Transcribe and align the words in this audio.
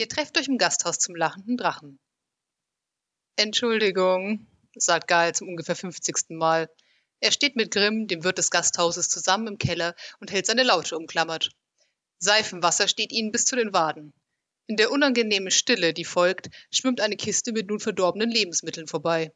Ihr 0.00 0.08
trefft 0.08 0.38
euch 0.38 0.48
im 0.48 0.56
Gasthaus 0.56 0.98
zum 0.98 1.14
lachenden 1.14 1.58
Drachen. 1.58 2.00
Entschuldigung, 3.36 4.46
sagt 4.74 5.08
Gal 5.08 5.34
zum 5.34 5.48
ungefähr 5.48 5.76
50. 5.76 6.30
Mal. 6.30 6.70
Er 7.20 7.30
steht 7.32 7.54
mit 7.54 7.70
Grimm, 7.70 8.06
dem 8.06 8.24
Wirt 8.24 8.38
des 8.38 8.50
Gasthauses, 8.50 9.10
zusammen 9.10 9.46
im 9.46 9.58
Keller 9.58 9.94
und 10.18 10.32
hält 10.32 10.46
seine 10.46 10.62
Laute 10.62 10.96
umklammert. 10.96 11.50
Seifenwasser 12.18 12.88
steht 12.88 13.12
ihnen 13.12 13.30
bis 13.30 13.44
zu 13.44 13.56
den 13.56 13.74
Waden. 13.74 14.14
In 14.68 14.76
der 14.76 14.90
unangenehmen 14.90 15.50
Stille, 15.50 15.92
die 15.92 16.06
folgt, 16.06 16.48
schwimmt 16.70 17.02
eine 17.02 17.18
Kiste 17.18 17.52
mit 17.52 17.68
nun 17.68 17.78
verdorbenen 17.78 18.30
Lebensmitteln 18.30 18.86
vorbei. 18.86 19.34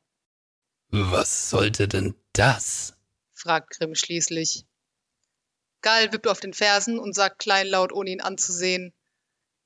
Was 0.88 1.50
sollte 1.50 1.88
denn 1.88 2.14
das? 2.32 2.94
fragt 3.34 3.76
Grimm 3.76 3.94
schließlich. 3.94 4.64
Gal 5.82 6.10
wippt 6.14 6.26
auf 6.26 6.40
den 6.40 6.54
Fersen 6.54 6.98
und 6.98 7.14
sagt 7.14 7.38
kleinlaut, 7.38 7.92
ohne 7.92 8.08
ihn 8.08 8.22
anzusehen. 8.22 8.94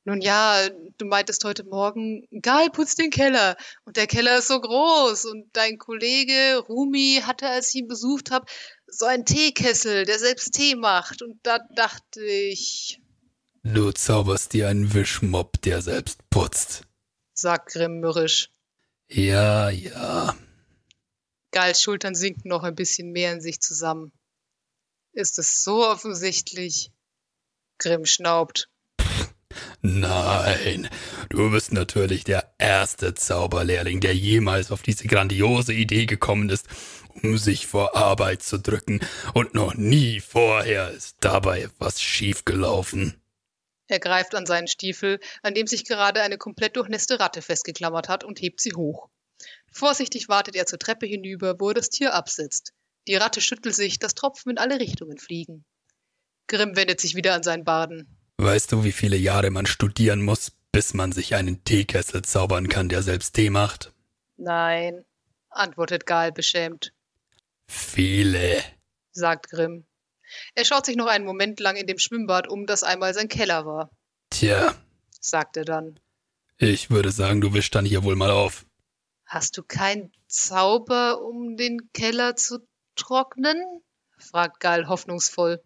Nun 0.09 0.23
ja, 0.23 0.67
du 0.97 1.05
meintest 1.05 1.45
heute 1.45 1.65
Morgen, 1.65 2.27
Gal 2.41 2.71
putzt 2.71 2.99
den 2.99 3.11
Keller 3.11 3.59
und 3.85 3.99
der 3.99 4.07
Keller 4.07 4.39
ist 4.39 4.49
so 4.49 4.59
groß 4.59 5.27
und 5.27 5.51
dein 5.53 5.77
Kollege 5.77 6.65
Rumi 6.67 7.21
hatte, 7.27 7.47
als 7.47 7.69
ich 7.69 7.83
ihn 7.83 7.89
besucht 7.89 8.31
habe, 8.31 8.47
so 8.87 9.05
einen 9.05 9.27
Teekessel, 9.27 10.07
der 10.07 10.19
selbst 10.19 10.55
Tee 10.55 10.77
macht 10.77 11.21
und 11.21 11.39
da 11.43 11.59
dachte 11.77 12.25
ich. 12.25 13.03
Du 13.65 13.93
zauberst 13.93 14.55
dir 14.55 14.69
einen 14.69 14.95
Wischmopp, 14.95 15.61
der 15.61 15.83
selbst 15.83 16.21
putzt, 16.31 16.85
sagt 17.35 17.75
Grimm 17.75 18.01
mürrisch. 18.01 18.49
Ja, 19.11 19.69
ja. 19.69 20.35
Gals 21.51 21.83
Schultern 21.83 22.15
sinken 22.15 22.49
noch 22.49 22.63
ein 22.63 22.75
bisschen 22.75 23.13
mehr 23.13 23.35
in 23.35 23.43
sich 23.43 23.61
zusammen. 23.61 24.13
Ist 25.13 25.39
es 25.39 25.63
so 25.63 25.87
offensichtlich? 25.87 26.93
Grimm 27.77 28.07
schnaubt. 28.07 28.71
Nein, 29.81 30.89
du 31.29 31.51
bist 31.53 31.73
natürlich 31.73 32.25
der 32.25 32.53
erste 32.59 33.15
Zauberlehrling, 33.15 34.01
der 34.01 34.15
jemals 34.15 34.73
auf 34.73 34.83
diese 34.83 35.07
grandiose 35.07 35.73
Idee 35.73 36.07
gekommen 36.07 36.49
ist, 36.51 36.67
um 37.23 37.39
sich 37.39 37.69
vor 37.69 37.97
Arbeit 37.97 38.43
zu 38.43 38.59
drücken, 38.59 39.01
und 39.35 39.55
noch 39.55 39.75
nie 39.75 40.21
vorher 40.21 40.91
ist 40.91 41.19
dabei 41.21 41.63
etwas 41.63 42.03
schiefgelaufen. 42.03 43.23
Er 43.87 44.01
greift 44.01 44.35
an 44.35 44.47
seinen 44.47 44.67
Stiefel, 44.67 45.21
an 45.43 45.55
dem 45.55 45.67
sich 45.69 45.85
gerade 45.85 46.23
eine 46.23 46.39
komplett 46.39 46.77
durchnässte 46.77 47.21
Ratte 47.21 47.41
festgeklammert 47.41 48.09
hat, 48.09 48.25
und 48.25 48.41
hebt 48.41 48.61
sie 48.61 48.75
hoch. 48.75 49.09
Vorsichtig 49.71 50.29
wartet 50.29 50.57
er 50.57 50.67
zur 50.67 50.81
Treppe 50.81 51.07
hinüber, 51.07 51.61
wo 51.61 51.69
er 51.69 51.75
das 51.75 51.89
Tier 51.89 52.15
absetzt. 52.15 52.73
Die 53.07 53.15
Ratte 53.15 53.41
schüttelt 53.41 53.77
sich, 53.77 54.01
dass 54.01 54.15
Tropfen 54.15 54.51
in 54.51 54.59
alle 54.59 54.81
Richtungen 54.81 55.19
fliegen. 55.19 55.65
Grimm 56.49 56.77
wendet 56.77 57.01
sich 57.01 57.15
wieder 57.15 57.35
an 57.35 57.43
seinen 57.45 57.65
Baden. 57.65 58.18
Weißt 58.41 58.71
du, 58.71 58.85
wie 58.85 58.93
viele 58.93 59.17
Jahre 59.17 59.51
man 59.51 59.67
studieren 59.67 60.23
muss, 60.23 60.53
bis 60.71 60.95
man 60.95 61.11
sich 61.11 61.35
einen 61.35 61.65
Teekessel 61.65 62.23
zaubern 62.23 62.69
kann, 62.69 62.89
der 62.89 63.03
selbst 63.03 63.35
Tee 63.35 63.51
macht? 63.51 63.93
Nein, 64.37 65.05
antwortet 65.51 66.07
Gal 66.07 66.31
beschämt. 66.31 66.93
Viele, 67.67 68.63
sagt 69.11 69.51
Grimm. 69.51 69.87
Er 70.55 70.65
schaut 70.65 70.87
sich 70.87 70.97
noch 70.97 71.09
einen 71.09 71.25
Moment 71.25 71.59
lang 71.59 71.75
in 71.77 71.89
dem 71.89 71.99
Schwimmbad 71.99 72.47
um, 72.49 72.65
das 72.65 72.85
einmal 72.85 73.13
sein 73.13 73.29
Keller 73.29 73.67
war. 73.67 73.91
Tja, 74.31 74.75
sagt 75.21 75.57
er 75.57 75.65
dann. 75.65 75.99
Ich 76.59 76.91
würde 76.91 77.11
sagen, 77.11 77.41
du 77.41 77.53
wischst 77.55 77.75
dann 77.75 77.85
hier 77.85 78.05
wohl 78.05 78.15
mal 78.15 78.31
auf. 78.31 78.67
Hast 79.27 79.57
du 79.59 79.65
keinen 79.65 80.13
Zauber, 80.29 81.21
um 81.23 81.57
den 81.57 81.91
Keller 81.93 82.37
zu 82.37 82.61
trocknen? 82.95 83.61
fragt 84.17 84.61
Gal 84.61 84.87
hoffnungsvoll. 84.87 85.61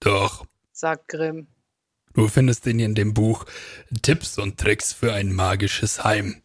Doch, 0.00 0.46
sagt 0.72 1.08
Grimm. 1.08 1.48
Du 2.16 2.28
findest 2.28 2.64
ihn 2.64 2.80
in 2.80 2.94
dem 2.94 3.12
Buch 3.12 3.44
Tipps 4.00 4.38
und 4.38 4.58
Tricks 4.58 4.94
für 4.94 5.12
ein 5.12 5.34
magisches 5.34 6.02
Heim. 6.02 6.42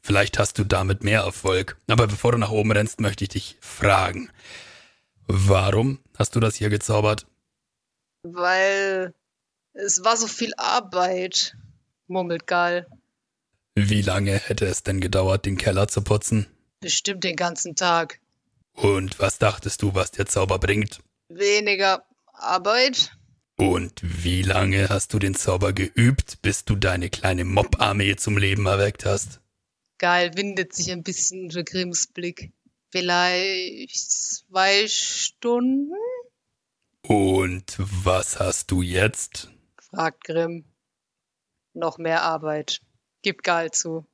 Vielleicht 0.00 0.38
hast 0.38 0.58
du 0.58 0.64
damit 0.64 1.04
mehr 1.04 1.20
Erfolg. 1.20 1.76
Aber 1.88 2.06
bevor 2.06 2.32
du 2.32 2.38
nach 2.38 2.50
oben 2.50 2.72
rennst, 2.72 2.98
möchte 2.98 3.24
ich 3.24 3.28
dich 3.28 3.56
fragen. 3.60 4.30
Warum 5.26 5.98
hast 6.16 6.34
du 6.34 6.40
das 6.40 6.54
hier 6.54 6.70
gezaubert? 6.70 7.26
Weil 8.22 9.12
es 9.74 10.02
war 10.04 10.16
so 10.16 10.26
viel 10.26 10.54
Arbeit, 10.56 11.54
murmelt 12.06 12.46
Gal. 12.46 12.86
Wie 13.74 14.00
lange 14.00 14.38
hätte 14.38 14.64
es 14.64 14.84
denn 14.84 15.02
gedauert, 15.02 15.44
den 15.44 15.58
Keller 15.58 15.88
zu 15.88 16.00
putzen? 16.00 16.46
Bestimmt 16.80 17.24
den 17.24 17.36
ganzen 17.36 17.76
Tag. 17.76 18.20
Und 18.72 19.20
was 19.20 19.38
dachtest 19.38 19.82
du, 19.82 19.94
was 19.94 20.12
der 20.12 20.24
Zauber 20.24 20.58
bringt? 20.58 21.00
Weniger 21.28 22.06
Arbeit. 22.32 23.17
Und 23.60 24.00
wie 24.02 24.42
lange 24.42 24.88
hast 24.88 25.12
du 25.12 25.18
den 25.18 25.34
Zauber 25.34 25.72
geübt, 25.72 26.40
bis 26.42 26.64
du 26.64 26.76
deine 26.76 27.10
kleine 27.10 27.44
Mob-Armee 27.44 28.14
zum 28.14 28.38
Leben 28.38 28.66
erweckt 28.66 29.04
hast? 29.04 29.40
Gal 29.98 30.36
windet 30.36 30.72
sich 30.72 30.92
ein 30.92 31.02
bisschen 31.02 31.44
unter 31.44 31.64
Grimms 31.64 32.06
Blick. 32.06 32.52
Vielleicht 32.92 34.00
zwei 34.00 34.86
Stunden? 34.86 35.92
Und 37.02 37.74
was 37.78 38.38
hast 38.38 38.70
du 38.70 38.80
jetzt? 38.80 39.50
fragt 39.90 40.22
Grimm. 40.22 40.64
Noch 41.74 41.98
mehr 41.98 42.22
Arbeit. 42.22 42.80
Gibt 43.22 43.42
Gal 43.42 43.72
zu. 43.72 44.06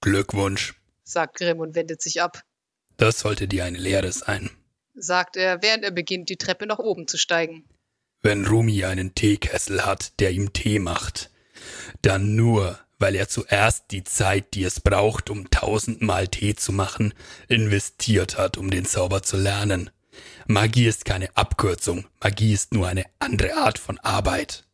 Glückwunsch, 0.00 0.74
sagt 1.04 1.36
Grimm 1.36 1.58
und 1.60 1.74
wendet 1.74 2.00
sich 2.00 2.22
ab. 2.22 2.44
Das 2.96 3.18
sollte 3.18 3.46
dir 3.46 3.66
eine 3.66 3.76
Lehre 3.76 4.10
sein, 4.10 4.50
sagt 4.94 5.36
er, 5.36 5.60
während 5.60 5.84
er 5.84 5.90
beginnt, 5.90 6.30
die 6.30 6.38
Treppe 6.38 6.66
nach 6.66 6.78
oben 6.78 7.06
zu 7.06 7.18
steigen. 7.18 7.68
Wenn 8.26 8.44
Rumi 8.44 8.84
einen 8.84 9.14
Teekessel 9.14 9.86
hat, 9.86 10.18
der 10.18 10.32
ihm 10.32 10.52
Tee 10.52 10.80
macht, 10.80 11.30
dann 12.02 12.34
nur, 12.34 12.76
weil 12.98 13.14
er 13.14 13.28
zuerst 13.28 13.92
die 13.92 14.02
Zeit, 14.02 14.54
die 14.54 14.64
es 14.64 14.80
braucht, 14.80 15.30
um 15.30 15.48
tausendmal 15.48 16.26
Tee 16.26 16.56
zu 16.56 16.72
machen, 16.72 17.14
investiert 17.46 18.36
hat, 18.36 18.56
um 18.56 18.68
den 18.68 18.84
Zauber 18.84 19.22
zu 19.22 19.36
lernen. 19.36 19.90
Magie 20.48 20.88
ist 20.88 21.04
keine 21.04 21.36
Abkürzung, 21.36 22.08
Magie 22.20 22.52
ist 22.52 22.74
nur 22.74 22.88
eine 22.88 23.04
andere 23.20 23.54
Art 23.58 23.78
von 23.78 23.96
Arbeit. 24.00 24.64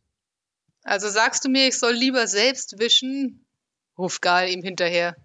Also 0.81 1.07
sagst 1.07 1.45
du 1.45 1.49
mir, 1.49 1.67
ich 1.67 1.77
soll 1.77 1.93
lieber 1.93 2.25
selbst 2.25 2.79
wischen? 2.79 3.45
ruft 3.95 4.23
Gal 4.23 4.49
ihm 4.49 4.63
hinterher. 4.63 5.15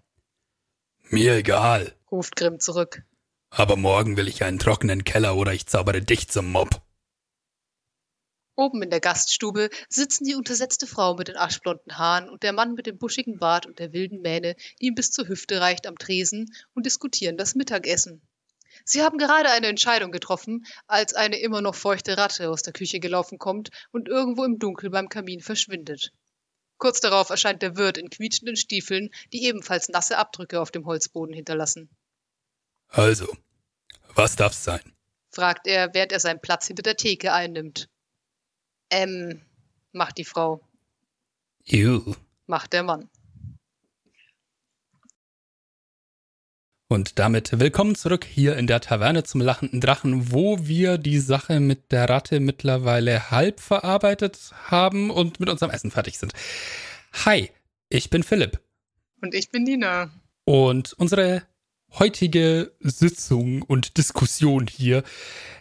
Mir 1.09 1.37
egal, 1.37 1.95
ruft 2.10 2.37
Grimm 2.37 2.60
zurück. 2.60 3.05
Aber 3.49 3.77
morgen 3.77 4.19
will 4.19 4.28
ich 4.28 4.45
einen 4.45 4.59
trockenen 4.59 5.05
Keller 5.05 5.34
oder 5.34 5.55
ich 5.55 5.65
zaubere 5.65 6.03
dich 6.03 6.28
zum 6.28 6.53
Mob. 6.53 6.83
Oben 8.59 8.83
in 8.83 8.91
der 8.91 8.99
Gaststube 8.99 9.71
sitzen 9.89 10.25
die 10.25 10.35
untersetzte 10.35 10.89
Frau 10.89 11.15
mit 11.15 11.29
den 11.29 11.37
aschblonden 11.37 11.97
Haaren 11.97 12.29
und 12.29 12.43
der 12.43 12.53
Mann 12.53 12.75
mit 12.75 12.87
dem 12.87 12.99
buschigen 12.99 13.39
Bart 13.39 13.67
und 13.67 13.79
der 13.79 13.93
wilden 13.93 14.21
Mähne, 14.21 14.57
die 14.81 14.87
ihm 14.87 14.97
bis 14.97 15.13
zur 15.13 15.29
Hüfte 15.29 15.61
reicht, 15.61 15.87
am 15.87 15.97
Tresen 15.97 16.53
und 16.75 16.85
diskutieren 16.85 17.37
das 17.37 17.55
Mittagessen. 17.55 18.21
Sie 18.85 19.05
haben 19.05 19.17
gerade 19.17 19.49
eine 19.51 19.69
Entscheidung 19.69 20.11
getroffen, 20.11 20.67
als 20.89 21.15
eine 21.15 21.39
immer 21.39 21.63
noch 21.63 21.77
feuchte 21.77 22.19
Ratte 22.19 22.51
aus 22.51 22.63
der 22.63 22.73
Küche 22.73 22.99
gelaufen 22.99 23.39
kommt 23.39 23.71
und 23.93 24.09
irgendwo 24.09 24.43
im 24.43 24.59
Dunkel 24.59 24.91
beim 24.91 25.09
Kamin 25.09 25.41
verschwindet. 25.41 26.11
Kurz 26.79 26.99
darauf 26.99 27.31
erscheint 27.31 27.63
der 27.63 27.77
Wirt 27.77 27.97
in 27.97 28.11
quietschenden 28.11 28.57
Stiefeln, 28.57 29.11
die 29.33 29.45
ebenfalls 29.45 29.89
nasse 29.89 30.19
Abdrücke 30.19 30.61
auf 30.61 30.73
dem 30.73 30.85
Holzboden 30.85 31.33
hinterlassen. 31.33 31.91
Also, 32.89 33.29
was 34.17 34.35
darf's 34.35 34.65
sein? 34.65 34.97
fragt 35.31 35.69
er, 35.69 35.95
während 35.95 36.11
er 36.11 36.19
seinen 36.19 36.41
Platz 36.41 36.67
hinter 36.67 36.83
der 36.83 36.97
Theke 36.97 37.33
einnimmt. 37.33 37.89
Ähm, 38.91 39.43
macht 39.93 40.19
die 40.19 40.25
Frau. 40.25 40.60
You. 41.65 42.15
Macht 42.47 42.72
der 42.72 42.82
Mann. 42.82 43.10
Und 46.91 47.19
damit 47.19 47.60
willkommen 47.60 47.97
zurück 47.97 48.25
hier 48.25 48.56
in 48.56 48.66
der 48.66 48.81
Taverne 48.81 49.22
zum 49.22 49.43
lachenden 49.43 49.82
Drachen, 49.82 50.32
wo 50.32 50.66
wir 50.66 50.97
die 50.97 51.19
Sache 51.19 51.60
mit 51.60 51.93
der 51.93 52.09
Ratte 52.09 52.41
mittlerweile 52.41 53.31
halb 53.31 53.60
verarbeitet 53.60 54.53
haben 54.71 55.10
und 55.10 55.38
mit 55.38 55.50
unserem 55.50 55.71
Essen 55.71 55.91
fertig 55.91 56.19
sind. 56.19 56.32
Hi, 57.27 57.51
ich 57.91 58.09
bin 58.09 58.22
Philipp. 58.22 58.59
Und 59.21 59.34
ich 59.34 59.51
bin 59.51 59.65
Nina. 59.65 60.10
Und 60.45 60.95
unsere 60.95 61.42
heutige 61.98 62.72
Sitzung 62.80 63.60
und 63.60 63.98
Diskussion 63.98 64.66
hier 64.66 65.03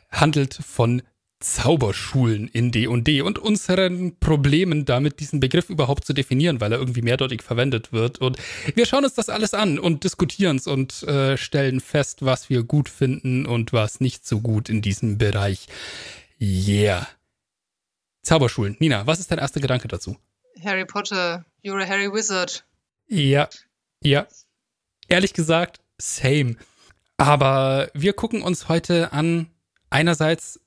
handelt 0.09 0.53
von 0.53 1.01
Zauberschulen 1.39 2.47
in 2.47 2.71
D&D 2.71 3.21
und 3.21 3.37
unseren 3.37 4.17
Problemen 4.19 4.85
damit, 4.85 5.19
diesen 5.19 5.39
Begriff 5.39 5.69
überhaupt 5.69 6.03
zu 6.03 6.13
definieren, 6.13 6.59
weil 6.59 6.71
er 6.71 6.79
irgendwie 6.79 7.03
mehrdeutig 7.03 7.43
verwendet 7.43 7.93
wird. 7.93 8.19
Und 8.19 8.37
wir 8.73 8.87
schauen 8.87 9.03
uns 9.03 9.13
das 9.13 9.29
alles 9.29 9.53
an 9.53 9.77
und 9.77 10.03
diskutieren 10.03 10.57
es 10.57 10.65
und 10.65 11.03
äh, 11.03 11.37
stellen 11.37 11.79
fest, 11.79 12.25
was 12.25 12.49
wir 12.49 12.63
gut 12.63 12.89
finden 12.89 13.45
und 13.45 13.71
was 13.71 13.99
nicht 13.99 14.25
so 14.25 14.41
gut 14.41 14.67
in 14.69 14.81
diesem 14.81 15.19
Bereich. 15.19 15.67
Yeah. 16.41 17.07
Zauberschulen. 18.23 18.75
Nina, 18.79 19.05
was 19.05 19.19
ist 19.19 19.31
dein 19.31 19.39
erster 19.39 19.59
Gedanke 19.59 19.87
dazu? 19.87 20.17
Harry 20.63 20.85
Potter, 20.85 21.45
you're 21.63 21.81
a 21.81 21.87
Harry 21.87 22.11
Wizard. 22.11 22.65
Ja, 23.07 23.47
ja. 24.01 24.27
Ehrlich 25.07 25.33
gesagt, 25.33 25.81
same. 25.99 26.55
Aber 27.17 27.89
wir 27.93 28.13
gucken 28.13 28.41
uns 28.41 28.69
heute 28.69 29.13
an, 29.13 29.51
einerseits 29.89 30.59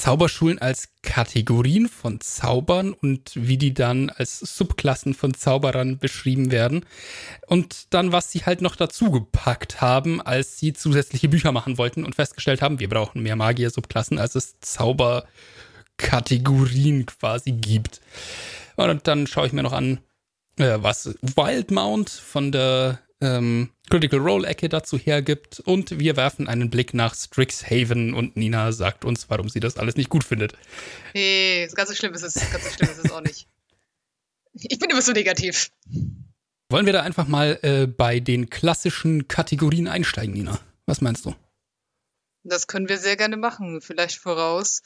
Zauberschulen 0.00 0.58
als 0.58 0.88
Kategorien 1.02 1.88
von 1.88 2.20
Zaubern 2.22 2.94
und 2.94 3.32
wie 3.34 3.58
die 3.58 3.74
dann 3.74 4.08
als 4.08 4.40
Subklassen 4.40 5.12
von 5.12 5.34
Zauberern 5.34 5.98
beschrieben 5.98 6.50
werden. 6.50 6.86
Und 7.46 7.92
dann, 7.92 8.10
was 8.10 8.32
sie 8.32 8.46
halt 8.46 8.62
noch 8.62 8.76
dazu 8.76 9.10
gepackt 9.10 9.82
haben, 9.82 10.22
als 10.22 10.58
sie 10.58 10.72
zusätzliche 10.72 11.28
Bücher 11.28 11.52
machen 11.52 11.76
wollten 11.76 12.02
und 12.04 12.14
festgestellt 12.14 12.62
haben, 12.62 12.80
wir 12.80 12.88
brauchen 12.88 13.22
mehr 13.22 13.36
Magier-Subklassen, 13.36 14.18
als 14.18 14.36
es 14.36 14.58
Zauberkategorien 14.60 17.04
quasi 17.04 17.52
gibt. 17.52 18.00
Und 18.76 19.06
dann 19.06 19.26
schaue 19.26 19.48
ich 19.48 19.52
mir 19.52 19.62
noch 19.62 19.74
an, 19.74 20.00
äh, 20.56 20.78
was 20.80 21.14
Wildmount 21.20 22.08
von 22.08 22.52
der 22.52 23.00
ähm, 23.20 23.70
Critical 23.90 24.20
Role-Ecke 24.20 24.68
dazu 24.68 24.98
hergibt. 24.98 25.60
Und 25.60 25.98
wir 25.98 26.16
werfen 26.16 26.48
einen 26.48 26.70
Blick 26.70 26.94
nach 26.94 27.14
Strixhaven 27.14 28.14
und 28.14 28.36
Nina 28.36 28.72
sagt 28.72 29.04
uns, 29.04 29.28
warum 29.28 29.48
sie 29.48 29.60
das 29.60 29.76
alles 29.76 29.96
nicht 29.96 30.10
gut 30.10 30.24
findet. 30.24 30.54
Nee, 31.14 31.68
ganz 31.74 31.88
so 31.88 31.94
schlimm 31.94 32.14
ist 32.14 32.22
es, 32.22 32.34
ganz 32.34 32.64
so 32.64 32.70
schlimm 32.70 32.90
ist 32.90 33.04
es 33.04 33.10
auch 33.10 33.20
nicht. 33.20 33.48
Ich 34.54 34.78
bin 34.78 34.90
immer 34.90 35.02
so 35.02 35.12
negativ. 35.12 35.70
Wollen 36.70 36.86
wir 36.86 36.92
da 36.92 37.02
einfach 37.02 37.26
mal 37.26 37.58
äh, 37.62 37.86
bei 37.86 38.20
den 38.20 38.48
klassischen 38.48 39.28
Kategorien 39.28 39.88
einsteigen, 39.88 40.34
Nina? 40.34 40.60
Was 40.86 41.00
meinst 41.00 41.26
du? 41.26 41.34
Das 42.42 42.66
können 42.66 42.88
wir 42.88 42.98
sehr 42.98 43.16
gerne 43.16 43.36
machen, 43.36 43.80
vielleicht 43.80 44.16
voraus. 44.16 44.82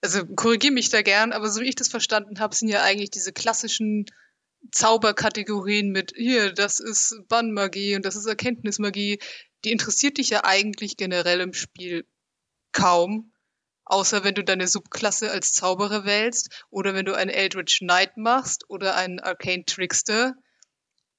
Also 0.00 0.26
korrigiere 0.26 0.72
mich 0.72 0.88
da 0.88 1.02
gern, 1.02 1.32
aber 1.32 1.48
so 1.48 1.60
wie 1.60 1.68
ich 1.68 1.76
das 1.76 1.88
verstanden 1.88 2.40
habe, 2.40 2.54
sind 2.54 2.68
ja 2.68 2.82
eigentlich 2.82 3.10
diese 3.10 3.32
klassischen 3.32 4.06
Zauberkategorien 4.70 5.90
mit, 5.90 6.12
hier, 6.16 6.52
das 6.52 6.80
ist 6.80 7.22
Bannmagie 7.28 7.96
und 7.96 8.04
das 8.04 8.16
ist 8.16 8.26
Erkenntnismagie, 8.26 9.18
die 9.64 9.72
interessiert 9.72 10.18
dich 10.18 10.30
ja 10.30 10.44
eigentlich 10.44 10.96
generell 10.96 11.40
im 11.40 11.52
Spiel 11.52 12.06
kaum. 12.72 13.32
Außer 13.84 14.24
wenn 14.24 14.34
du 14.34 14.44
deine 14.44 14.68
Subklasse 14.68 15.30
als 15.30 15.52
Zauberer 15.52 16.04
wählst 16.04 16.64
oder 16.70 16.94
wenn 16.94 17.04
du 17.04 17.14
einen 17.14 17.30
Eldritch 17.30 17.80
Knight 17.80 18.16
machst 18.16 18.64
oder 18.70 18.94
einen 18.94 19.18
Arcane 19.18 19.64
Trickster 19.64 20.34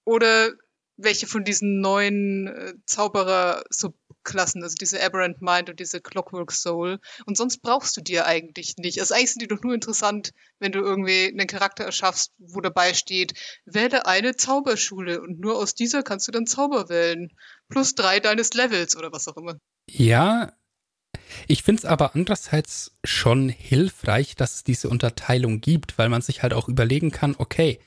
oder 0.06 0.52
welche 0.96 1.28
von 1.28 1.44
diesen 1.44 1.82
neuen 1.82 2.48
äh, 2.48 2.74
Zauberer-Sub 2.86 3.96
Klassen, 4.24 4.64
also 4.64 4.76
diese 4.76 5.04
Aberrant 5.04 5.42
Mind 5.42 5.70
und 5.70 5.80
diese 5.80 6.02
Clockwork 6.02 6.52
Soul. 6.52 7.00
Und 7.26 7.38
sonst 7.38 7.62
brauchst 7.62 7.96
du 7.98 8.02
die 8.02 8.14
ja 8.14 8.26
eigentlich 8.26 8.76
nicht. 8.78 9.00
Also 9.00 9.14
eigentlich 9.14 9.32
sind 9.32 9.42
die 9.42 9.48
doch 9.48 9.62
nur 9.62 9.74
interessant, 9.74 10.32
wenn 10.60 10.72
du 10.72 10.80
irgendwie 10.80 11.28
einen 11.28 11.48
Charakter 11.48 11.84
erschaffst, 11.84 12.32
wo 12.38 12.62
dabei 12.62 12.94
steht, 12.94 13.34
wähle 13.66 14.06
eine 14.06 14.36
Zauberschule 14.36 15.22
und 15.22 15.40
nur 15.40 15.58
aus 15.58 15.76
dieser 15.76 16.04
kannst 16.04 16.28
du 16.28 16.32
dann 16.32 16.48
Zauber 16.48 16.90
wählen. 16.90 17.30
Plus 17.70 17.96
drei 17.96 18.20
deines 18.20 18.54
Levels 18.54 18.96
oder 18.96 19.12
was 19.12 19.28
auch 19.28 19.38
immer. 19.38 19.58
Ja, 19.90 20.54
ich 21.48 21.64
finde 21.64 21.80
es 21.80 21.86
aber 21.86 22.16
andererseits 22.16 22.96
schon 23.04 23.50
hilfreich, 23.50 24.36
dass 24.36 24.56
es 24.56 24.64
diese 24.64 24.90
Unterteilung 24.90 25.62
gibt, 25.62 25.98
weil 25.98 26.10
man 26.10 26.22
sich 26.22 26.44
halt 26.44 26.54
auch 26.54 26.68
überlegen 26.68 27.12
kann, 27.12 27.36
okay, 27.38 27.80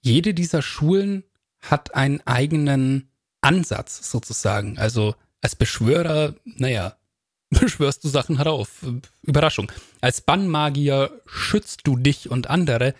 jede 0.00 0.34
dieser 0.34 0.62
Schulen 0.62 1.24
hat 1.60 1.94
einen 1.94 2.20
eigenen 2.26 3.10
Ansatz 3.40 4.10
sozusagen. 4.10 4.78
Also 4.78 5.14
als 5.44 5.54
Beschwörer, 5.56 6.34
naja, 6.44 6.96
beschwörst 7.50 8.02
du 8.02 8.08
Sachen 8.08 8.38
herauf. 8.38 8.82
Überraschung. 9.22 9.70
Als 10.00 10.22
Bannmagier 10.22 11.20
schützt 11.26 11.82
du 11.84 11.96
dich 11.96 12.30
und 12.30 12.48
andere. 12.48 12.94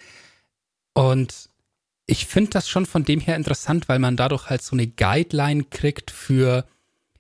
Und 0.93 1.49
ich 2.07 2.27
finde 2.27 2.51
das 2.51 2.69
schon 2.69 2.85
von 2.85 3.03
dem 3.03 3.19
her 3.19 3.37
interessant, 3.37 3.89
weil 3.89 3.99
man 3.99 4.19
dadurch 4.19 4.51
halt 4.51 4.61
so 4.61 4.77
eine 4.77 4.87
Guideline 4.87 5.65
kriegt 5.65 6.11
für, 6.11 6.67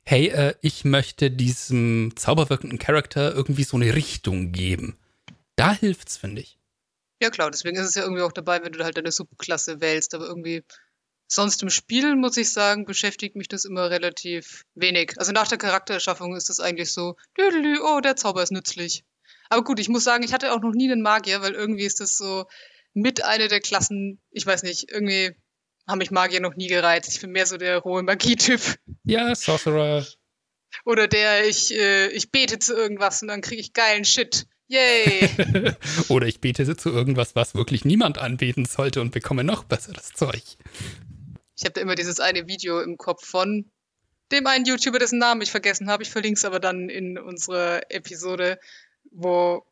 hey, 0.03 0.29
äh, 0.29 0.55
ich 0.61 0.85
möchte 0.85 1.31
diesem 1.31 2.13
zauberwirkenden 2.17 2.79
Charakter 2.79 3.35
irgendwie 3.35 3.65
so 3.65 3.79
eine 3.79 3.95
Richtung 3.95 4.53
geben. 4.53 4.99
Da 5.57 5.73
hilft's, 5.73 6.19
finde 6.19 6.43
ich. 6.43 6.59
Ja, 7.23 7.31
klar, 7.31 7.51
deswegen 7.51 7.79
ist 7.79 7.89
es 7.89 7.95
ja 7.95 8.03
irgendwie 8.03 8.23
auch 8.23 8.33
dabei, 8.33 8.63
wenn 8.63 8.73
du 8.73 8.85
halt 8.85 8.99
deine 8.99 9.11
Subklasse 9.11 9.81
wählst, 9.81 10.15
aber 10.15 10.27
irgendwie 10.27 10.65
Sonst 11.27 11.63
im 11.63 11.71
Spiel, 11.71 12.17
muss 12.17 12.37
ich 12.37 12.53
sagen, 12.53 12.85
beschäftigt 12.85 13.35
mich 13.37 13.49
das 13.49 13.65
immer 13.65 13.91
relativ 13.91 14.65
wenig. 14.75 15.15
Also 15.17 15.33
nach 15.33 15.49
der 15.49 15.59
Charaktererschaffung 15.59 16.37
ist 16.37 16.49
das 16.49 16.61
eigentlich 16.61 16.93
so, 16.93 17.17
oh, 17.39 18.01
der 18.01 18.17
Zauber 18.17 18.43
ist 18.43 18.53
nützlich. 18.53 19.05
Aber 19.49 19.65
gut, 19.65 19.81
ich 19.81 19.89
muss 19.89 20.05
sagen, 20.05 20.25
ich 20.25 20.33
hatte 20.33 20.53
auch 20.53 20.61
noch 20.61 20.73
nie 20.73 20.91
einen 20.91 21.03
Magier, 21.03 21.43
weil 21.43 21.53
irgendwie 21.53 21.85
ist 21.85 22.01
das 22.01 22.17
so 22.17 22.47
mit 22.93 23.25
einer 23.25 23.49
der 23.49 23.61
Klassen, 23.61 24.21
ich 24.31 24.47
weiß 24.47 24.63
nicht, 24.63 24.91
irgendwie 24.91 25.35
haben 25.87 25.99
mich 25.99 26.11
Magier 26.11 26.41
noch 26.41 26.57
nie 26.57 26.69
gereizt. 26.69 27.11
Ich 27.13 27.21
bin 27.21 27.31
mehr 27.31 27.47
so 27.47 27.57
der 27.57 27.79
rohe 27.79 28.03
Magietyp. 28.03 28.61
Ja, 29.05 29.35
Sorcerer. 29.35 30.07
Oder 30.85 31.09
der, 31.09 31.47
ich, 31.47 31.75
äh, 31.75 32.09
ich 32.09 32.31
bete 32.31 32.59
zu 32.59 32.75
irgendwas 32.75 33.23
und 33.23 33.29
dann 33.29 33.43
kriege 33.43 33.61
ich 33.61 33.73
geilen 33.73 34.05
Shit. 34.05 34.47
Yay! 34.67 35.29
Oder 36.09 36.27
ich 36.27 36.41
bete 36.41 36.77
zu 36.77 36.91
irgendwas, 36.91 37.37
was 37.37 37.55
wirklich 37.55 37.85
niemand 37.85 38.19
anbeten 38.19 38.65
sollte 38.65 39.01
und 39.01 39.13
bekomme 39.13 39.45
noch 39.45 39.65
besseres 39.65 40.13
Zeug. 40.15 40.43
Ich 41.57 41.65
habe 41.65 41.73
da 41.73 41.81
immer 41.81 41.95
dieses 41.95 42.21
eine 42.21 42.47
Video 42.47 42.81
im 42.81 42.97
Kopf 42.97 43.27
von 43.27 43.71
dem 44.33 44.47
einen 44.47 44.65
YouTuber, 44.65 44.99
dessen 44.99 45.19
Namen 45.19 45.43
ich 45.43 45.51
vergessen 45.51 45.89
habe. 45.89 46.03
Ich 46.03 46.11
verlinke 46.11 46.39
es 46.39 46.45
aber 46.45 46.61
dann 46.61 46.89
in 46.89 47.19
unserer 47.19 47.83
Episode, 47.91 48.59
wo 49.11 49.65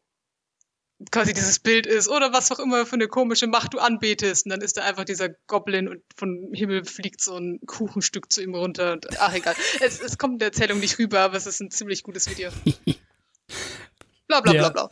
quasi 1.11 1.33
dieses 1.33 1.59
Bild 1.59 1.87
ist 1.87 2.09
oder 2.09 2.33
was 2.33 2.53
auch 2.53 2.61
immer 2.61 2.87
für 2.87 2.95
eine 2.95 3.09
komische 3.09 3.47
Macht 3.47 3.75
du 3.75 3.79
anbetest. 3.79 4.47
Und 4.47 4.51
dann 4.51 4.61
ist 4.61 4.77
da 4.77 4.83
einfach 4.83 5.05
dieser 5.05 5.31
Goblin 5.47 5.89
und 5.89 6.03
vom 6.17 6.53
Himmel 6.53 6.85
fliegt 6.85 7.21
so 7.21 7.37
ein 7.37 7.61
Kuchenstück 7.67 8.33
zu 8.33 8.43
ihm 8.43 8.55
runter. 8.55 8.93
Und, 8.93 9.07
ach, 9.21 9.35
egal. 9.35 9.57
Es, 9.81 10.01
es 10.01 10.19
kommt 10.19 10.35
in 10.35 10.39
der 10.39 10.49
Erzählung 10.49 10.79
nicht 10.79 10.99
rüber, 10.99 11.21
aber 11.21 11.37
es 11.37 11.47
ist 11.47 11.61
ein 11.61 11.71
ziemlich 11.71 12.03
gutes 12.03 12.31
Video. 12.31 12.51
bla 14.29 14.41
bla 14.41 14.53
bla 14.53 14.69
bla. 14.69 14.91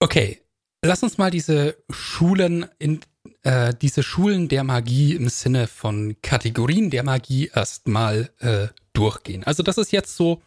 Okay, 0.00 0.42
lass 0.82 1.02
uns 1.02 1.16
mal 1.16 1.30
diese 1.30 1.82
Schulen 1.90 2.68
in 2.78 3.00
äh, 3.46 3.72
diese 3.80 4.02
Schulen 4.02 4.48
der 4.48 4.64
Magie 4.64 5.14
im 5.14 5.28
Sinne 5.28 5.68
von 5.68 6.16
Kategorien 6.20 6.90
der 6.90 7.04
Magie 7.04 7.48
erstmal 7.54 8.30
äh, 8.40 8.66
durchgehen. 8.92 9.44
Also 9.44 9.62
das 9.62 9.78
ist 9.78 9.92
jetzt 9.92 10.16
so 10.16 10.42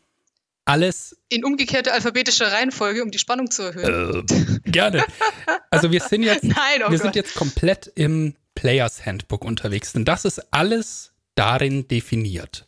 alles. 0.66 1.18
In 1.30 1.46
umgekehrter 1.46 1.94
alphabetischer 1.94 2.52
Reihenfolge, 2.52 3.02
um 3.02 3.10
die 3.10 3.18
Spannung 3.18 3.50
zu 3.50 3.64
erhöhen. 3.64 4.28
Äh, 4.28 4.70
gerne. 4.70 5.06
Also 5.72 5.92
wir 5.92 6.02
sind 6.02 6.24
jetzt, 6.24 6.44
Nein, 6.44 6.84
oh 6.86 6.92
wir 6.92 7.00
sind 7.00 7.16
jetzt 7.16 7.36
komplett 7.36 7.90
im 7.96 8.36
Players 8.54 9.06
Handbook 9.06 9.46
unterwegs, 9.46 9.94
denn 9.94 10.04
das 10.04 10.26
ist 10.26 10.52
alles 10.52 11.14
darin 11.36 11.88
definiert. 11.88 12.68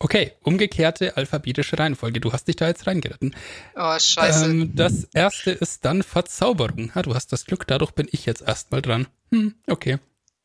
Okay, 0.00 0.32
umgekehrte 0.42 1.16
alphabetische 1.16 1.78
Reihenfolge. 1.78 2.20
Du 2.20 2.32
hast 2.32 2.46
dich 2.46 2.56
da 2.56 2.68
jetzt 2.68 2.86
reingeritten. 2.86 3.34
Oh, 3.74 3.98
scheiße. 3.98 4.44
Ähm, 4.44 4.76
das 4.76 5.08
erste 5.12 5.50
ist 5.50 5.84
dann 5.84 6.04
Verzauberung. 6.04 6.94
Ha, 6.94 7.02
du 7.02 7.14
hast 7.14 7.32
das 7.32 7.46
Glück, 7.46 7.66
dadurch 7.66 7.90
bin 7.92 8.08
ich 8.12 8.24
jetzt 8.24 8.42
erstmal 8.42 8.80
dran. 8.80 9.08
Hm, 9.32 9.54
okay. 9.66 9.98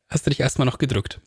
Hast 0.08 0.26
du 0.26 0.30
dich 0.30 0.40
erstmal 0.40 0.66
noch 0.66 0.78
gedrückt. 0.78 1.20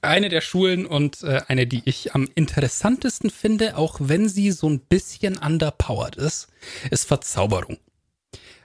Eine 0.00 0.30
der 0.30 0.40
Schulen 0.40 0.86
und 0.86 1.22
äh, 1.22 1.42
eine, 1.46 1.66
die 1.66 1.82
ich 1.84 2.14
am 2.14 2.28
interessantesten 2.34 3.30
finde, 3.30 3.76
auch 3.76 3.98
wenn 4.00 4.28
sie 4.28 4.50
so 4.50 4.68
ein 4.68 4.80
bisschen 4.80 5.38
underpowered 5.38 6.16
ist, 6.16 6.48
ist 6.90 7.06
Verzauberung. 7.06 7.78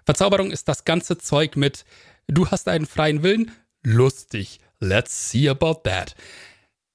Verzauberung 0.05 0.49
ist 0.49 0.67
das 0.67 0.85
ganze 0.85 1.17
Zeug 1.17 1.57
mit, 1.57 1.85
du 2.27 2.49
hast 2.49 2.67
einen 2.69 2.87
freien 2.87 3.21
Willen, 3.21 3.51
lustig. 3.83 4.59
Let's 4.79 5.29
see 5.29 5.49
about 5.49 5.81
that. 5.83 6.15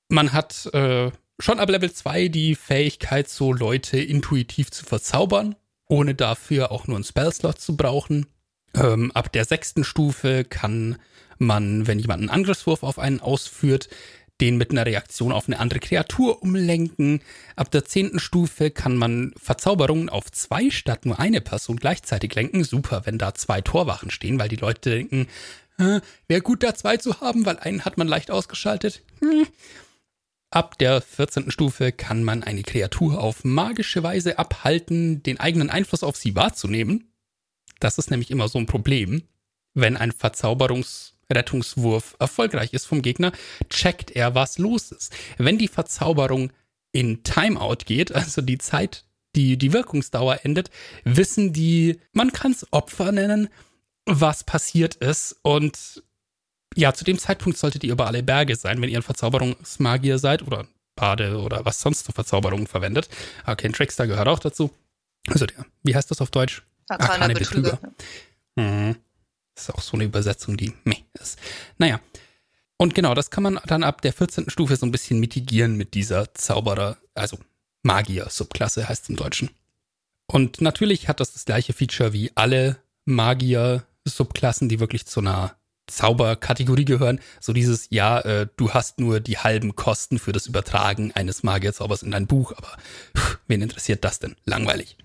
Man 0.08 0.32
hat 0.32 0.66
äh, 0.72 1.10
schon 1.42 1.58
ab 1.58 1.70
Level 1.70 1.92
2 1.92 2.28
die 2.28 2.54
Fähigkeit, 2.54 3.28
so 3.28 3.52
Leute 3.52 3.98
intuitiv 3.98 4.70
zu 4.70 4.84
verzaubern, 4.84 5.56
ohne 5.88 6.14
dafür 6.14 6.70
auch 6.70 6.86
nur 6.86 6.96
einen 6.96 7.04
Spellslot 7.04 7.60
zu 7.60 7.76
brauchen. 7.76 8.26
Ähm, 8.74 9.10
ab 9.12 9.32
der 9.32 9.44
sechsten 9.44 9.82
Stufe 9.82 10.44
kann 10.44 10.96
man, 11.38 11.88
wenn 11.88 11.98
jemand 11.98 12.20
einen 12.20 12.30
Angriffswurf 12.30 12.84
auf 12.84 13.00
einen 13.00 13.20
ausführt, 13.20 13.88
den 14.40 14.56
mit 14.56 14.70
einer 14.70 14.86
Reaktion 14.86 15.32
auf 15.32 15.48
eine 15.48 15.58
andere 15.58 15.80
Kreatur 15.80 16.42
umlenken. 16.42 17.20
Ab 17.56 17.72
der 17.72 17.84
zehnten 17.84 18.20
Stufe 18.20 18.70
kann 18.70 18.96
man 18.96 19.34
Verzauberungen 19.36 20.08
auf 20.08 20.30
zwei 20.30 20.70
statt 20.70 21.06
nur 21.06 21.18
eine 21.18 21.40
Person 21.40 21.76
gleichzeitig 21.76 22.34
lenken. 22.36 22.62
Super, 22.62 23.02
wenn 23.04 23.18
da 23.18 23.34
zwei 23.34 23.60
Torwachen 23.60 24.10
stehen, 24.10 24.38
weil 24.38 24.48
die 24.48 24.56
Leute 24.56 24.90
denken, 24.90 25.26
äh, 25.78 26.00
wäre 26.28 26.40
gut, 26.40 26.62
da 26.62 26.74
zwei 26.74 26.98
zu 26.98 27.20
haben, 27.20 27.46
weil 27.46 27.58
einen 27.58 27.84
hat 27.84 27.98
man 27.98 28.06
leicht 28.06 28.30
ausgeschaltet. 28.30 29.02
Hm. 29.20 29.46
Ab 30.52 30.76
der 30.76 31.00
14. 31.00 31.50
Stufe 31.50 31.92
kann 31.92 32.24
man 32.24 32.44
eine 32.44 32.62
Kreatur 32.62 33.22
auf 33.22 33.42
magische 33.42 34.02
Weise 34.02 34.38
abhalten, 34.38 35.22
den 35.22 35.40
eigenen 35.40 35.70
Einfluss 35.70 36.02
auf 36.02 36.14
sie 36.14 36.36
wahrzunehmen. 36.36 37.10
Das 37.80 37.96
ist 37.96 38.10
nämlich 38.10 38.30
immer 38.30 38.48
so 38.48 38.58
ein 38.58 38.66
Problem. 38.66 39.22
Wenn 39.72 39.96
ein 39.96 40.12
Verzauberungsrettungswurf 40.12 42.16
erfolgreich 42.18 42.74
ist 42.74 42.84
vom 42.84 43.00
Gegner, 43.00 43.32
checkt 43.70 44.10
er, 44.10 44.34
was 44.34 44.58
los 44.58 44.92
ist. 44.92 45.14
Wenn 45.38 45.56
die 45.56 45.68
Verzauberung 45.68 46.52
in 46.92 47.22
Timeout 47.22 47.86
geht, 47.86 48.14
also 48.14 48.42
die 48.42 48.58
Zeit, 48.58 49.06
die 49.34 49.56
die 49.56 49.72
Wirkungsdauer 49.72 50.44
endet, 50.44 50.68
wissen 51.04 51.54
die, 51.54 51.98
man 52.12 52.30
kann 52.30 52.52
es 52.52 52.70
Opfer 52.74 53.10
nennen, 53.10 53.48
was 54.04 54.44
passiert 54.44 54.96
ist 54.96 55.34
und 55.40 56.02
ja, 56.74 56.92
zu 56.92 57.04
dem 57.04 57.18
Zeitpunkt 57.18 57.58
solltet 57.58 57.84
ihr 57.84 57.92
über 57.92 58.06
alle 58.06 58.22
Berge 58.22 58.56
sein, 58.56 58.80
wenn 58.80 58.88
ihr 58.88 58.98
ein 58.98 59.02
Verzauberungsmagier 59.02 60.18
seid 60.18 60.42
oder 60.42 60.66
Bade 60.94 61.38
oder 61.38 61.64
was 61.64 61.80
sonst 61.80 62.06
für 62.06 62.12
Verzauberungen 62.12 62.66
verwendet. 62.66 63.08
Arcane 63.44 63.72
Trickster 63.72 64.06
gehört 64.06 64.28
auch 64.28 64.38
dazu. 64.38 64.70
Also 65.28 65.46
der, 65.46 65.64
wie 65.82 65.94
heißt 65.94 66.10
das 66.10 66.20
auf 66.20 66.30
Deutsch? 66.30 66.62
Arkane 66.88 67.34
Betrüger. 67.34 67.76
Betrüger. 67.76 67.94
Mhm. 68.56 68.96
Das 69.54 69.64
ist 69.64 69.74
auch 69.74 69.82
so 69.82 69.94
eine 69.94 70.04
Übersetzung, 70.04 70.56
die 70.56 70.72
meh 70.84 71.02
ist. 71.20 71.38
Naja. 71.78 72.00
Und 72.76 72.94
genau, 72.94 73.14
das 73.14 73.30
kann 73.30 73.42
man 73.42 73.60
dann 73.66 73.84
ab 73.84 74.02
der 74.02 74.12
14. 74.12 74.50
Stufe 74.50 74.76
so 74.76 74.84
ein 74.86 74.90
bisschen 74.90 75.20
mitigieren 75.20 75.76
mit 75.76 75.94
dieser 75.94 76.34
Zauberer, 76.34 76.96
also 77.14 77.38
Magier-Subklasse 77.82 78.88
heißt 78.88 79.04
es 79.04 79.08
im 79.08 79.16
Deutschen. 79.16 79.50
Und 80.26 80.60
natürlich 80.60 81.08
hat 81.08 81.20
das 81.20 81.32
das 81.32 81.44
gleiche 81.44 81.72
Feature 81.72 82.12
wie 82.12 82.32
alle 82.34 82.78
Magier-Subklassen, 83.04 84.68
die 84.68 84.80
wirklich 84.80 85.06
zu 85.06 85.20
einer 85.20 85.56
Zauberkategorie 85.86 86.84
gehören. 86.84 87.20
So 87.40 87.52
dieses, 87.52 87.88
ja, 87.90 88.20
äh, 88.20 88.46
du 88.56 88.72
hast 88.72 88.98
nur 88.98 89.20
die 89.20 89.38
halben 89.38 89.74
Kosten 89.76 90.18
für 90.18 90.32
das 90.32 90.46
Übertragen 90.46 91.12
eines 91.12 91.42
Magierzaubers 91.42 92.02
in 92.02 92.10
dein 92.10 92.26
Buch, 92.26 92.52
aber 92.56 92.76
pff, 93.16 93.38
wen 93.46 93.62
interessiert 93.62 94.04
das 94.04 94.18
denn? 94.18 94.36
Langweilig. 94.44 94.96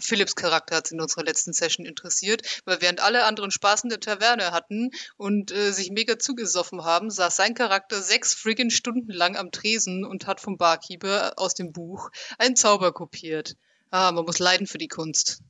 Philips 0.00 0.34
Charakter 0.34 0.76
hat 0.76 0.86
es 0.86 0.92
in 0.92 1.00
unserer 1.00 1.24
letzten 1.24 1.52
Session 1.52 1.86
interessiert, 1.86 2.62
weil 2.64 2.80
während 2.80 3.00
alle 3.00 3.24
anderen 3.24 3.50
Spaß 3.50 3.84
in 3.84 3.90
der 3.90 4.00
Taverne 4.00 4.50
hatten 4.50 4.90
und 5.16 5.52
äh, 5.52 5.72
sich 5.72 5.90
mega 5.90 6.18
zugesoffen 6.18 6.84
haben, 6.84 7.10
saß 7.10 7.36
sein 7.36 7.54
Charakter 7.54 8.02
sechs 8.02 8.34
friggin' 8.34 8.70
Stunden 8.70 9.12
lang 9.12 9.36
am 9.36 9.52
Tresen 9.52 10.04
und 10.04 10.26
hat 10.26 10.40
vom 10.40 10.56
Barkeeper 10.56 11.34
aus 11.36 11.54
dem 11.54 11.72
Buch 11.72 12.10
einen 12.38 12.56
Zauber 12.56 12.92
kopiert. 12.92 13.56
Ah, 13.90 14.10
man 14.10 14.24
muss 14.24 14.40
leiden 14.40 14.66
für 14.66 14.78
die 14.78 14.88
Kunst. 14.88 15.42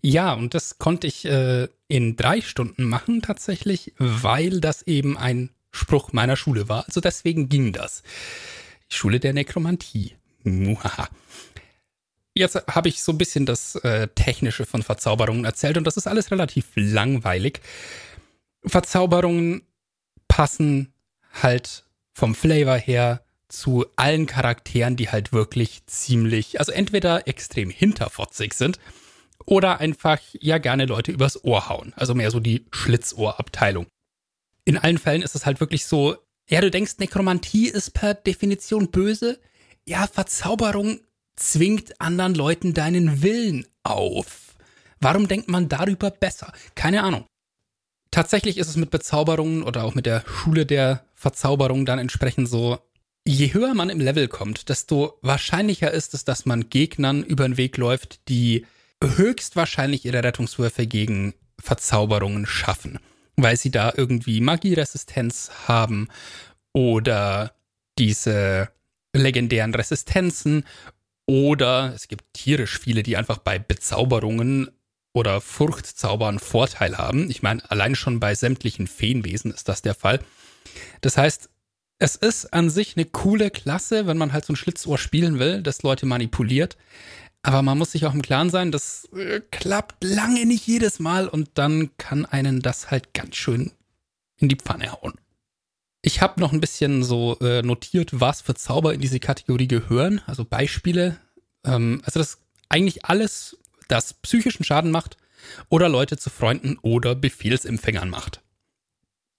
Ja, 0.00 0.32
und 0.32 0.54
das 0.54 0.78
konnte 0.78 1.06
ich 1.06 1.24
äh, 1.24 1.68
in 1.88 2.16
drei 2.16 2.40
Stunden 2.40 2.84
machen 2.84 3.22
tatsächlich, 3.22 3.94
weil 3.98 4.60
das 4.60 4.82
eben 4.82 5.16
ein 5.16 5.50
Spruch 5.70 6.12
meiner 6.12 6.36
Schule 6.36 6.68
war. 6.68 6.84
Also 6.86 7.00
deswegen 7.00 7.48
ging 7.48 7.72
das. 7.72 8.02
Schule 8.88 9.20
der 9.20 9.32
Nekromantie. 9.32 10.16
Muhaha. 10.44 11.08
Jetzt 12.34 12.62
habe 12.68 12.88
ich 12.88 13.02
so 13.02 13.12
ein 13.12 13.18
bisschen 13.18 13.46
das 13.46 13.74
äh, 13.76 14.08
Technische 14.14 14.64
von 14.64 14.82
Verzauberungen 14.82 15.44
erzählt 15.44 15.76
und 15.76 15.84
das 15.84 15.96
ist 15.96 16.06
alles 16.06 16.30
relativ 16.30 16.66
langweilig. 16.76 17.60
Verzauberungen 18.64 19.62
passen 20.28 20.92
halt 21.42 21.84
vom 22.12 22.34
Flavor 22.34 22.76
her 22.76 23.22
zu 23.48 23.86
allen 23.96 24.26
Charakteren, 24.26 24.96
die 24.96 25.08
halt 25.08 25.32
wirklich 25.32 25.84
ziemlich, 25.86 26.60
also 26.60 26.70
entweder 26.70 27.26
extrem 27.26 27.70
hinterfotzig 27.70 28.54
sind 28.54 28.78
oder 29.48 29.80
einfach 29.80 30.20
ja 30.38 30.58
gerne 30.58 30.84
Leute 30.84 31.10
übers 31.10 31.42
Ohr 31.42 31.70
hauen. 31.70 31.94
Also 31.96 32.14
mehr 32.14 32.30
so 32.30 32.38
die 32.38 32.66
Schlitzohrabteilung. 32.70 33.86
In 34.66 34.76
allen 34.76 34.98
Fällen 34.98 35.22
ist 35.22 35.34
es 35.34 35.46
halt 35.46 35.60
wirklich 35.60 35.86
so, 35.86 36.16
ja, 36.50 36.60
du 36.60 36.70
denkst, 36.70 36.98
Nekromantie 36.98 37.68
ist 37.68 37.92
per 37.92 38.12
Definition 38.12 38.90
böse. 38.90 39.40
Ja, 39.86 40.06
Verzauberung 40.06 41.00
zwingt 41.36 41.98
anderen 41.98 42.34
Leuten 42.34 42.74
deinen 42.74 43.22
Willen 43.22 43.66
auf. 43.84 44.54
Warum 45.00 45.28
denkt 45.28 45.48
man 45.48 45.70
darüber 45.70 46.10
besser? 46.10 46.52
Keine 46.74 47.02
Ahnung. 47.02 47.24
Tatsächlich 48.10 48.58
ist 48.58 48.68
es 48.68 48.76
mit 48.76 48.90
Bezauberungen 48.90 49.62
oder 49.62 49.84
auch 49.84 49.94
mit 49.94 50.04
der 50.04 50.24
Schule 50.26 50.66
der 50.66 51.06
Verzauberung 51.14 51.86
dann 51.86 51.98
entsprechend 51.98 52.50
so, 52.50 52.78
je 53.26 53.54
höher 53.54 53.72
man 53.72 53.88
im 53.88 54.00
Level 54.00 54.28
kommt, 54.28 54.68
desto 54.68 55.18
wahrscheinlicher 55.22 55.90
ist 55.90 56.12
es, 56.12 56.26
dass 56.26 56.44
man 56.44 56.68
Gegnern 56.68 57.22
über 57.22 57.48
den 57.48 57.56
Weg 57.56 57.78
läuft, 57.78 58.28
die 58.28 58.66
höchstwahrscheinlich 59.02 60.04
ihre 60.04 60.22
Rettungswürfe 60.22 60.86
gegen 60.86 61.34
Verzauberungen 61.60 62.46
schaffen, 62.46 62.98
weil 63.36 63.56
sie 63.56 63.70
da 63.70 63.92
irgendwie 63.96 64.40
Magieresistenz 64.40 65.50
haben 65.66 66.08
oder 66.72 67.52
diese 67.98 68.70
legendären 69.12 69.74
Resistenzen 69.74 70.64
oder 71.26 71.92
es 71.94 72.08
gibt 72.08 72.24
tierisch 72.32 72.78
viele, 72.78 73.02
die 73.02 73.16
einfach 73.16 73.38
bei 73.38 73.58
Bezauberungen 73.58 74.70
oder 75.12 75.40
Furchtzaubern 75.40 76.38
Vorteil 76.38 76.96
haben. 76.96 77.30
Ich 77.30 77.42
meine, 77.42 77.68
allein 77.70 77.94
schon 77.94 78.20
bei 78.20 78.34
sämtlichen 78.34 78.86
Feenwesen 78.86 79.52
ist 79.52 79.68
das 79.68 79.82
der 79.82 79.94
Fall. 79.94 80.20
Das 81.00 81.16
heißt, 81.16 81.50
es 81.98 82.14
ist 82.14 82.52
an 82.52 82.70
sich 82.70 82.96
eine 82.96 83.06
coole 83.06 83.50
Klasse, 83.50 84.06
wenn 84.06 84.18
man 84.18 84.32
halt 84.32 84.44
so 84.44 84.52
ein 84.52 84.56
Schlitzohr 84.56 84.98
spielen 84.98 85.38
will, 85.38 85.62
das 85.62 85.82
Leute 85.82 86.06
manipuliert. 86.06 86.76
Aber 87.42 87.62
man 87.62 87.78
muss 87.78 87.92
sich 87.92 88.04
auch 88.04 88.14
im 88.14 88.22
Klaren 88.22 88.50
sein, 88.50 88.72
das 88.72 89.08
äh, 89.14 89.40
klappt 89.50 90.02
lange 90.02 90.44
nicht 90.44 90.66
jedes 90.66 90.98
Mal 90.98 91.28
und 91.28 91.50
dann 91.54 91.96
kann 91.96 92.26
einen 92.26 92.60
das 92.60 92.90
halt 92.90 93.14
ganz 93.14 93.36
schön 93.36 93.72
in 94.36 94.48
die 94.48 94.56
Pfanne 94.56 94.92
hauen. 94.92 95.14
Ich 96.02 96.20
habe 96.20 96.40
noch 96.40 96.52
ein 96.52 96.60
bisschen 96.60 97.02
so 97.02 97.38
äh, 97.40 97.62
notiert, 97.62 98.20
was 98.20 98.40
für 98.40 98.54
Zauber 98.54 98.94
in 98.94 99.00
diese 99.00 99.20
Kategorie 99.20 99.68
gehören, 99.68 100.20
also 100.26 100.44
Beispiele. 100.44 101.18
Ähm, 101.64 102.02
also 102.04 102.20
das 102.20 102.38
eigentlich 102.68 103.04
alles, 103.04 103.58
das 103.88 104.14
psychischen 104.14 104.64
Schaden 104.64 104.90
macht 104.90 105.16
oder 105.68 105.88
Leute 105.88 106.16
zu 106.16 106.30
Freunden 106.30 106.78
oder 106.82 107.14
Befehlsempfängern 107.14 108.10
macht. 108.10 108.42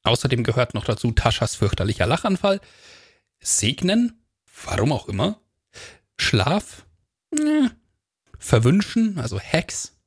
Außerdem 0.03 0.44
gehört 0.44 0.74
noch 0.74 0.86
dazu 0.86 1.12
Taschas 1.12 1.56
fürchterlicher 1.56 2.08
Lachanfall, 2.08 2.62
Segnen, 3.39 4.22
warum 4.65 4.91
auch 4.91 5.08
immer, 5.08 5.39
Schlaf, 6.18 6.86
äh, 7.32 7.70
Verwünschen, 8.39 9.19
also 9.19 9.39
Hacks, 9.39 10.00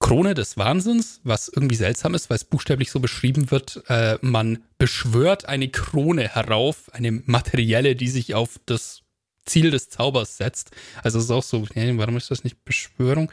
Krone 0.00 0.32
des 0.34 0.56
Wahnsinns, 0.56 1.20
was 1.24 1.48
irgendwie 1.48 1.76
seltsam 1.76 2.14
ist, 2.14 2.30
weil 2.30 2.36
es 2.36 2.44
buchstäblich 2.44 2.90
so 2.90 3.00
beschrieben 3.00 3.50
wird, 3.50 3.84
äh, 3.88 4.18
man 4.22 4.64
beschwört 4.78 5.44
eine 5.44 5.68
Krone 5.68 6.26
herauf, 6.26 6.92
eine 6.94 7.12
materielle, 7.12 7.94
die 7.94 8.08
sich 8.08 8.34
auf 8.34 8.58
das 8.64 9.02
Ziel 9.44 9.70
des 9.70 9.90
Zaubers 9.90 10.38
setzt. 10.38 10.70
Also 11.02 11.18
es 11.18 11.26
ist 11.26 11.30
auch 11.30 11.42
so, 11.42 11.66
hey, 11.74 11.96
warum 11.98 12.16
ist 12.16 12.30
das 12.30 12.44
nicht 12.44 12.64
Beschwörung? 12.64 13.30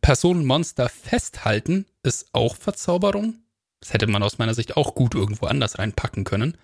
Personenmonster 0.00 0.88
festhalten 0.88 1.84
ist 2.02 2.28
auch 2.32 2.56
Verzauberung. 2.56 3.34
Das 3.80 3.92
hätte 3.92 4.06
man 4.06 4.22
aus 4.22 4.38
meiner 4.38 4.54
Sicht 4.54 4.76
auch 4.76 4.94
gut 4.94 5.14
irgendwo 5.14 5.46
anders 5.46 5.78
reinpacken 5.78 6.24
können. 6.24 6.56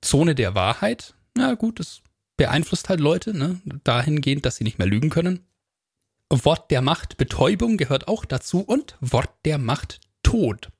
Zone 0.00 0.36
der 0.36 0.54
Wahrheit, 0.54 1.14
na 1.36 1.54
gut, 1.54 1.80
das 1.80 2.02
beeinflusst 2.36 2.88
halt 2.88 3.00
Leute, 3.00 3.36
ne? 3.36 3.60
dahingehend, 3.82 4.46
dass 4.46 4.56
sie 4.56 4.64
nicht 4.64 4.78
mehr 4.78 4.86
lügen 4.86 5.10
können. 5.10 5.47
Wort 6.30 6.70
der 6.70 6.82
Macht 6.82 7.16
Betäubung 7.16 7.76
gehört 7.76 8.08
auch 8.08 8.24
dazu 8.24 8.60
und 8.60 8.96
Wort 9.00 9.30
der 9.44 9.58
Macht 9.58 10.00
Tod. 10.22 10.70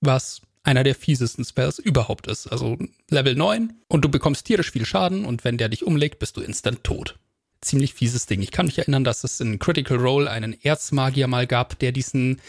Was 0.00 0.42
einer 0.62 0.84
der 0.84 0.94
fiesesten 0.94 1.44
Spells 1.44 1.78
überhaupt 1.78 2.26
ist. 2.26 2.46
Also 2.46 2.76
Level 3.08 3.34
9 3.34 3.72
und 3.88 4.04
du 4.04 4.10
bekommst 4.10 4.46
tierisch 4.46 4.70
viel 4.70 4.84
Schaden 4.84 5.24
und 5.24 5.44
wenn 5.44 5.56
der 5.56 5.70
dich 5.70 5.84
umlegt, 5.84 6.18
bist 6.18 6.36
du 6.36 6.42
instant 6.42 6.84
tot. 6.84 7.18
Ziemlich 7.62 7.94
fieses 7.94 8.26
Ding. 8.26 8.42
Ich 8.42 8.52
kann 8.52 8.66
mich 8.66 8.78
erinnern, 8.78 9.02
dass 9.02 9.24
es 9.24 9.40
in 9.40 9.58
Critical 9.58 9.96
Role 9.96 10.30
einen 10.30 10.56
Erzmagier 10.62 11.26
mal 11.26 11.46
gab, 11.46 11.78
der 11.78 11.92
diesen 11.92 12.40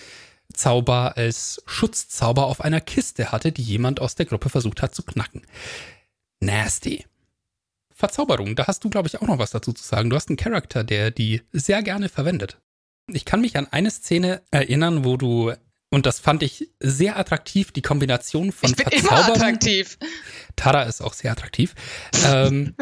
Zauber 0.54 1.16
als 1.16 1.64
Schutzzauber 1.66 2.46
auf 2.48 2.62
einer 2.62 2.82
Kiste 2.82 3.32
hatte, 3.32 3.52
die 3.52 3.64
jemand 3.64 4.02
aus 4.02 4.16
der 4.16 4.26
Gruppe 4.26 4.50
versucht 4.50 4.82
hat 4.82 4.94
zu 4.94 5.04
knacken. 5.04 5.44
Nasty. 6.42 7.06
Verzauberung, 8.00 8.56
da 8.56 8.66
hast 8.66 8.84
du, 8.86 8.90
glaube 8.90 9.10
ich, 9.10 9.22
auch 9.22 9.28
noch 9.28 9.40
was 9.40 9.52
dazu 9.52 9.74
zu 9.74 9.84
sagen. 9.84 10.10
Du 10.10 10.16
hast 10.16 10.30
einen 10.30 10.38
Charakter, 10.38 10.86
der 10.86 11.12
die 11.12 11.42
sehr 11.52 11.84
gerne 11.84 12.08
verwendet. 12.08 12.58
Ich 13.12 13.26
kann 13.26 13.42
mich 13.42 13.58
an 13.58 13.68
eine 13.72 13.92
Szene 13.92 14.42
erinnern, 14.52 15.04
wo 15.04 15.18
du, 15.18 15.52
und 15.90 16.06
das 16.06 16.20
fand 16.22 16.42
ich 16.42 16.70
sehr 16.80 17.20
attraktiv, 17.20 17.74
die 17.74 17.82
Kombination 17.82 18.54
von 18.54 18.70
Ich 18.70 18.78
bin 18.78 18.88
immer 18.88 19.10
Verzauberung. 19.10 19.42
attraktiv. 19.42 19.98
Tara 20.56 20.84
ist 20.84 21.02
auch 21.02 21.12
sehr 21.12 21.34
attraktiv. 21.34 21.76
ähm, 22.26 22.74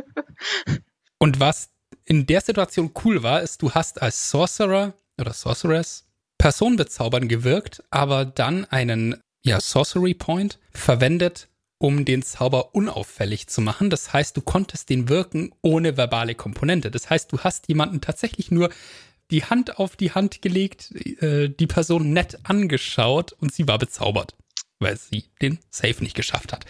und 1.18 1.40
was 1.40 1.72
in 2.06 2.28
der 2.28 2.42
Situation 2.42 2.92
cool 3.04 3.24
war, 3.24 3.42
ist, 3.42 3.64
du 3.64 3.72
hast 3.72 4.00
als 4.00 4.30
Sorcerer 4.30 4.94
oder 5.20 5.34
Sorceress 5.34 6.06
Person 6.38 6.76
bezaubern 6.76 7.28
gewirkt, 7.28 7.84
aber 7.90 8.24
dann 8.24 8.66
einen 8.66 9.20
ja, 9.44 9.60
Sorcery 9.60 10.14
Point 10.14 10.60
verwendet, 10.72 11.48
um 11.80 12.06
den 12.06 12.24
Zauber 12.24 12.74
unauffällig 12.74 13.48
zu 13.48 13.62
machen. 13.62 13.90
Das 13.90 14.14
heißt, 14.14 14.36
du 14.36 14.42
konntest 14.42 14.90
den 14.90 15.10
wirken 15.10 15.54
ohne 15.62 15.98
verbale 15.98 16.36
Komponente. 16.36 16.92
Das 16.92 17.10
heißt, 17.10 17.32
du 17.32 17.40
hast 17.40 17.68
jemanden 17.68 18.02
tatsächlich 18.02 18.52
nur 18.52 18.70
die 19.30 19.44
Hand 19.44 19.78
auf 19.78 19.96
die 19.96 20.12
Hand 20.12 20.42
gelegt, 20.42 20.92
äh, 21.22 21.50
die 21.50 21.68
Person 21.68 22.14
nett 22.14 22.40
angeschaut 22.44 23.34
und 23.34 23.54
sie 23.54 23.68
war 23.68 23.78
bezaubert, 23.78 24.36
weil 24.80 24.98
sie 24.98 25.26
den 25.42 25.60
Safe 25.70 26.02
nicht 26.02 26.16
geschafft 26.16 26.54
hat. 26.54 26.66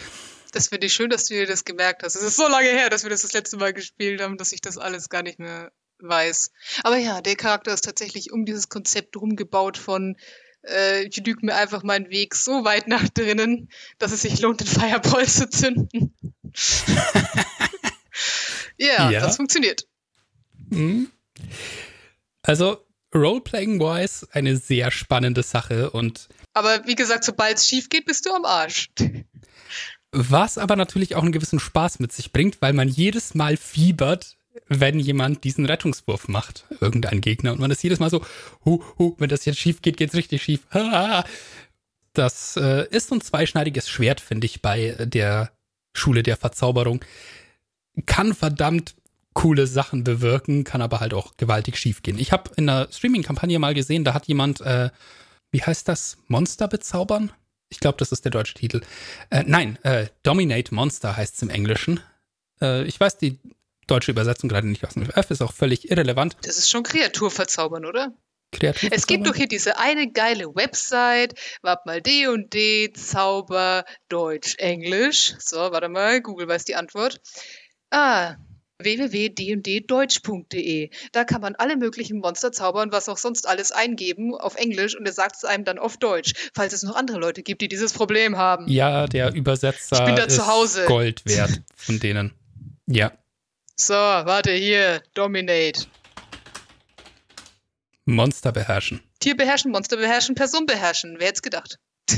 Das 0.52 0.70
finde 0.70 0.88
ich 0.88 0.94
schön, 0.94 1.10
dass 1.10 1.26
du 1.26 1.36
dir 1.36 1.46
das 1.46 1.66
gemerkt 1.66 2.04
hast. 2.04 2.16
Es 2.16 2.24
ist 2.24 2.38
so 2.38 2.48
lange 2.48 2.70
her, 2.70 2.90
dass 2.90 3.04
wir 3.04 3.10
das 3.10 3.22
das 3.22 3.34
letzte 3.34 3.58
Mal 3.58 3.74
gespielt 3.74 4.22
haben, 4.22 4.38
dass 4.38 4.54
ich 4.54 4.62
das 4.62 4.78
alles 4.78 5.10
gar 5.10 5.22
nicht 5.22 5.40
mehr 5.40 5.72
weiß. 6.00 6.52
Aber 6.84 6.98
ja, 6.98 7.22
der 7.22 7.36
Charakter 7.36 7.74
ist 7.74 7.84
tatsächlich 7.84 8.32
um 8.32 8.46
dieses 8.46 8.70
Konzept 8.70 9.18
rumgebaut 9.18 9.78
von 9.78 10.16
äh, 10.70 11.04
ich 11.04 11.18
lüge 11.26 11.46
mir 11.46 11.56
einfach 11.56 11.84
meinen 11.84 12.10
Weg 12.10 12.36
so 12.36 12.64
weit 12.66 12.88
nach 12.88 13.08
drinnen, 13.10 13.70
dass 13.98 14.12
es 14.12 14.22
sich 14.22 14.40
lohnt, 14.42 14.60
den 14.62 14.68
Fireball 14.68 15.28
zu 15.28 15.50
zünden. 15.50 16.14
ja, 18.78 19.10
Ja. 19.12 19.20
das 19.22 19.38
funktioniert. 19.38 19.88
Mhm. 20.70 21.12
Also, 22.44 22.84
Roleplaying-wise 23.14 24.28
eine 24.32 24.58
sehr 24.58 24.92
spannende 24.92 25.44
Sache 25.44 25.90
und 25.92 26.28
Aber 26.54 26.86
wie 26.86 26.96
gesagt, 26.96 27.24
sobald 27.24 27.58
es 27.58 27.68
schief 27.68 27.90
geht, 27.90 28.06
bist 28.06 28.26
du 28.26 28.34
am 28.34 28.46
Arsch. 28.46 28.90
was 30.12 30.58
aber 30.58 30.76
natürlich 30.76 31.16
auch 31.16 31.24
einen 31.24 31.32
gewissen 31.32 31.60
Spaß 31.60 32.00
mit 32.00 32.12
sich 32.12 32.32
bringt, 32.32 32.62
weil 32.62 32.74
man 32.74 32.88
jedes 32.88 33.34
Mal 33.36 33.58
fiebert, 33.58 34.37
wenn 34.68 35.00
jemand 35.00 35.44
diesen 35.44 35.66
Rettungswurf 35.66 36.28
macht, 36.28 36.66
irgendein 36.80 37.22
Gegner, 37.22 37.54
und 37.54 37.60
man 37.60 37.72
ist 37.72 37.84
jedes 37.84 38.00
Mal 38.00 38.10
so, 38.10 38.24
hu, 38.66 38.84
hu, 38.98 39.16
wenn 39.18 39.30
das 39.30 39.46
jetzt 39.46 39.60
schief 39.60 39.82
geht, 39.82 39.98
geht's 39.98 40.16
richtig 40.16 40.44
schief. 40.44 40.68
Das 42.14 42.58
äh, 42.58 42.88
ist 42.90 43.10
so 43.10 43.16
ein 43.16 43.22
zweischneidiges 43.22 43.90
Schwert, 43.90 44.22
finde 44.22 44.46
ich, 44.46 44.62
bei 44.62 44.96
der 45.00 45.52
Schule 45.94 46.24
der 46.24 46.38
Verzauberung. 46.38 47.04
Kann 48.06 48.34
verdammt 48.34 48.96
coole 49.34 49.68
Sachen 49.68 50.04
bewirken, 50.04 50.64
kann 50.64 50.82
aber 50.82 51.00
halt 51.00 51.14
auch 51.14 51.38
gewaltig 51.38 51.78
schief 51.78 52.02
gehen. 52.02 52.18
Ich 52.18 52.32
habe 52.32 52.50
in 52.56 52.68
einer 52.68 52.92
Streaming-Kampagne 52.92 53.60
mal 53.60 53.76
gesehen, 53.76 54.04
da 54.04 54.16
hat 54.16 54.28
jemand, 54.28 54.62
äh, 54.62 54.90
wie 55.52 55.62
heißt 55.62 55.88
das, 55.88 56.18
Monster 56.28 56.68
bezaubern? 56.68 57.32
Ich 57.70 57.80
glaube, 57.80 57.98
das 58.00 58.12
ist 58.12 58.26
der 58.26 58.32
deutsche 58.32 58.56
Titel. 58.56 58.82
Äh, 59.30 59.44
nein, 59.46 59.78
äh, 59.84 60.08
Dominate 60.24 60.74
Monster 60.74 61.16
heißt 61.16 61.36
es 61.36 61.42
im 61.44 61.52
Englischen. 61.52 62.00
Äh, 62.62 62.86
ich 62.86 63.00
weiß 63.00 63.20
die 63.20 63.38
deutsche 63.88 64.12
Übersetzung 64.12 64.50
gerade 64.50 64.68
nicht 64.68 64.86
aus 64.86 64.94
dem 64.94 65.10
F, 65.10 65.32
ist 65.32 65.42
auch 65.42 65.54
völlig 65.54 65.90
irrelevant. 65.90 66.38
Das 66.44 66.58
ist 66.58 66.70
schon 66.70 66.84
Kreatur 66.84 67.32
verzaubern, 67.32 67.86
oder? 67.86 68.14
Kreatur 68.52 68.90
es 68.92 69.08
gibt 69.08 69.28
doch 69.28 69.36
hier 69.36 69.48
diese 69.48 69.78
eine 69.78 70.12
geile 70.12 70.56
Website, 70.56 71.34
warte 71.62 71.84
mal, 71.86 72.02
D 72.02 72.28
und 72.28 72.54
D, 72.54 72.92
Zauber, 72.94 73.84
Deutsch, 74.08 74.56
Englisch. 74.58 75.36
So, 75.40 75.58
warte 75.58 75.90
mal, 75.90 76.22
Google 76.22 76.48
weiß 76.48 76.64
die 76.64 76.76
Antwort. 76.76 77.20
Ah, 77.90 78.38
www.dnddeutsch.de. 78.80 80.90
Da 81.12 81.24
kann 81.24 81.42
man 81.42 81.56
alle 81.56 81.78
möglichen 81.78 82.20
Monster 82.20 82.52
zaubern, 82.52 82.92
was 82.92 83.10
auch 83.10 83.18
sonst 83.18 83.48
alles 83.48 83.72
eingeben 83.72 84.36
auf 84.36 84.56
Englisch 84.56 84.96
und 84.96 85.06
er 85.06 85.14
sagt 85.14 85.38
es 85.38 85.46
einem 85.46 85.66
dann 85.66 85.80
auf 85.80 85.98
Deutsch, 85.98 86.34
falls 86.54 86.74
es 86.74 86.84
noch 86.84 86.96
andere 86.96 87.18
Leute 87.18 87.42
gibt, 87.44 87.62
die 87.62 87.68
dieses 87.68 87.94
Problem 87.94 88.38
haben. 88.38 88.68
Ja, 88.68 89.08
der 89.08 89.34
Übersetzer 89.34 90.00
ich 90.00 90.06
bin 90.06 90.16
da 90.16 90.24
ist 90.24 90.36
zu 90.36 90.48
Hause. 90.48 90.86
Gold 90.86 91.26
wert 91.26 91.62
von 91.76 92.00
denen. 92.00 92.34
Ja. 92.86 93.12
So, 93.80 93.94
warte 93.94 94.52
hier, 94.54 95.04
Dominate. 95.14 95.86
Monster 98.06 98.52
beherrschen. 98.52 99.02
Tier 99.20 99.38
beherrschen, 99.38 99.72
Monster 99.72 99.98
beherrschen, 99.98 100.34
Person 100.34 100.66
beherrschen. 100.66 101.18
Wer 101.20 101.28
hätte 101.28 101.42
gedacht? 101.42 101.78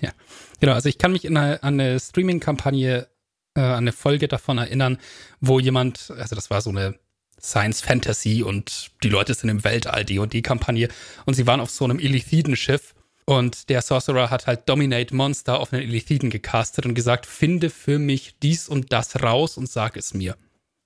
ja, 0.00 0.10
genau. 0.58 0.72
Also 0.72 0.88
ich 0.88 0.98
kann 0.98 1.12
mich 1.12 1.28
an 1.28 1.36
eine, 1.36 1.62
eine 1.62 2.00
Streaming-Kampagne, 2.00 3.06
äh, 3.54 3.60
an 3.60 3.84
eine 3.84 3.92
Folge 3.92 4.26
davon 4.26 4.58
erinnern, 4.58 4.98
wo 5.40 5.60
jemand, 5.60 6.10
also 6.10 6.34
das 6.34 6.50
war 6.50 6.60
so 6.60 6.70
eine 6.70 6.98
Science 7.40 7.80
Fantasy 7.80 8.42
und 8.42 8.90
die 9.04 9.10
Leute 9.10 9.34
sind 9.34 9.50
im 9.50 9.62
Weltall, 9.62 10.04
die 10.04 10.18
und 10.18 10.32
die 10.32 10.42
Kampagne 10.42 10.88
und 11.24 11.34
sie 11.34 11.46
waren 11.46 11.60
auf 11.60 11.70
so 11.70 11.84
einem 11.84 12.00
Illithiden-Schiff 12.00 12.94
und 13.26 13.68
der 13.68 13.80
Sorcerer 13.80 14.30
hat 14.30 14.48
halt 14.48 14.68
Dominate 14.68 15.14
Monster 15.14 15.60
auf 15.60 15.72
einen 15.72 15.82
Illithiden 15.82 16.30
gecastet 16.30 16.84
und 16.84 16.94
gesagt, 16.94 17.26
finde 17.26 17.70
für 17.70 18.00
mich 18.00 18.34
dies 18.42 18.68
und 18.68 18.92
das 18.92 19.22
raus 19.22 19.56
und 19.56 19.68
sag 19.68 19.96
es 19.96 20.14
mir. 20.14 20.36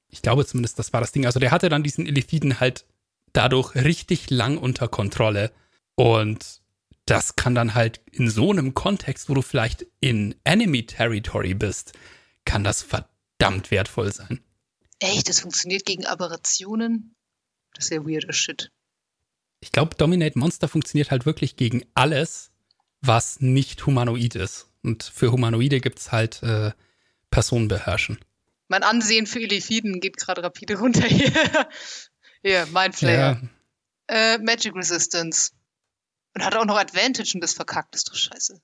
Ich 0.09 0.23
glaube 0.23 0.47
zumindest, 0.47 0.79
das 0.79 0.93
war 0.93 1.01
das 1.01 1.13
Ding. 1.13 1.27
Also 1.27 1.41
der 1.41 1.51
hatte 1.51 1.69
dann 1.69 1.83
diesen 1.83 2.07
Illithiden 2.07 2.61
halt 2.61 2.87
dadurch 3.33 3.75
richtig 3.75 4.31
lang 4.31 4.59
unter 4.59 4.89
Kontrolle. 4.89 5.53
Und 5.95 6.61
das 7.05 7.37
kann 7.37 7.55
dann 7.55 7.75
halt 7.75 8.01
in 8.13 8.31
so 8.31 8.51
einem 8.51 8.75
Kontext, 8.75 9.29
wo 9.29 9.35
du 9.35 9.43
vielleicht 9.43 9.87
in 10.01 10.35
Enemy 10.45 10.87
Territory 10.87 11.55
bist, 11.55 11.93
kann 12.45 12.65
das 12.65 12.83
verdammt 12.83 13.71
wertvoll 13.71 14.13
sein. 14.13 14.41
Echt? 15.01 15.29
Das 15.29 15.41
funktioniert 15.41 15.85
gegen 15.85 16.07
Aberrationen? 16.07 17.15
Das 17.75 17.87
ist 17.87 17.91
ja 17.91 18.05
weirder 18.05 18.33
Shit. 18.33 18.71
Ich 19.61 19.73
glaube, 19.73 19.97
Dominate 19.97 20.39
Monster 20.39 20.69
funktioniert 20.69 21.11
halt 21.11 21.27
wirklich 21.27 21.57
gegen 21.57 21.85
alles, 21.95 22.51
was 23.01 23.41
nicht 23.41 23.87
humanoid 23.87 24.35
ist. 24.35 24.71
Und 24.83 25.03
für 25.03 25.33
Humanoide 25.33 25.81
gibt 25.81 25.99
es 25.99 26.13
halt 26.13 26.43
äh, 26.43 26.73
Personen 27.31 27.69
beherrschen. 27.69 28.19
Mein 28.69 28.83
Ansehen 28.83 29.27
für 29.27 29.41
Elifiden 29.41 30.01
geht 30.01 30.17
gerade 30.17 30.43
rapide 30.43 30.79
runter 30.79 31.07
hier. 31.07 31.33
Hier, 32.43 32.67
Mindflayer. 32.67 33.41
Ja. 34.09 34.35
Äh, 34.35 34.39
Magic 34.39 34.75
Resistance. 34.77 35.51
Und 36.35 36.45
hat 36.45 36.55
auch 36.55 36.67
noch 36.67 36.79
Advantage 36.79 37.33
und 37.35 37.41
das 37.41 37.53
verkackt, 37.53 37.97
ist 37.97 38.09
doch 38.09 38.15
scheiße. 38.15 38.61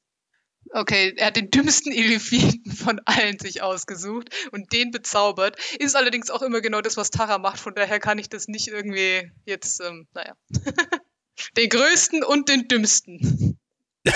Okay, 0.71 1.15
er 1.17 1.27
hat 1.27 1.37
den 1.37 1.51
dümmsten 1.51 1.93
Elefiten 1.93 2.73
von 2.73 3.01
allen 3.05 3.39
sich 3.39 3.63
ausgesucht 3.63 4.31
und 4.53 4.73
den 4.73 4.91
bezaubert. 4.91 5.57
Ist 5.79 5.97
allerdings 5.97 6.31
auch 6.31 6.43
immer 6.43 6.61
genau 6.61 6.81
das, 6.81 6.97
was 6.97 7.11
Tara 7.11 7.39
macht, 7.39 7.59
von 7.59 7.75
daher 7.75 7.99
kann 7.99 8.19
ich 8.19 8.29
das 8.29 8.49
nicht 8.49 8.69
irgendwie 8.69 9.31
jetzt, 9.45 9.81
ähm, 9.81 10.07
naja. 10.15 10.35
den 11.57 11.69
größten 11.69 12.23
und 12.23 12.49
den 12.49 12.69
dümmsten. 12.69 13.59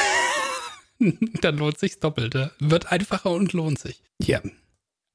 Dann 0.99 1.59
lohnt 1.59 1.79
sich's 1.79 1.99
doppelt. 1.99 2.35
Wird 2.59 2.93
einfacher 2.93 3.31
und 3.31 3.53
lohnt 3.53 3.79
sich. 3.79 4.03
Ja. 4.21 4.41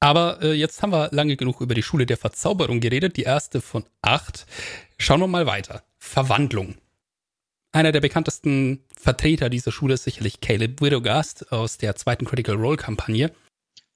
Aber 0.04 0.42
äh, 0.42 0.52
jetzt 0.52 0.82
haben 0.82 0.92
wir 0.92 1.08
lange 1.12 1.34
genug 1.34 1.62
über 1.62 1.74
die 1.74 1.82
Schule 1.82 2.04
der 2.04 2.18
Verzauberung 2.18 2.80
geredet, 2.80 3.16
die 3.16 3.22
erste 3.22 3.62
von 3.62 3.86
acht. 4.02 4.44
Schauen 4.98 5.20
wir 5.20 5.28
mal 5.28 5.46
weiter. 5.46 5.82
Verwandlung. 5.96 6.74
Einer 7.72 7.90
der 7.90 8.02
bekanntesten 8.02 8.84
Vertreter 8.94 9.48
dieser 9.48 9.72
Schule 9.72 9.94
ist 9.94 10.04
sicherlich 10.04 10.42
Caleb 10.42 10.82
Widogast 10.82 11.50
aus 11.52 11.78
der 11.78 11.96
zweiten 11.96 12.26
Critical 12.26 12.56
Role 12.56 12.76
Kampagne. 12.76 13.32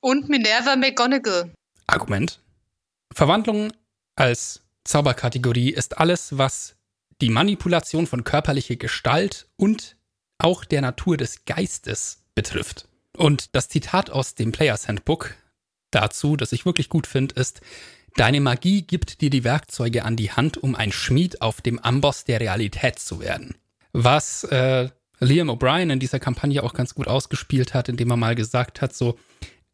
Und 0.01 0.31
Minerva 0.31 0.77
McGonagall. 0.77 1.53
Argument. 1.87 2.40
Verwandlung 3.12 3.75
als 4.16 4.62
Zauberkategorie 4.85 5.75
ist 5.75 5.99
alles, 5.99 6.38
was 6.38 6.77
die 7.21 7.29
Manipulation 7.29 8.07
von 8.07 8.25
körperlicher 8.25 8.77
Gestalt 8.77 9.47
und 9.57 9.99
auch 10.38 10.64
der 10.64 10.81
Natur 10.81 11.18
des 11.18 11.44
Geistes 11.44 12.25
betrifft. 12.35 12.88
Und 13.14 13.55
das 13.55 13.68
Zitat 13.68 14.09
aus 14.09 14.35
dem 14.35 14.53
Players 14.53 14.88
Handbook 14.88 15.35
dazu, 15.90 16.37
das 16.37 16.53
ich 16.53 16.66
wirklich 16.66 16.88
gut 16.88 17.07
finde, 17.07 17.35
ist, 17.35 17.61
deine 18.16 18.40
Magie 18.40 18.83
gibt 18.83 19.20
dir 19.20 19.31
die 19.31 19.44
Werkzeuge 19.44 20.05
an 20.05 20.16
die 20.16 20.33
Hand, 20.33 20.57
um 20.57 20.74
ein 20.74 20.92
Schmied 20.92 21.40
auf 21.42 21.61
dem 21.61 21.79
Amboss 21.79 22.24
der 22.24 22.40
Realität 22.40 22.98
zu 22.98 23.20
werden. 23.20 23.57
Was 23.92 24.44
äh, 24.44 24.88
Liam 25.20 25.51
O'Brien 25.51 25.92
in 25.92 26.01
dieser 26.01 26.20
Kampagne 26.20 26.62
auch 26.62 26.74
ganz 26.74 26.94
gut 26.94 27.09
ausgespielt 27.09 27.74
hat, 27.74 27.88
indem 27.88 28.11
er 28.11 28.16
mal 28.16 28.35
gesagt 28.35 28.81
hat, 28.81 28.94
so, 28.94 29.18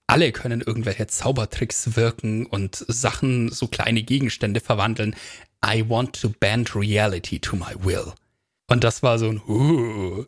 alle 0.07 0.33
können 0.33 0.61
irgendwelche 0.61 1.07
Zaubertricks 1.07 1.97
wirken 1.97 2.47
und 2.47 2.85
Sachen, 2.89 3.51
so 3.51 3.69
kleine 3.69 4.03
Gegenstände 4.03 4.61
verwandeln. 4.61 5.17
I 5.65 5.89
want 5.89 6.21
to 6.21 6.29
bend 6.29 6.77
reality 6.77 7.39
to 7.39 7.57
my 7.57 7.75
will. 7.81 8.13
Und 8.67 8.85
das 8.85 9.03
war 9.03 9.19
so 9.19 9.29
ein 9.29 9.41
uh, 9.49 10.25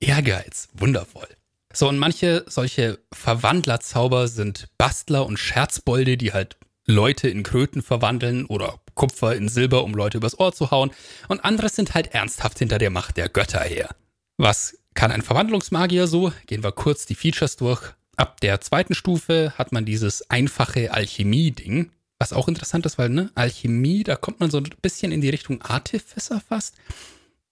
Ehrgeiz, 0.00 0.68
wundervoll. 0.72 1.28
So, 1.76 1.90
und 1.90 1.98
manche 1.98 2.42
solche 2.48 2.98
Verwandlerzauber 3.12 4.28
sind 4.28 4.68
Bastler 4.78 5.26
und 5.26 5.38
Scherzbolde, 5.38 6.16
die 6.16 6.32
halt 6.32 6.56
Leute 6.86 7.28
in 7.28 7.42
Kröten 7.42 7.82
verwandeln 7.82 8.46
oder 8.46 8.80
Kupfer 8.94 9.36
in 9.36 9.50
Silber, 9.50 9.84
um 9.84 9.92
Leute 9.92 10.16
übers 10.16 10.40
Ohr 10.40 10.54
zu 10.54 10.70
hauen. 10.70 10.90
Und 11.28 11.44
andere 11.44 11.68
sind 11.68 11.92
halt 11.92 12.14
ernsthaft 12.14 12.60
hinter 12.60 12.78
der 12.78 12.88
Macht 12.88 13.18
der 13.18 13.28
Götter 13.28 13.60
her. 13.60 13.90
Was 14.38 14.78
kann 14.94 15.12
ein 15.12 15.20
Verwandlungsmagier 15.20 16.06
so? 16.06 16.32
Gehen 16.46 16.64
wir 16.64 16.72
kurz 16.72 17.04
die 17.04 17.14
Features 17.14 17.56
durch. 17.56 17.82
Ab 18.16 18.40
der 18.40 18.62
zweiten 18.62 18.94
Stufe 18.94 19.52
hat 19.58 19.72
man 19.72 19.84
dieses 19.84 20.30
einfache 20.30 20.94
Alchemie-Ding, 20.94 21.90
was 22.18 22.32
auch 22.32 22.48
interessant 22.48 22.86
ist, 22.86 22.96
weil, 22.96 23.10
ne, 23.10 23.30
Alchemie, 23.34 24.02
da 24.02 24.16
kommt 24.16 24.40
man 24.40 24.50
so 24.50 24.56
ein 24.56 24.70
bisschen 24.80 25.12
in 25.12 25.20
die 25.20 25.28
Richtung 25.28 25.60
Artificer 25.60 26.40
fast. 26.40 26.74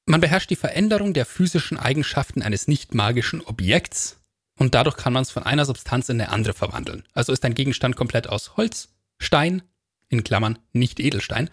Man 0.06 0.20
beherrscht 0.20 0.50
die 0.50 0.56
Veränderung 0.56 1.14
der 1.14 1.24
physischen 1.24 1.78
Eigenschaften 1.78 2.42
eines 2.42 2.68
nicht 2.68 2.94
magischen 2.94 3.40
Objekts 3.40 4.20
und 4.58 4.74
dadurch 4.74 4.96
kann 4.96 5.12
man 5.12 5.22
es 5.22 5.30
von 5.30 5.42
einer 5.42 5.64
Substanz 5.64 6.08
in 6.08 6.20
eine 6.20 6.30
andere 6.30 6.54
verwandeln. 6.54 7.04
Also 7.14 7.32
ist 7.32 7.44
ein 7.44 7.54
Gegenstand 7.54 7.96
komplett 7.96 8.28
aus 8.28 8.56
Holz, 8.56 8.90
Stein, 9.18 9.62
in 10.08 10.22
Klammern 10.22 10.58
nicht 10.72 11.00
Edelstein, 11.00 11.48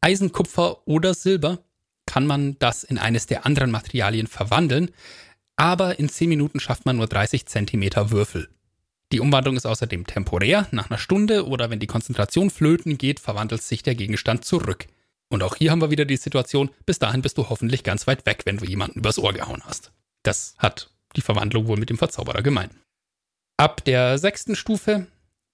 Eisen, 0.00 0.32
Kupfer 0.32 0.86
oder 0.86 1.14
Silber, 1.14 1.60
kann 2.06 2.26
man 2.26 2.58
das 2.58 2.82
in 2.82 2.98
eines 2.98 3.26
der 3.26 3.46
anderen 3.46 3.70
Materialien 3.70 4.26
verwandeln, 4.26 4.90
aber 5.54 6.00
in 6.00 6.08
10 6.08 6.28
Minuten 6.28 6.58
schafft 6.58 6.84
man 6.84 6.96
nur 6.96 7.06
30 7.06 7.46
Zentimeter 7.46 8.10
Würfel. 8.10 8.48
Die 9.12 9.20
Umwandlung 9.20 9.56
ist 9.56 9.66
außerdem 9.66 10.06
temporär, 10.06 10.66
nach 10.72 10.90
einer 10.90 10.98
Stunde 10.98 11.46
oder 11.46 11.70
wenn 11.70 11.78
die 11.78 11.86
Konzentration 11.86 12.50
flöten 12.50 12.98
geht, 12.98 13.20
verwandelt 13.20 13.62
sich 13.62 13.82
der 13.82 13.94
Gegenstand 13.94 14.44
zurück. 14.44 14.86
Und 15.32 15.42
auch 15.42 15.56
hier 15.56 15.70
haben 15.70 15.80
wir 15.80 15.90
wieder 15.90 16.04
die 16.04 16.18
Situation, 16.18 16.68
bis 16.84 16.98
dahin 16.98 17.22
bist 17.22 17.38
du 17.38 17.48
hoffentlich 17.48 17.84
ganz 17.84 18.06
weit 18.06 18.26
weg, 18.26 18.42
wenn 18.44 18.58
du 18.58 18.66
jemanden 18.66 18.98
übers 18.98 19.18
Ohr 19.18 19.32
gehauen 19.32 19.62
hast. 19.64 19.90
Das 20.22 20.54
hat 20.58 20.90
die 21.16 21.22
Verwandlung 21.22 21.66
wohl 21.68 21.78
mit 21.78 21.88
dem 21.88 21.96
Verzauberer 21.96 22.42
gemein. 22.42 22.68
Ab 23.56 23.82
der 23.82 24.18
sechsten 24.18 24.56
Stufe 24.56 25.06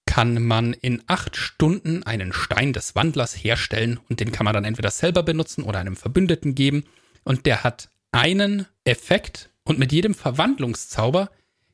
kann 0.05 0.43
man 0.43 0.73
in 0.73 1.01
acht 1.07 1.37
Stunden 1.37 2.03
einen 2.03 2.33
Stein 2.33 2.73
des 2.73 2.93
Wandlers 2.93 3.33
herstellen 3.33 4.01
und 4.09 4.19
den 4.19 4.33
kann 4.33 4.43
man 4.43 4.53
dann 4.53 4.65
entweder 4.65 4.91
selber 4.91 5.23
benutzen 5.23 5.63
oder 5.63 5.79
einem 5.79 5.95
Verbündeten 5.95 6.55
geben. 6.55 6.83
Und 7.23 7.45
der 7.45 7.63
hat 7.63 7.87
einen 8.11 8.65
Effekt 8.83 9.49
und 9.63 9.79
mit 9.79 9.93
jedem 9.93 10.13
Verwandlungszauber 10.13 11.29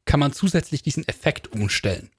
kann 0.05 0.19
man 0.19 0.31
zusätzlich 0.31 0.83
diesen 0.83 1.07
Effekt 1.07 1.51
umstellen. 1.53 2.11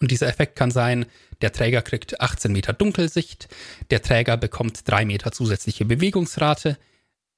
Und 0.00 0.10
dieser 0.10 0.28
Effekt 0.28 0.56
kann 0.56 0.70
sein, 0.70 1.06
der 1.40 1.52
Träger 1.52 1.82
kriegt 1.82 2.20
18 2.20 2.52
Meter 2.52 2.72
Dunkelsicht, 2.72 3.48
der 3.90 4.02
Träger 4.02 4.36
bekommt 4.36 4.88
3 4.88 5.04
Meter 5.04 5.32
zusätzliche 5.32 5.84
Bewegungsrate 5.84 6.78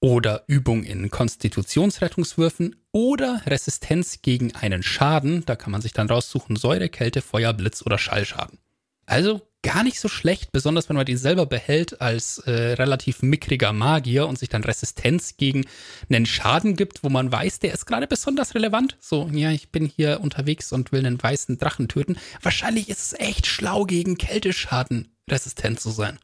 oder 0.00 0.44
Übung 0.46 0.84
in 0.84 1.10
Konstitutionsrettungswürfen 1.10 2.76
oder 2.92 3.42
Resistenz 3.46 4.20
gegen 4.22 4.54
einen 4.54 4.82
Schaden. 4.82 5.44
Da 5.46 5.56
kann 5.56 5.72
man 5.72 5.80
sich 5.80 5.92
dann 5.92 6.08
raussuchen, 6.08 6.56
Säure, 6.56 6.88
Kälte, 6.88 7.22
Feuer, 7.22 7.52
Blitz 7.52 7.82
oder 7.84 7.98
Schallschaden. 7.98 8.58
Also 9.06 9.42
gar 9.66 9.82
nicht 9.82 9.98
so 9.98 10.06
schlecht, 10.06 10.52
besonders 10.52 10.88
wenn 10.88 10.94
man 10.94 11.06
den 11.06 11.18
selber 11.18 11.44
behält 11.44 12.00
als 12.00 12.38
äh, 12.38 12.52
relativ 12.74 13.22
mickriger 13.22 13.72
Magier 13.72 14.28
und 14.28 14.38
sich 14.38 14.48
dann 14.48 14.62
Resistenz 14.62 15.36
gegen 15.38 15.64
einen 16.08 16.24
Schaden 16.24 16.76
gibt, 16.76 17.02
wo 17.02 17.08
man 17.08 17.32
weiß, 17.32 17.58
der 17.58 17.74
ist 17.74 17.84
gerade 17.84 18.06
besonders 18.06 18.54
relevant. 18.54 18.96
So, 19.00 19.28
ja, 19.32 19.50
ich 19.50 19.70
bin 19.70 19.86
hier 19.86 20.20
unterwegs 20.20 20.70
und 20.70 20.92
will 20.92 21.04
einen 21.04 21.20
weißen 21.20 21.58
Drachen 21.58 21.88
töten. 21.88 22.16
Wahrscheinlich 22.40 22.88
ist 22.88 23.12
es 23.12 23.18
echt 23.18 23.48
schlau, 23.48 23.86
gegen 23.86 24.16
Kälteschaden 24.16 25.08
resistent 25.28 25.80
zu 25.80 25.90
sein. 25.90 26.20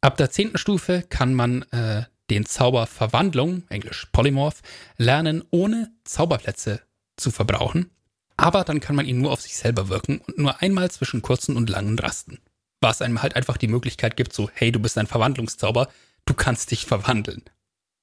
Ab 0.00 0.16
der 0.16 0.30
zehnten 0.30 0.56
Stufe 0.56 1.02
kann 1.08 1.34
man 1.34 1.62
äh, 1.72 2.04
den 2.30 2.46
Zauber 2.46 2.86
Verwandlung, 2.86 3.64
englisch 3.68 4.06
Polymorph, 4.12 4.62
lernen, 4.96 5.42
ohne 5.50 5.90
Zauberplätze 6.04 6.82
zu 7.16 7.32
verbrauchen. 7.32 7.90
Aber 8.36 8.62
dann 8.62 8.78
kann 8.78 8.94
man 8.94 9.06
ihn 9.06 9.20
nur 9.20 9.32
auf 9.32 9.40
sich 9.40 9.56
selber 9.56 9.88
wirken 9.88 10.20
und 10.20 10.38
nur 10.38 10.62
einmal 10.62 10.88
zwischen 10.92 11.20
kurzen 11.20 11.56
und 11.56 11.68
langen 11.68 11.98
Rasten. 11.98 12.38
Was 12.80 13.02
einem 13.02 13.22
halt 13.22 13.36
einfach 13.36 13.58
die 13.58 13.68
Möglichkeit 13.68 14.16
gibt, 14.16 14.32
so, 14.32 14.50
hey, 14.54 14.72
du 14.72 14.80
bist 14.80 14.96
ein 14.96 15.06
Verwandlungszauber, 15.06 15.88
du 16.24 16.34
kannst 16.34 16.70
dich 16.70 16.86
verwandeln. 16.86 17.42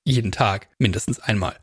Jeden 0.04 0.32
Tag, 0.32 0.70
mindestens 0.78 1.20
einmal. 1.20 1.58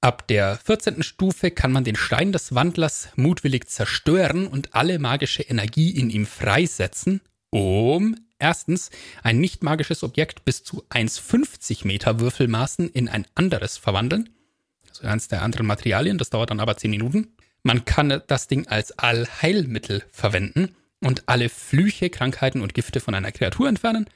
Ab 0.00 0.26
der 0.28 0.56
14. 0.56 1.02
Stufe 1.02 1.50
kann 1.50 1.72
man 1.72 1.84
den 1.84 1.96
Stein 1.96 2.32
des 2.32 2.54
Wandlers 2.54 3.08
mutwillig 3.16 3.68
zerstören 3.68 4.46
und 4.46 4.74
alle 4.74 4.98
magische 4.98 5.42
Energie 5.42 5.90
in 5.90 6.10
ihm 6.10 6.26
freisetzen, 6.26 7.20
um 7.50 8.16
erstens 8.38 8.90
ein 9.22 9.38
nicht 9.38 9.62
magisches 9.62 10.02
Objekt 10.02 10.44
bis 10.44 10.64
zu 10.64 10.84
1,50 10.90 11.86
Meter 11.86 12.20
Würfelmaßen 12.20 12.88
in 12.90 13.08
ein 13.08 13.26
anderes 13.34 13.76
verwandeln, 13.76 14.30
also 14.88 15.06
eins 15.06 15.28
der 15.28 15.42
anderen 15.42 15.66
Materialien, 15.66 16.18
das 16.18 16.30
dauert 16.30 16.50
dann 16.50 16.60
aber 16.60 16.76
10 16.76 16.90
Minuten. 16.90 17.34
Man 17.62 17.84
kann 17.84 18.22
das 18.26 18.48
Ding 18.48 18.68
als 18.68 18.98
Allheilmittel 18.98 20.04
verwenden 20.10 20.74
und 21.02 21.28
alle 21.28 21.48
Flüche, 21.48 22.10
Krankheiten 22.10 22.60
und 22.60 22.74
Gifte 22.74 23.00
von 23.00 23.14
einer 23.14 23.32
Kreatur 23.32 23.68
entfernen. 23.68 24.06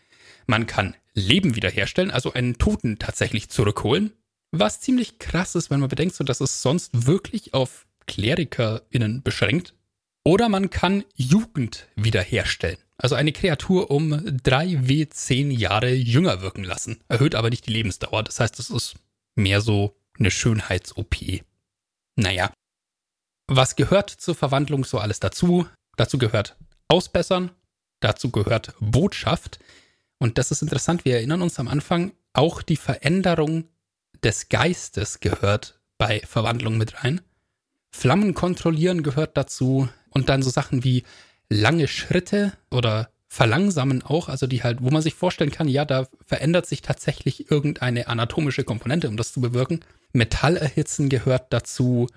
Man 0.47 0.67
kann 0.67 0.97
Leben 1.15 1.57
wiederherstellen, 1.57 2.11
also 2.11 2.33
einen 2.33 2.59
Toten 2.59 2.99
tatsächlich 2.99 3.49
zurückholen. 3.49 4.13
Was 4.53 4.81
ziemlich 4.81 5.19
krass 5.19 5.55
ist, 5.55 5.71
wenn 5.71 5.81
man 5.81 5.89
bedenkt, 5.89 6.15
so 6.15 6.25
dass 6.25 6.41
es 6.41 6.63
sonst 6.63 7.07
wirklich 7.07 7.55
auf 7.55 7.87
KlerikerInnen 8.07 9.23
beschränkt. 9.23 9.75
Oder 10.25 10.49
man 10.49 10.71
kann 10.71 11.05
Jugend 11.15 11.87
wiederherstellen. 11.97 12.79
Also 12.97 13.15
eine 13.15 13.33
Kreatur 13.33 13.91
um 13.91 14.13
3W10 14.13 15.51
Jahre 15.51 15.93
jünger 15.93 16.43
wirken 16.43 16.65
lassen. 16.65 17.01
Erhöht 17.09 17.35
aber 17.35 17.49
nicht 17.49 17.67
die 17.67 17.73
Lebensdauer. 17.73 18.23
Das 18.23 18.41
heißt, 18.41 18.59
es 18.59 18.69
ist 18.69 18.97
mehr 19.37 19.61
so 19.61 19.97
eine 20.19 20.31
Schönheits-OP. 20.31 21.43
Naja, 22.17 22.53
was 23.47 23.75
gehört 23.77 24.11
zur 24.11 24.35
Verwandlung 24.35 24.85
so 24.85 24.99
alles 24.99 25.19
dazu? 25.19 25.67
Dazu 25.97 26.19
gehört 26.19 26.57
Ausbessern, 26.91 27.53
dazu 28.01 28.31
gehört 28.31 28.75
Botschaft. 28.81 29.61
Und 30.19 30.39
das 30.39 30.51
ist 30.51 30.63
interessant, 30.63 31.05
wir 31.05 31.15
erinnern 31.15 31.43
uns 31.43 31.59
am 31.59 31.69
Anfang, 31.69 32.13
auch 32.33 32.63
die 32.63 32.77
Veränderung 32.77 33.65
des 34.23 34.49
Geistes 34.49 35.21
gehört 35.21 35.81
bei 35.99 36.21
Verwandlung 36.21 36.79
mit 36.79 37.03
rein. 37.05 37.21
Flammen 37.91 38.35
kontrollieren 38.35 39.03
gehört 39.03 39.37
dazu 39.37 39.89
und 40.11 40.29
dann 40.29 40.43
so 40.43 40.51
Sachen 40.51 40.85
wie 40.85 41.05
lange 41.49 41.89
Schritte 41.89 42.53
oder 42.71 43.11
verlangsamen 43.29 44.03
auch, 44.03 44.29
also 44.29 44.49
die 44.49 44.63
halt, 44.65 44.83
wo 44.83 44.91
man 44.91 45.03
sich 45.03 45.15
vorstellen 45.15 45.53
kann, 45.53 45.69
ja, 45.69 45.85
da 45.85 46.09
verändert 46.27 46.67
sich 46.67 46.83
tatsächlich 46.83 47.51
irgendeine 47.51 48.09
anatomische 48.09 48.65
Komponente, 48.65 49.09
um 49.09 49.17
das 49.17 49.33
zu 49.33 49.41
bewirken. 49.41 49.81
Metall 50.13 50.57
erhitzen 50.57 51.09
gehört 51.09 51.53
dazu, 51.53 52.09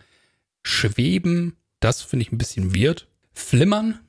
Schweben, 0.64 1.58
das 1.80 2.02
finde 2.02 2.24
ich 2.24 2.32
ein 2.32 2.40
bisschen 2.40 2.76
weird. 2.76 3.08
Flimmern, 3.34 4.00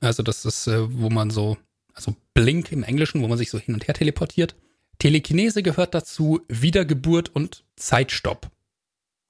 also 0.00 0.22
das 0.22 0.44
ist, 0.44 0.66
äh, 0.66 0.92
wo 0.92 1.10
man 1.10 1.30
so, 1.30 1.56
also 1.92 2.14
Blink 2.34 2.72
im 2.72 2.82
Englischen, 2.82 3.22
wo 3.22 3.28
man 3.28 3.38
sich 3.38 3.50
so 3.50 3.58
hin 3.58 3.74
und 3.74 3.86
her 3.86 3.94
teleportiert. 3.94 4.54
Telekinese 4.98 5.62
gehört 5.62 5.94
dazu, 5.94 6.40
Wiedergeburt 6.48 7.28
und 7.28 7.64
Zeitstopp. 7.76 8.50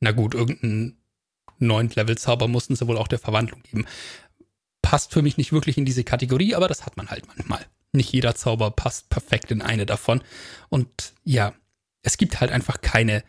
Na 0.00 0.12
gut, 0.12 0.34
irgendeinen 0.34 0.98
neuen 1.58 1.90
Level-Zauber 1.90 2.48
mussten 2.48 2.76
sie 2.76 2.86
wohl 2.86 2.98
auch 2.98 3.08
der 3.08 3.18
Verwandlung 3.18 3.62
geben. 3.62 3.86
Passt 4.82 5.12
für 5.12 5.22
mich 5.22 5.38
nicht 5.38 5.52
wirklich 5.52 5.78
in 5.78 5.86
diese 5.86 6.04
Kategorie, 6.04 6.54
aber 6.54 6.68
das 6.68 6.84
hat 6.84 6.96
man 6.96 7.08
halt 7.08 7.26
manchmal. 7.26 7.64
Nicht 7.92 8.12
jeder 8.12 8.34
Zauber 8.34 8.70
passt 8.70 9.08
perfekt 9.08 9.50
in 9.50 9.62
eine 9.62 9.86
davon. 9.86 10.22
Und 10.68 11.14
ja, 11.24 11.54
es 12.02 12.18
gibt 12.18 12.40
halt 12.40 12.50
einfach 12.50 12.80
keine 12.80 13.22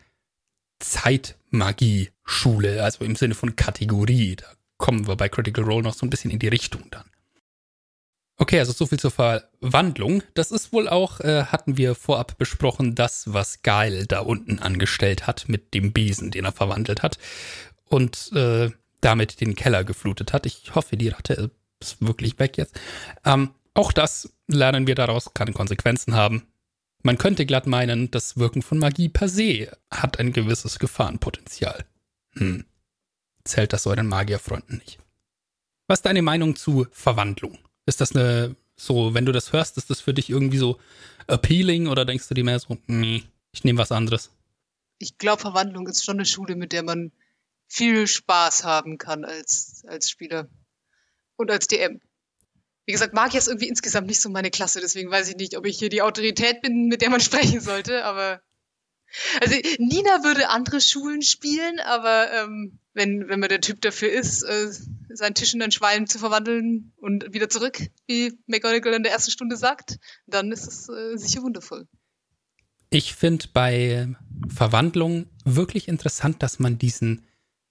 Zeitmagie-Schule, 0.80 2.82
also 2.82 3.04
im 3.04 3.16
Sinne 3.16 3.34
von 3.34 3.56
Kategorie. 3.56 4.36
Da 4.36 4.46
kommen 4.76 5.06
wir 5.06 5.16
bei 5.16 5.28
Critical 5.28 5.64
Role 5.64 5.84
noch 5.84 5.94
so 5.94 6.04
ein 6.04 6.10
bisschen 6.10 6.30
in 6.30 6.38
die 6.38 6.48
Richtung 6.48 6.90
dann. 6.90 7.08
Okay, 8.38 8.58
also 8.58 8.72
so 8.72 8.86
viel 8.86 8.98
zur 8.98 9.10
Verwandlung. 9.10 10.22
Das 10.34 10.50
ist 10.50 10.72
wohl 10.72 10.88
auch, 10.88 11.20
äh, 11.20 11.44
hatten 11.44 11.78
wir 11.78 11.94
vorab 11.94 12.36
besprochen, 12.36 12.94
das, 12.94 13.32
was 13.32 13.62
Geil 13.62 14.06
da 14.06 14.20
unten 14.20 14.58
angestellt 14.58 15.26
hat 15.26 15.48
mit 15.48 15.72
dem 15.72 15.92
Besen, 15.92 16.30
den 16.30 16.44
er 16.44 16.52
verwandelt 16.52 17.02
hat 17.02 17.18
und 17.88 18.32
äh, 18.34 18.70
damit 19.00 19.40
den 19.40 19.54
Keller 19.54 19.84
geflutet 19.84 20.32
hat. 20.32 20.44
Ich 20.44 20.74
hoffe, 20.74 20.96
die 20.96 21.08
Ratte 21.08 21.50
ist 21.80 22.06
wirklich 22.06 22.38
weg 22.38 22.58
jetzt. 22.58 22.78
Ähm, 23.24 23.50
auch 23.72 23.92
das 23.92 24.32
lernen 24.48 24.86
wir 24.86 24.94
daraus, 24.94 25.32
kann 25.32 25.54
Konsequenzen 25.54 26.14
haben. 26.14 26.46
Man 27.02 27.18
könnte 27.18 27.46
glatt 27.46 27.66
meinen, 27.66 28.10
das 28.10 28.36
Wirken 28.36 28.62
von 28.62 28.78
Magie 28.78 29.08
per 29.08 29.28
se 29.28 29.70
hat 29.90 30.18
ein 30.18 30.32
gewisses 30.32 30.78
Gefahrenpotenzial. 30.78 31.84
Hm. 32.32 32.64
Zählt 33.44 33.72
das 33.72 33.86
euren 33.86 34.08
Magierfreunden 34.08 34.78
nicht. 34.78 34.98
Was 35.86 36.00
ist 36.00 36.06
deine 36.06 36.22
Meinung 36.22 36.56
zu 36.56 36.86
Verwandlung? 36.90 37.58
Ist 37.86 38.00
das 38.00 38.14
eine, 38.14 38.56
so, 38.76 39.14
wenn 39.14 39.24
du 39.24 39.32
das 39.32 39.52
hörst, 39.52 39.78
ist 39.78 39.90
das 39.90 40.00
für 40.00 40.12
dich 40.12 40.28
irgendwie 40.28 40.58
so 40.58 40.78
appealing 41.26 41.86
oder 41.88 42.04
denkst 42.04 42.28
du 42.28 42.34
dir 42.34 42.44
mehr 42.44 42.58
so, 42.58 42.76
nee, 42.86 43.22
ich 43.52 43.64
nehme 43.64 43.78
was 43.78 43.92
anderes? 43.92 44.30
Ich 44.98 45.18
glaube, 45.18 45.40
Verwandlung 45.40 45.86
ist 45.88 46.04
schon 46.04 46.16
eine 46.16 46.26
Schule, 46.26 46.56
mit 46.56 46.72
der 46.72 46.82
man 46.82 47.12
viel 47.68 48.06
Spaß 48.06 48.64
haben 48.64 48.98
kann 48.98 49.24
als, 49.24 49.84
als 49.86 50.10
Spieler 50.10 50.48
und 51.36 51.50
als 51.50 51.66
DM. 51.66 52.00
Wie 52.86 52.92
gesagt, 52.92 53.14
Magier 53.14 53.38
ist 53.38 53.48
irgendwie 53.48 53.68
insgesamt 53.68 54.06
nicht 54.06 54.20
so 54.20 54.28
meine 54.28 54.50
Klasse, 54.50 54.80
deswegen 54.80 55.10
weiß 55.10 55.28
ich 55.28 55.36
nicht, 55.36 55.56
ob 55.56 55.66
ich 55.66 55.78
hier 55.78 55.88
die 55.88 56.02
Autorität 56.02 56.62
bin, 56.62 56.86
mit 56.86 57.02
der 57.02 57.10
man 57.10 57.20
sprechen 57.20 57.60
sollte, 57.60 58.04
aber. 58.04 58.42
Also 59.40 59.54
Nina 59.78 60.24
würde 60.24 60.48
andere 60.48 60.80
Schulen 60.80 61.22
spielen, 61.22 61.78
aber 61.78 62.32
ähm, 62.32 62.80
wenn, 62.96 63.28
wenn 63.28 63.38
man 63.40 63.50
der 63.50 63.60
Typ 63.60 63.82
dafür 63.82 64.10
ist, 64.10 64.42
äh, 64.42 64.68
seinen 65.10 65.34
Tisch 65.34 65.52
in 65.52 65.62
ein 65.62 65.70
Schwein 65.70 66.06
zu 66.06 66.18
verwandeln 66.18 66.92
und 66.96 67.34
wieder 67.34 67.50
zurück, 67.50 67.78
wie 68.06 68.32
McGonagall 68.46 68.94
in 68.94 69.02
der 69.02 69.12
ersten 69.12 69.30
Stunde 69.30 69.56
sagt, 69.56 69.98
dann 70.26 70.50
ist 70.50 70.66
es 70.66 70.88
äh, 70.88 71.16
sicher 71.16 71.42
wundervoll. 71.42 71.86
Ich 72.88 73.14
finde 73.14 73.48
bei 73.52 74.08
Verwandlung 74.48 75.26
wirklich 75.44 75.88
interessant, 75.88 76.42
dass 76.42 76.58
man 76.58 76.78
diesen 76.78 77.26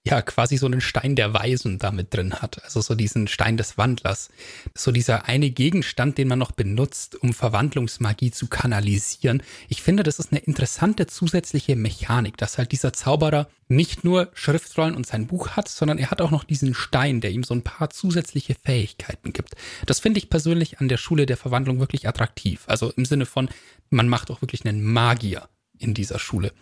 ja 0.05 0.21
quasi 0.21 0.57
so 0.57 0.67
einen 0.67 0.81
Stein 0.81 1.15
der 1.15 1.33
Weisen 1.33 1.79
damit 1.79 2.13
drin 2.13 2.35
hat. 2.35 2.63
Also 2.63 2.79
so 2.79 2.93
diesen 2.93 3.27
Stein 3.27 3.57
des 3.57 3.77
Wandlers. 3.77 4.29
So 4.75 4.91
dieser 4.91 5.25
eine 5.25 5.49
Gegenstand, 5.49 6.17
den 6.17 6.27
man 6.27 6.39
noch 6.39 6.51
benutzt, 6.51 7.15
um 7.15 7.33
Verwandlungsmagie 7.33 8.31
zu 8.31 8.47
kanalisieren. 8.47 9.41
Ich 9.67 9.81
finde, 9.81 10.03
das 10.03 10.19
ist 10.19 10.31
eine 10.31 10.41
interessante 10.41 11.07
zusätzliche 11.07 11.75
Mechanik, 11.75 12.37
dass 12.37 12.59
halt 12.59 12.71
dieser 12.71 12.93
Zauberer 12.93 13.47
nicht 13.67 14.03
nur 14.03 14.29
Schriftrollen 14.35 14.95
und 14.95 15.07
sein 15.07 15.25
Buch 15.25 15.49
hat, 15.49 15.67
sondern 15.67 15.97
er 15.97 16.11
hat 16.11 16.21
auch 16.21 16.31
noch 16.31 16.43
diesen 16.43 16.75
Stein, 16.75 17.19
der 17.19 17.31
ihm 17.31 17.43
so 17.43 17.55
ein 17.55 17.63
paar 17.63 17.89
zusätzliche 17.89 18.55
Fähigkeiten 18.55 19.33
gibt. 19.33 19.55
Das 19.87 19.99
finde 19.99 20.19
ich 20.19 20.29
persönlich 20.29 20.79
an 20.79 20.87
der 20.87 20.97
Schule 20.97 21.25
der 21.25 21.37
Verwandlung 21.37 21.79
wirklich 21.79 22.07
attraktiv. 22.07 22.63
Also 22.67 22.91
im 22.91 23.05
Sinne 23.05 23.25
von, 23.25 23.49
man 23.89 24.07
macht 24.07 24.29
auch 24.29 24.41
wirklich 24.41 24.65
einen 24.65 24.83
Magier 24.83 25.49
in 25.79 25.95
dieser 25.95 26.19
Schule. 26.19 26.53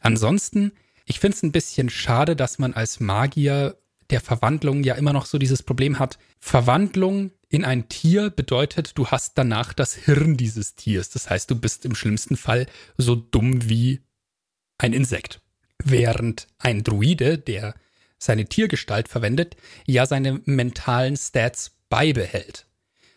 Ansonsten 0.00 0.72
ich 1.10 1.18
finde 1.18 1.36
es 1.36 1.42
ein 1.42 1.50
bisschen 1.50 1.90
schade, 1.90 2.36
dass 2.36 2.60
man 2.60 2.72
als 2.72 3.00
Magier 3.00 3.76
der 4.10 4.20
Verwandlung 4.20 4.84
ja 4.84 4.94
immer 4.94 5.12
noch 5.12 5.26
so 5.26 5.38
dieses 5.38 5.62
Problem 5.62 5.98
hat. 5.98 6.18
Verwandlung 6.38 7.32
in 7.48 7.64
ein 7.64 7.88
Tier 7.88 8.30
bedeutet, 8.30 8.96
du 8.96 9.08
hast 9.08 9.36
danach 9.36 9.72
das 9.72 9.94
Hirn 9.94 10.36
dieses 10.36 10.76
Tiers. 10.76 11.10
Das 11.10 11.28
heißt, 11.28 11.50
du 11.50 11.56
bist 11.56 11.84
im 11.84 11.96
schlimmsten 11.96 12.36
Fall 12.36 12.66
so 12.96 13.16
dumm 13.16 13.68
wie 13.68 14.02
ein 14.78 14.92
Insekt. 14.92 15.40
Während 15.82 16.46
ein 16.58 16.84
Druide, 16.84 17.38
der 17.38 17.74
seine 18.18 18.44
Tiergestalt 18.44 19.08
verwendet, 19.08 19.56
ja 19.86 20.06
seine 20.06 20.40
mentalen 20.44 21.16
Stats 21.16 21.72
beibehält. 21.88 22.66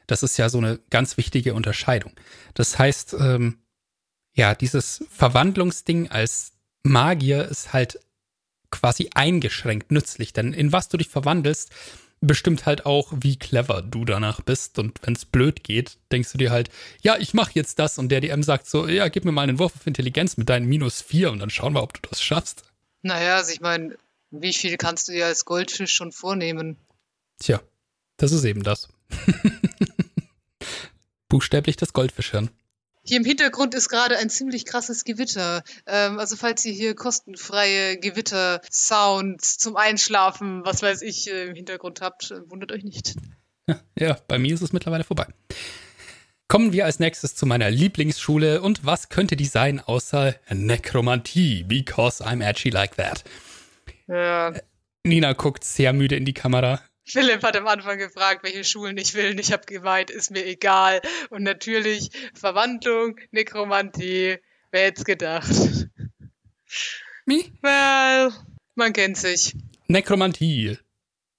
Das 0.07 0.23
ist 0.23 0.37
ja 0.37 0.49
so 0.49 0.57
eine 0.57 0.79
ganz 0.89 1.17
wichtige 1.17 1.53
Unterscheidung. 1.53 2.13
Das 2.55 2.79
heißt, 2.79 3.15
ähm, 3.19 3.59
ja, 4.33 4.55
dieses 4.55 5.05
Verwandlungsding 5.11 6.09
als 6.09 6.52
Magier 6.83 7.45
ist 7.45 7.73
halt 7.73 7.99
quasi 8.71 9.09
eingeschränkt 9.13 9.91
nützlich, 9.91 10.33
denn 10.33 10.53
in 10.53 10.71
was 10.71 10.89
du 10.89 10.97
dich 10.97 11.07
verwandelst, 11.07 11.71
bestimmt 12.27 12.65
halt 12.65 12.85
auch, 12.85 13.13
wie 13.15 13.37
clever 13.37 13.81
du 13.81 14.05
danach 14.05 14.41
bist. 14.41 14.79
Und 14.79 14.99
wenn 15.03 15.13
es 15.13 15.25
blöd 15.25 15.63
geht, 15.63 15.97
denkst 16.11 16.31
du 16.31 16.37
dir 16.37 16.51
halt, 16.51 16.69
ja, 17.01 17.17
ich 17.17 17.33
mache 17.33 17.51
jetzt 17.53 17.79
das. 17.79 17.97
Und 17.97 18.09
der 18.09 18.21
DM 18.21 18.43
sagt 18.43 18.67
so, 18.67 18.87
ja, 18.87 19.07
gib 19.09 19.25
mir 19.25 19.31
mal 19.31 19.43
einen 19.43 19.59
Wurf 19.59 19.75
auf 19.75 19.87
Intelligenz 19.87 20.37
mit 20.37 20.49
deinen 20.49 20.65
minus 20.65 21.01
vier 21.01 21.31
und 21.31 21.39
dann 21.39 21.49
schauen 21.49 21.73
wir, 21.73 21.83
ob 21.83 21.93
du 21.93 22.09
das 22.09 22.21
schaffst. 22.21 22.63
Naja, 23.01 23.37
also 23.37 23.51
ich 23.51 23.61
meine, 23.61 23.97
wie 24.31 24.53
viel 24.53 24.77
kannst 24.77 25.07
du 25.07 25.11
dir 25.11 25.25
als 25.25 25.45
Goldfisch 25.45 25.93
schon 25.93 26.11
vornehmen? 26.11 26.77
Tja, 27.39 27.61
das 28.17 28.31
ist 28.31 28.45
eben 28.45 28.63
das. 28.63 28.89
Buchstäblich 31.27 31.75
das 31.75 31.93
Goldfischhirn. 31.93 32.49
Hier 33.05 33.17
im 33.17 33.25
Hintergrund 33.25 33.75
ist 33.75 33.89
gerade 33.89 34.17
ein 34.17 34.29
ziemlich 34.29 34.65
krasses 34.65 35.03
Gewitter. 35.03 35.63
Ähm, 35.85 36.19
also 36.19 36.37
falls 36.37 36.63
ihr 36.63 36.73
hier 36.73 36.95
kostenfreie 36.95 37.97
Gewitter-Sounds 37.97 39.57
zum 39.57 39.75
Einschlafen, 39.75 40.63
was 40.63 40.81
weiß 40.81 41.01
ich, 41.01 41.29
äh, 41.29 41.47
im 41.47 41.55
Hintergrund 41.55 41.99
habt, 41.99 42.31
äh, 42.31 42.49
wundert 42.49 42.71
euch 42.71 42.83
nicht. 42.83 43.15
Ja, 43.97 44.17
bei 44.27 44.37
mir 44.39 44.53
ist 44.53 44.61
es 44.61 44.73
mittlerweile 44.73 45.05
vorbei. 45.05 45.25
Kommen 46.49 46.73
wir 46.73 46.83
als 46.83 46.99
nächstes 46.99 47.33
zu 47.33 47.45
meiner 47.45 47.71
Lieblingsschule 47.71 48.61
und 48.61 48.85
was 48.85 49.07
könnte 49.07 49.37
die 49.37 49.45
sein 49.45 49.79
außer 49.79 50.35
Nekromantie, 50.49 51.63
because 51.63 52.21
I'm 52.21 52.43
edgy 52.43 52.71
like 52.71 52.97
that. 52.97 53.23
Ja. 54.07 54.53
Nina 55.05 55.31
guckt 55.31 55.63
sehr 55.63 55.93
müde 55.93 56.17
in 56.17 56.25
die 56.25 56.33
Kamera. 56.33 56.81
Philipp 57.05 57.43
hat 57.43 57.57
am 57.57 57.67
Anfang 57.67 57.97
gefragt, 57.97 58.43
welche 58.43 58.63
Schulen 58.63 58.97
ich 58.97 59.13
will. 59.13 59.31
Und 59.31 59.39
ich 59.39 59.51
habe 59.51 59.65
gemeint, 59.65 60.09
ist 60.09 60.31
mir 60.31 60.45
egal. 60.45 61.01
Und 61.29 61.43
natürlich 61.43 62.09
Verwandlung, 62.33 63.19
Nekromantie. 63.31 64.37
Wer 64.71 64.85
hätte 64.85 65.03
gedacht? 65.03 65.87
Mi? 67.25 67.51
Well, 67.61 68.31
man 68.75 68.93
kennt 68.93 69.17
sich. 69.17 69.55
Nekromantie. 69.87 70.77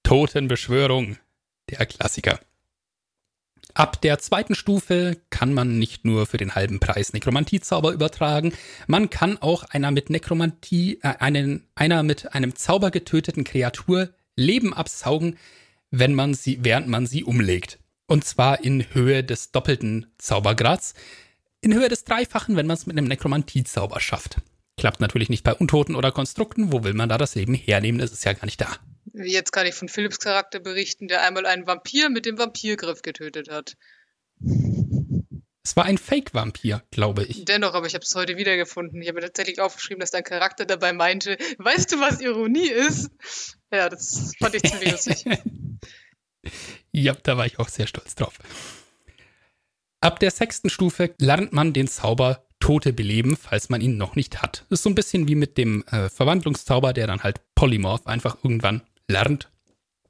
Totenbeschwörung. 0.03 1.17
Der 1.69 1.85
Klassiker. 1.85 2.39
Ab 3.73 3.99
der 4.01 4.19
zweiten 4.19 4.55
Stufe 4.55 5.17
kann 5.31 5.53
man 5.53 5.79
nicht 5.79 6.05
nur 6.05 6.27
für 6.27 6.37
den 6.37 6.55
halben 6.55 6.79
Preis 6.79 7.11
Nekromantiezauber 7.11 7.91
übertragen, 7.91 8.53
man 8.87 9.09
kann 9.09 9.37
auch 9.41 9.63
einer 9.63 9.91
mit 9.91 10.09
Nekromantie, 10.09 10.99
äh, 11.01 11.15
einen, 11.19 11.67
einer 11.75 12.03
mit 12.03 12.33
einem 12.33 12.55
Zauber 12.55 12.89
getöteten 12.89 13.43
Kreatur 13.43 14.13
Leben 14.35 14.73
absaugen, 14.73 15.37
wenn 15.91 16.13
man 16.13 16.33
sie, 16.33 16.59
während 16.61 16.87
man 16.87 17.07
sie 17.07 17.23
umlegt. 17.23 17.79
Und 18.07 18.25
zwar 18.25 18.63
in 18.63 18.93
Höhe 18.93 19.23
des 19.23 19.51
doppelten 19.51 20.07
Zaubergrads, 20.17 20.93
in 21.61 21.73
Höhe 21.73 21.89
des 21.89 22.03
Dreifachen, 22.03 22.55
wenn 22.55 22.67
man 22.67 22.75
es 22.75 22.85
mit 22.85 22.97
einem 22.97 23.07
Nekromantiezauber 23.07 23.99
schafft. 23.99 24.37
Klappt 24.77 24.99
natürlich 24.99 25.29
nicht 25.29 25.43
bei 25.43 25.53
Untoten 25.53 25.95
oder 25.95 26.11
Konstrukten, 26.11 26.71
wo 26.71 26.83
will 26.83 26.93
man 26.93 27.09
da 27.09 27.17
das 27.17 27.35
Leben 27.35 27.55
hernehmen, 27.55 27.99
das 27.99 28.11
ist 28.11 28.25
ja 28.25 28.33
gar 28.33 28.45
nicht 28.45 28.61
da. 28.61 28.67
Jetzt 29.13 29.51
kann 29.51 29.65
ich 29.65 29.73
von 29.73 29.87
Philipps 29.87 30.19
Charakter 30.19 30.59
berichten, 30.59 31.07
der 31.07 31.23
einmal 31.23 31.45
einen 31.45 31.65
Vampir 31.65 32.09
mit 32.09 32.25
dem 32.25 32.37
Vampirgriff 32.37 33.01
getötet 33.01 33.49
hat. 33.49 33.77
Es 35.65 35.75
war 35.75 35.85
ein 35.85 35.97
Fake-Vampir, 35.97 36.83
glaube 36.91 37.23
ich. 37.23 37.43
Dennoch, 37.43 37.73
aber 37.73 37.87
ich 37.87 37.95
habe 37.95 38.03
es 38.03 38.13
heute 38.13 38.37
wiedergefunden. 38.37 39.01
Ich 39.01 39.07
habe 39.07 39.15
mir 39.15 39.25
tatsächlich 39.25 39.59
aufgeschrieben, 39.59 39.99
dass 39.99 40.11
dein 40.11 40.23
Charakter 40.23 40.67
dabei 40.67 40.93
meinte, 40.93 41.39
weißt 41.57 41.91
du, 41.91 41.99
was 41.99 42.21
Ironie 42.21 42.69
ist? 42.69 43.09
Ja, 43.71 43.89
das 43.89 44.33
fand 44.37 44.53
ich 44.53 44.61
ziemlich 44.61 44.91
lustig. 44.91 45.25
ja, 46.91 47.13
da 47.23 47.37
war 47.37 47.47
ich 47.47 47.57
auch 47.57 47.67
sehr 47.67 47.87
stolz 47.87 48.13
drauf. 48.13 48.37
Ab 50.01 50.19
der 50.19 50.29
sechsten 50.29 50.69
Stufe 50.69 51.15
lernt 51.17 51.51
man 51.51 51.73
den 51.73 51.87
Zauber 51.87 52.45
Tote 52.59 52.93
beleben, 52.93 53.35
falls 53.35 53.69
man 53.69 53.81
ihn 53.81 53.97
noch 53.97 54.15
nicht 54.15 54.43
hat. 54.43 54.65
Das 54.69 54.79
ist 54.79 54.83
so 54.83 54.91
ein 54.91 54.95
bisschen 54.95 55.27
wie 55.27 55.35
mit 55.35 55.57
dem 55.57 55.83
äh, 55.87 56.09
Verwandlungszauber, 56.09 56.93
der 56.93 57.07
dann 57.07 57.23
halt 57.23 57.41
Polymorph 57.55 58.05
einfach 58.05 58.37
irgendwann 58.43 58.83
lernt. 59.07 59.51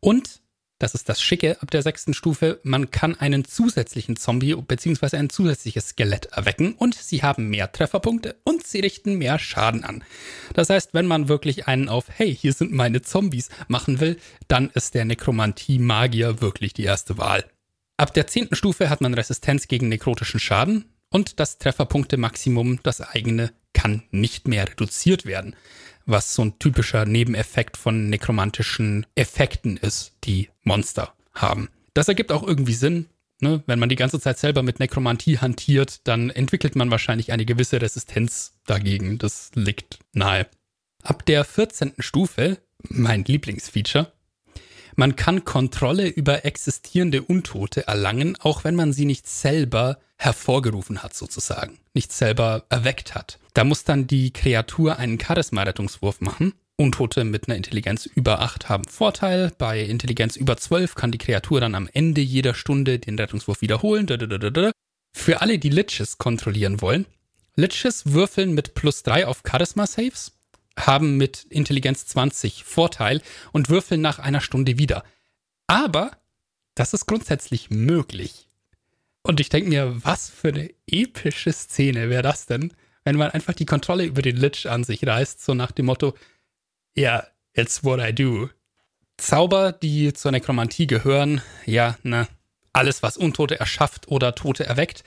Und 0.02 0.42
das 0.78 0.94
ist 0.94 1.08
das 1.08 1.22
Schicke 1.22 1.62
ab 1.62 1.72
der 1.72 1.82
sechsten 1.82 2.14
Stufe. 2.14 2.60
Man 2.64 2.92
kann 2.92 3.16
einen 3.16 3.46
zusätzlichen 3.46 4.18
Zombie 4.18 4.54
bzw. 4.56 5.16
ein 5.16 5.30
zusätzliches 5.30 5.90
Skelett 5.90 6.26
erwecken 6.28 6.74
und 6.74 6.96
sie 6.96 7.24
haben 7.24 7.48
mehr 7.48 7.72
Trefferpunkte 7.72 8.36
und 8.44 8.68
sie 8.68 8.82
richten 8.82 9.16
mehr 9.16 9.40
Schaden 9.40 9.86
an. 9.86 10.04
Das 10.54 10.70
heißt, 10.70 10.94
wenn 10.94 11.08
man 11.08 11.30
wirklich 11.30 11.68
einen 11.68 11.88
auf 11.88 12.06
Hey, 12.10 12.36
hier 12.36 12.52
sind 12.52 12.74
meine 12.74 13.02
Zombies 13.02 13.50
machen 13.70 14.02
will, 14.02 14.18
dann 14.50 14.70
ist 14.72 14.96
der 14.96 15.06
Nekromantie-Magier 15.06 16.42
wirklich 16.42 16.74
die 16.74 16.84
erste 16.84 17.18
Wahl. 17.18 17.46
Ab 17.98 18.14
der 18.14 18.28
zehnten 18.28 18.56
Stufe 18.56 18.90
hat 18.90 19.00
man 19.00 19.14
Resistenz 19.14 19.70
gegen 19.70 19.88
nekrotischen 19.88 20.42
Schaden 20.42 20.86
und 21.10 21.40
das 21.40 21.58
Trefferpunkte-Maximum, 21.58 22.82
das 22.84 23.00
eigene, 23.00 23.54
kann 23.72 24.04
nicht 24.12 24.48
mehr 24.48 24.68
reduziert 24.68 25.26
werden 25.26 25.56
was 26.06 26.34
so 26.34 26.44
ein 26.44 26.60
typischer 26.60 27.06
Nebeneffekt 27.06 27.78
von 27.78 28.10
nekromantischen 28.10 29.06
Effekten 29.16 29.78
ist, 29.78 30.14
die 30.24 30.50
Monster 30.64 31.14
haben. 31.34 31.70
Das 31.94 32.08
ergibt 32.08 32.32
auch 32.32 32.46
irgendwie 32.46 32.74
Sinn. 32.74 33.08
Ne? 33.42 33.64
Wenn 33.66 33.80
man 33.80 33.90
die 33.90 33.96
ganze 33.96 34.20
Zeit 34.20 34.38
selber 34.38 34.64
mit 34.64 34.80
Nekromantie 34.80 35.40
hantiert, 35.40 36.08
dann 36.08 36.30
entwickelt 36.30 36.76
man 36.76 36.92
wahrscheinlich 36.92 37.32
eine 37.32 37.46
gewisse 37.46 37.82
Resistenz 37.82 38.54
dagegen. 38.66 39.18
Das 39.18 39.52
liegt 39.56 40.00
nahe. 40.14 40.48
Ab 41.04 41.26
der 41.26 41.44
14. 41.44 41.94
Stufe, 42.00 42.58
mein 42.90 43.26
Lieblingsfeature, 43.26 44.12
man 44.96 45.18
kann 45.18 45.44
Kontrolle 45.44 46.08
über 46.08 46.46
existierende 46.46 47.22
Untote 47.22 47.86
erlangen, 47.88 48.38
auch 48.40 48.64
wenn 48.64 48.76
man 48.76 48.94
sie 48.94 49.06
nicht 49.06 49.28
selber 49.28 50.00
hervorgerufen 50.18 51.04
hat, 51.04 51.14
sozusagen, 51.14 51.80
nicht 51.94 52.14
selber 52.14 52.66
erweckt 52.70 53.14
hat. 53.14 53.38
Da 53.56 53.64
muss 53.64 53.86
dann 53.86 54.06
die 54.06 54.34
Kreatur 54.34 55.00
einen 55.00 55.18
Charisma-Rettungswurf 55.18 56.20
machen. 56.20 56.54
Untote 56.76 57.24
mit 57.24 57.48
einer 57.48 57.56
Intelligenz 57.56 58.06
über 58.06 58.42
8 58.42 58.68
haben 58.68 58.84
Vorteil. 58.84 59.54
Bei 59.58 59.80
Intelligenz 59.82 60.36
über 60.36 60.58
12 60.58 60.94
kann 60.96 61.14
die 61.14 61.18
Kreatur 61.18 61.62
dann 61.62 61.74
am 61.74 61.90
Ende 61.94 62.20
jeder 62.20 62.54
Stunde 62.54 63.00
den 63.00 63.18
Rettungswurf 63.18 63.62
wiederholen. 63.62 64.08
Für 65.14 65.40
alle, 65.40 65.58
die 65.58 65.70
Liches 65.70 66.18
kontrollieren 66.18 66.82
wollen, 66.82 67.06
Liches 67.56 68.12
würfeln 68.12 68.54
mit 68.54 68.74
plus 68.74 69.04
3 69.04 69.26
auf 69.26 69.42
Charisma-Saves 69.50 70.34
haben 70.78 71.16
mit 71.16 71.46
Intelligenz 71.46 72.08
20 72.08 72.66
Vorteil 72.66 73.22
und 73.54 73.70
würfeln 73.70 74.02
nach 74.02 74.20
einer 74.20 74.42
Stunde 74.42 74.78
wieder. 74.78 75.06
Aber 75.68 76.12
das 76.76 76.94
ist 76.94 77.06
grundsätzlich 77.06 77.70
möglich. 77.70 78.50
Und 79.24 79.40
ich 79.40 79.48
denke 79.48 79.70
mir, 79.70 80.04
was 80.04 80.30
für 80.30 80.50
eine 80.50 80.70
epische 80.88 81.54
Szene 81.54 82.10
wäre 82.10 82.22
das 82.22 82.48
denn, 82.48 82.74
wenn 83.06 83.16
man 83.16 83.32
einfach 83.32 83.54
die 83.54 83.66
Kontrolle 83.66 84.04
über 84.04 84.22
den 84.22 84.36
Lich 84.36 84.70
an 84.70 84.84
sich 84.84 85.06
reißt, 85.06 85.44
so 85.44 85.54
nach 85.54 85.72
dem 85.72 85.86
Motto, 85.86 86.16
ja, 86.96 87.14
yeah, 87.14 87.28
it's 87.54 87.84
what 87.84 88.00
I 88.00 88.14
do. 88.14 88.50
Zauber, 89.18 89.72
die 89.72 90.12
zur 90.14 90.32
Nekromantie 90.32 90.88
gehören, 90.88 91.42
ja, 91.66 91.98
na, 92.04 92.28
alles, 92.74 93.02
was 93.04 93.16
Untote 93.16 93.60
erschafft 93.60 94.10
oder 94.10 94.36
Tote 94.36 94.66
erweckt, 94.66 95.04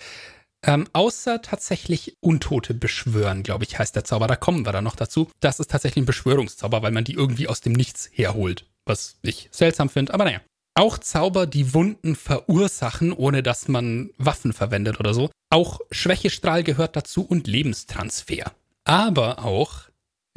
ähm, 0.63 0.89
außer 0.93 1.43
tatsächlich 1.43 2.17
Untote 2.21 2.75
beschwören, 2.75 3.43
glaube 3.43 3.65
ich, 3.65 3.79
heißt 3.79 3.95
der 3.95 4.05
Zauber. 4.05 4.27
Da 4.27 4.37
kommen 4.37 4.67
wir 4.67 4.73
dann 4.73 4.85
noch 4.85 4.97
dazu. 4.97 5.31
Das 5.41 5.61
ist 5.61 5.71
tatsächlich 5.71 6.03
ein 6.03 6.07
Beschwörungszauber, 6.07 6.83
weil 6.83 6.91
man 6.91 7.05
die 7.05 7.13
irgendwie 7.13 7.47
aus 7.47 7.61
dem 7.61 7.75
Nichts 7.75 8.09
herholt. 8.13 8.65
Was 8.85 9.19
ich 9.23 9.49
seltsam 9.53 9.89
finde, 9.89 10.15
aber 10.15 10.25
naja. 10.25 10.41
Auch 10.79 10.97
Zauber, 10.99 11.49
die 11.49 11.75
Wunden 11.75 12.14
verursachen, 12.14 13.12
ohne 13.12 13.43
dass 13.43 13.67
man 13.67 14.11
Waffen 14.17 14.53
verwendet 14.53 15.01
oder 15.01 15.12
so. 15.12 15.29
Auch 15.51 15.81
Schwächestrahl 15.91 16.62
gehört 16.62 16.95
dazu 16.95 17.23
und 17.23 17.49
Lebenstransfer. 17.49 18.53
Aber 18.85 19.45
auch 19.45 19.88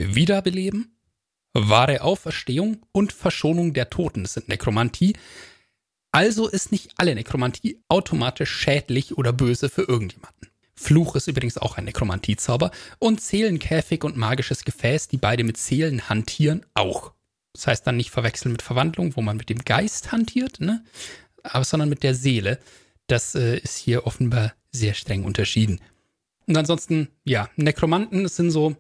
Wiederbeleben, 0.02 0.98
wahre 1.54 2.02
Auferstehung 2.02 2.82
und 2.92 3.14
Verschonung 3.14 3.74
der 3.74 3.92
Toten 3.92 4.26
sind 4.26 4.48
Nekromantie, 4.48 5.16
also 6.12 6.48
ist 6.48 6.72
nicht 6.72 6.90
alle 6.98 7.14
Nekromantie 7.14 7.80
automatisch 7.88 8.50
schädlich 8.50 9.20
oder 9.20 9.34
böse 9.34 9.70
für 9.70 9.84
irgendjemanden. 9.84 10.50
Fluch 10.74 11.16
ist 11.16 11.28
übrigens 11.28 11.60
auch 11.60 11.78
ein 11.78 11.86
Nekromantiezauber 11.86 12.72
und 12.98 13.22
Seelenkäfig 13.22 14.04
und 14.04 14.18
magisches 14.18 14.66
Gefäß, 14.66 15.08
die 15.08 15.18
beide 15.18 15.44
mit 15.44 15.58
Seelen 15.58 16.10
hantieren, 16.10 16.66
auch. 16.74 17.14
Das 17.54 17.68
heißt 17.68 17.86
dann 17.86 17.98
nicht 17.98 18.12
verwechseln 18.12 18.52
mit 18.52 18.62
Verwandlung, 18.62 19.16
wo 19.16 19.22
man 19.22 19.38
mit 19.38 19.50
dem 19.50 19.60
Geist 19.60 20.12
hantiert, 20.12 20.60
ne? 20.60 20.84
Aber 21.44 21.64
sondern 21.64 21.90
mit 21.90 22.04
der 22.04 22.16
Seele. 22.16 22.60
Das 23.08 23.36
äh, 23.36 23.58
ist 23.58 23.78
hier 23.78 24.06
offenbar 24.08 24.54
sehr 24.72 24.94
streng 24.94 25.24
unterschieden. 25.26 25.82
Und 26.48 26.58
ansonsten, 26.58 27.10
ja, 27.24 27.50
Nekromanten 27.56 28.28
sind 28.28 28.52
so. 28.52 28.76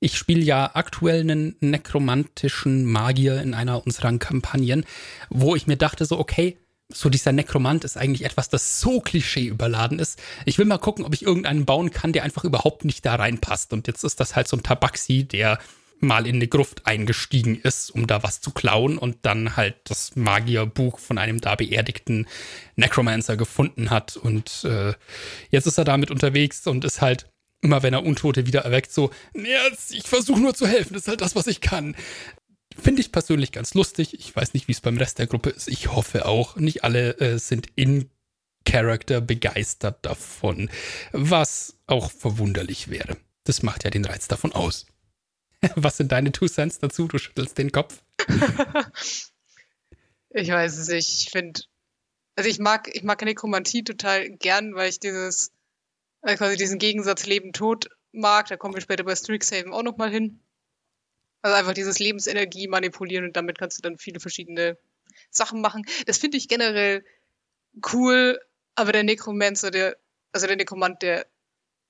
Ich 0.00 0.18
spiele 0.18 0.42
ja 0.42 0.72
aktuell 0.74 1.20
einen 1.20 1.56
nekromantischen 1.60 2.84
Magier 2.84 3.40
in 3.40 3.54
einer 3.54 3.84
unserer 3.86 4.16
Kampagnen, 4.18 4.84
wo 5.30 5.56
ich 5.56 5.66
mir 5.66 5.76
dachte, 5.76 6.04
so, 6.04 6.18
okay, 6.18 6.58
so 6.88 7.08
dieser 7.08 7.32
Nekromant 7.32 7.84
ist 7.84 7.96
eigentlich 7.96 8.24
etwas, 8.24 8.48
das 8.48 8.80
so 8.80 9.00
klischee 9.00 9.46
überladen 9.46 9.98
ist. 9.98 10.20
Ich 10.44 10.58
will 10.58 10.66
mal 10.66 10.78
gucken, 10.78 11.04
ob 11.04 11.14
ich 11.14 11.22
irgendeinen 11.22 11.64
bauen 11.64 11.90
kann, 11.90 12.12
der 12.12 12.22
einfach 12.22 12.44
überhaupt 12.44 12.84
nicht 12.84 13.04
da 13.04 13.16
reinpasst. 13.16 13.72
Und 13.72 13.86
jetzt 13.86 14.04
ist 14.04 14.20
das 14.20 14.36
halt 14.36 14.48
so 14.48 14.56
ein 14.56 14.62
Tabaxi, 14.62 15.24
der 15.24 15.58
mal 15.98 16.26
in 16.26 16.36
eine 16.36 16.48
Gruft 16.48 16.86
eingestiegen 16.86 17.60
ist, 17.60 17.90
um 17.90 18.06
da 18.06 18.22
was 18.22 18.40
zu 18.40 18.50
klauen 18.50 18.98
und 18.98 19.18
dann 19.22 19.56
halt 19.56 19.76
das 19.84 20.14
Magierbuch 20.14 20.98
von 20.98 21.18
einem 21.18 21.40
da 21.40 21.54
beerdigten 21.54 22.26
Necromancer 22.76 23.36
gefunden 23.36 23.90
hat. 23.90 24.16
Und 24.16 24.64
äh, 24.64 24.94
jetzt 25.50 25.66
ist 25.66 25.78
er 25.78 25.84
damit 25.84 26.10
unterwegs 26.10 26.66
und 26.66 26.84
ist 26.84 27.00
halt 27.00 27.30
immer, 27.62 27.82
wenn 27.82 27.94
er 27.94 28.04
Untote 28.04 28.46
wieder 28.46 28.60
erweckt, 28.60 28.92
so, 28.92 29.10
ja, 29.34 29.60
ich 29.90 30.06
versuche 30.06 30.40
nur 30.40 30.54
zu 30.54 30.66
helfen, 30.66 30.92
das 30.92 31.02
ist 31.02 31.08
halt 31.08 31.20
das, 31.20 31.34
was 31.34 31.46
ich 31.46 31.60
kann. 31.60 31.96
Finde 32.78 33.00
ich 33.00 33.10
persönlich 33.10 33.52
ganz 33.52 33.72
lustig. 33.74 34.14
Ich 34.18 34.36
weiß 34.36 34.52
nicht, 34.52 34.68
wie 34.68 34.72
es 34.72 34.82
beim 34.82 34.98
Rest 34.98 35.18
der 35.18 35.26
Gruppe 35.26 35.50
ist. 35.50 35.68
Ich 35.68 35.92
hoffe 35.92 36.26
auch, 36.26 36.56
nicht 36.56 36.84
alle 36.84 37.18
äh, 37.18 37.38
sind 37.38 37.68
in 37.74 38.10
Character 38.66 39.20
begeistert 39.20 40.04
davon, 40.04 40.68
was 41.12 41.78
auch 41.86 42.10
verwunderlich 42.10 42.88
wäre. 42.88 43.16
Das 43.44 43.62
macht 43.62 43.84
ja 43.84 43.90
den 43.90 44.04
Reiz 44.04 44.28
davon 44.28 44.52
aus. 44.52 44.86
Was 45.76 45.96
sind 45.96 46.12
deine 46.12 46.32
Two 46.32 46.46
Cents 46.48 46.78
dazu? 46.78 47.08
Du 47.08 47.18
schüttelst 47.18 47.58
den 47.58 47.72
Kopf. 47.72 48.02
ich 50.30 50.48
weiß 50.48 50.78
es 50.78 50.88
nicht. 50.88 51.22
Ich 51.22 51.30
finde 51.30 51.62
Also 52.36 52.48
ich 52.48 52.58
mag, 52.58 52.88
ich 52.94 53.02
mag 53.02 53.22
Nekromantie 53.22 53.84
total 53.84 54.30
gern, 54.30 54.74
weil 54.74 54.88
ich 54.88 55.00
dieses, 55.00 55.52
äh, 56.22 56.36
quasi 56.36 56.56
diesen 56.56 56.78
Gegensatz 56.78 57.26
Leben-Tod 57.26 57.88
mag. 58.12 58.48
Da 58.48 58.56
kommen 58.56 58.74
wir 58.74 58.80
später 58.80 59.04
bei 59.04 59.14
Strixhaven 59.14 59.72
auch 59.72 59.82
nochmal 59.82 60.10
hin. 60.10 60.40
Also 61.42 61.56
einfach 61.56 61.74
dieses 61.74 61.98
Lebensenergie 61.98 62.68
manipulieren 62.68 63.24
und 63.26 63.36
damit 63.36 63.58
kannst 63.58 63.78
du 63.78 63.82
dann 63.82 63.98
viele 63.98 64.20
verschiedene 64.20 64.78
Sachen 65.30 65.60
machen. 65.60 65.84
Das 66.06 66.18
finde 66.18 66.38
ich 66.38 66.48
generell 66.48 67.04
cool, 67.92 68.40
aber 68.74 68.92
der 68.92 69.04
Necromancer, 69.04 69.70
der, 69.70 69.96
also 70.32 70.46
der 70.46 70.56
Nekromant, 70.56 71.02
der 71.02 71.26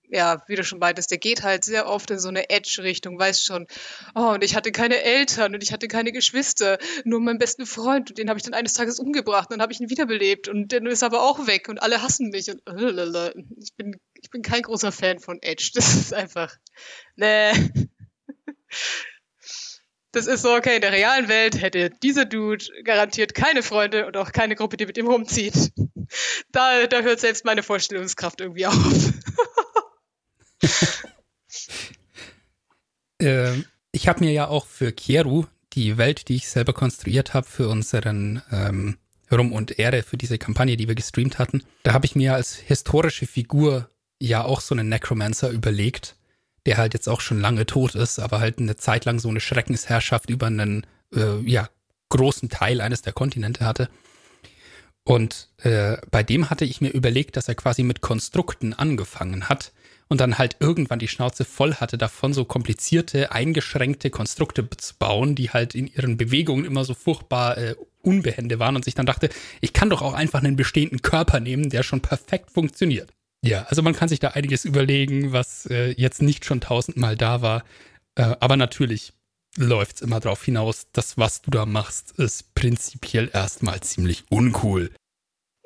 ja, 0.09 0.43
wie 0.47 0.57
du 0.57 0.65
schon 0.65 0.79
meintest, 0.79 1.11
der 1.11 1.19
geht 1.19 1.43
halt 1.43 1.65
sehr 1.65 1.89
oft 1.89 2.11
in 2.11 2.19
so 2.19 2.29
eine 2.29 2.51
Edge-Richtung, 2.51 3.19
weißt 3.19 3.45
schon, 3.45 3.67
oh, 4.15 4.33
und 4.35 4.45
ich 4.45 4.55
hatte 4.55 4.73
keine 4.73 5.03
Eltern 5.03 5.55
und 5.55 5.63
ich 5.63 5.73
hatte 5.73 5.89
keine 5.89 6.13
Geschwister, 6.13 6.79
nur 7.05 7.21
meinen 7.21 7.39
besten 7.39 7.67
Freund 7.67 8.11
und 8.11 8.19
den 8.19 8.29
habe 8.29 8.39
ich 8.39 8.45
dann 8.45 8.55
eines 8.55 8.73
Tages 8.73 8.99
umgebracht 8.99 9.51
und 9.51 9.55
dann 9.55 9.63
habe 9.63 9.73
ich 9.73 9.81
ihn 9.81 9.91
wiederbelebt 9.91 10.49
und 10.49 10.73
der 10.73 10.85
ist 10.87 11.03
aber 11.03 11.23
auch 11.23 11.47
weg 11.47 11.69
und 11.69 11.83
alle 11.83 12.03
hassen 12.03 12.31
mich 12.31 12.51
und 12.51 12.61
äh, 12.67 13.33
ich 13.59 13.75
bin, 13.75 13.97
ich 14.15 14.31
bin 14.31 14.43
kein 14.43 14.63
großer 14.63 14.93
Fan 14.93 15.19
von 15.19 15.39
Edge, 15.43 15.71
das 15.75 15.95
ist 15.95 16.15
einfach, 16.15 16.55
nee. 17.17 17.53
Das 20.13 20.27
ist 20.27 20.41
so, 20.41 20.55
okay, 20.55 20.77
in 20.77 20.81
der 20.81 20.93
realen 20.93 21.29
Welt 21.29 21.61
hätte 21.61 21.91
dieser 22.03 22.25
Dude 22.25 22.65
garantiert 22.85 23.35
keine 23.35 23.63
Freunde 23.63 24.07
und 24.07 24.17
auch 24.17 24.33
keine 24.33 24.55
Gruppe, 24.55 24.79
die 24.79 24.87
mit 24.87 24.97
ihm 24.97 25.09
rumzieht. 25.09 25.73
Da, 26.53 26.87
da 26.87 27.03
hört 27.03 27.21
selbst 27.21 27.45
meine 27.45 27.63
Vorstellungskraft 27.63 28.41
irgendwie 28.41 28.67
auf. 28.67 28.75
äh, 33.19 33.53
ich 33.93 34.09
habe 34.09 34.25
mir 34.25 34.33
ja 34.33 34.49
auch 34.49 34.67
für 34.67 34.93
Kieru, 34.93 35.45
die 35.73 35.99
Welt, 35.99 36.29
die 36.29 36.37
ich 36.37 36.49
selber 36.49 36.73
konstruiert 36.73 37.35
habe, 37.35 37.47
für 37.47 37.69
unseren 37.69 38.43
ähm, 38.51 38.97
Rum 39.31 39.53
und 39.53 39.79
Ehre, 39.79 40.03
für 40.03 40.17
diese 40.17 40.39
Kampagne, 40.39 40.77
die 40.77 40.89
wir 40.89 40.95
gestreamt 40.95 41.39
hatten, 41.39 41.63
da 41.83 41.93
habe 41.93 42.07
ich 42.07 42.15
mir 42.15 42.35
als 42.35 42.55
historische 42.55 43.27
Figur 43.27 43.91
ja 44.21 44.45
auch 44.45 44.61
so 44.61 44.75
einen 44.75 44.89
Necromancer 44.89 45.51
überlegt, 45.51 46.17
der 46.65 46.79
halt 46.79 46.95
jetzt 46.95 47.09
auch 47.09 47.21
schon 47.21 47.41
lange 47.41 47.67
tot 47.67 47.95
ist, 47.95 48.19
aber 48.19 48.41
halt 48.41 48.59
eine 48.59 48.77
Zeit 48.77 49.05
lang 49.05 49.19
so 49.19 49.29
eine 49.29 49.41
Schreckensherrschaft 49.41 50.31
über 50.31 50.47
einen 50.47 50.87
äh, 51.15 51.41
ja, 51.45 51.69
großen 52.09 52.49
Teil 52.49 52.81
eines 52.81 53.03
der 53.03 53.13
Kontinente 53.13 53.65
hatte. 53.65 53.89
Und 55.05 55.51
äh, 55.59 55.99
bei 56.11 56.23
dem 56.23 56.51
hatte 56.51 56.65
ich 56.65 56.81
mir 56.81 56.89
überlegt, 56.91 57.37
dass 57.37 57.49
er 57.49 57.55
quasi 57.55 57.83
mit 57.83 58.01
Konstrukten 58.01 58.75
angefangen 58.75 59.49
hat 59.49 59.73
und 60.09 60.21
dann 60.21 60.39
halt 60.39 60.57
irgendwann 60.61 60.99
die 60.99 61.09
Schnauze 61.09 61.45
voll 61.45 61.75
hatte 61.75 61.99
davon, 61.99 62.33
so 62.33 62.45
komplizierte, 62.45 63.33
eingeschränkte 63.33 64.11
Konstrukte 64.11 64.69
zu 64.77 64.95
bauen, 64.99 65.35
die 65.35 65.51
halt 65.51 65.75
in 65.75 65.87
ihren 65.87 66.17
Bewegungen 66.17 66.65
immer 66.65 66.85
so 66.85 66.95
furchtbar 66.95 67.59
äh, 67.59 67.75
unbehende 68.03 68.59
waren 68.59 68.77
und 68.77 68.85
sich 68.85 68.95
dann 68.95 69.07
dachte, 69.07 69.29
ich 69.61 69.73
kann 69.73 69.91
doch 69.91 70.03
auch 70.03 70.15
einfach 70.15 70.43
einen 70.43 70.57
bestehenden 70.57 71.03
Körper 71.03 71.41
nehmen, 71.41 71.71
der 71.71 71.83
schon 71.83 72.01
perfekt 72.01 72.51
funktioniert. 72.53 73.13
Ja, 73.43 73.65
also 73.65 73.83
man 73.83 73.95
kann 73.95 74.09
sich 74.09 74.21
da 74.21 74.29
einiges 74.29 74.65
überlegen, 74.65 75.33
was 75.33 75.67
äh, 75.67 75.91
jetzt 75.91 76.23
nicht 76.23 76.45
schon 76.45 76.61
tausendmal 76.61 77.17
da 77.17 77.43
war. 77.43 77.65
Äh, 78.15 78.37
aber 78.41 78.57
natürlich 78.57 79.13
läuft 79.57 79.97
es 79.97 80.03
immer 80.03 80.21
darauf 80.21 80.45
hinaus, 80.45 80.87
dass 80.93 81.19
was 81.19 81.43
du 81.43 81.51
da 81.51 81.67
machst, 81.67 82.13
ist 82.19 82.55
prinzipiell 82.55 83.31
erstmal 83.33 83.81
ziemlich 83.81 84.25
uncool. 84.31 84.91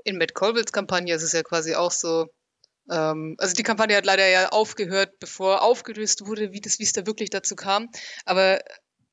In 0.04 0.18
Matt 0.18 0.34
Colvilles 0.34 0.72
Kampagne 0.72 1.14
ist 1.14 1.22
es 1.22 1.32
ja 1.32 1.42
quasi 1.42 1.74
auch 1.74 1.90
so, 1.90 2.28
also 2.96 3.54
die 3.54 3.62
Kampagne 3.62 3.96
hat 3.96 4.04
leider 4.04 4.26
ja 4.26 4.48
aufgehört, 4.48 5.18
bevor 5.20 5.62
aufgelöst 5.62 6.26
wurde, 6.26 6.52
wie 6.52 6.60
das, 6.60 6.78
wie 6.78 6.84
es 6.84 6.92
da 6.92 7.06
wirklich 7.06 7.30
dazu 7.30 7.54
kam. 7.54 7.88
Aber 8.24 8.60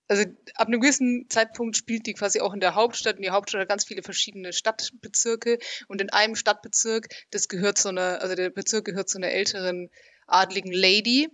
also 0.08 0.24
ab 0.56 0.68
einem 0.68 0.80
gewissen 0.80 1.26
Zeitpunkt 1.30 1.76
spielt 1.76 2.08
die 2.08 2.13
quasi 2.13 2.40
auch 2.40 2.54
in 2.54 2.60
der 2.60 2.76
Hauptstadt. 2.76 3.18
Und 3.18 3.24
die 3.24 3.30
Hauptstadt 3.30 3.62
hat 3.62 3.70
ganz 3.70 3.86
viele 3.86 4.04
verschiedene 4.04 4.54
Stadtbezirke. 4.54 5.60
Und 5.88 6.02
in 6.02 6.10
einem 6.10 6.36
Stadtbezirk, 6.36 7.10
das 7.32 7.48
gehört 7.48 7.78
zu 7.78 7.90
einer, 7.90 8.22
also 8.22 8.36
der 8.36 8.50
Bezirk 8.50 8.86
gehört 8.86 9.10
zu 9.10 9.18
einer 9.18 9.30
älteren 9.30 9.90
adligen 10.28 10.72
Lady, 10.72 11.30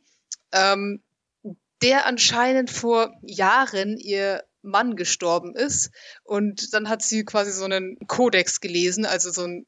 ähm, 0.51 1.01
der 1.81 2.05
anscheinend 2.05 2.71
vor 2.71 3.13
Jahren 3.21 3.97
ihr 3.97 4.43
Mann 4.61 4.95
gestorben 4.95 5.55
ist. 5.55 5.91
Und 6.23 6.73
dann 6.73 6.89
hat 6.89 7.01
sie 7.01 7.25
quasi 7.25 7.51
so 7.51 7.65
einen 7.65 7.97
Kodex 8.07 8.59
gelesen, 8.61 9.05
also 9.05 9.31
so 9.31 9.43
ein 9.43 9.65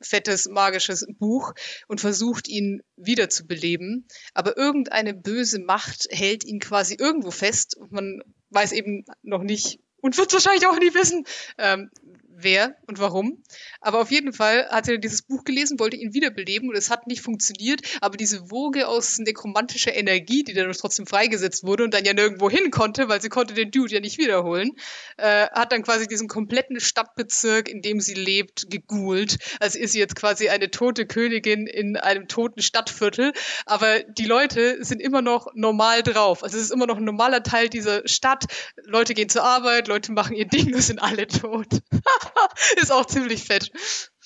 fettes 0.00 0.48
magisches 0.48 1.06
Buch 1.18 1.52
und 1.86 2.00
versucht 2.00 2.48
ihn 2.48 2.82
wiederzubeleben. 2.96 4.06
Aber 4.34 4.56
irgendeine 4.56 5.14
böse 5.14 5.60
Macht 5.60 6.06
hält 6.10 6.44
ihn 6.44 6.60
quasi 6.60 6.96
irgendwo 6.98 7.30
fest. 7.30 7.76
Und 7.76 7.92
man 7.92 8.22
weiß 8.50 8.72
eben 8.72 9.04
noch 9.22 9.42
nicht 9.42 9.80
und 10.00 10.16
wird 10.16 10.32
wahrscheinlich 10.32 10.66
auch 10.66 10.78
nie 10.78 10.94
wissen, 10.94 11.24
ähm, 11.58 11.90
wer 12.40 12.76
und 12.86 12.98
warum. 12.98 13.42
Aber 13.80 14.00
auf 14.00 14.10
jeden 14.10 14.32
Fall 14.32 14.68
hat 14.68 14.88
er 14.88 14.98
dieses 14.98 15.22
Buch 15.22 15.44
gelesen, 15.44 15.78
wollte 15.78 15.96
ihn 15.96 16.14
wiederbeleben 16.14 16.68
und 16.68 16.76
es 16.76 16.90
hat 16.90 17.06
nicht 17.06 17.22
funktioniert. 17.22 17.82
Aber 18.00 18.16
diese 18.16 18.50
Woge 18.50 18.88
aus 18.88 19.18
nekromantischer 19.18 19.94
Energie, 19.94 20.44
die 20.44 20.54
dann 20.54 20.70
trotzdem 20.72 21.06
freigesetzt 21.06 21.64
wurde 21.64 21.84
und 21.84 21.94
dann 21.94 22.04
ja 22.04 22.14
nirgendwo 22.14 22.48
hin 22.50 22.70
konnte, 22.70 23.08
weil 23.08 23.20
sie 23.20 23.28
konnte 23.28 23.54
den 23.54 23.70
Dude 23.70 23.94
ja 23.94 24.00
nicht 24.00 24.18
wiederholen, 24.18 24.72
äh, 25.16 25.46
hat 25.48 25.72
dann 25.72 25.82
quasi 25.82 26.06
diesen 26.06 26.28
kompletten 26.28 26.80
Stadtbezirk, 26.80 27.68
in 27.68 27.82
dem 27.82 28.00
sie 28.00 28.14
lebt, 28.14 28.70
gegoult. 28.70 29.38
Also 29.60 29.78
ist 29.78 29.92
sie 29.92 29.98
jetzt 29.98 30.16
quasi 30.16 30.48
eine 30.48 30.70
tote 30.70 31.06
Königin 31.06 31.66
in 31.66 31.96
einem 31.96 32.28
toten 32.28 32.62
Stadtviertel. 32.62 33.32
Aber 33.66 34.00
die 34.04 34.26
Leute 34.26 34.84
sind 34.84 35.00
immer 35.00 35.22
noch 35.22 35.48
normal 35.54 36.02
drauf. 36.02 36.44
Also 36.44 36.56
es 36.56 36.64
ist 36.64 36.70
immer 36.70 36.86
noch 36.86 36.98
ein 36.98 37.04
normaler 37.04 37.42
Teil 37.42 37.68
dieser 37.68 38.06
Stadt. 38.06 38.44
Leute 38.84 39.14
gehen 39.14 39.28
zur 39.28 39.42
Arbeit, 39.44 39.88
Leute 39.88 40.12
machen 40.12 40.36
ihr 40.36 40.46
Ding, 40.46 40.78
sind 40.80 41.00
alle 41.00 41.26
tot. 41.26 41.66
ist 42.76 42.92
auch 42.92 43.06
ziemlich 43.06 43.44
fett. 43.44 43.70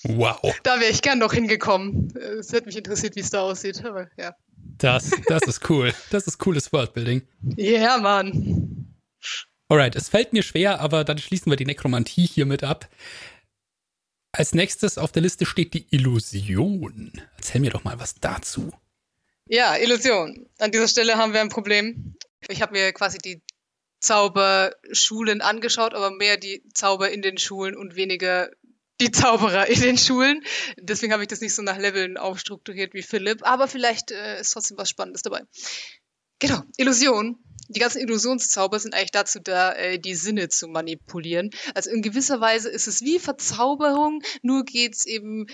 Wow. 0.04 0.54
Da 0.62 0.80
wäre 0.80 0.90
ich 0.90 1.02
gern 1.02 1.18
noch 1.18 1.32
hingekommen. 1.32 2.12
Es 2.16 2.52
hätte 2.52 2.66
mich 2.66 2.76
interessiert, 2.76 3.16
wie 3.16 3.20
es 3.20 3.30
da 3.30 3.42
aussieht. 3.42 3.84
Aber 3.84 4.08
ja. 4.16 4.34
Das, 4.78 5.10
das 5.28 5.42
ist 5.42 5.68
cool. 5.70 5.94
Das 6.10 6.26
ist 6.26 6.38
cooles 6.38 6.72
Worldbuilding. 6.72 7.22
Ja, 7.56 7.80
yeah, 7.80 7.98
Mann. 7.98 8.96
Alright, 9.68 9.96
es 9.96 10.08
fällt 10.08 10.32
mir 10.32 10.42
schwer, 10.42 10.80
aber 10.80 11.04
dann 11.04 11.18
schließen 11.18 11.50
wir 11.50 11.56
die 11.56 11.64
Nekromantie 11.64 12.26
hiermit 12.26 12.64
ab. 12.64 12.88
Als 14.32 14.54
nächstes 14.54 14.98
auf 14.98 15.12
der 15.12 15.22
Liste 15.22 15.46
steht 15.46 15.74
die 15.74 15.86
Illusion. 15.90 17.12
Erzähl 17.36 17.60
mir 17.60 17.70
doch 17.70 17.84
mal 17.84 18.00
was 18.00 18.14
dazu. 18.14 18.72
Ja, 19.48 19.76
Illusion. 19.76 20.46
An 20.58 20.72
dieser 20.72 20.88
Stelle 20.88 21.16
haben 21.16 21.32
wir 21.32 21.40
ein 21.40 21.48
Problem. 21.48 22.16
Ich 22.48 22.62
habe 22.62 22.72
mir 22.72 22.92
quasi 22.92 23.18
die 23.18 23.42
Zauberschulen 24.02 25.40
angeschaut, 25.40 25.94
aber 25.94 26.10
mehr 26.10 26.36
die 26.36 26.62
Zauber 26.74 27.10
in 27.10 27.22
den 27.22 27.38
Schulen 27.38 27.76
und 27.76 27.94
weniger 27.96 28.50
die 29.00 29.10
Zauberer 29.10 29.68
in 29.68 29.80
den 29.80 29.96
Schulen. 29.96 30.42
Deswegen 30.78 31.12
habe 31.12 31.22
ich 31.22 31.28
das 31.28 31.40
nicht 31.40 31.54
so 31.54 31.62
nach 31.62 31.78
Leveln 31.78 32.16
aufstrukturiert 32.16 32.94
wie 32.94 33.02
Philipp, 33.02 33.42
aber 33.42 33.68
vielleicht 33.68 34.10
äh, 34.10 34.40
ist 34.40 34.50
trotzdem 34.50 34.76
was 34.76 34.90
Spannendes 34.90 35.22
dabei. 35.22 35.42
Genau, 36.38 36.60
Illusion. 36.76 37.38
Die 37.68 37.80
ganzen 37.80 38.00
Illusionszauber 38.00 38.78
sind 38.80 38.94
eigentlich 38.94 39.12
dazu 39.12 39.38
da, 39.38 39.72
äh, 39.74 39.98
die 39.98 40.16
Sinne 40.16 40.48
zu 40.48 40.66
manipulieren. 40.66 41.50
Also 41.74 41.90
in 41.90 42.02
gewisser 42.02 42.40
Weise 42.40 42.68
ist 42.68 42.88
es 42.88 43.02
wie 43.02 43.18
Verzauberung, 43.18 44.22
nur 44.42 44.64
geht's 44.64 45.06
eben, 45.06 45.46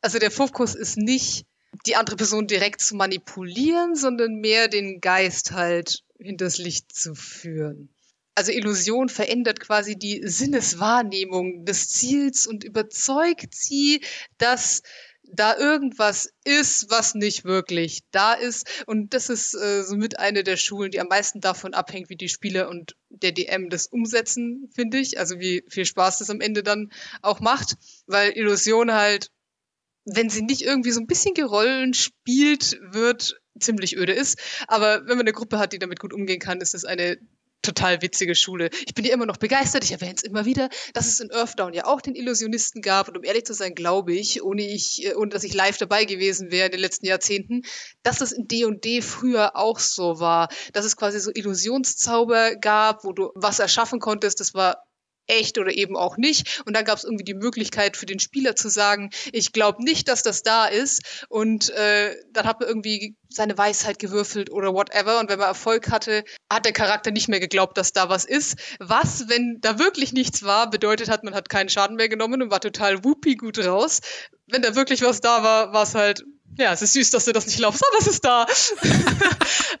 also 0.00 0.18
der 0.18 0.32
Fokus 0.32 0.74
ist 0.74 0.96
nicht, 0.96 1.46
die 1.86 1.96
andere 1.96 2.16
Person 2.16 2.46
direkt 2.46 2.80
zu 2.80 2.96
manipulieren, 2.96 3.94
sondern 3.94 4.34
mehr 4.34 4.68
den 4.68 5.00
Geist 5.00 5.52
halt 5.52 6.02
hinters 6.24 6.58
Licht 6.58 6.94
zu 6.94 7.14
führen. 7.14 7.88
Also 8.34 8.50
Illusion 8.50 9.08
verändert 9.08 9.60
quasi 9.60 9.96
die 9.96 10.22
Sinneswahrnehmung 10.24 11.66
des 11.66 11.90
Ziels 11.90 12.46
und 12.46 12.64
überzeugt 12.64 13.54
sie, 13.54 14.02
dass 14.38 14.82
da 15.24 15.56
irgendwas 15.56 16.32
ist, 16.44 16.90
was 16.90 17.14
nicht 17.14 17.44
wirklich 17.44 18.00
da 18.10 18.34
ist. 18.34 18.84
Und 18.86 19.14
das 19.14 19.28
ist 19.28 19.54
äh, 19.54 19.82
somit 19.82 20.18
eine 20.18 20.44
der 20.44 20.56
Schulen, 20.56 20.90
die 20.90 21.00
am 21.00 21.08
meisten 21.08 21.40
davon 21.40 21.74
abhängt, 21.74 22.10
wie 22.10 22.16
die 22.16 22.28
Spieler 22.28 22.68
und 22.68 22.96
der 23.08 23.32
DM 23.32 23.70
das 23.70 23.86
umsetzen, 23.86 24.70
finde 24.74 24.98
ich. 24.98 25.18
Also 25.18 25.38
wie 25.38 25.64
viel 25.68 25.86
Spaß 25.86 26.18
das 26.18 26.30
am 26.30 26.40
Ende 26.40 26.62
dann 26.62 26.90
auch 27.22 27.40
macht. 27.40 27.76
Weil 28.06 28.36
Illusion 28.36 28.92
halt, 28.92 29.30
wenn 30.04 30.28
sie 30.28 30.42
nicht 30.42 30.62
irgendwie 30.62 30.90
so 30.90 31.00
ein 31.00 31.06
bisschen 31.06 31.34
Gerollen 31.34 31.94
spielt, 31.94 32.78
wird 32.90 33.41
ziemlich 33.58 33.96
öde 33.96 34.12
ist. 34.12 34.38
Aber 34.68 35.00
wenn 35.00 35.16
man 35.16 35.20
eine 35.20 35.32
Gruppe 35.32 35.58
hat, 35.58 35.72
die 35.72 35.78
damit 35.78 36.00
gut 36.00 36.12
umgehen 36.12 36.40
kann, 36.40 36.60
ist 36.60 36.74
das 36.74 36.84
eine 36.84 37.18
total 37.62 38.02
witzige 38.02 38.34
Schule. 38.34 38.70
Ich 38.86 38.94
bin 38.94 39.04
ja 39.04 39.14
immer 39.14 39.26
noch 39.26 39.36
begeistert, 39.36 39.84
ich 39.84 39.92
erwähne 39.92 40.14
es 40.16 40.22
immer 40.22 40.44
wieder, 40.44 40.68
dass 40.94 41.06
es 41.06 41.20
in 41.20 41.30
Earthdown 41.30 41.72
ja 41.72 41.86
auch 41.86 42.00
den 42.00 42.14
Illusionisten 42.14 42.82
gab. 42.82 43.08
Und 43.08 43.16
um 43.16 43.24
ehrlich 43.24 43.44
zu 43.44 43.54
sein, 43.54 43.74
glaube 43.74 44.12
ich, 44.12 44.42
ohne, 44.42 44.62
ich, 44.62 45.06
äh, 45.06 45.14
ohne 45.14 45.30
dass 45.30 45.44
ich 45.44 45.54
live 45.54 45.78
dabei 45.78 46.04
gewesen 46.04 46.50
wäre 46.50 46.66
in 46.66 46.72
den 46.72 46.80
letzten 46.80 47.06
Jahrzehnten, 47.06 47.62
dass 48.02 48.18
das 48.18 48.32
in 48.32 48.48
D&D 48.48 49.00
früher 49.00 49.56
auch 49.56 49.78
so 49.78 50.18
war. 50.18 50.48
Dass 50.72 50.84
es 50.84 50.96
quasi 50.96 51.20
so 51.20 51.30
Illusionszauber 51.32 52.56
gab, 52.56 53.04
wo 53.04 53.12
du 53.12 53.30
was 53.34 53.60
erschaffen 53.60 54.00
konntest. 54.00 54.40
Das 54.40 54.54
war 54.54 54.84
echt 55.26 55.58
oder 55.58 55.72
eben 55.72 55.96
auch 55.96 56.16
nicht. 56.16 56.62
Und 56.66 56.74
dann 56.76 56.84
gab 56.84 56.98
es 56.98 57.04
irgendwie 57.04 57.24
die 57.24 57.34
Möglichkeit 57.34 57.96
für 57.96 58.06
den 58.06 58.18
Spieler 58.18 58.56
zu 58.56 58.68
sagen, 58.68 59.10
ich 59.32 59.52
glaube 59.52 59.82
nicht, 59.82 60.08
dass 60.08 60.22
das 60.22 60.42
da 60.42 60.66
ist. 60.66 61.26
Und 61.28 61.70
äh, 61.70 62.16
dann 62.32 62.46
hat 62.46 62.60
man 62.60 62.68
irgendwie 62.68 63.16
seine 63.28 63.56
Weisheit 63.56 63.98
gewürfelt 63.98 64.50
oder 64.50 64.74
whatever. 64.74 65.20
Und 65.20 65.30
wenn 65.30 65.38
man 65.38 65.48
Erfolg 65.48 65.90
hatte, 65.90 66.24
hat 66.50 66.64
der 66.64 66.72
Charakter 66.72 67.10
nicht 67.10 67.28
mehr 67.28 67.40
geglaubt, 67.40 67.76
dass 67.78 67.92
da 67.92 68.08
was 68.08 68.24
ist. 68.24 68.58
Was, 68.78 69.28
wenn 69.28 69.58
da 69.60 69.78
wirklich 69.78 70.12
nichts 70.12 70.42
war, 70.42 70.70
bedeutet 70.70 71.08
hat, 71.08 71.24
man 71.24 71.34
hat 71.34 71.48
keinen 71.48 71.68
Schaden 71.68 71.96
mehr 71.96 72.08
genommen 72.08 72.42
und 72.42 72.50
war 72.50 72.60
total 72.60 73.04
whoopie 73.04 73.36
gut 73.36 73.58
raus. 73.58 74.00
Wenn 74.46 74.62
da 74.62 74.74
wirklich 74.74 75.02
was 75.02 75.20
da 75.20 75.42
war, 75.42 75.72
war 75.72 75.84
es 75.84 75.94
halt 75.94 76.24
ja, 76.58 76.72
es 76.72 76.82
ist 76.82 76.92
süß, 76.92 77.10
dass 77.10 77.24
du 77.24 77.32
das 77.32 77.46
nicht 77.46 77.56
glaubst, 77.56 77.82
aber 77.88 77.98
es 77.98 78.06
ist 78.06 78.24
da. 78.24 78.46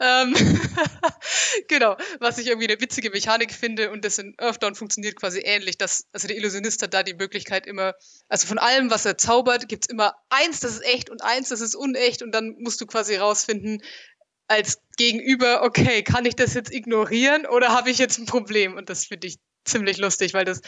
ähm, 0.00 0.34
genau, 1.68 1.96
was 2.18 2.38
ich 2.38 2.46
irgendwie 2.46 2.68
eine 2.68 2.80
witzige 2.80 3.10
Mechanik 3.10 3.52
finde 3.52 3.90
und 3.90 4.04
das 4.04 4.18
in 4.18 4.34
Earthdown 4.38 4.74
funktioniert 4.74 5.16
quasi 5.16 5.40
ähnlich, 5.40 5.76
dass, 5.76 6.06
also 6.12 6.28
der 6.28 6.36
Illusionist 6.36 6.82
hat 6.82 6.94
da 6.94 7.02
die 7.02 7.14
Möglichkeit 7.14 7.66
immer, 7.66 7.94
also 8.28 8.46
von 8.46 8.58
allem, 8.58 8.90
was 8.90 9.04
er 9.04 9.18
zaubert, 9.18 9.68
gibt's 9.68 9.88
immer 9.88 10.14
eins, 10.30 10.60
das 10.60 10.72
ist 10.72 10.84
echt 10.84 11.10
und 11.10 11.22
eins, 11.22 11.50
das 11.50 11.60
ist 11.60 11.74
unecht 11.74 12.22
und 12.22 12.32
dann 12.32 12.56
musst 12.58 12.80
du 12.80 12.86
quasi 12.86 13.16
rausfinden, 13.16 13.82
als 14.48 14.82
Gegenüber, 14.96 15.62
okay, 15.62 16.02
kann 16.02 16.26
ich 16.26 16.36
das 16.36 16.54
jetzt 16.54 16.72
ignorieren 16.72 17.46
oder 17.46 17.70
habe 17.70 17.90
ich 17.90 17.98
jetzt 17.98 18.18
ein 18.18 18.26
Problem? 18.26 18.76
Und 18.76 18.90
das 18.90 19.06
finde 19.06 19.26
ich 19.26 19.38
ziemlich 19.64 19.98
lustig, 19.98 20.34
weil 20.34 20.44
das 20.44 20.60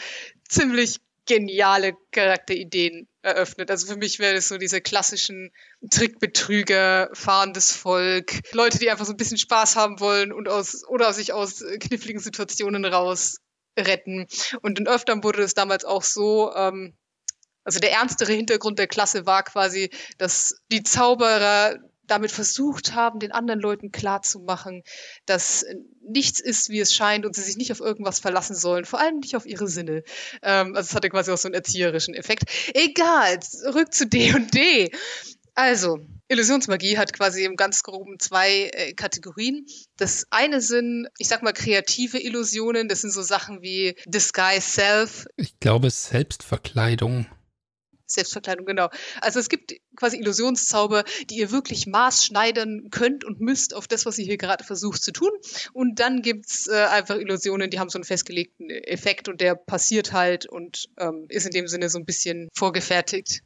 ziemlich 0.49 0.99
geniale 1.25 1.95
Charakterideen 2.11 3.07
eröffnet. 3.25 3.71
Also 3.71 3.87
für 3.87 3.97
mich 3.97 4.19
wäre 4.19 4.35
das 4.35 4.47
so 4.47 4.57
diese 4.57 4.81
klassischen 4.81 5.51
Trickbetrüger, 5.89 7.09
fahrendes 7.13 7.71
Volk, 7.71 8.39
Leute, 8.53 8.79
die 8.79 8.89
einfach 8.89 9.05
so 9.05 9.13
ein 9.13 9.17
bisschen 9.17 9.37
Spaß 9.37 9.75
haben 9.75 9.99
wollen 9.99 10.31
und 10.31 10.47
aus 10.47 10.87
oder 10.87 11.11
sich 11.11 11.33
aus 11.33 11.63
kniffligen 11.79 12.19
Situationen 12.19 12.85
raus 12.85 13.37
retten. 13.77 14.27
Und 14.61 14.79
in 14.79 14.87
Öftern 14.87 15.23
wurde 15.23 15.41
es 15.41 15.53
damals 15.53 15.83
auch 15.83 16.03
so, 16.03 16.53
ähm, 16.55 16.95
also 17.63 17.79
der 17.79 17.91
ernstere 17.91 18.31
Hintergrund 18.31 18.77
der 18.79 18.87
Klasse 18.87 19.25
war 19.25 19.43
quasi, 19.43 19.89
dass 20.17 20.61
die 20.71 20.83
Zauberer 20.83 21.79
damit 22.07 22.31
versucht 22.31 22.93
haben, 22.93 23.19
den 23.19 23.31
anderen 23.31 23.59
Leuten 23.59 23.91
klarzumachen, 23.91 24.83
dass 25.25 25.65
nichts 26.01 26.39
ist, 26.39 26.69
wie 26.69 26.79
es 26.79 26.93
scheint 26.93 27.25
und 27.25 27.35
sie 27.35 27.41
sich 27.41 27.57
nicht 27.57 27.71
auf 27.71 27.79
irgendwas 27.79 28.19
verlassen 28.19 28.55
sollen, 28.55 28.85
vor 28.85 28.99
allem 28.99 29.19
nicht 29.19 29.35
auf 29.35 29.45
ihre 29.45 29.67
Sinne. 29.67 30.03
Ähm, 30.41 30.75
also 30.75 30.89
es 30.89 30.95
hatte 30.95 31.09
quasi 31.09 31.31
auch 31.31 31.37
so 31.37 31.47
einen 31.47 31.55
erzieherischen 31.55 32.13
Effekt. 32.13 32.43
Egal, 32.73 33.39
zurück 33.41 33.93
zu 33.93 34.07
D&D. 34.07 34.91
Also, 35.57 35.99
Illusionsmagie 36.27 36.97
hat 36.97 37.13
quasi 37.13 37.45
im 37.45 37.55
ganz 37.55 37.81
groben 37.81 38.19
zwei 38.19 38.69
äh, 38.73 38.93
Kategorien. 38.93 39.65
Das 39.95 40.25
eine 40.29 40.59
sind, 40.59 41.07
ich 41.17 41.29
sag 41.29 41.43
mal, 41.43 41.53
kreative 41.53 42.21
Illusionen. 42.21 42.89
Das 42.89 43.01
sind 43.01 43.11
so 43.11 43.21
Sachen 43.21 43.61
wie 43.61 43.95
Disguise 44.05 44.61
Self. 44.61 45.27
Ich 45.37 45.57
glaube, 45.61 45.89
Selbstverkleidung. 45.89 47.25
Selbstverkleidung, 48.05 48.65
genau. 48.65 48.89
Also 49.21 49.39
es 49.39 49.49
gibt 49.49 49.73
quasi 49.95 50.17
Illusionszauber, 50.17 51.03
die 51.29 51.37
ihr 51.37 51.51
wirklich 51.51 51.87
maßschneidern 51.87 52.89
könnt 52.91 53.23
und 53.23 53.39
müsst 53.39 53.73
auf 53.73 53.87
das, 53.87 54.05
was 54.05 54.17
ihr 54.17 54.25
hier 54.25 54.37
gerade 54.37 54.63
versucht 54.63 55.01
zu 55.03 55.11
tun. 55.11 55.31
Und 55.73 55.99
dann 55.99 56.21
gibt's 56.21 56.67
äh, 56.67 56.85
einfach 56.85 57.17
Illusionen, 57.17 57.69
die 57.69 57.79
haben 57.79 57.89
so 57.89 57.97
einen 57.97 58.03
festgelegten 58.03 58.69
Effekt 58.69 59.27
und 59.27 59.41
der 59.41 59.55
passiert 59.55 60.13
halt 60.13 60.45
und 60.45 60.89
ähm, 60.97 61.25
ist 61.29 61.45
in 61.45 61.51
dem 61.51 61.67
Sinne 61.67 61.89
so 61.89 61.97
ein 61.97 62.05
bisschen 62.05 62.49
vorgefertigt. 62.53 63.41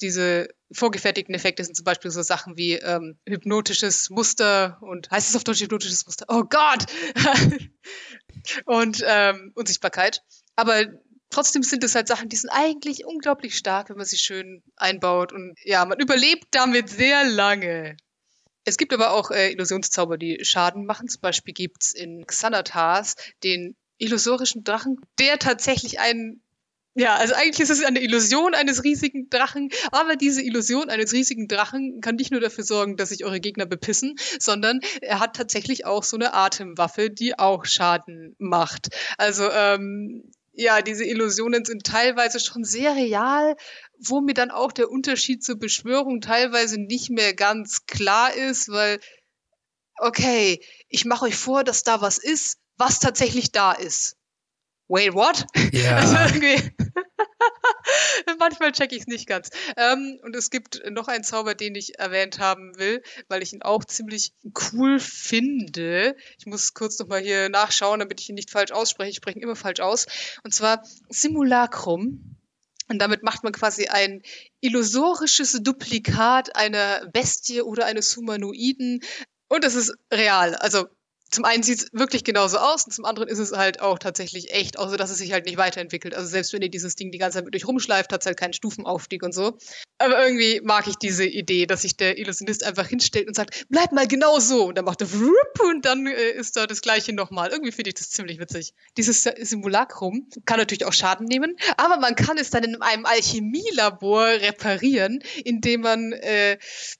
Diese 0.00 0.48
vorgefertigten 0.72 1.34
Effekte 1.34 1.62
sind 1.64 1.76
zum 1.76 1.84
Beispiel 1.84 2.10
so 2.10 2.22
Sachen 2.22 2.56
wie 2.56 2.72
ähm, 2.72 3.18
hypnotisches 3.28 4.10
Muster 4.10 4.78
und 4.80 5.10
heißt 5.10 5.30
es 5.30 5.36
auf 5.36 5.44
Deutsch 5.44 5.60
hypnotisches 5.60 6.06
Muster? 6.06 6.26
Oh 6.28 6.44
Gott! 6.44 6.86
und 8.64 9.04
ähm, 9.06 9.52
Unsichtbarkeit. 9.54 10.22
Aber 10.56 10.84
trotzdem 11.32 11.62
sind 11.62 11.82
es 11.82 11.94
halt 11.94 12.06
Sachen, 12.08 12.28
die 12.28 12.36
sind 12.36 12.50
eigentlich 12.50 13.04
unglaublich 13.04 13.56
stark, 13.56 13.90
wenn 13.90 13.96
man 13.96 14.06
sie 14.06 14.18
schön 14.18 14.62
einbaut. 14.76 15.32
Und 15.32 15.56
ja, 15.64 15.84
man 15.84 15.98
überlebt 15.98 16.46
damit 16.52 16.88
sehr 16.90 17.24
lange. 17.24 17.96
Es 18.64 18.76
gibt 18.76 18.92
aber 18.92 19.12
auch 19.12 19.30
äh, 19.30 19.50
Illusionszauber, 19.50 20.18
die 20.18 20.38
Schaden 20.44 20.86
machen. 20.86 21.08
Zum 21.08 21.20
Beispiel 21.20 21.54
gibt 21.54 21.82
es 21.82 21.92
in 21.92 22.26
Xanatas 22.26 23.16
den 23.42 23.76
illusorischen 23.98 24.62
Drachen, 24.62 25.00
der 25.18 25.38
tatsächlich 25.38 25.98
einen 25.98 26.42
ja, 26.94 27.14
also 27.16 27.32
eigentlich 27.34 27.60
ist 27.60 27.70
es 27.70 27.82
eine 27.82 28.00
Illusion 28.00 28.54
eines 28.54 28.84
riesigen 28.84 29.30
Drachen, 29.30 29.70
aber 29.92 30.14
diese 30.14 30.42
Illusion 30.42 30.90
eines 30.90 31.14
riesigen 31.14 31.48
Drachen 31.48 32.02
kann 32.02 32.16
nicht 32.16 32.30
nur 32.30 32.40
dafür 32.42 32.64
sorgen, 32.64 32.98
dass 32.98 33.08
sich 33.08 33.24
eure 33.24 33.40
Gegner 33.40 33.64
bepissen, 33.64 34.16
sondern 34.38 34.80
er 35.00 35.18
hat 35.18 35.34
tatsächlich 35.34 35.86
auch 35.86 36.04
so 36.04 36.18
eine 36.18 36.34
Atemwaffe, 36.34 37.08
die 37.08 37.38
auch 37.38 37.64
Schaden 37.64 38.36
macht. 38.38 38.88
Also 39.16 39.50
ähm, 39.50 40.30
ja, 40.52 40.82
diese 40.82 41.04
Illusionen 41.04 41.64
sind 41.64 41.84
teilweise 41.84 42.38
schon 42.38 42.64
sehr 42.64 42.94
real, 42.94 43.56
wo 43.98 44.20
mir 44.20 44.34
dann 44.34 44.50
auch 44.50 44.72
der 44.72 44.90
Unterschied 44.90 45.42
zur 45.42 45.58
Beschwörung 45.58 46.20
teilweise 46.20 46.78
nicht 46.80 47.10
mehr 47.10 47.34
ganz 47.34 47.86
klar 47.86 48.34
ist, 48.34 48.68
weil, 48.68 49.00
okay, 49.98 50.62
ich 50.88 51.04
mache 51.04 51.26
euch 51.26 51.36
vor, 51.36 51.64
dass 51.64 51.84
da 51.84 52.00
was 52.00 52.18
ist, 52.18 52.58
was 52.76 52.98
tatsächlich 52.98 53.52
da 53.52 53.72
ist. 53.72 54.16
Wait, 54.88 55.14
what? 55.14 55.46
Ja. 55.72 55.96
Also 56.18 56.38
Manchmal 58.38 58.72
checke 58.72 58.94
ich 58.94 59.02
es 59.02 59.06
nicht 59.06 59.26
ganz. 59.26 59.50
Ähm, 59.76 60.18
und 60.22 60.36
es 60.36 60.50
gibt 60.50 60.82
noch 60.90 61.08
einen 61.08 61.24
Zauber, 61.24 61.54
den 61.54 61.74
ich 61.74 61.98
erwähnt 61.98 62.38
haben 62.38 62.78
will, 62.78 63.02
weil 63.28 63.42
ich 63.42 63.52
ihn 63.52 63.62
auch 63.62 63.84
ziemlich 63.84 64.32
cool 64.72 64.98
finde. 64.98 66.16
Ich 66.38 66.46
muss 66.46 66.74
kurz 66.74 66.98
nochmal 66.98 67.20
hier 67.20 67.48
nachschauen, 67.48 68.00
damit 68.00 68.20
ich 68.20 68.28
ihn 68.28 68.34
nicht 68.34 68.50
falsch 68.50 68.72
ausspreche. 68.72 69.10
Ich 69.10 69.16
spreche 69.16 69.38
ihn 69.38 69.42
immer 69.42 69.56
falsch 69.56 69.80
aus. 69.80 70.06
Und 70.42 70.54
zwar 70.54 70.82
Simulacrum. 71.08 72.36
Und 72.88 72.98
damit 72.98 73.22
macht 73.22 73.42
man 73.42 73.52
quasi 73.52 73.86
ein 73.86 74.22
illusorisches 74.60 75.62
Duplikat 75.62 76.56
einer 76.56 77.06
Bestie 77.12 77.62
oder 77.62 77.86
eines 77.86 78.14
Humanoiden. 78.16 79.00
Und 79.48 79.64
es 79.64 79.74
ist 79.74 79.94
real. 80.12 80.54
Also 80.56 80.88
zum 81.32 81.44
einen 81.44 81.62
sieht 81.62 81.78
es 81.78 81.88
wirklich 81.92 82.24
genauso 82.24 82.58
aus 82.58 82.84
und 82.84 82.92
zum 82.92 83.04
anderen 83.06 83.28
ist 83.28 83.38
es 83.38 83.52
halt 83.52 83.80
auch 83.80 83.98
tatsächlich 83.98 84.52
echt, 84.52 84.78
außer 84.78 84.96
dass 84.96 85.10
es 85.10 85.18
sich 85.18 85.32
halt 85.32 85.46
nicht 85.46 85.56
weiterentwickelt. 85.56 86.14
Also 86.14 86.28
selbst 86.28 86.52
wenn 86.52 86.62
ihr 86.62 86.70
dieses 86.70 86.94
Ding 86.94 87.10
die 87.10 87.18
ganze 87.18 87.38
Zeit 87.38 87.46
mit 87.46 87.56
euch 87.56 87.66
rumschleift, 87.66 88.12
hat 88.12 88.20
es 88.20 88.26
halt 88.26 88.36
keinen 88.36 88.52
Stufenaufstieg 88.52 89.22
und 89.22 89.32
so. 89.32 89.56
Aber 89.98 90.22
irgendwie 90.22 90.60
mag 90.62 90.86
ich 90.86 90.96
diese 90.96 91.24
Idee, 91.24 91.66
dass 91.66 91.82
sich 91.82 91.96
der 91.96 92.18
Illusionist 92.18 92.64
einfach 92.64 92.86
hinstellt 92.86 93.28
und 93.28 93.34
sagt, 93.34 93.64
bleib 93.70 93.92
mal 93.92 94.06
genau 94.06 94.38
so. 94.40 94.66
Und 94.66 94.76
dann 94.76 94.84
macht 94.84 95.00
er 95.00 95.08
und 95.70 95.84
dann 95.84 96.06
äh, 96.06 96.30
ist 96.32 96.56
da 96.56 96.66
das 96.66 96.82
gleiche 96.82 97.12
nochmal. 97.14 97.50
Irgendwie 97.50 97.72
finde 97.72 97.90
ich 97.90 97.94
das 97.94 98.10
ziemlich 98.10 98.38
witzig. 98.38 98.74
Dieses 98.96 99.22
Simulacrum 99.22 100.28
kann 100.44 100.58
natürlich 100.58 100.84
auch 100.84 100.92
Schaden 100.92 101.26
nehmen, 101.26 101.56
aber 101.76 101.98
man 101.98 102.14
kann 102.14 102.36
es 102.36 102.50
dann 102.50 102.64
in 102.64 102.82
einem 102.82 103.06
Alchemielabor 103.06 104.26
reparieren, 104.26 105.22
indem 105.44 105.82
man 105.82 106.12
äh, 106.12 106.58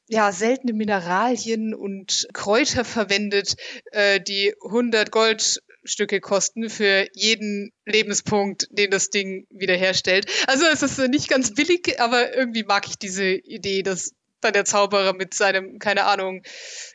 ja 0.08 0.32
seltene 0.32 0.72
Mineralien 0.72 1.74
und 1.74 2.28
Kräuter 2.32 2.84
verwendet, 2.84 3.56
äh, 3.90 4.20
die 4.22 4.54
100 4.64 5.10
Goldstücke 5.10 6.20
kosten 6.20 6.70
für 6.70 7.06
jeden 7.14 7.72
Lebenspunkt, 7.84 8.66
den 8.70 8.90
das 8.90 9.10
Ding 9.10 9.46
wiederherstellt. 9.50 10.26
Also 10.46 10.64
es 10.66 10.82
ist 10.82 10.98
nicht 11.08 11.28
ganz 11.28 11.54
billig, 11.54 12.00
aber 12.00 12.34
irgendwie 12.34 12.64
mag 12.64 12.86
ich 12.88 12.96
diese 12.96 13.24
Idee, 13.24 13.82
dass 13.82 14.12
dann 14.40 14.52
der 14.52 14.64
Zauberer 14.64 15.12
mit 15.12 15.34
seinem, 15.34 15.78
keine 15.78 16.04
Ahnung, 16.04 16.42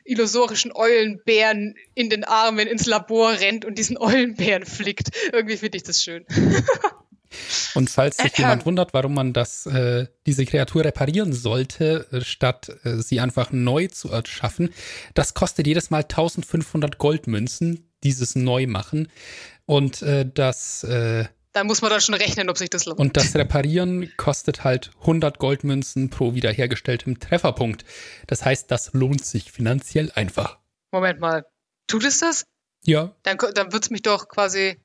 illusorischen 0.04 0.72
Eulenbären 0.74 1.74
in 1.94 2.10
den 2.10 2.24
Armen 2.24 2.68
ins 2.68 2.86
Labor 2.86 3.32
rennt 3.32 3.64
und 3.64 3.78
diesen 3.78 3.98
Eulenbären 3.98 4.66
flickt. 4.66 5.08
Irgendwie 5.32 5.56
finde 5.56 5.76
ich 5.76 5.82
das 5.82 6.02
schön. 6.02 6.26
Und 7.74 7.90
falls 7.90 8.16
sich 8.16 8.34
äh, 8.34 8.42
jemand 8.42 8.66
wundert, 8.66 8.94
warum 8.94 9.14
man 9.14 9.32
das, 9.32 9.66
äh, 9.66 10.06
diese 10.26 10.46
Kreatur 10.46 10.84
reparieren 10.84 11.32
sollte, 11.32 12.06
äh, 12.12 12.20
statt 12.20 12.70
äh, 12.84 12.96
sie 12.96 13.20
einfach 13.20 13.52
neu 13.52 13.88
zu 13.88 14.10
erschaffen, 14.10 14.72
das 15.14 15.34
kostet 15.34 15.66
jedes 15.66 15.90
Mal 15.90 16.02
1500 16.02 16.98
Goldmünzen, 16.98 17.90
dieses 18.02 18.36
Neumachen. 18.36 19.08
Und 19.66 20.02
äh, 20.02 20.28
das. 20.32 20.84
Äh, 20.84 21.26
da 21.52 21.64
muss 21.64 21.82
man 21.82 21.90
dann 21.90 22.00
schon 22.00 22.14
rechnen, 22.14 22.50
ob 22.50 22.58
sich 22.58 22.70
das 22.70 22.84
lohnt. 22.84 23.00
Und 23.00 23.16
das 23.16 23.34
Reparieren 23.34 24.12
kostet 24.16 24.64
halt 24.64 24.90
100 25.00 25.38
Goldmünzen 25.38 26.10
pro 26.10 26.34
wiederhergestelltem 26.34 27.18
Trefferpunkt. 27.18 27.84
Das 28.26 28.44
heißt, 28.44 28.70
das 28.70 28.92
lohnt 28.92 29.24
sich 29.24 29.50
finanziell 29.50 30.12
einfach. 30.14 30.58
Moment 30.92 31.20
mal. 31.20 31.44
Tut 31.86 32.04
es 32.04 32.18
das? 32.18 32.44
Ja. 32.84 33.14
Dann, 33.22 33.38
dann 33.54 33.72
wird 33.72 33.84
es 33.84 33.90
mich 33.90 34.02
doch 34.02 34.28
quasi. 34.28 34.78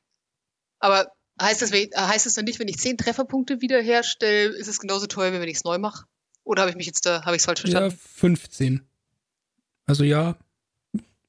Aber 0.79 1.11
Heißt 1.41 1.61
das, 1.61 1.71
heißt 1.71 2.25
das 2.25 2.33
dann 2.35 2.45
nicht, 2.45 2.59
wenn 2.59 2.67
ich 2.67 2.77
zehn 2.77 2.97
Trefferpunkte 2.97 3.61
wiederherstelle, 3.61 4.55
ist 4.55 4.67
es 4.67 4.79
genauso 4.79 5.07
teuer, 5.07 5.33
wie 5.33 5.39
wenn 5.39 5.49
ich 5.49 5.57
es 5.57 5.63
neu 5.63 5.77
mache? 5.77 6.05
Oder 6.43 6.61
habe 6.61 6.71
ich 6.71 6.77
mich 6.77 6.85
jetzt 6.85 7.05
da, 7.05 7.23
habe 7.25 7.35
ich 7.35 7.41
es 7.41 7.45
falsch 7.45 7.61
verstanden? 7.61 7.91
Ja, 7.91 7.97
15. 8.15 8.81
Also 9.85 10.03
ja, 10.03 10.37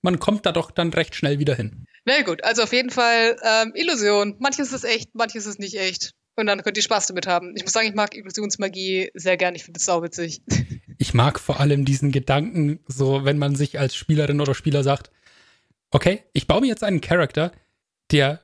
man 0.02 0.18
kommt 0.18 0.44
da 0.44 0.52
doch 0.52 0.70
dann 0.70 0.92
recht 0.92 1.14
schnell 1.14 1.38
wieder 1.38 1.54
hin. 1.54 1.86
Na 2.04 2.20
gut, 2.22 2.44
also 2.44 2.62
auf 2.62 2.72
jeden 2.72 2.90
Fall 2.90 3.36
ähm, 3.42 3.72
Illusion. 3.74 4.36
Manches 4.38 4.72
ist 4.72 4.84
echt, 4.84 5.14
manches 5.14 5.46
ist 5.46 5.58
nicht 5.58 5.78
echt. 5.78 6.14
Und 6.36 6.46
dann 6.46 6.62
könnt 6.62 6.76
ihr 6.76 6.82
Spaß 6.82 7.06
damit 7.06 7.26
haben. 7.26 7.54
Ich 7.56 7.62
muss 7.62 7.72
sagen, 7.72 7.88
ich 7.88 7.94
mag 7.94 8.16
Illusionsmagie 8.16 9.10
sehr 9.14 9.36
gern. 9.36 9.54
Ich 9.54 9.64
finde 9.64 9.78
es 9.78 9.86
sauwitzig. 9.86 10.42
Ich 10.96 11.12
mag 11.12 11.40
vor 11.40 11.58
allem 11.58 11.84
diesen 11.84 12.12
Gedanken, 12.12 12.78
so 12.86 13.24
wenn 13.24 13.36
man 13.36 13.56
sich 13.56 13.80
als 13.80 13.96
Spielerin 13.96 14.40
oder 14.40 14.54
Spieler 14.54 14.84
sagt, 14.84 15.10
okay, 15.90 16.22
ich 16.32 16.46
baue 16.46 16.60
mir 16.60 16.68
jetzt 16.68 16.84
einen 16.84 17.00
Charakter, 17.00 17.50
der 18.12 18.40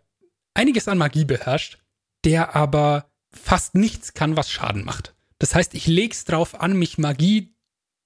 einiges 0.55 0.89
an 0.89 0.99
Magie 0.99 1.25
beherrscht 1.25 1.79
der 2.25 2.55
aber 2.55 3.11
fast 3.33 3.75
nichts 3.75 4.15
kann, 4.15 4.37
was 4.37 4.51
Schaden 4.51 4.85
macht. 4.85 5.15
Das 5.39 5.55
heißt, 5.55 5.75
ich 5.75 5.87
leg's 5.87 6.25
drauf 6.25 6.61
an, 6.61 6.75
mich 6.75 6.99
Magie 6.99 7.55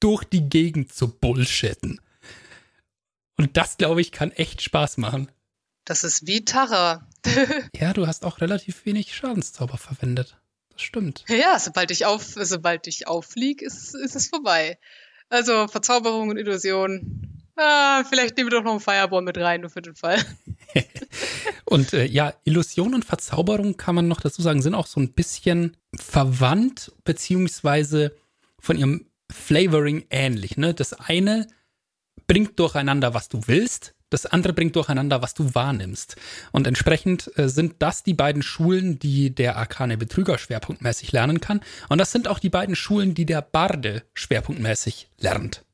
durch 0.01 0.24
die 0.24 0.49
Gegend 0.49 0.92
zu 0.92 1.09
bullshitten. 1.09 2.01
Und 3.36 3.57
das, 3.57 3.76
glaube 3.76 4.01
ich, 4.01 4.12
kann 4.12 4.30
echt 4.30 4.62
Spaß 4.62 4.99
machen. 4.99 5.30
Das 5.84 6.05
ist 6.05 6.26
wie 6.26 6.45
Tara. 6.45 7.09
ja, 7.74 7.92
du 7.92 8.07
hast 8.07 8.24
auch 8.24 8.40
relativ 8.40 8.86
wenig 8.86 9.14
Schadenszauber 9.14 9.76
verwendet. 9.76 10.38
Das 10.70 10.82
stimmt. 10.82 11.24
Ja, 11.28 11.59
sobald 11.59 11.90
ich 11.90 12.07
auf, 12.07 12.22
sobald 12.24 12.86
ich 12.86 13.09
aufflieg, 13.09 13.62
ist, 13.62 13.95
ist 13.95 14.14
es 14.14 14.28
vorbei. 14.28 14.78
Also 15.28 15.66
Verzauberung 15.68 16.28
und 16.30 16.36
Illusion. 16.36 17.42
Ah, 17.57 18.05
vielleicht 18.05 18.36
nehmen 18.36 18.51
wir 18.51 18.59
doch 18.59 18.64
noch 18.64 18.72
einen 18.72 18.80
Fireball 18.80 19.22
mit 19.22 19.38
rein, 19.38 19.62
nur 19.62 19.70
für 19.70 19.82
den 19.82 19.95
Fall. 19.95 20.24
und 21.64 21.92
äh, 21.92 22.04
ja, 22.06 22.34
Illusion 22.44 22.94
und 22.94 23.04
Verzauberung 23.04 23.76
kann 23.76 23.94
man 23.94 24.08
noch 24.08 24.20
dazu 24.20 24.42
sagen, 24.42 24.62
sind 24.62 24.74
auch 24.74 24.86
so 24.86 25.00
ein 25.00 25.12
bisschen 25.12 25.76
verwandt, 25.94 26.92
beziehungsweise 27.04 28.14
von 28.58 28.78
ihrem 28.78 29.06
Flavoring 29.30 30.04
ähnlich. 30.10 30.56
Ne? 30.56 30.74
Das 30.74 30.92
eine 30.92 31.46
bringt 32.26 32.58
durcheinander, 32.58 33.14
was 33.14 33.28
du 33.28 33.40
willst, 33.46 33.94
das 34.10 34.26
andere 34.26 34.52
bringt 34.52 34.76
durcheinander, 34.76 35.22
was 35.22 35.34
du 35.34 35.54
wahrnimmst. 35.54 36.14
Und 36.52 36.68
entsprechend 36.68 37.36
äh, 37.36 37.48
sind 37.48 37.76
das 37.80 38.04
die 38.04 38.14
beiden 38.14 38.42
Schulen, 38.42 38.98
die 38.98 39.34
der 39.34 39.56
arkane 39.56 39.96
Betrüger 39.96 40.38
schwerpunktmäßig 40.38 41.10
lernen 41.10 41.40
kann. 41.40 41.60
Und 41.88 41.98
das 41.98 42.12
sind 42.12 42.28
auch 42.28 42.38
die 42.38 42.50
beiden 42.50 42.76
Schulen, 42.76 43.14
die 43.14 43.26
der 43.26 43.42
Barde 43.42 44.04
schwerpunktmäßig 44.14 45.08
lernt. 45.18 45.64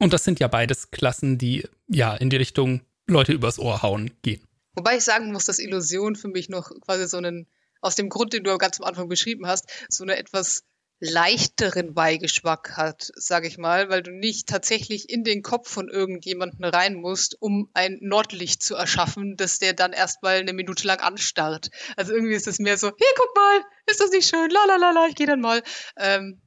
Und 0.00 0.12
das 0.12 0.24
sind 0.24 0.40
ja 0.40 0.48
beides 0.48 0.90
Klassen, 0.90 1.38
die 1.38 1.68
ja 1.86 2.14
in 2.14 2.30
die 2.30 2.36
Richtung 2.36 2.80
Leute 3.06 3.32
übers 3.32 3.60
Ohr 3.60 3.82
hauen 3.82 4.10
gehen. 4.22 4.40
Wobei 4.74 4.96
ich 4.96 5.04
sagen 5.04 5.32
muss, 5.32 5.44
dass 5.44 5.58
Illusion 5.58 6.16
für 6.16 6.28
mich 6.28 6.48
noch 6.48 6.70
quasi 6.80 7.06
so 7.06 7.18
einen, 7.18 7.46
aus 7.80 7.94
dem 7.94 8.08
Grund, 8.08 8.32
den 8.32 8.44
du 8.44 8.56
ganz 8.58 8.80
am 8.80 8.86
Anfang 8.86 9.08
beschrieben 9.08 9.46
hast, 9.46 9.70
so 9.88 10.04
eine 10.04 10.16
etwas 10.16 10.64
leichteren 11.04 11.94
Beigeschmack 11.94 12.76
hat, 12.76 13.10
sage 13.16 13.48
ich 13.48 13.58
mal, 13.58 13.90
weil 13.90 14.04
du 14.04 14.12
nicht 14.12 14.48
tatsächlich 14.48 15.10
in 15.10 15.24
den 15.24 15.42
Kopf 15.42 15.68
von 15.68 15.88
irgendjemandem 15.88 16.64
rein 16.64 16.94
musst, 16.94 17.42
um 17.42 17.68
ein 17.74 17.98
Nordlicht 18.00 18.62
zu 18.62 18.76
erschaffen, 18.76 19.36
das 19.36 19.58
der 19.58 19.72
dann 19.72 19.92
erstmal 19.92 20.36
eine 20.36 20.52
Minute 20.52 20.86
lang 20.86 21.00
anstarrt. 21.00 21.70
Also 21.96 22.14
irgendwie 22.14 22.34
ist 22.34 22.46
es 22.46 22.60
mehr 22.60 22.78
so, 22.78 22.86
hier 22.86 23.08
guck 23.16 23.34
mal, 23.34 23.64
ist 23.86 24.00
das 24.00 24.12
nicht 24.12 24.28
schön, 24.28 24.48
la 24.50 24.64
la 24.68 24.76
la 24.76 24.92
la, 24.92 25.06
ich 25.08 25.16
gehe 25.16 25.26
dann 25.26 25.40
mal. 25.40 25.64
Ähm, 25.96 26.40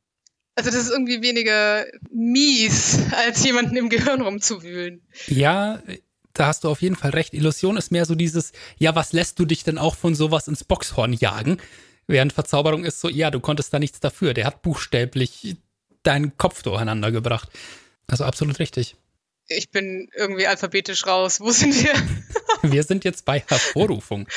also 0.55 0.69
das 0.71 0.79
ist 0.79 0.89
irgendwie 0.89 1.21
weniger 1.21 1.85
mies, 2.09 2.97
als 3.11 3.43
jemanden 3.43 3.75
im 3.75 3.89
Gehirn 3.89 4.21
rumzuwühlen. 4.21 5.05
Ja, 5.27 5.83
da 6.35 6.47
hast 6.47 6.63
du 6.63 6.69
auf 6.69 6.81
jeden 6.81 6.95
Fall 6.95 7.11
recht. 7.11 7.33
Illusion 7.33 7.77
ist 7.77 7.91
mehr 7.91 8.05
so 8.05 8.13
dieses, 8.13 8.51
ja, 8.77 8.93
was 8.93 9.13
lässt 9.13 9.39
du 9.39 9.45
dich 9.45 9.63
denn 9.63 9.77
auch 9.77 9.95
von 9.95 10.13
sowas 10.13 10.47
ins 10.47 10.63
Boxhorn 10.63 11.13
jagen? 11.13 11.57
Während 12.07 12.33
Verzauberung 12.33 12.85
ist 12.85 13.01
so, 13.01 13.09
ja, 13.09 13.31
du 13.31 13.39
konntest 13.39 13.73
da 13.73 13.79
nichts 13.79 13.99
dafür. 13.99 14.33
Der 14.33 14.45
hat 14.45 14.61
buchstäblich 14.61 15.57
deinen 16.03 16.37
Kopf 16.37 16.61
durcheinander 16.61 17.11
gebracht. 17.11 17.49
Also 18.07 18.25
absolut 18.25 18.59
richtig. 18.59 18.95
Ich 19.47 19.71
bin 19.71 20.09
irgendwie 20.15 20.47
alphabetisch 20.47 21.05
raus. 21.07 21.39
Wo 21.39 21.51
sind 21.51 21.75
wir? 21.83 21.93
wir 22.63 22.83
sind 22.83 23.05
jetzt 23.05 23.25
bei 23.25 23.43
Hervorrufung. 23.47 24.27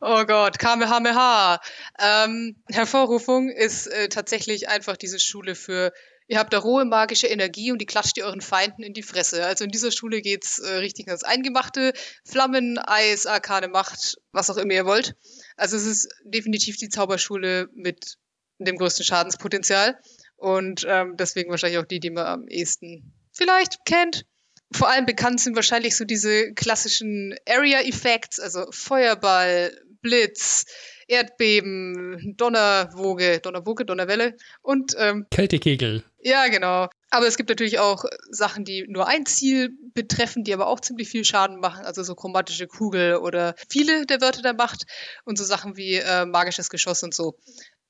Oh 0.00 0.24
Gott, 0.24 0.58
Kamehameha. 0.58 1.60
Ähm, 1.98 2.56
Hervorrufung 2.70 3.50
ist 3.50 3.86
äh, 3.86 4.08
tatsächlich 4.08 4.68
einfach 4.68 4.96
diese 4.96 5.20
Schule 5.20 5.54
für 5.54 5.92
Ihr 6.28 6.38
habt 6.38 6.52
da 6.52 6.58
rohe 6.58 6.84
magische 6.84 7.26
Energie 7.26 7.72
und 7.72 7.78
die 7.78 7.86
klatscht 7.86 8.18
ihr 8.18 8.26
euren 8.26 8.42
Feinden 8.42 8.82
in 8.82 8.92
die 8.92 9.02
Fresse. 9.02 9.46
Also 9.46 9.64
in 9.64 9.70
dieser 9.70 9.90
Schule 9.90 10.20
geht's 10.20 10.58
äh, 10.58 10.74
richtig 10.74 11.08
ans 11.08 11.24
Eingemachte. 11.24 11.94
Flammen, 12.22 12.78
Eis, 12.78 13.24
arkane 13.24 13.68
Macht, 13.68 14.18
was 14.32 14.50
auch 14.50 14.58
immer 14.58 14.74
ihr 14.74 14.84
wollt. 14.84 15.16
Also 15.56 15.76
es 15.76 15.86
ist 15.86 16.08
definitiv 16.22 16.76
die 16.76 16.90
Zauberschule 16.90 17.70
mit 17.74 18.18
dem 18.58 18.76
größten 18.76 19.06
Schadenspotenzial. 19.06 19.98
Und 20.36 20.84
ähm, 20.86 21.16
deswegen 21.16 21.50
wahrscheinlich 21.50 21.78
auch 21.78 21.86
die, 21.86 21.98
die 21.98 22.10
man 22.10 22.26
am 22.26 22.48
ehesten 22.48 23.14
vielleicht 23.32 23.84
kennt. 23.86 24.26
Vor 24.70 24.90
allem 24.90 25.06
bekannt 25.06 25.40
sind 25.40 25.56
wahrscheinlich 25.56 25.96
so 25.96 26.04
diese 26.04 26.52
klassischen 26.52 27.34
Area 27.48 27.80
Effects, 27.80 28.38
also 28.38 28.66
Feuerball, 28.70 29.72
Blitz, 30.02 30.66
Erdbeben, 31.08 32.34
Donnerwoge, 32.36 33.40
Donnerwoge, 33.40 33.84
Donnerwelle 33.84 34.36
und 34.62 34.94
ähm, 34.98 35.26
Kältekegel. 35.30 36.04
Ja, 36.20 36.48
genau. 36.48 36.88
Aber 37.10 37.26
es 37.26 37.36
gibt 37.36 37.48
natürlich 37.48 37.78
auch 37.78 38.04
Sachen, 38.30 38.64
die 38.64 38.84
nur 38.86 39.08
ein 39.08 39.24
Ziel 39.24 39.70
betreffen, 39.94 40.44
die 40.44 40.52
aber 40.52 40.66
auch 40.66 40.80
ziemlich 40.80 41.08
viel 41.08 41.24
Schaden 41.24 41.60
machen. 41.60 41.84
Also 41.86 42.02
so 42.02 42.14
chromatische 42.14 42.66
Kugel 42.66 43.16
oder 43.16 43.54
viele 43.70 44.04
der 44.04 44.20
Wörter 44.20 44.42
der 44.42 44.54
Macht 44.54 44.84
und 45.24 45.38
so 45.38 45.44
Sachen 45.44 45.76
wie 45.76 45.94
äh, 45.94 46.26
magisches 46.26 46.68
Geschoss 46.68 47.02
und 47.02 47.14
so. 47.14 47.38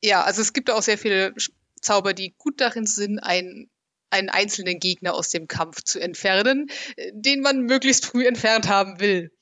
Ja, 0.03 0.23
also 0.23 0.41
es 0.41 0.53
gibt 0.53 0.71
auch 0.71 0.83
sehr 0.83 0.99
viele 0.99 1.35
Zauber, 1.81 2.15
die 2.15 2.35
gut 2.39 2.61
darin 2.61 2.87
sind, 2.87 3.19
ein 3.19 3.69
einen 4.11 4.31
einzelnen 4.31 4.79
Gegner 4.79 5.13
aus 5.13 5.29
dem 5.29 5.49
Kampf 5.49 5.83
zu 5.83 6.01
entfernen, 6.01 6.71
äh, 6.97 7.11
den 7.15 7.41
man 7.41 7.63
möglichst 7.63 8.07
früh 8.07 8.27
entfernt 8.27 8.69
haben 8.69 9.01
will. 9.01 9.33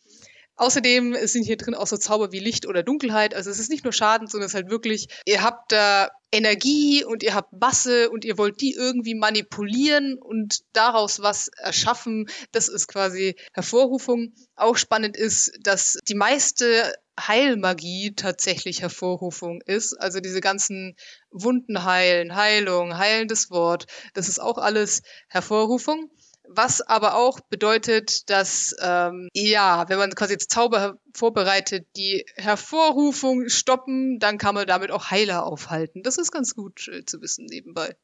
Außerdem 0.57 1.17
sind 1.27 1.45
hier 1.45 1.57
drin 1.57 1.75
auch 1.75 1.87
so 1.87 1.97
Zauber 1.97 2.33
wie 2.33 2.39
Licht 2.39 2.67
oder 2.67 2.83
Dunkelheit. 2.83 3.35
Also 3.35 3.51
es 3.51 3.59
ist 3.59 3.71
nicht 3.71 3.85
nur 3.85 3.93
Schaden, 3.93 4.27
sondern 4.27 4.47
es 4.47 4.53
ist 4.53 4.57
halt 4.57 4.71
wirklich, 4.71 5.09
ihr 5.27 5.43
habt 5.43 5.71
da 5.73 6.11
Energie 6.33 7.05
und 7.05 7.23
ihr 7.23 7.35
habt 7.35 7.53
Masse 7.61 8.11
und 8.11 8.25
ihr 8.25 8.39
wollt 8.39 8.61
die 8.61 8.73
irgendwie 8.73 9.15
manipulieren 9.15 10.17
und 10.19 10.61
daraus 10.73 11.21
was 11.21 11.49
erschaffen. 11.49 12.27
Das 12.53 12.69
ist 12.69 12.89
quasi 12.89 13.37
Hervorrufung. 13.53 14.33
Auch 14.57 14.77
spannend 14.77 15.17
ist, 15.17 15.53
dass 15.61 15.99
die 16.09 16.15
meiste 16.15 16.95
Heilmagie 17.19 18.15
tatsächlich 18.15 18.83
Hervorrufung 18.83 19.61
ist. 19.63 19.95
Also 19.95 20.21
diese 20.21 20.41
ganzen 20.41 20.97
Wunden 21.31 21.85
heilen, 21.85 22.35
Heilung, 22.35 22.97
heilendes 22.99 23.51
Wort, 23.51 23.87
das 24.15 24.29
ist 24.29 24.41
auch 24.41 24.59
alles 24.59 25.03
Hervorrufung. 25.29 26.11
Was 26.49 26.81
aber 26.81 27.15
auch 27.15 27.41
bedeutet, 27.41 28.31
dass, 28.31 28.75
ähm, 28.81 29.29
ja, 29.35 29.89
wenn 29.89 29.99
man 29.99 30.15
quasi 30.15 30.33
jetzt 30.33 30.51
Zauber 30.51 30.99
vorbereitet, 31.15 31.87
die 31.97 32.25
Hervorrufung 32.37 33.49
stoppen, 33.49 34.19
dann 34.19 34.39
kann 34.39 34.55
man 34.55 34.67
damit 34.67 34.91
auch 34.91 35.11
Heiler 35.11 35.45
aufhalten. 35.45 36.03
Das 36.03 36.19
ist 36.19 36.31
ganz 36.33 36.55
gut 36.55 36.89
äh, 36.89 37.05
zu 37.05 37.21
wissen 37.21 37.47
nebenbei. 37.47 37.97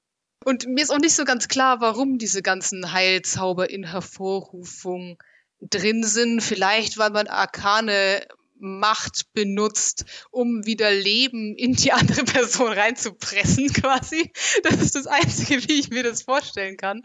Und 0.44 0.66
mir 0.66 0.82
ist 0.82 0.90
auch 0.90 0.98
nicht 0.98 1.14
so 1.14 1.24
ganz 1.24 1.48
klar, 1.48 1.80
warum 1.80 2.18
diese 2.18 2.42
ganzen 2.42 2.92
Heilzauber 2.92 3.70
in 3.70 3.84
Hervorrufung 3.84 5.22
drin 5.60 6.02
sind. 6.02 6.42
Vielleicht, 6.42 6.98
weil 6.98 7.10
man 7.10 7.28
Arkane 7.28 8.26
Macht 8.62 9.32
benutzt, 9.32 10.04
um 10.30 10.64
wieder 10.64 10.90
Leben 10.90 11.56
in 11.56 11.74
die 11.74 11.92
andere 11.92 12.24
Person 12.24 12.72
reinzupressen, 12.72 13.72
quasi. 13.72 14.32
Das 14.62 14.80
ist 14.80 14.94
das 14.94 15.06
Einzige, 15.06 15.68
wie 15.68 15.80
ich 15.80 15.90
mir 15.90 16.02
das 16.02 16.22
vorstellen 16.22 16.76
kann. 16.76 17.02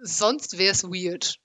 Sonst 0.00 0.56
wäre 0.56 0.72
es 0.72 0.84
weird. 0.84 1.38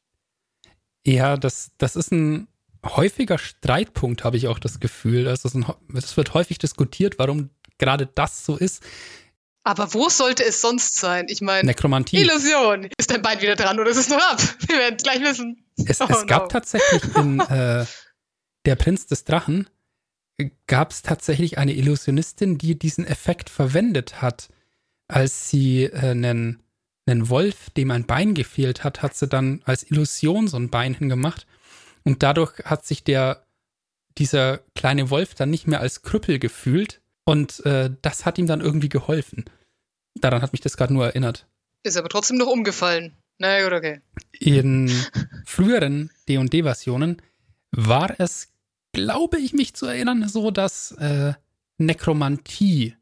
Ja, 1.06 1.36
das, 1.38 1.72
das 1.78 1.96
ist 1.96 2.12
ein 2.12 2.48
häufiger 2.86 3.38
Streitpunkt, 3.38 4.24
habe 4.24 4.38
ich 4.38 4.48
auch 4.48 4.60
das 4.60 4.80
Gefühl. 4.80 5.28
Also 5.28 5.50
es 5.94 6.18
wird 6.18 6.34
häufig 6.34 6.60
diskutiert, 6.60 7.18
warum 7.18 7.50
gerade 7.78 8.06
das 8.06 8.46
so 8.46 8.56
ist. 8.56 8.84
Aber 9.64 9.94
wo 9.94 10.10
sollte 10.10 10.44
es 10.46 10.62
sonst 10.62 10.98
sein? 11.00 11.26
Ich 11.30 11.42
meine, 11.42 11.66
Nekromantie. 11.66 12.18
Illusion. 12.18 12.90
Ist 12.98 13.12
dein 13.12 13.22
Bein 13.22 13.42
wieder 13.42 13.56
dran 13.56 13.80
oder 13.80 13.90
ist 13.90 13.98
es 13.98 14.10
noch 14.10 14.18
ab? 14.18 14.42
Wir 14.68 14.78
werden 14.78 14.96
es 14.98 15.04
gleich 15.04 15.22
wissen. 15.22 15.66
Es, 15.86 16.02
oh, 16.02 16.08
es 16.10 16.26
gab 16.28 16.44
no. 16.44 16.48
tatsächlich 16.48 17.04
in 17.16 17.40
äh, 17.50 17.86
Der 18.66 18.76
Prinz 18.76 19.08
des 19.08 19.24
Drachen 19.24 19.70
gab 20.68 20.92
es 20.92 21.02
tatsächlich 21.02 21.58
eine 21.58 21.74
Illusionistin, 21.74 22.58
die 22.58 22.78
diesen 22.78 23.06
Effekt 23.06 23.50
verwendet 23.50 24.22
hat. 24.22 24.50
Als 25.08 25.50
sie 25.50 25.86
äh, 25.86 26.12
einen, 26.12 26.64
einen 27.06 27.30
Wolf, 27.30 27.70
dem 27.72 27.92
ein 27.92 28.06
Bein 28.06 28.34
gefehlt 28.34 28.84
hat, 28.84 29.02
hat 29.02 29.16
sie 29.16 29.28
dann 29.28 29.62
als 29.66 29.90
Illusion 29.90 30.48
so 30.48 30.58
ein 30.58 30.70
Bein 30.70 30.94
hingemacht. 30.94 31.48
Und 32.04 32.24
dadurch 32.24 32.60
hat 32.66 32.86
sich 32.86 33.04
der, 33.04 33.46
dieser 34.18 34.60
kleine 34.76 35.10
Wolf 35.10 35.36
dann 35.36 35.50
nicht 35.50 35.68
mehr 35.68 35.82
als 35.82 36.02
Krüppel 36.04 36.40
gefühlt. 36.40 37.02
Und 37.26 37.66
äh, 37.66 37.92
das 38.02 38.26
hat 38.26 38.38
ihm 38.38 38.48
dann 38.48 38.62
irgendwie 38.62 38.90
geholfen. 38.90 39.46
Daran 40.16 40.42
hat 40.42 40.54
mich 40.54 40.62
das 40.62 40.78
gerade 40.78 40.94
nur 40.94 41.06
erinnert. 41.06 41.48
Ist 41.84 41.98
aber 41.98 42.10
trotzdem 42.10 42.38
noch 42.38 42.48
umgefallen. 42.48 43.18
Na 43.38 43.64
gut, 43.64 43.74
okay. 43.74 44.02
In 44.32 44.92
früheren 45.46 46.12
D&D-Versionen 46.28 47.22
war 47.72 48.20
es, 48.20 48.49
glaube 48.94 49.40
ich, 49.40 49.54
mich 49.54 49.74
zu 49.74 49.86
erinnern, 49.86 50.28
so, 50.28 50.52
dass 50.52 50.92
äh, 50.94 51.34
Nekromantie 51.78 52.96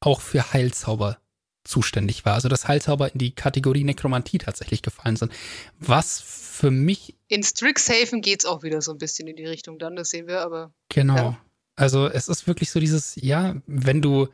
auch 0.00 0.20
für 0.20 0.52
Heilzauber 0.52 1.18
zuständig 1.64 2.24
war. 2.24 2.34
Also 2.34 2.48
dass 2.48 2.68
Heilzauber 2.68 3.12
in 3.12 3.18
die 3.18 3.34
Kategorie 3.34 3.84
Nekromantie 3.84 4.38
tatsächlich 4.38 4.82
gefallen 4.82 5.16
sind. 5.16 5.32
Was 5.78 6.20
für 6.20 6.70
mich. 6.70 7.14
In 7.28 7.42
Strixhaven 7.42 8.22
geht 8.22 8.40
es 8.40 8.46
auch 8.46 8.62
wieder 8.62 8.80
so 8.82 8.92
ein 8.92 8.98
bisschen 8.98 9.28
in 9.28 9.36
die 9.36 9.46
Richtung 9.46 9.78
dann, 9.78 9.96
das 9.96 10.10
sehen 10.10 10.26
wir, 10.26 10.40
aber. 10.40 10.72
Genau. 10.88 11.16
Ja. 11.16 11.38
Also 11.76 12.08
es 12.08 12.28
ist 12.28 12.46
wirklich 12.46 12.70
so 12.70 12.80
dieses, 12.80 13.16
ja, 13.16 13.56
wenn 13.66 14.02
du 14.02 14.28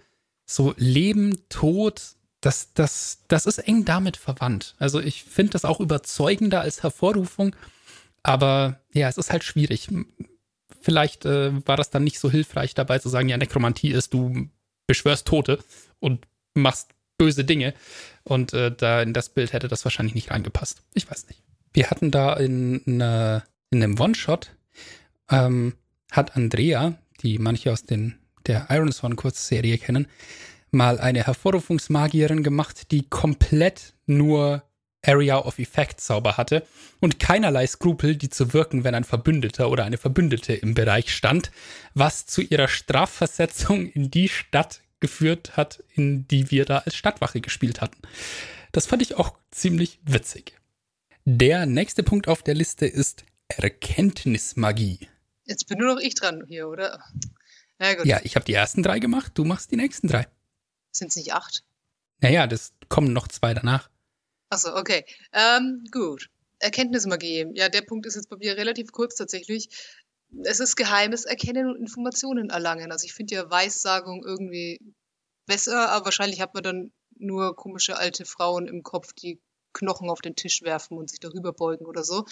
so 0.46 0.74
Leben, 0.76 1.42
Tod, 1.48 2.00
das, 2.40 2.72
das, 2.74 3.22
das 3.28 3.46
ist 3.46 3.58
eng 3.58 3.84
damit 3.84 4.16
verwandt. 4.16 4.74
Also 4.78 5.00
ich 5.00 5.24
finde 5.24 5.52
das 5.52 5.64
auch 5.64 5.80
überzeugender 5.80 6.60
als 6.60 6.82
Hervorrufung. 6.82 7.54
Aber 8.22 8.80
ja, 8.92 9.08
es 9.08 9.18
ist 9.18 9.30
halt 9.30 9.44
schwierig. 9.44 9.88
Vielleicht 10.86 11.26
äh, 11.26 11.66
war 11.66 11.76
das 11.76 11.90
dann 11.90 12.04
nicht 12.04 12.20
so 12.20 12.30
hilfreich 12.30 12.72
dabei 12.72 13.00
zu 13.00 13.08
sagen, 13.08 13.28
ja, 13.28 13.36
Nekromantie 13.36 13.90
ist, 13.90 14.14
du 14.14 14.48
beschwörst 14.86 15.26
Tote 15.26 15.58
und 15.98 16.28
machst 16.54 16.90
böse 17.18 17.44
Dinge. 17.44 17.74
Und 18.22 18.52
äh, 18.52 18.70
da 18.70 19.02
in 19.02 19.12
das 19.12 19.30
Bild 19.30 19.52
hätte 19.52 19.66
das 19.66 19.84
wahrscheinlich 19.84 20.14
nicht 20.14 20.30
reingepasst. 20.30 20.82
Ich 20.94 21.10
weiß 21.10 21.26
nicht. 21.26 21.42
Wir 21.72 21.90
hatten 21.90 22.12
da 22.12 22.34
in, 22.34 22.78
in, 22.84 23.00
in 23.00 23.82
einem 23.82 23.98
One-Shot, 23.98 24.52
ähm, 25.28 25.74
hat 26.12 26.36
Andrea, 26.36 26.94
die 27.20 27.38
manche 27.38 27.72
aus 27.72 27.82
den, 27.82 28.14
der 28.46 28.68
Ironsworn-Kurzserie 28.70 29.78
kennen, 29.78 30.06
mal 30.70 31.00
eine 31.00 31.26
Hervorrufungsmagierin 31.26 32.44
gemacht, 32.44 32.92
die 32.92 33.08
komplett 33.08 33.94
nur 34.06 34.62
Area 35.06 35.38
of 35.38 35.58
Effect 35.58 36.00
Zauber 36.00 36.36
hatte 36.36 36.66
und 37.00 37.18
keinerlei 37.18 37.66
Skrupel, 37.66 38.16
die 38.16 38.28
zu 38.28 38.52
wirken, 38.52 38.84
wenn 38.84 38.94
ein 38.94 39.04
Verbündeter 39.04 39.70
oder 39.70 39.84
eine 39.84 39.98
Verbündete 39.98 40.54
im 40.54 40.74
Bereich 40.74 41.14
stand, 41.14 41.50
was 41.94 42.26
zu 42.26 42.42
ihrer 42.42 42.68
Strafversetzung 42.68 43.86
in 43.86 44.10
die 44.10 44.28
Stadt 44.28 44.82
geführt 45.00 45.56
hat, 45.56 45.82
in 45.94 46.26
die 46.28 46.50
wir 46.50 46.64
da 46.64 46.78
als 46.78 46.96
Stadtwache 46.96 47.40
gespielt 47.40 47.80
hatten. 47.80 48.00
Das 48.72 48.86
fand 48.86 49.02
ich 49.02 49.16
auch 49.16 49.36
ziemlich 49.50 50.00
witzig. 50.04 50.58
Der 51.24 51.66
nächste 51.66 52.02
Punkt 52.02 52.28
auf 52.28 52.42
der 52.42 52.54
Liste 52.54 52.86
ist 52.86 53.24
Erkenntnismagie. 53.48 55.08
Jetzt 55.44 55.68
bin 55.68 55.78
nur 55.78 55.94
noch 55.94 56.00
ich 56.00 56.14
dran 56.14 56.44
hier, 56.46 56.68
oder? 56.68 57.00
Ja, 57.78 58.04
ja 58.04 58.20
ich 58.22 58.36
habe 58.36 58.44
die 58.44 58.54
ersten 58.54 58.82
drei 58.82 58.98
gemacht, 58.98 59.32
du 59.34 59.44
machst 59.44 59.70
die 59.70 59.76
nächsten 59.76 60.08
drei. 60.08 60.26
Sind 60.92 61.08
es 61.08 61.16
nicht 61.16 61.32
acht? 61.32 61.62
Naja, 62.20 62.46
das 62.46 62.72
kommen 62.88 63.12
noch 63.12 63.28
zwei 63.28 63.54
danach. 63.54 63.90
Achso, 64.48 64.76
okay. 64.76 65.04
Ähm, 65.32 65.84
gut. 65.90 66.28
Erkenntnismagie. 66.58 67.46
Ja, 67.54 67.68
der 67.68 67.82
Punkt 67.82 68.06
ist 68.06 68.14
jetzt 68.14 68.30
bei 68.30 68.36
mir 68.36 68.56
relativ 68.56 68.92
kurz 68.92 69.16
tatsächlich. 69.16 69.68
Es 70.44 70.60
ist 70.60 70.76
geheimes 70.76 71.24
Erkennen 71.24 71.68
und 71.68 71.76
Informationen 71.76 72.50
erlangen. 72.50 72.92
Also 72.92 73.04
ich 73.04 73.14
finde 73.14 73.34
ja 73.34 73.50
Weissagung 73.50 74.24
irgendwie 74.24 74.80
besser, 75.46 75.90
aber 75.90 76.06
wahrscheinlich 76.06 76.40
hat 76.40 76.54
man 76.54 76.62
dann 76.62 76.92
nur 77.18 77.56
komische 77.56 77.96
alte 77.96 78.24
Frauen 78.24 78.66
im 78.66 78.82
Kopf, 78.82 79.12
die 79.12 79.40
Knochen 79.72 80.08
auf 80.08 80.22
den 80.22 80.36
Tisch 80.36 80.62
werfen 80.62 80.96
und 80.96 81.10
sich 81.10 81.20
darüber 81.20 81.52
beugen 81.52 81.84
oder 81.84 82.02
so. 82.02 82.24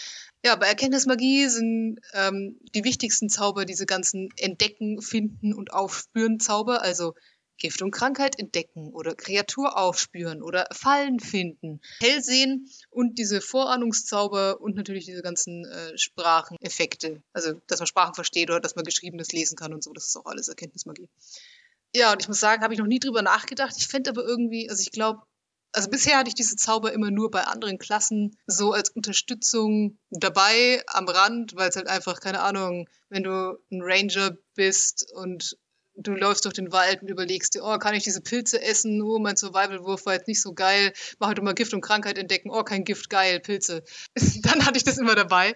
Ja, 0.44 0.56
bei 0.56 0.66
Erkenntnismagie 0.66 1.48
sind 1.48 2.00
ähm, 2.14 2.58
die 2.74 2.84
wichtigsten 2.84 3.28
Zauber 3.28 3.66
diese 3.66 3.86
ganzen 3.86 4.30
Entdecken, 4.38 5.02
Finden 5.02 5.52
und 5.52 5.72
Aufspüren 5.72 6.40
Zauber, 6.40 6.82
also 6.82 7.14
Gift 7.58 7.82
und 7.82 7.90
Krankheit 7.90 8.38
entdecken 8.38 8.92
oder 8.92 9.14
Kreatur 9.14 9.78
aufspüren 9.78 10.42
oder 10.42 10.66
Fallen 10.72 11.20
finden, 11.20 11.80
Hellsehen 12.00 12.68
und 12.90 13.18
diese 13.18 13.40
Vorahnungszauber 13.40 14.60
und 14.60 14.76
natürlich 14.76 15.06
diese 15.06 15.22
ganzen 15.22 15.64
äh, 15.64 15.96
Spracheneffekte. 15.96 17.22
Also, 17.32 17.60
dass 17.66 17.78
man 17.80 17.86
Sprachen 17.86 18.14
versteht 18.14 18.50
oder 18.50 18.60
dass 18.60 18.76
man 18.76 18.84
Geschriebenes 18.84 19.32
lesen 19.32 19.56
kann 19.56 19.72
und 19.72 19.82
so, 19.82 19.92
das 19.92 20.06
ist 20.06 20.16
auch 20.16 20.26
alles 20.26 20.48
Erkenntnismagie. 20.48 21.08
Ja, 21.94 22.12
und 22.12 22.20
ich 22.20 22.28
muss 22.28 22.40
sagen, 22.40 22.62
habe 22.62 22.74
ich 22.74 22.80
noch 22.80 22.86
nie 22.86 22.98
drüber 22.98 23.22
nachgedacht. 23.22 23.74
Ich 23.78 23.86
fände 23.86 24.10
aber 24.10 24.24
irgendwie, 24.24 24.68
also 24.68 24.82
ich 24.82 24.90
glaube, 24.90 25.22
also 25.74 25.90
bisher 25.90 26.18
hatte 26.18 26.28
ich 26.28 26.34
diese 26.34 26.56
Zauber 26.56 26.92
immer 26.92 27.10
nur 27.10 27.30
bei 27.30 27.44
anderen 27.44 27.78
Klassen 27.78 28.36
so 28.46 28.72
als 28.72 28.90
Unterstützung 28.90 29.98
dabei 30.10 30.82
am 30.86 31.08
Rand, 31.08 31.56
weil 31.56 31.68
es 31.68 31.76
halt 31.76 31.88
einfach, 31.88 32.20
keine 32.20 32.40
Ahnung, 32.40 32.88
wenn 33.08 33.24
du 33.24 33.58
ein 33.70 33.82
Ranger 33.82 34.36
bist 34.54 35.10
und 35.12 35.56
du 35.96 36.12
läufst 36.12 36.44
durch 36.44 36.54
den 36.54 36.72
Wald 36.72 37.02
und 37.02 37.08
überlegst 37.08 37.54
dir, 37.54 37.64
oh, 37.64 37.78
kann 37.78 37.94
ich 37.94 38.04
diese 38.04 38.20
Pilze 38.20 38.60
essen? 38.60 39.00
Oh, 39.02 39.18
mein 39.18 39.36
Survival-Wurf 39.36 40.06
war 40.06 40.14
jetzt 40.14 40.28
nicht 40.28 40.42
so 40.42 40.52
geil. 40.52 40.92
Mach 41.18 41.28
halt 41.28 41.42
mal 41.42 41.54
Gift 41.54 41.74
und 41.74 41.80
Krankheit 41.80 42.18
entdecken. 42.18 42.50
Oh, 42.50 42.62
kein 42.62 42.84
Gift, 42.84 43.10
geil, 43.10 43.40
Pilze. 43.40 43.84
Dann 44.42 44.66
hatte 44.66 44.76
ich 44.76 44.84
das 44.84 44.98
immer 44.98 45.14
dabei. 45.14 45.54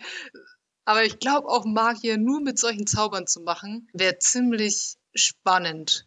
Aber 0.85 1.05
ich 1.05 1.19
glaube 1.19 1.49
auch 1.49 1.65
Magier 1.67 2.17
nur 2.17 2.41
mit 2.41 2.59
solchen 2.59 2.87
Zaubern 2.87 3.27
zu 3.27 3.41
machen, 3.41 3.89
wäre 3.93 4.19
ziemlich 4.19 4.97
spannend. 5.15 6.07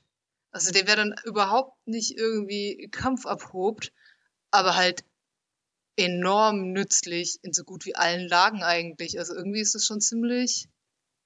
Also 0.51 0.71
der 0.71 0.87
wäre 0.87 0.97
dann 0.97 1.15
überhaupt 1.23 1.77
nicht 1.87 2.17
irgendwie 2.17 2.89
Kampf 2.91 3.25
abhobt, 3.25 3.93
aber 4.49 4.75
halt 4.75 5.05
enorm 5.97 6.71
nützlich 6.71 7.37
in 7.43 7.53
so 7.53 7.63
gut 7.63 7.85
wie 7.85 7.95
allen 7.95 8.27
Lagen 8.27 8.63
eigentlich. 8.63 9.19
Also 9.19 9.35
irgendwie 9.35 9.61
ist 9.61 9.75
das 9.75 9.85
schon 9.85 10.01
ziemlich, 10.01 10.67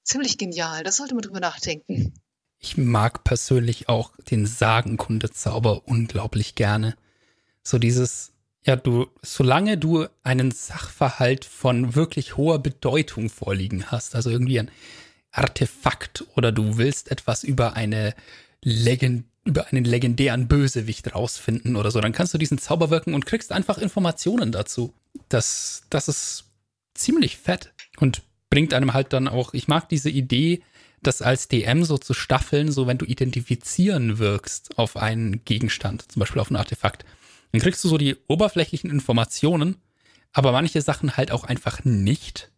ziemlich 0.04 0.36
genial. 0.36 0.84
Das 0.84 0.96
sollte 0.96 1.14
man 1.14 1.22
drüber 1.22 1.40
nachdenken. 1.40 2.12
Ich 2.66 2.76
mag 2.76 3.22
persönlich 3.22 3.88
auch 3.88 4.10
den 4.28 4.44
Sagenkundezauber 4.44 5.86
unglaublich 5.86 6.56
gerne. 6.56 6.96
So 7.62 7.78
dieses, 7.78 8.32
ja, 8.64 8.74
du, 8.74 9.06
solange 9.22 9.78
du 9.78 10.08
einen 10.24 10.50
Sachverhalt 10.50 11.44
von 11.44 11.94
wirklich 11.94 12.36
hoher 12.36 12.58
Bedeutung 12.58 13.30
vorliegen 13.30 13.92
hast, 13.92 14.16
also 14.16 14.30
irgendwie 14.30 14.58
ein 14.58 14.72
Artefakt 15.30 16.24
oder 16.34 16.50
du 16.50 16.76
willst 16.76 17.12
etwas 17.12 17.44
über 17.44 17.74
eine 17.74 18.16
Legend, 18.64 19.26
über 19.44 19.68
einen 19.68 19.84
legendären 19.84 20.48
Bösewicht 20.48 21.14
rausfinden 21.14 21.76
oder 21.76 21.92
so, 21.92 22.00
dann 22.00 22.10
kannst 22.10 22.34
du 22.34 22.38
diesen 22.38 22.58
Zauber 22.58 22.90
wirken 22.90 23.14
und 23.14 23.26
kriegst 23.26 23.52
einfach 23.52 23.78
Informationen 23.78 24.50
dazu. 24.50 24.92
Das, 25.28 25.84
das 25.88 26.08
ist 26.08 26.46
ziemlich 26.94 27.36
fett 27.36 27.72
und 27.98 28.22
bringt 28.50 28.74
einem 28.74 28.92
halt 28.92 29.12
dann 29.12 29.28
auch, 29.28 29.54
ich 29.54 29.68
mag 29.68 29.88
diese 29.88 30.10
Idee, 30.10 30.64
das 31.02 31.22
als 31.22 31.48
DM 31.48 31.84
so 31.84 31.98
zu 31.98 32.14
staffeln, 32.14 32.72
so 32.72 32.86
wenn 32.86 32.98
du 32.98 33.04
identifizieren 33.04 34.18
wirkst 34.18 34.78
auf 34.78 34.96
einen 34.96 35.44
Gegenstand, 35.44 36.10
zum 36.10 36.20
Beispiel 36.20 36.40
auf 36.40 36.50
ein 36.50 36.56
Artefakt, 36.56 37.04
dann 37.52 37.60
kriegst 37.60 37.82
du 37.84 37.88
so 37.88 37.98
die 37.98 38.16
oberflächlichen 38.28 38.90
Informationen, 38.90 39.76
aber 40.32 40.52
manche 40.52 40.82
Sachen 40.82 41.16
halt 41.16 41.30
auch 41.30 41.44
einfach 41.44 41.84
nicht. 41.84 42.50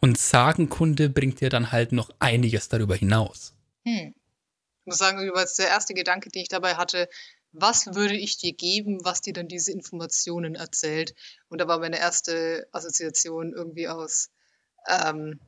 Und 0.00 0.18
Sagenkunde 0.18 1.08
bringt 1.08 1.40
dir 1.40 1.50
dann 1.50 1.70
halt 1.70 1.92
noch 1.92 2.10
einiges 2.18 2.68
darüber 2.68 2.96
hinaus. 2.96 3.54
Hm. 3.84 4.14
Ich 4.80 4.86
muss 4.86 4.98
sagen, 4.98 5.22
übrigens 5.22 5.54
der 5.54 5.68
erste 5.68 5.94
Gedanke, 5.94 6.28
den 6.30 6.42
ich 6.42 6.48
dabei 6.48 6.74
hatte, 6.74 7.08
was 7.52 7.94
würde 7.94 8.16
ich 8.16 8.38
dir 8.38 8.52
geben, 8.52 9.04
was 9.04 9.20
dir 9.20 9.32
dann 9.32 9.46
diese 9.46 9.70
Informationen 9.72 10.54
erzählt? 10.54 11.14
Und 11.48 11.60
da 11.60 11.68
war 11.68 11.78
meine 11.78 11.98
erste 11.98 12.66
Assoziation 12.72 13.52
irgendwie 13.52 13.88
aus 13.88 14.30
ähm, 14.88 15.38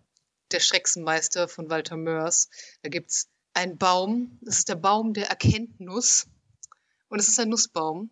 der 0.54 0.60
Schrecksenmeister 0.60 1.48
von 1.48 1.68
Walter 1.68 1.96
Mörs. 1.96 2.48
Da 2.82 2.88
gibt 2.88 3.10
es 3.10 3.28
einen 3.52 3.76
Baum, 3.76 4.38
das 4.40 4.58
ist 4.58 4.68
der 4.68 4.76
Baum 4.76 5.12
der 5.12 5.28
Erkenntnis. 5.28 6.26
Und 7.08 7.18
es 7.18 7.28
ist 7.28 7.38
ein 7.40 7.48
Nussbaum. 7.48 8.10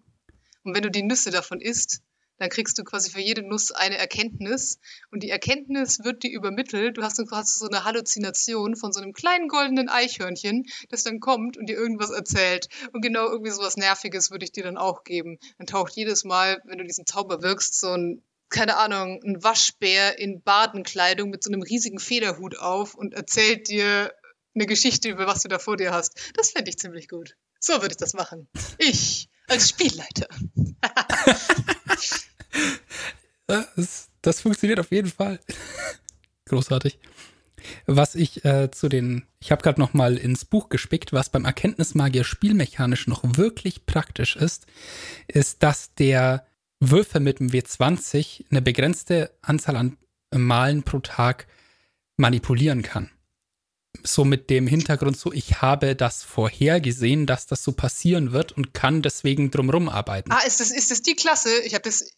Und 0.64 0.74
wenn 0.74 0.82
du 0.82 0.90
die 0.90 1.02
Nüsse 1.02 1.30
davon 1.30 1.60
isst, 1.60 2.02
dann 2.38 2.50
kriegst 2.50 2.76
du 2.76 2.82
quasi 2.82 3.10
für 3.10 3.20
jede 3.20 3.42
Nuss 3.42 3.70
eine 3.70 3.96
Erkenntnis. 3.96 4.80
Und 5.12 5.22
die 5.22 5.30
Erkenntnis 5.30 6.02
wird 6.02 6.24
dir 6.24 6.32
übermittelt. 6.32 6.96
Du 6.96 7.02
hast 7.02 7.18
dann 7.18 7.28
quasi 7.28 7.56
so 7.56 7.68
eine 7.68 7.84
Halluzination 7.84 8.74
von 8.74 8.92
so 8.92 9.00
einem 9.00 9.12
kleinen 9.12 9.46
goldenen 9.46 9.88
Eichhörnchen, 9.88 10.66
das 10.88 11.04
dann 11.04 11.20
kommt 11.20 11.56
und 11.56 11.66
dir 11.66 11.76
irgendwas 11.76 12.10
erzählt. 12.10 12.68
Und 12.92 13.02
genau 13.02 13.28
irgendwie 13.28 13.52
sowas 13.52 13.76
Nerviges 13.76 14.32
würde 14.32 14.44
ich 14.44 14.52
dir 14.52 14.64
dann 14.64 14.76
auch 14.76 15.04
geben. 15.04 15.38
Dann 15.58 15.68
taucht 15.68 15.94
jedes 15.94 16.24
Mal, 16.24 16.60
wenn 16.64 16.78
du 16.78 16.84
diesen 16.84 17.06
Zauber 17.06 17.42
wirkst, 17.42 17.78
so 17.78 17.90
ein 17.90 18.22
keine 18.52 18.76
Ahnung, 18.76 19.20
ein 19.24 19.42
Waschbär 19.42 20.18
in 20.18 20.42
Badenkleidung 20.42 21.30
mit 21.30 21.42
so 21.42 21.50
einem 21.50 21.62
riesigen 21.62 21.98
Federhut 21.98 22.58
auf 22.58 22.94
und 22.94 23.14
erzählt 23.14 23.68
dir 23.68 24.12
eine 24.54 24.66
Geschichte 24.66 25.08
über 25.08 25.26
was 25.26 25.42
du 25.42 25.48
da 25.48 25.58
vor 25.58 25.76
dir 25.76 25.92
hast. 25.92 26.20
Das 26.34 26.50
fände 26.50 26.70
ich 26.70 26.78
ziemlich 26.78 27.08
gut. 27.08 27.36
So 27.58 27.74
würde 27.74 27.92
ich 27.92 27.96
das 27.96 28.14
machen. 28.14 28.48
Ich 28.78 29.28
als 29.48 29.68
Spielleiter. 29.70 30.28
das, 33.46 34.08
das, 34.20 34.40
funktioniert 34.40 34.80
auf 34.80 34.90
jeden 34.90 35.10
Fall. 35.10 35.40
Großartig. 36.46 36.98
Was 37.86 38.14
ich 38.14 38.44
äh, 38.44 38.70
zu 38.70 38.88
den, 38.88 39.26
ich 39.40 39.52
habe 39.52 39.62
gerade 39.62 39.80
noch 39.80 39.94
mal 39.94 40.16
ins 40.16 40.44
Buch 40.44 40.68
gespickt, 40.68 41.12
was 41.12 41.30
beim 41.30 41.44
Erkenntnismagier 41.44 42.24
spielmechanisch 42.24 43.06
noch 43.06 43.22
wirklich 43.36 43.86
praktisch 43.86 44.36
ist, 44.36 44.66
ist, 45.28 45.62
dass 45.62 45.94
der 45.94 46.44
Würfe 46.90 47.20
mit 47.20 47.38
dem 47.38 47.50
W20 47.50 48.46
eine 48.50 48.60
begrenzte 48.60 49.32
Anzahl 49.40 49.76
an 49.76 49.96
Malen 50.34 50.82
pro 50.82 50.98
Tag 50.98 51.46
manipulieren 52.16 52.82
kann. 52.82 53.10
So 54.02 54.24
mit 54.24 54.50
dem 54.50 54.66
Hintergrund 54.66 55.16
so, 55.16 55.32
ich 55.32 55.62
habe 55.62 55.94
das 55.94 56.24
vorhergesehen, 56.24 57.26
dass 57.26 57.46
das 57.46 57.62
so 57.62 57.72
passieren 57.72 58.32
wird 58.32 58.50
und 58.50 58.74
kann 58.74 59.00
deswegen 59.00 59.52
drumrum 59.52 59.88
arbeiten. 59.88 60.32
Ah, 60.32 60.40
ist 60.44 60.58
das, 60.58 60.72
ist 60.72 60.90
das 60.90 61.02
die 61.02 61.14
Klasse? 61.14 61.50
Ich 61.64 61.74
habe 61.74 61.84
das, 61.84 62.10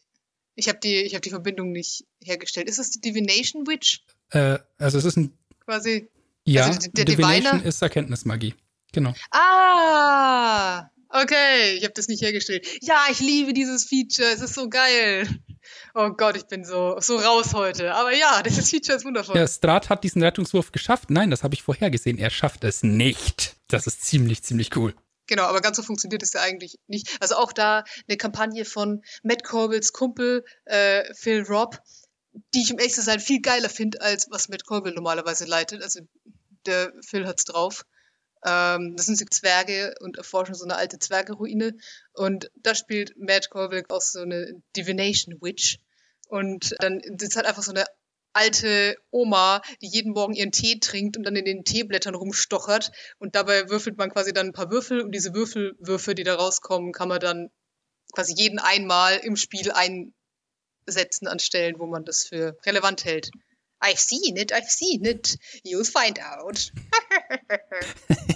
ich 0.54 0.68
habe 0.68 0.78
die, 0.82 0.96
ich 0.96 1.14
habe 1.14 1.20
die 1.20 1.30
Verbindung 1.30 1.72
nicht 1.72 2.06
hergestellt. 2.22 2.68
Ist 2.68 2.78
das 2.78 2.90
die 2.90 3.00
Divination 3.00 3.66
Witch? 3.66 4.02
Äh, 4.30 4.60
also 4.78 4.96
es 4.96 5.04
ist 5.04 5.16
ein 5.16 5.36
quasi. 5.60 6.08
Ja, 6.46 6.66
also 6.66 6.88
der 6.90 7.04
Divination 7.04 7.58
Diviner? 7.58 7.64
ist 7.68 7.82
Erkenntnismagie. 7.82 8.54
Genau. 8.92 9.12
Ah, 9.30 10.88
Okay, 11.16 11.76
ich 11.76 11.84
habe 11.84 11.94
das 11.94 12.08
nicht 12.08 12.22
hergestellt. 12.22 12.66
Ja, 12.80 13.06
ich 13.08 13.20
liebe 13.20 13.52
dieses 13.52 13.84
Feature. 13.84 14.28
Es 14.30 14.40
ist 14.40 14.54
so 14.54 14.68
geil. 14.68 15.28
Oh 15.94 16.10
Gott, 16.10 16.36
ich 16.36 16.46
bin 16.46 16.64
so, 16.64 16.98
so 16.98 17.16
raus 17.16 17.54
heute. 17.54 17.94
Aber 17.94 18.12
ja, 18.12 18.42
dieses 18.42 18.68
Feature 18.70 18.96
ist 18.96 19.04
wundervoll. 19.04 19.36
Ja, 19.36 19.46
Strat 19.46 19.90
hat 19.90 20.02
diesen 20.02 20.24
Rettungswurf 20.24 20.72
geschafft. 20.72 21.10
Nein, 21.10 21.30
das 21.30 21.44
habe 21.44 21.54
ich 21.54 21.62
vorhergesehen. 21.62 22.18
Er 22.18 22.30
schafft 22.30 22.64
es 22.64 22.82
nicht. 22.82 23.54
Das 23.68 23.86
ist 23.86 24.02
ziemlich, 24.02 24.42
ziemlich 24.42 24.74
cool. 24.76 24.92
Genau, 25.28 25.44
aber 25.44 25.60
ganz 25.60 25.76
so 25.76 25.84
funktioniert 25.84 26.24
es 26.24 26.32
ja 26.32 26.40
eigentlich 26.40 26.80
nicht. 26.88 27.16
Also 27.20 27.36
auch 27.36 27.52
da 27.52 27.84
eine 28.08 28.16
Kampagne 28.16 28.64
von 28.64 29.04
Matt 29.22 29.44
Corbels 29.44 29.92
Kumpel 29.92 30.44
äh, 30.64 31.04
Phil 31.14 31.42
Robb, 31.42 31.78
die 32.54 32.62
ich 32.62 32.72
im 32.72 32.78
echten 32.78 33.02
sein 33.02 33.20
viel 33.20 33.40
geiler 33.40 33.68
finde, 33.68 34.00
als 34.00 34.26
was 34.30 34.48
Matt 34.48 34.66
Corbel 34.66 34.92
normalerweise 34.92 35.44
leitet. 35.44 35.80
Also 35.80 36.00
der 36.66 36.92
Phil 37.06 37.24
hat's 37.24 37.44
drauf. 37.44 37.84
Ähm, 38.44 38.94
das 38.96 39.06
sind 39.06 39.18
so 39.18 39.24
Zwerge 39.24 39.94
und 40.00 40.18
erforschen 40.18 40.54
so 40.54 40.64
eine 40.64 40.76
alte 40.76 40.98
Zwergeruine. 40.98 41.76
Und 42.12 42.50
da 42.56 42.74
spielt 42.74 43.16
Matt 43.16 43.50
Colville 43.50 43.84
auch 43.88 44.02
so 44.02 44.20
eine 44.20 44.62
Divination 44.76 45.40
Witch. 45.40 45.78
Und 46.28 46.74
dann 46.80 47.00
ist 47.00 47.36
halt 47.36 47.46
einfach 47.46 47.62
so 47.62 47.72
eine 47.72 47.84
alte 48.34 48.96
Oma, 49.10 49.62
die 49.80 49.88
jeden 49.88 50.12
Morgen 50.12 50.34
ihren 50.34 50.52
Tee 50.52 50.78
trinkt 50.80 51.16
und 51.16 51.24
dann 51.24 51.36
in 51.36 51.44
den 51.44 51.64
Teeblättern 51.64 52.14
rumstochert. 52.14 52.92
Und 53.18 53.34
dabei 53.34 53.70
würfelt 53.70 53.96
man 53.96 54.10
quasi 54.10 54.32
dann 54.32 54.48
ein 54.48 54.52
paar 54.52 54.70
Würfel 54.70 55.00
und 55.00 55.12
diese 55.12 55.34
Würfelwürfe, 55.34 56.14
die 56.14 56.24
da 56.24 56.34
rauskommen, 56.34 56.92
kann 56.92 57.08
man 57.08 57.20
dann 57.20 57.50
quasi 58.12 58.34
jeden 58.36 58.58
einmal 58.58 59.16
im 59.18 59.36
Spiel 59.36 59.72
einsetzen 59.72 61.28
an 61.28 61.38
Stellen, 61.38 61.78
wo 61.78 61.86
man 61.86 62.04
das 62.04 62.24
für 62.24 62.56
relevant 62.66 63.04
hält. 63.04 63.30
I've 63.80 63.98
seen 63.98 64.36
it, 64.36 64.52
I've 64.52 64.68
seen 64.68 65.04
it. 65.04 65.36
You'll 65.64 65.84
find 65.84 66.18
out. 66.20 66.72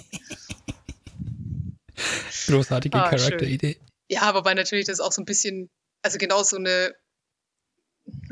Großartige 2.47 2.97
Ah, 2.97 3.09
Charakteridee. 3.09 3.77
Ja, 4.09 4.33
wobei 4.33 4.53
natürlich 4.53 4.85
das 4.85 4.99
auch 4.99 5.11
so 5.11 5.21
ein 5.21 5.25
bisschen, 5.25 5.69
also 6.01 6.17
genau 6.17 6.43
so 6.43 6.57
eine 6.57 6.93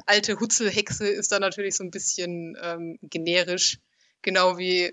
alte 0.06 0.40
Hutzelhexe 0.40 1.08
ist 1.08 1.32
da 1.32 1.40
natürlich 1.40 1.76
so 1.76 1.84
ein 1.84 1.92
bisschen 1.92 2.58
ähm, 2.62 2.98
generisch. 3.04 3.80
Genau 4.22 4.58
wie, 4.58 4.92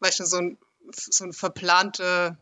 weißt 0.00 0.20
du, 0.20 0.24
so 0.24 0.38
ein, 0.38 0.58
so 0.92 1.24
ein 1.24 1.32
verplanter 1.32 2.38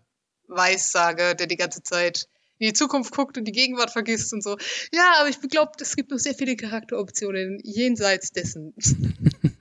Weissager, 0.48 1.34
der 1.34 1.46
die 1.46 1.56
ganze 1.56 1.82
Zeit 1.82 2.28
in 2.58 2.66
die 2.66 2.72
Zukunft 2.72 3.14
guckt 3.14 3.38
und 3.38 3.44
die 3.44 3.52
Gegenwart 3.52 3.90
vergisst 3.90 4.32
und 4.32 4.42
so. 4.42 4.56
Ja, 4.92 5.14
aber 5.20 5.28
ich 5.28 5.40
glaube, 5.40 5.72
es 5.80 5.94
gibt 5.96 6.10
noch 6.10 6.18
sehr 6.18 6.34
viele 6.34 6.56
Charakteroptionen 6.56 7.60
jenseits 7.62 8.32
dessen. 8.32 8.74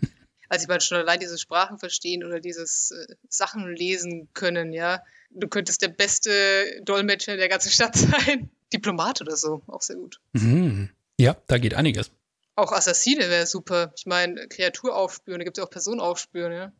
also 0.49 0.63
ich 0.63 0.67
meine 0.67 0.81
schon 0.81 0.97
allein 0.97 1.19
diese 1.19 1.37
Sprachen 1.37 1.77
verstehen 1.77 2.23
oder 2.23 2.39
dieses 2.39 2.91
äh, 2.91 3.15
Sachen 3.29 3.73
lesen 3.73 4.29
können, 4.33 4.73
ja. 4.73 5.03
Du 5.29 5.47
könntest 5.47 5.81
der 5.81 5.89
beste 5.89 6.81
Dolmetscher 6.83 7.37
der 7.37 7.49
ganzen 7.49 7.71
Stadt 7.71 7.95
sein. 7.97 8.49
Diplomat 8.73 9.21
oder 9.21 9.37
so, 9.37 9.61
auch 9.67 9.81
sehr 9.81 9.95
gut. 9.95 10.19
Mhm. 10.33 10.89
Ja, 11.19 11.37
da 11.47 11.57
geht 11.57 11.73
einiges. 11.73 12.11
Auch 12.55 12.71
Assassine 12.71 13.29
wäre 13.29 13.45
super. 13.45 13.93
Ich 13.95 14.05
meine, 14.05 14.47
Kreatur 14.47 14.95
aufspüren, 14.95 15.39
da 15.39 15.45
gibt 15.45 15.57
es 15.57 15.61
ja 15.61 15.65
auch 15.65 15.69
Person 15.69 15.99
aufspüren, 15.99 16.51
ja. 16.51 16.71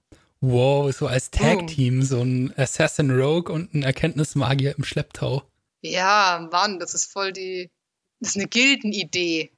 Wow, 0.42 0.96
so 0.96 1.08
als 1.08 1.32
Tag-Team, 1.32 2.04
so 2.04 2.22
ein 2.22 2.54
Assassin 2.58 3.10
Rogue 3.12 3.52
und 3.52 3.74
ein 3.74 3.84
Erkenntnismagier 3.84 4.76
im 4.78 4.84
Schlepptau. 4.84 5.44
Ja, 5.82 6.48
Mann, 6.52 6.80
das 6.80 6.94
ist 6.94 7.12
voll 7.12 7.32
die. 7.32 7.72
Das 8.20 8.32
ist 8.32 8.38
eine 8.38 8.48
Gildenidee. 8.48 9.52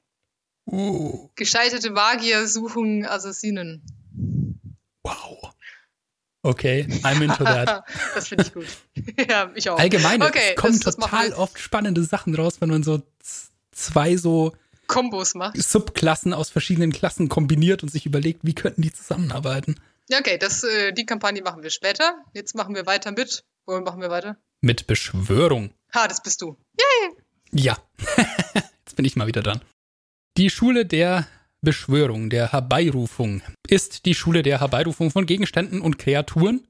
Uh, 0.66 1.28
Gescheiterte 1.34 1.90
Magier 1.90 2.46
suchen 2.46 3.04
Assassinen. 3.04 3.82
Wow. 5.10 5.52
Okay, 6.42 6.86
I'm 7.02 7.22
into 7.22 7.44
that. 7.44 7.84
das 8.14 8.28
finde 8.28 8.44
ich 8.44 8.54
gut. 8.54 8.66
ja, 9.28 9.50
ich 9.54 9.68
auch. 9.68 9.78
Allgemein, 9.78 10.22
Okay, 10.22 10.52
es 10.54 10.56
kommen 10.56 10.72
das- 10.80 10.96
das 10.96 10.96
total 10.96 11.28
wir. 11.30 11.38
oft 11.38 11.58
spannende 11.58 12.02
Sachen 12.02 12.34
raus, 12.34 12.60
wenn 12.60 12.70
man 12.70 12.82
so 12.82 13.02
zwei 13.72 14.16
so 14.16 14.54
Kombos 14.86 15.34
macht. 15.34 15.60
Subklassen 15.62 16.32
aus 16.32 16.48
verschiedenen 16.50 16.92
Klassen 16.92 17.28
kombiniert 17.28 17.82
und 17.82 17.90
sich 17.90 18.06
überlegt, 18.06 18.40
wie 18.42 18.54
könnten 18.54 18.82
die 18.82 18.92
zusammenarbeiten. 18.92 19.76
Ja, 20.08 20.18
okay, 20.18 20.38
das, 20.38 20.64
äh, 20.64 20.92
die 20.92 21.06
Kampagne 21.06 21.42
machen 21.42 21.62
wir 21.62 21.70
später. 21.70 22.24
Jetzt 22.32 22.54
machen 22.56 22.74
wir 22.74 22.86
weiter 22.86 23.12
mit. 23.12 23.44
Wo 23.66 23.78
machen 23.80 24.00
wir 24.00 24.10
weiter? 24.10 24.36
Mit 24.62 24.86
Beschwörung. 24.86 25.72
Ha, 25.94 26.08
das 26.08 26.22
bist 26.22 26.40
du. 26.42 26.56
Ja, 27.52 27.76
jetzt 28.84 28.96
bin 28.96 29.04
ich 29.04 29.14
mal 29.14 29.26
wieder 29.26 29.42
dran. 29.42 29.60
Die 30.36 30.50
Schule 30.50 30.86
der 30.86 31.26
Beschwörung, 31.62 32.30
der 32.30 32.52
Herbeirufung, 32.52 33.42
ist 33.68 34.06
die 34.06 34.14
Schule 34.14 34.42
der 34.42 34.60
Herbeirufung 34.60 35.10
von 35.10 35.26
Gegenständen 35.26 35.80
und 35.82 35.98
Kreaturen, 35.98 36.66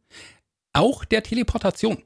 auch 0.73 1.05
der 1.05 1.23
Teleportation. 1.23 2.03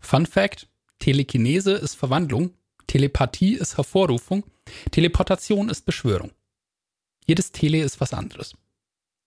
Fun 0.00 0.26
Fact: 0.26 0.68
Telekinese 0.98 1.72
ist 1.72 1.94
Verwandlung, 1.94 2.54
Telepathie 2.88 3.54
ist 3.54 3.76
Hervorrufung, 3.76 4.44
Teleportation 4.90 5.68
ist 5.68 5.86
Beschwörung. 5.86 6.32
Jedes 7.26 7.52
Tele 7.52 7.82
ist 7.82 8.00
was 8.00 8.12
anderes. 8.12 8.56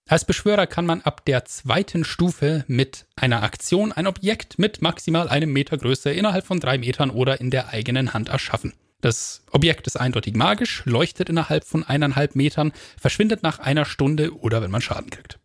Als 0.09 0.25
Beschwörer 0.25 0.67
kann 0.67 0.85
man 0.85 1.01
ab 1.01 1.23
der 1.23 1.45
zweiten 1.45 2.03
Stufe 2.03 2.65
mit 2.67 3.05
einer 3.15 3.43
Aktion 3.43 3.93
ein 3.93 4.07
Objekt 4.07 4.59
mit 4.59 4.81
maximal 4.81 5.29
einem 5.29 5.53
Meter 5.53 5.77
Größe 5.77 6.11
innerhalb 6.11 6.45
von 6.45 6.59
drei 6.59 6.77
Metern 6.77 7.09
oder 7.09 7.39
in 7.39 7.49
der 7.49 7.69
eigenen 7.69 8.13
Hand 8.13 8.27
erschaffen. 8.27 8.73
Das 9.03 9.41
Objekt 9.51 9.85
ist 9.85 9.97
eindeutig 9.97 10.33
magisch, 10.33 10.83
leuchtet 10.85 11.27
innerhalb 11.27 11.65
von 11.65 11.83
eineinhalb 11.83 12.37
Metern, 12.37 12.71
verschwindet 12.97 13.43
nach 13.43 13.59
einer 13.59 13.83
Stunde 13.83 14.33
oder 14.33 14.61
wenn 14.61 14.71
man 14.71 14.81
Schaden 14.81 15.09
kriegt. 15.09 15.39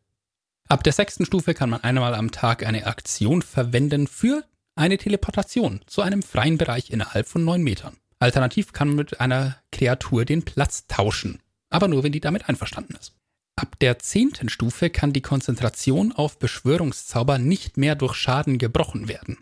Ab 0.69 0.85
der 0.85 0.93
sechsten 0.93 1.27
Stufe 1.27 1.55
kann 1.55 1.69
man 1.69 1.83
einmal 1.83 2.15
am 2.15 2.31
Tag 2.31 2.65
eine 2.65 2.87
Aktion 2.87 3.43
verwenden 3.43 4.07
für 4.07 4.45
eine 4.77 4.97
Teleportation 4.97 5.81
zu 5.89 6.03
einem 6.03 6.23
freien 6.23 6.57
Bereich 6.57 6.91
innerhalb 6.91 7.27
von 7.27 7.45
neun 7.45 7.65
Metern. 7.65 7.97
Alternativ 8.21 8.73
kann 8.73 8.89
man 8.89 8.99
mit 8.99 9.19
einer 9.19 9.57
Kreatur 9.73 10.25
den 10.25 10.45
Platz 10.45 10.87
tauschen, 10.87 11.43
aber 11.69 11.89
nur 11.89 12.05
wenn 12.05 12.13
die 12.13 12.21
damit 12.21 12.49
einverstanden 12.49 12.95
ist. 12.95 13.15
Ab 13.57 13.77
der 13.81 13.99
zehnten 13.99 14.51
Stufe 14.51 14.89
kann 14.89 15.13
die 15.13 15.21
Konzentration 15.21 16.13
auf 16.13 16.39
Beschwörungszauber 16.39 17.39
nicht 17.39 17.77
mehr 17.77 17.97
durch 17.97 18.15
Schaden 18.15 18.59
gebrochen 18.59 19.09
werden. 19.09 19.39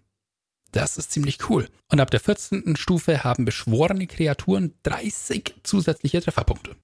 Das 0.76 0.98
ist 0.98 1.10
ziemlich 1.10 1.48
cool. 1.48 1.70
Und 1.90 2.00
ab 2.00 2.10
der 2.10 2.20
14. 2.20 2.76
Stufe 2.76 3.24
haben 3.24 3.46
beschworene 3.46 4.06
Kreaturen 4.06 4.74
30 4.82 5.54
zusätzliche 5.62 6.20
Trefferpunkte. 6.20 6.76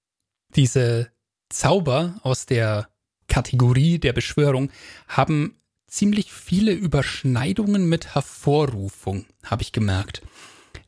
Diese 0.56 1.10
Zauber 1.50 2.14
aus 2.22 2.46
der 2.46 2.88
Kategorie 3.28 3.98
der 3.98 4.14
Beschwörung 4.14 4.70
haben 5.08 5.60
ziemlich 5.86 6.32
viele 6.32 6.72
Überschneidungen 6.72 7.86
mit 7.86 8.14
Hervorrufung, 8.14 9.26
habe 9.44 9.60
ich 9.60 9.72
gemerkt. 9.72 10.22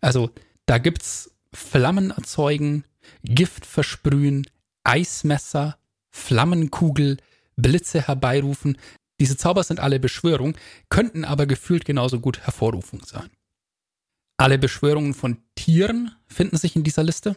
Also 0.00 0.30
da 0.64 0.78
gibt's 0.78 1.30
Flammen 1.52 2.10
erzeugen, 2.10 2.84
Gift 3.22 3.66
versprühen, 3.66 4.46
Eismesser, 4.82 5.76
Flammenkugel, 6.10 7.18
Blitze 7.56 8.06
herbeirufen. 8.06 8.78
Diese 9.20 9.36
Zauber 9.36 9.62
sind 9.62 9.80
alle 9.80 10.00
Beschwörung, 10.00 10.56
könnten 10.88 11.24
aber 11.24 11.46
gefühlt 11.46 11.84
genauso 11.84 12.20
gut 12.20 12.40
Hervorrufung 12.40 13.04
sein. 13.04 13.30
Alle 14.36 14.58
Beschwörungen 14.58 15.14
von 15.14 15.38
Tieren 15.54 16.14
finden 16.26 16.56
sich 16.56 16.74
in 16.74 16.82
dieser 16.82 17.04
Liste, 17.04 17.36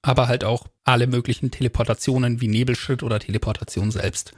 aber 0.00 0.28
halt 0.28 0.44
auch 0.44 0.68
alle 0.84 1.06
möglichen 1.06 1.50
Teleportationen 1.50 2.40
wie 2.40 2.48
Nebelschritt 2.48 3.02
oder 3.02 3.20
Teleportation 3.20 3.90
selbst. 3.90 4.32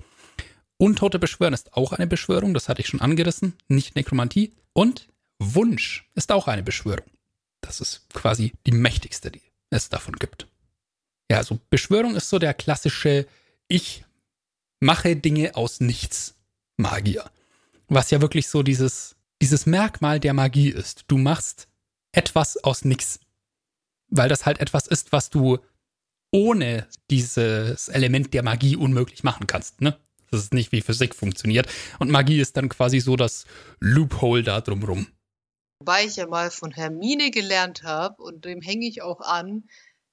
Untote 0.78 1.18
beschwören 1.18 1.54
ist 1.54 1.74
auch 1.74 1.92
eine 1.92 2.06
Beschwörung, 2.06 2.54
das 2.54 2.68
hatte 2.68 2.80
ich 2.80 2.88
schon 2.88 3.00
angerissen, 3.00 3.54
nicht 3.68 3.94
Nekromantie. 3.94 4.54
Und 4.72 5.08
Wunsch 5.38 6.08
ist 6.14 6.32
auch 6.32 6.48
eine 6.48 6.62
Beschwörung. 6.62 7.06
Das 7.60 7.80
ist 7.80 8.08
quasi 8.12 8.52
die 8.66 8.72
mächtigste, 8.72 9.30
die 9.30 9.42
es 9.68 9.90
davon 9.90 10.16
gibt. 10.16 10.48
Ja, 11.30 11.36
also 11.36 11.60
Beschwörung 11.68 12.16
ist 12.16 12.30
so 12.30 12.38
der 12.38 12.54
klassische 12.54 13.26
Ich 13.68 14.04
mache 14.80 15.14
Dinge 15.14 15.54
aus 15.54 15.80
nichts 15.80 16.39
Magier. 16.80 17.30
Was 17.88 18.10
ja 18.10 18.20
wirklich 18.20 18.48
so 18.48 18.62
dieses, 18.62 19.16
dieses 19.42 19.66
Merkmal 19.66 20.20
der 20.20 20.34
Magie 20.34 20.70
ist. 20.70 21.04
Du 21.08 21.18
machst 21.18 21.68
etwas 22.12 22.56
aus 22.58 22.84
nichts. 22.84 23.20
Weil 24.08 24.28
das 24.28 24.46
halt 24.46 24.60
etwas 24.60 24.86
ist, 24.86 25.12
was 25.12 25.30
du 25.30 25.58
ohne 26.32 26.86
dieses 27.10 27.88
Element 27.88 28.34
der 28.34 28.42
Magie 28.42 28.76
unmöglich 28.76 29.24
machen 29.24 29.46
kannst, 29.46 29.80
ne? 29.80 29.98
Das 30.30 30.42
ist 30.42 30.54
nicht 30.54 30.70
wie 30.70 30.80
Physik 30.80 31.14
funktioniert. 31.14 31.68
Und 31.98 32.10
Magie 32.10 32.40
ist 32.40 32.56
dann 32.56 32.68
quasi 32.68 33.00
so 33.00 33.16
das 33.16 33.46
Loophole 33.80 34.44
da 34.44 34.60
drumrum. 34.60 35.08
Wobei 35.80 36.04
ich 36.04 36.16
ja 36.16 36.26
mal 36.26 36.50
von 36.50 36.70
Hermine 36.70 37.30
gelernt 37.30 37.82
habe, 37.82 38.22
und 38.22 38.44
dem 38.44 38.60
hänge 38.60 38.86
ich 38.86 39.02
auch 39.02 39.20
an, 39.20 39.64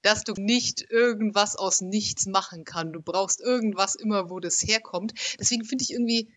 dass 0.01 0.24
du 0.24 0.34
nicht 0.34 0.89
irgendwas 0.89 1.55
aus 1.55 1.82
nichts 1.82 2.26
machen 2.26 2.63
kannst. 2.63 2.95
Du 2.95 3.01
brauchst 3.01 3.41
irgendwas 3.41 3.95
immer, 3.95 4.30
wo 4.30 4.39
das 4.39 4.63
herkommt. 4.63 5.13
Deswegen 5.39 5.65
finde 5.65 5.84
ich 5.84 5.91
irgendwie, 5.91 6.32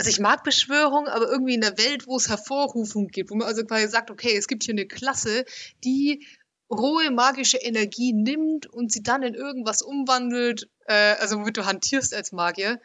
also 0.00 0.08
ich 0.08 0.18
mag 0.18 0.44
Beschwörung, 0.44 1.08
aber 1.08 1.28
irgendwie 1.28 1.52
in 1.52 1.60
der 1.60 1.76
Welt, 1.76 2.06
wo 2.06 2.16
es 2.16 2.30
Hervorrufung 2.30 3.08
gibt, 3.08 3.30
wo 3.30 3.34
man 3.34 3.46
also 3.46 3.66
quasi 3.66 3.86
sagt, 3.86 4.10
okay, 4.10 4.34
es 4.34 4.48
gibt 4.48 4.62
hier 4.64 4.72
eine 4.72 4.86
Klasse, 4.86 5.44
die 5.84 6.26
rohe 6.70 7.10
magische 7.10 7.58
Energie 7.58 8.14
nimmt 8.14 8.64
und 8.66 8.90
sie 8.90 9.02
dann 9.02 9.22
in 9.22 9.34
irgendwas 9.34 9.82
umwandelt, 9.82 10.70
äh, 10.86 10.94
also 10.94 11.36
womit 11.36 11.58
du 11.58 11.66
hantierst 11.66 12.14
als 12.14 12.32
Magier, 12.32 12.80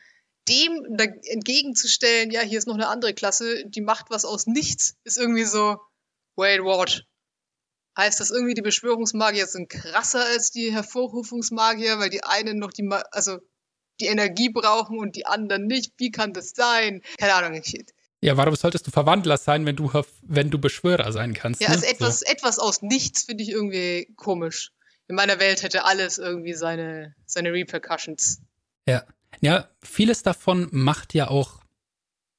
dem 0.50 0.98
entgegenzustellen, 0.98 2.32
ja, 2.32 2.42
hier 2.42 2.60
ist 2.60 2.68
noch 2.68 2.76
eine 2.76 2.90
andere 2.90 3.14
Klasse, 3.14 3.64
die 3.66 3.80
macht 3.80 4.08
was 4.10 4.26
aus 4.26 4.46
nichts, 4.46 4.98
ist 5.06 5.18
irgendwie 5.18 5.46
so, 5.46 5.78
wait, 6.36 6.64
what? 6.64 7.06
Heißt 7.98 8.20
das 8.20 8.30
irgendwie, 8.30 8.56
die 8.56 8.62
Beschwörungsmagier 8.62 9.48
sind 9.48 9.70
krasser 9.70 10.26
als 10.26 10.52
die 10.52 10.74
Hervorrufungsmagier, 10.74 11.98
weil 11.98 12.10
die 12.10 12.26
einen 12.26 12.60
noch 12.60 12.74
die, 12.74 12.84
Ma 12.84 13.06
also 13.12 13.40
die 14.00 14.08
Energie 14.08 14.50
brauchen 14.50 15.00
und 15.00 15.16
die 15.16 15.26
anderen 15.26 15.68
nicht? 15.68 15.94
Wie 15.98 16.12
kann 16.12 16.34
das 16.34 16.52
sein? 16.52 17.02
Keine 17.18 17.34
Ahnung. 17.34 17.54
Ich, 17.64 17.86
Ja, 18.22 18.38
warum 18.38 18.56
solltest 18.56 18.88
du 18.88 18.92
Verwandler 18.92 19.38
sein, 19.38 19.66
wenn 19.66 19.76
du, 19.76 19.92
wenn 20.24 20.50
du 20.50 20.60
Beschwörer 20.60 21.12
sein 21.12 21.34
kannst? 21.34 21.62
ja, 21.62 21.70
ne? 21.70 21.76
also 21.76 21.88
etwas, 21.88 22.22
etwas 22.22 22.60
aus 22.60 22.82
nichts 22.82 23.24
finde 23.24 23.44
ich 23.44 23.50
irgendwie 23.50 24.14
komisch. 24.16 24.72
In 25.08 25.16
meiner 25.16 25.40
Welt 25.40 25.62
hätte 25.62 25.86
alles 25.86 26.18
irgendwie 26.18 26.54
seine, 26.54 27.16
seine 27.26 27.52
Repercussions. 27.54 28.42
So. 28.88 28.94
Ja. 28.94 29.04
ja, 29.42 29.70
vieles 29.84 30.24
davon 30.24 30.68
macht 30.72 31.14
ja 31.14 31.30
auch 31.30 31.60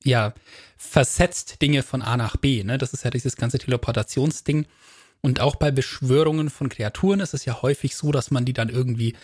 ja, 0.07 0.35
versetzt 0.77 1.61
Dinge 1.63 1.83
von 1.83 2.01
A 2.01 2.17
nach 2.17 2.37
B. 2.37 2.63
Ne? 2.63 2.79
Das 2.79 2.93
ist 2.93 3.05
ja 3.05 3.11
dieses 3.11 3.37
ganze 3.37 3.59
Teleportationsding. 3.59 4.67
Und 5.21 5.41
auch 5.41 5.57
bei 5.57 5.71
Beschwörungen 5.71 6.51
von 6.51 6.69
Kreaturen 6.69 7.21
ist 7.21 7.35
es 7.35 7.45
ja 7.45 7.61
häufig 7.63 7.97
so, 7.97 8.13
dass 8.13 8.31
man 8.31 8.45
die 8.45 8.53
dann 8.53 8.69
irgendwie, 8.69 9.17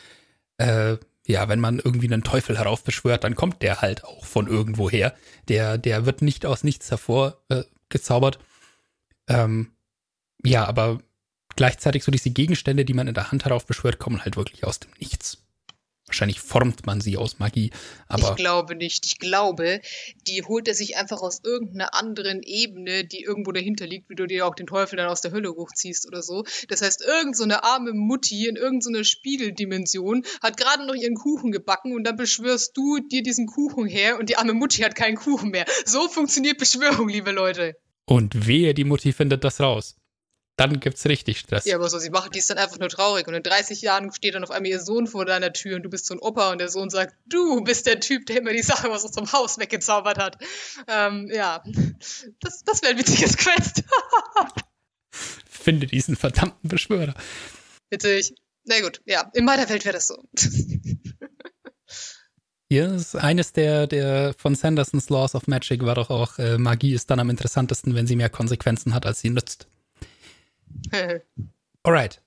äh, 0.57 0.97
ja, 1.27 1.49
wenn 1.49 1.61
man 1.61 1.79
irgendwie 1.79 2.13
einen 2.13 2.25
Teufel 2.25 2.59
heraufbeschwört, 2.59 3.25
dann 3.25 3.35
kommt 3.35 3.63
der 3.63 3.81
halt 3.81 4.05
auch 4.05 4.25
von 4.25 4.49
irgendwo 4.49 4.91
her. 4.91 5.15
Der, 5.49 5.79
der 5.79 6.05
wird 6.05 6.23
nicht 6.23 6.47
aus 6.47 6.65
nichts 6.65 6.91
hervorgezaubert. 6.91 8.39
Äh, 9.27 9.35
ähm, 9.35 9.73
ja, 10.45 10.65
aber 10.65 11.01
gleichzeitig 11.55 12.03
so 12.03 12.11
diese 12.11 12.31
Gegenstände, 12.31 12.85
die 12.85 12.95
man 12.95 13.07
in 13.07 13.15
der 13.15 13.31
Hand 13.31 13.45
heraufbeschwört, 13.45 13.99
kommen 13.99 14.25
halt 14.25 14.37
wirklich 14.37 14.65
aus 14.65 14.81
dem 14.81 14.91
Nichts. 14.99 15.42
Wahrscheinlich 16.13 16.41
formt 16.41 16.85
man 16.85 17.01
sie 17.01 17.17
aus 17.17 17.39
Magie, 17.39 17.71
aber. 18.07 18.33
Ich 18.33 18.37
glaube 18.37 18.75
nicht. 18.77 19.07
Ich 19.07 19.19
glaube, 19.19 19.81
die 20.27 20.43
holt 20.43 20.69
er 20.69 20.75
sich 20.75 20.99
einfach 20.99 21.23
aus 21.23 21.41
irgendeiner 21.43 21.95
anderen 21.95 22.43
Ebene, 22.43 23.07
die 23.07 23.23
irgendwo 23.23 23.51
dahinter 23.51 23.87
liegt, 23.87 24.11
wie 24.11 24.15
du 24.15 24.27
dir 24.27 24.47
auch 24.47 24.55
den 24.55 24.67
Teufel 24.67 24.99
dann 24.99 25.09
aus 25.09 25.23
der 25.23 25.33
Hölle 25.33 25.53
hochziehst 25.53 26.07
oder 26.07 26.23
so. 26.23 26.45
Das 26.69 26.83
heißt, 26.83 27.01
irgendeine 27.01 27.55
so 27.55 27.61
arme 27.63 27.95
Mutti 27.95 28.47
in 28.47 28.57
irgendeiner 28.57 28.99
so 28.99 29.05
Spiegeldimension 29.05 30.27
hat 30.43 30.59
gerade 30.59 30.85
noch 30.85 30.95
ihren 30.95 31.15
Kuchen 31.15 31.51
gebacken 31.51 31.95
und 31.95 32.05
dann 32.05 32.17
beschwörst 32.17 32.77
du 32.77 32.99
dir 32.99 33.23
diesen 33.23 33.47
Kuchen 33.47 33.87
her 33.87 34.19
und 34.19 34.29
die 34.29 34.37
arme 34.37 34.53
Mutti 34.53 34.83
hat 34.83 34.95
keinen 34.95 35.17
Kuchen 35.17 35.49
mehr. 35.49 35.65
So 35.87 36.09
funktioniert 36.09 36.59
Beschwörung, 36.59 37.09
liebe 37.09 37.31
Leute. 37.31 37.75
Und 38.05 38.47
wehe, 38.47 38.75
die 38.75 38.85
Mutti 38.85 39.15
findet 39.15 39.45
das 39.45 39.61
raus 39.61 39.97
dann 40.57 40.81
gibt's 40.81 41.07
richtig 41.07 41.39
Stress. 41.39 41.65
Ja, 41.65 41.77
aber 41.77 41.89
so, 41.89 41.99
sie 41.99 42.11
macht, 42.11 42.35
die 42.35 42.39
ist 42.39 42.51
dann 42.51 42.59
einfach 42.59 42.79
nur 42.79 42.91
traurig. 42.91 43.27
Und 43.27 43.35
in 43.35 43.43
30 43.43 43.81
Jahren 43.81 44.13
steht 44.13 44.35
dann 44.35 44.45
auf 44.45 44.51
einmal 44.51 44.71
ihr 44.71 44.81
Sohn 44.81 45.07
vor 45.07 45.25
deiner 45.25 45.53
Tür 45.53 45.77
und 45.77 45.83
du 45.83 45.89
bist 45.89 46.07
so 46.07 46.15
ein 46.15 46.21
Opa 46.21 46.53
und 46.53 46.59
der 46.59 46.69
Sohn 46.69 46.91
sagt, 46.91 47.15
du 47.27 47.63
bist 47.63 47.87
der 47.87 48.01
Typ, 48.01 48.27
der 48.27 48.39
immer 48.39 48.53
die 48.53 48.63
Sache 48.63 48.91
aus 48.91 49.05
unserem 49.05 49.33
Haus 49.33 49.59
weggezaubert 49.59 50.19
hat. 50.19 50.37
Ähm, 50.89 51.31
ja, 51.33 51.63
das, 52.41 52.65
das 52.65 52.83
wäre 52.83 52.93
ein 52.93 52.99
witziges 52.99 53.37
Quest. 53.37 53.85
Finde 55.49 55.87
diesen 55.87 56.17
verdammten 56.17 56.69
Beschwörer. 56.69 57.15
Witzig. 57.91 58.35
Na 58.65 58.81
gut, 58.81 59.01
ja, 59.07 59.31
in 59.35 59.45
meiner 59.45 59.69
Welt 59.69 59.85
wäre 59.85 59.95
das 59.95 60.07
so. 60.07 60.23
Hier 62.69 62.93
ist 62.93 63.17
eines 63.17 63.53
der, 63.53 63.87
der 63.87 64.35
von 64.39 64.55
Sandersons 64.55 65.11
Laws 65.11 65.35
of 65.35 65.47
Magic 65.47 65.85
war 65.85 65.95
doch 65.95 66.09
auch, 66.09 66.39
äh, 66.39 66.57
Magie 66.57 66.95
ist 66.95 67.11
dann 67.11 67.21
am 67.21 67.29
interessantesten, 67.29 67.95
wenn 67.95 68.07
sie 68.07 68.17
mehr 68.17 68.31
Konsequenzen 68.31 68.95
hat, 68.95 69.05
als 69.05 69.21
sie 69.21 69.29
nützt. 69.31 69.67
Alright. 71.83 72.23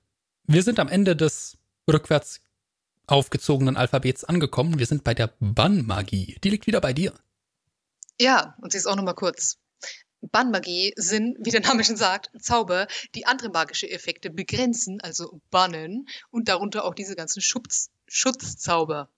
Wir 0.48 0.64
sind 0.64 0.80
am 0.80 0.90
Ende 0.90 1.16
des 1.16 1.58
rückwärts 1.90 2.42
aufgezogenen 3.08 3.78
Alphabets 3.78 4.24
angekommen. 4.24 4.80
Wir 4.80 4.86
sind 4.86 5.04
bei 5.04 5.14
der 5.14 5.34
Bannmagie. 5.40 6.38
Die 6.44 6.50
liegt 6.50 6.68
wieder 6.68 6.82
bei 6.82 6.94
dir. 6.94 7.14
Ja, 8.20 8.56
und 8.62 8.72
sie 8.72 8.78
ist 8.78 8.88
auch 8.88 8.96
nochmal 8.96 9.16
kurz. 9.16 9.58
Bannmagie 10.22 10.94
sind, 10.96 11.38
wie 11.40 11.52
der 11.52 11.62
Name 11.62 11.84
schon 11.84 11.98
sagt, 11.98 12.32
Zauber, 12.42 12.88
die 13.14 13.26
andere 13.26 13.50
magische 13.50 13.90
Effekte 13.90 14.30
begrenzen, 14.30 15.02
also 15.02 15.42
bannen, 15.52 16.08
und 16.32 16.48
darunter 16.48 16.86
auch 16.86 16.96
diese 16.96 17.16
ganzen 17.16 17.42
Schutz, 17.42 17.92
Schutzzauber. 18.08 19.10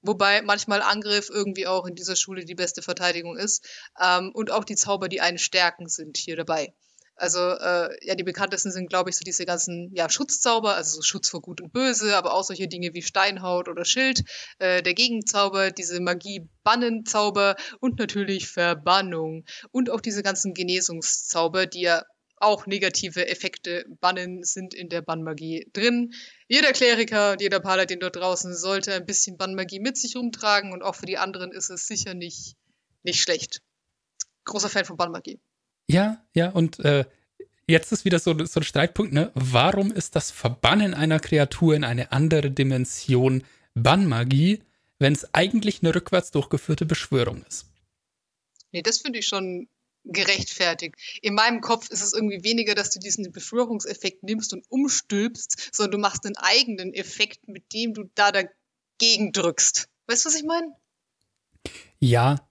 Wobei 0.00 0.42
manchmal 0.42 0.82
Angriff 0.82 1.30
irgendwie 1.30 1.66
auch 1.66 1.86
in 1.86 1.94
dieser 1.94 2.16
Schule 2.16 2.44
die 2.44 2.54
beste 2.54 2.82
Verteidigung 2.82 3.36
ist. 3.36 3.66
Ähm, 4.00 4.32
und 4.34 4.50
auch 4.50 4.64
die 4.64 4.76
Zauber, 4.76 5.08
die 5.08 5.22
einen 5.22 5.38
stärken, 5.38 5.88
sind 5.88 6.18
hier 6.18 6.36
dabei. 6.36 6.74
Also 7.16 7.38
äh, 7.38 7.90
ja, 8.02 8.14
die 8.16 8.24
bekanntesten 8.24 8.72
sind, 8.72 8.88
glaube 8.88 9.10
ich, 9.10 9.16
so 9.16 9.22
diese 9.24 9.46
ganzen 9.46 9.90
ja, 9.94 10.10
Schutzzauber, 10.10 10.74
also 10.74 10.96
so 10.96 11.02
Schutz 11.02 11.28
vor 11.28 11.40
Gut 11.40 11.60
und 11.60 11.72
Böse, 11.72 12.16
aber 12.16 12.34
auch 12.34 12.42
solche 12.42 12.66
Dinge 12.66 12.92
wie 12.92 13.02
Steinhaut 13.02 13.68
oder 13.68 13.84
Schild, 13.84 14.24
äh, 14.58 14.82
der 14.82 14.94
Gegenzauber, 14.94 15.70
diese 15.70 16.00
Magie-Bannenzauber 16.00 17.56
und 17.80 17.98
natürlich 17.98 18.48
Verbannung 18.48 19.44
und 19.70 19.90
auch 19.90 20.00
diese 20.00 20.22
ganzen 20.22 20.54
Genesungszauber, 20.54 21.66
die 21.66 21.82
ja 21.82 22.02
auch 22.36 22.66
negative 22.66 23.28
Effekte 23.28 23.86
bannen, 24.00 24.42
sind 24.42 24.74
in 24.74 24.88
der 24.88 25.00
Bannmagie 25.00 25.68
drin. 25.72 26.12
Jeder 26.48 26.72
Kleriker 26.72 27.32
und 27.32 27.40
jeder 27.40 27.60
Paladin 27.60 28.00
dort 28.00 28.16
draußen 28.16 28.54
sollte 28.56 28.92
ein 28.92 29.06
bisschen 29.06 29.36
Bannmagie 29.36 29.80
mit 29.80 29.96
sich 29.96 30.16
rumtragen 30.16 30.72
und 30.72 30.82
auch 30.82 30.96
für 30.96 31.06
die 31.06 31.18
anderen 31.18 31.52
ist 31.52 31.70
es 31.70 31.86
sicher 31.86 32.14
nicht, 32.14 32.56
nicht 33.02 33.20
schlecht. 33.20 33.60
Großer 34.44 34.68
Fan 34.68 34.84
von 34.84 34.96
Bannmagie. 34.96 35.40
Ja, 35.88 36.24
ja, 36.34 36.50
und 36.50 36.80
äh, 36.80 37.04
jetzt 37.66 37.92
ist 37.92 38.04
wieder 38.04 38.18
so, 38.18 38.34
so 38.44 38.60
ein 38.60 38.64
Streitpunkt, 38.64 39.12
ne? 39.12 39.30
Warum 39.34 39.92
ist 39.92 40.16
das 40.16 40.30
Verbannen 40.30 40.94
einer 40.94 41.20
Kreatur 41.20 41.74
in 41.74 41.84
eine 41.84 42.12
andere 42.12 42.50
Dimension 42.50 43.44
Bannmagie, 43.74 44.62
wenn 44.98 45.12
es 45.12 45.34
eigentlich 45.34 45.82
eine 45.82 45.94
rückwärts 45.94 46.30
durchgeführte 46.30 46.86
Beschwörung 46.86 47.44
ist? 47.48 47.66
Nee, 48.72 48.82
das 48.82 48.98
finde 48.98 49.18
ich 49.18 49.26
schon 49.26 49.68
gerechtfertigt. 50.04 50.96
In 51.22 51.34
meinem 51.34 51.60
Kopf 51.60 51.90
ist 51.90 52.02
es 52.02 52.12
irgendwie 52.12 52.44
weniger, 52.44 52.74
dass 52.74 52.90
du 52.90 52.98
diesen 52.98 53.30
Beschwörungseffekt 53.32 54.22
nimmst 54.22 54.52
und 54.52 54.64
umstülpst, 54.68 55.74
sondern 55.74 55.92
du 55.92 55.98
machst 55.98 56.26
einen 56.26 56.36
eigenen 56.36 56.92
Effekt, 56.92 57.48
mit 57.48 57.72
dem 57.72 57.94
du 57.94 58.10
da 58.14 58.30
dagegen 58.30 59.32
drückst. 59.32 59.88
Weißt 60.06 60.24
du, 60.24 60.28
was 60.28 60.36
ich 60.36 60.44
meine? 60.44 60.74
Ja, 61.98 62.46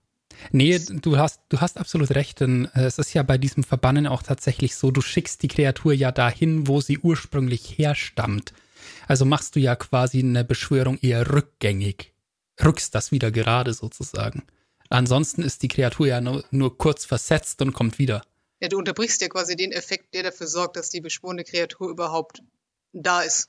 Nee, 0.52 0.78
du 0.78 1.16
hast, 1.16 1.40
du 1.48 1.60
hast 1.60 1.78
absolut 1.78 2.10
recht, 2.12 2.40
denn 2.40 2.68
äh, 2.74 2.84
es 2.84 2.98
ist 2.98 3.14
ja 3.14 3.22
bei 3.22 3.38
diesem 3.38 3.64
Verbannen 3.64 4.06
auch 4.06 4.22
tatsächlich 4.22 4.76
so, 4.76 4.90
du 4.90 5.00
schickst 5.00 5.42
die 5.42 5.48
Kreatur 5.48 5.92
ja 5.92 6.12
dahin, 6.12 6.66
wo 6.68 6.80
sie 6.80 6.98
ursprünglich 6.98 7.78
herstammt. 7.78 8.52
Also 9.06 9.24
machst 9.24 9.56
du 9.56 9.60
ja 9.60 9.76
quasi 9.76 10.20
eine 10.20 10.44
Beschwörung 10.44 10.98
eher 10.98 11.32
rückgängig. 11.32 12.12
Rückst 12.62 12.94
das 12.94 13.10
wieder 13.10 13.30
gerade 13.30 13.72
sozusagen. 13.74 14.44
Ansonsten 14.90 15.42
ist 15.42 15.62
die 15.62 15.68
Kreatur 15.68 16.06
ja 16.06 16.20
nur, 16.20 16.44
nur 16.50 16.78
kurz 16.78 17.04
versetzt 17.04 17.60
und 17.62 17.72
kommt 17.72 17.98
wieder. 17.98 18.22
Ja, 18.60 18.68
du 18.68 18.78
unterbrichst 18.78 19.20
ja 19.20 19.28
quasi 19.28 19.56
den 19.56 19.72
Effekt, 19.72 20.14
der 20.14 20.22
dafür 20.22 20.46
sorgt, 20.46 20.76
dass 20.76 20.90
die 20.90 21.00
beschworene 21.00 21.44
Kreatur 21.44 21.90
überhaupt 21.90 22.42
da 22.92 23.22
ist. 23.22 23.48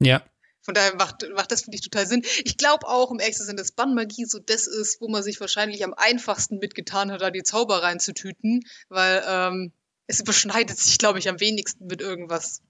Ja. 0.00 0.22
Von 0.64 0.74
daher 0.74 0.94
macht, 0.96 1.26
macht 1.34 1.52
das, 1.52 1.62
finde 1.62 1.76
ich, 1.76 1.82
total 1.82 2.06
Sinn. 2.06 2.22
Ich 2.44 2.56
glaube 2.56 2.88
auch, 2.88 3.10
um 3.10 3.20
ehrlich 3.20 3.36
zu 3.36 3.44
sein, 3.44 3.56
dass 3.56 3.72
Bannmagie 3.72 4.24
so 4.24 4.38
das 4.38 4.66
ist, 4.66 5.00
wo 5.00 5.08
man 5.08 5.22
sich 5.22 5.38
wahrscheinlich 5.40 5.84
am 5.84 5.92
einfachsten 5.94 6.58
mitgetan 6.58 7.12
hat, 7.12 7.20
da 7.20 7.30
die 7.30 7.42
Zauber 7.42 7.82
reinzutüten, 7.82 8.64
weil 8.88 9.22
ähm, 9.28 9.72
es 10.06 10.20
überschneidet 10.20 10.78
sich, 10.78 10.98
glaube 10.98 11.18
ich, 11.18 11.28
am 11.28 11.38
wenigsten 11.38 11.86
mit 11.86 12.00
irgendwas 12.00 12.62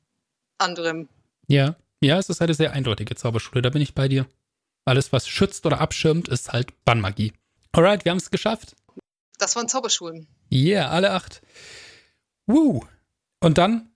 anderem. 0.59 1.09
Ja, 1.47 1.77
ja, 2.01 2.19
es 2.19 2.29
ist 2.29 2.43
eine 2.43 2.55
sehr 2.55 2.73
eindeutige 2.73 3.15
Zauberschule, 3.15 3.63
da 3.63 3.71
bin 3.71 3.83
ich 3.83 3.95
bei 3.95 4.09
dir. 4.09 4.27
Alles, 4.85 5.13
was 5.13 5.29
schützt 5.29 5.65
oder 5.65 5.81
abschirmt, 5.81 6.29
ist 6.29 6.53
halt 6.53 6.85
Bannmagie. 6.85 7.33
Alright, 7.73 8.05
wir 8.05 8.11
haben 8.11 8.19
es 8.19 8.31
geschafft. 8.31 8.77
Das 9.39 9.57
waren 9.57 9.69
Zauberschulen. 9.69 10.27
Yeah, 10.53 10.91
alle 10.91 11.13
acht. 11.13 11.43
Woo! 12.47 12.85
Und 13.41 13.59
dann 13.59 13.91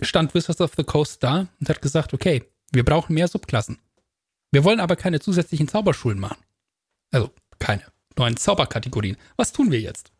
stand 0.00 0.34
Wizards 0.34 0.60
of 0.60 0.72
the 0.76 0.84
Coast 0.84 1.22
da 1.22 1.48
und 1.60 1.68
hat 1.68 1.82
gesagt, 1.82 2.14
okay, 2.14 2.44
wir 2.72 2.84
brauchen 2.84 3.14
mehr 3.14 3.28
Subklassen. 3.28 3.78
Wir 4.50 4.64
wollen 4.64 4.80
aber 4.80 4.96
keine 4.96 5.20
zusätzlichen 5.20 5.68
Zauberschulen 5.68 6.18
machen. 6.18 6.42
Also 7.10 7.30
keine 7.58 7.84
neuen 8.16 8.36
Zauberkategorien. 8.36 9.16
Was 9.36 9.52
tun 9.52 9.70
wir 9.70 9.80
jetzt? 9.80 10.12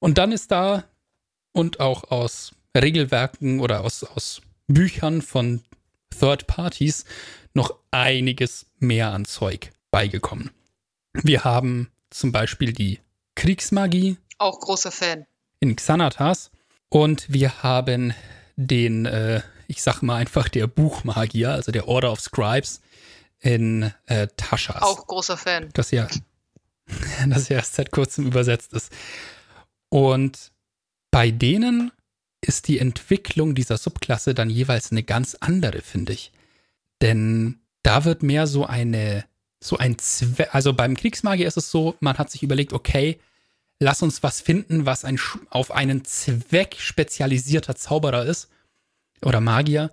Und 0.00 0.18
dann 0.18 0.32
ist 0.32 0.50
da 0.50 0.84
und 1.52 1.80
auch 1.80 2.10
aus 2.10 2.54
Regelwerken 2.76 3.60
oder 3.60 3.82
aus, 3.82 4.04
aus 4.04 4.42
Büchern 4.66 5.22
von 5.22 5.62
Third 6.18 6.46
Parties 6.46 7.04
noch 7.54 7.74
einiges 7.90 8.66
mehr 8.78 9.12
an 9.12 9.24
Zeug 9.24 9.72
beigekommen. 9.90 10.50
Wir 11.14 11.44
haben 11.44 11.90
zum 12.10 12.32
Beispiel 12.32 12.72
die 12.72 13.00
Kriegsmagie. 13.34 14.18
Auch 14.38 14.60
großer 14.60 14.92
Fan. 14.92 15.26
In 15.60 15.76
Xanatas. 15.76 16.50
Und 16.88 17.32
wir 17.32 17.62
haben 17.62 18.14
den 18.56 19.06
äh, 19.06 19.42
ich 19.68 19.82
sag 19.82 20.02
mal 20.02 20.16
einfach 20.16 20.48
der 20.48 20.66
Buchmagier, 20.66 21.52
also 21.52 21.70
der 21.70 21.86
Order 21.86 22.10
of 22.10 22.20
Scribes 22.20 22.80
in 23.38 23.92
äh, 24.06 24.26
Taschas. 24.36 24.82
Auch 24.82 25.06
großer 25.06 25.36
Fan. 25.36 25.68
Das 25.74 25.92
ja, 25.92 26.08
das 27.28 27.48
ja 27.48 27.58
erst 27.58 27.74
seit 27.74 27.92
kurzem 27.92 28.26
übersetzt 28.26 28.72
ist. 28.72 28.90
Und 29.90 30.50
bei 31.10 31.30
denen 31.30 31.92
ist 32.40 32.68
die 32.68 32.78
Entwicklung 32.78 33.54
dieser 33.54 33.76
Subklasse 33.76 34.34
dann 34.34 34.50
jeweils 34.50 34.90
eine 34.90 35.02
ganz 35.02 35.36
andere, 35.38 35.82
finde 35.82 36.14
ich. 36.14 36.32
Denn 37.02 37.60
da 37.82 38.04
wird 38.04 38.22
mehr 38.22 38.46
so 38.46 38.64
eine, 38.64 39.24
so 39.62 39.76
ein 39.76 39.98
Zweck, 39.98 40.54
also 40.54 40.72
beim 40.72 40.96
Kriegsmagier 40.96 41.46
ist 41.46 41.56
es 41.56 41.70
so, 41.70 41.94
man 42.00 42.16
hat 42.16 42.30
sich 42.30 42.42
überlegt, 42.42 42.72
okay, 42.72 43.20
lass 43.80 44.02
uns 44.02 44.22
was 44.22 44.40
finden, 44.40 44.86
was 44.86 45.04
ein, 45.04 45.20
auf 45.50 45.72
einen 45.72 46.04
Zweck 46.04 46.76
spezialisierter 46.78 47.76
Zauberer 47.76 48.24
ist 48.24 48.48
oder 49.24 49.40
Magier, 49.40 49.90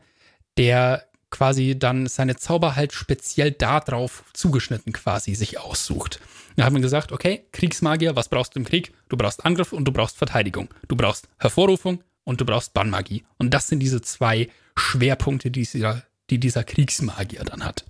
der 0.58 1.06
quasi 1.30 1.78
dann 1.78 2.08
seine 2.08 2.38
Zauber 2.38 2.76
halt 2.76 2.94
speziell 2.94 3.52
darauf 3.52 4.24
zugeschnitten 4.34 4.94
quasi 4.94 5.36
sich 5.36 5.60
aussucht. 5.60 6.20
Da 6.56 6.64
haben 6.64 6.76
wir 6.76 6.82
gesagt, 6.82 7.12
okay, 7.12 7.46
Kriegsmagier, 7.52 8.16
was 8.16 8.30
brauchst 8.30 8.56
du 8.56 8.60
im 8.60 8.66
Krieg? 8.66 8.94
Du 9.10 9.18
brauchst 9.18 9.44
Angriff 9.46 9.74
und 9.74 9.86
du 9.86 9.92
brauchst 9.92 10.18
Verteidigung. 10.18 10.70
Du 10.88 10.96
brauchst 10.96 11.28
Hervorrufung 11.38 12.02
und 12.24 12.40
du 12.40 12.46
brauchst 12.46 12.74
Bannmagie. 12.74 13.26
Und 13.38 13.54
das 13.54 13.68
sind 13.68 13.80
diese 13.80 14.02
zwei 14.02 14.50
Schwerpunkte, 14.78 15.52
die 15.52 15.64
dieser, 15.64 16.04
die 16.30 16.40
dieser 16.40 16.64
Kriegsmagier 16.64 17.44
dann 17.44 17.66
hat. 17.66 17.86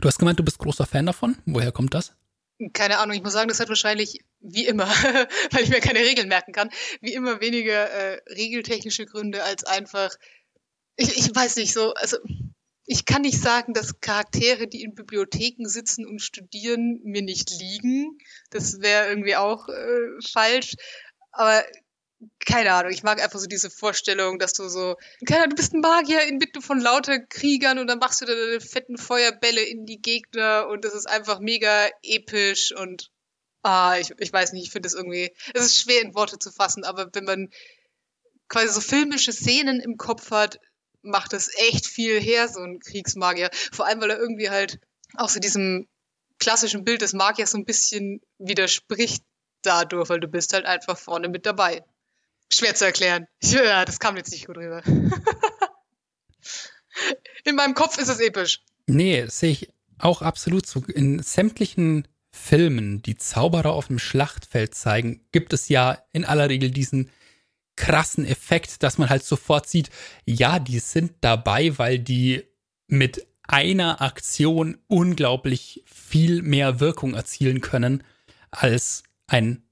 Du 0.00 0.08
hast 0.08 0.18
gemeint, 0.18 0.38
du 0.38 0.44
bist 0.44 0.58
großer 0.58 0.86
Fan 0.86 1.06
davon. 1.06 1.36
Woher 1.44 1.72
kommt 1.72 1.94
das? 1.94 2.14
Keine 2.72 2.98
Ahnung, 2.98 3.16
ich 3.16 3.22
muss 3.22 3.32
sagen, 3.32 3.48
das 3.48 3.60
hat 3.60 3.68
wahrscheinlich 3.68 4.20
wie 4.40 4.66
immer, 4.66 4.86
weil 5.50 5.62
ich 5.62 5.70
mir 5.70 5.80
keine 5.80 6.00
Regeln 6.00 6.28
merken 6.28 6.52
kann, 6.52 6.70
wie 7.00 7.14
immer 7.14 7.40
weniger 7.40 7.90
äh, 7.90 8.20
regeltechnische 8.32 9.06
Gründe 9.06 9.42
als 9.42 9.64
einfach, 9.64 10.14
ich, 10.96 11.16
ich 11.16 11.34
weiß 11.34 11.56
nicht 11.56 11.72
so, 11.72 11.94
also 11.94 12.18
ich 12.86 13.06
kann 13.06 13.22
nicht 13.22 13.40
sagen, 13.40 13.72
dass 13.72 14.00
Charaktere, 14.00 14.68
die 14.68 14.82
in 14.82 14.94
Bibliotheken 14.94 15.66
sitzen 15.66 16.06
und 16.06 16.20
studieren, 16.20 17.00
mir 17.02 17.22
nicht 17.22 17.50
liegen. 17.58 18.18
Das 18.50 18.80
wäre 18.80 19.08
irgendwie 19.08 19.36
auch 19.36 19.68
äh, 19.68 20.20
falsch. 20.22 20.74
Aber 21.32 21.64
keine 22.46 22.72
Ahnung, 22.72 22.92
ich 22.92 23.02
mag 23.02 23.22
einfach 23.22 23.38
so 23.38 23.46
diese 23.46 23.70
Vorstellung, 23.70 24.38
dass 24.38 24.52
du 24.52 24.68
so, 24.68 24.96
keine 25.26 25.42
Ahnung, 25.42 25.50
du 25.50 25.56
bist 25.56 25.74
ein 25.74 25.80
Magier 25.80 26.22
inmitten 26.22 26.62
von 26.62 26.80
lauter 26.80 27.18
Kriegern 27.18 27.78
und 27.78 27.86
dann 27.86 27.98
machst 27.98 28.20
du 28.20 28.26
deine 28.26 28.60
fetten 28.60 28.96
Feuerbälle 28.96 29.62
in 29.62 29.86
die 29.86 30.00
Gegner 30.00 30.68
und 30.68 30.84
das 30.84 30.94
ist 30.94 31.06
einfach 31.06 31.40
mega 31.40 31.88
episch 32.02 32.72
und 32.74 33.10
ah, 33.62 33.96
ich, 33.98 34.12
ich 34.18 34.32
weiß 34.32 34.52
nicht, 34.52 34.64
ich 34.66 34.70
finde 34.70 34.86
es 34.86 34.94
irgendwie, 34.94 35.32
es 35.54 35.64
ist 35.64 35.78
schwer 35.78 36.02
in 36.02 36.14
Worte 36.14 36.38
zu 36.38 36.52
fassen, 36.52 36.84
aber 36.84 37.08
wenn 37.12 37.24
man 37.24 37.50
quasi 38.48 38.68
so 38.68 38.80
filmische 38.80 39.32
Szenen 39.32 39.80
im 39.80 39.96
Kopf 39.96 40.30
hat, 40.30 40.60
macht 41.02 41.32
das 41.32 41.50
echt 41.68 41.86
viel 41.86 42.20
her, 42.20 42.48
so 42.48 42.60
ein 42.60 42.80
Kriegsmagier. 42.80 43.50
Vor 43.72 43.86
allem, 43.86 44.00
weil 44.00 44.10
er 44.10 44.18
irgendwie 44.18 44.50
halt 44.50 44.80
auch 45.16 45.28
so 45.28 45.40
diesem 45.40 45.88
klassischen 46.38 46.84
Bild 46.84 47.02
des 47.02 47.12
Magiers 47.12 47.50
so 47.50 47.58
ein 47.58 47.64
bisschen 47.64 48.20
widerspricht 48.38 49.22
dadurch, 49.62 50.08
weil 50.08 50.20
du 50.20 50.28
bist 50.28 50.52
halt 50.52 50.66
einfach 50.66 50.98
vorne 50.98 51.28
mit 51.28 51.46
dabei. 51.46 51.84
Schwer 52.54 52.74
zu 52.74 52.84
erklären. 52.84 53.26
Ja, 53.42 53.84
das 53.84 53.98
kam 53.98 54.16
jetzt 54.16 54.32
nicht 54.32 54.46
gut 54.46 54.56
rüber. 54.56 54.82
In 57.44 57.56
meinem 57.56 57.74
Kopf 57.74 57.98
ist 57.98 58.08
es 58.08 58.20
episch. 58.20 58.60
Nee, 58.86 59.26
sehe 59.28 59.50
ich 59.50 59.68
auch 59.98 60.22
absolut 60.22 60.66
so. 60.66 60.82
In 60.94 61.20
sämtlichen 61.22 62.08
Filmen, 62.30 63.02
die 63.02 63.16
Zauberer 63.16 63.72
auf 63.72 63.88
dem 63.88 63.98
Schlachtfeld 63.98 64.74
zeigen, 64.74 65.24
gibt 65.32 65.52
es 65.52 65.68
ja 65.68 65.98
in 66.12 66.24
aller 66.24 66.48
Regel 66.48 66.70
diesen 66.70 67.10
krassen 67.76 68.24
Effekt, 68.24 68.82
dass 68.82 68.98
man 68.98 69.10
halt 69.10 69.24
sofort 69.24 69.68
sieht, 69.68 69.90
ja, 70.24 70.58
die 70.58 70.78
sind 70.78 71.12
dabei, 71.20 71.76
weil 71.78 71.98
die 71.98 72.44
mit 72.86 73.26
einer 73.46 74.00
Aktion 74.00 74.78
unglaublich 74.86 75.82
viel 75.86 76.42
mehr 76.42 76.80
Wirkung 76.80 77.14
erzielen 77.14 77.60
können 77.60 78.02
als 78.50 79.02
ein 79.26 79.63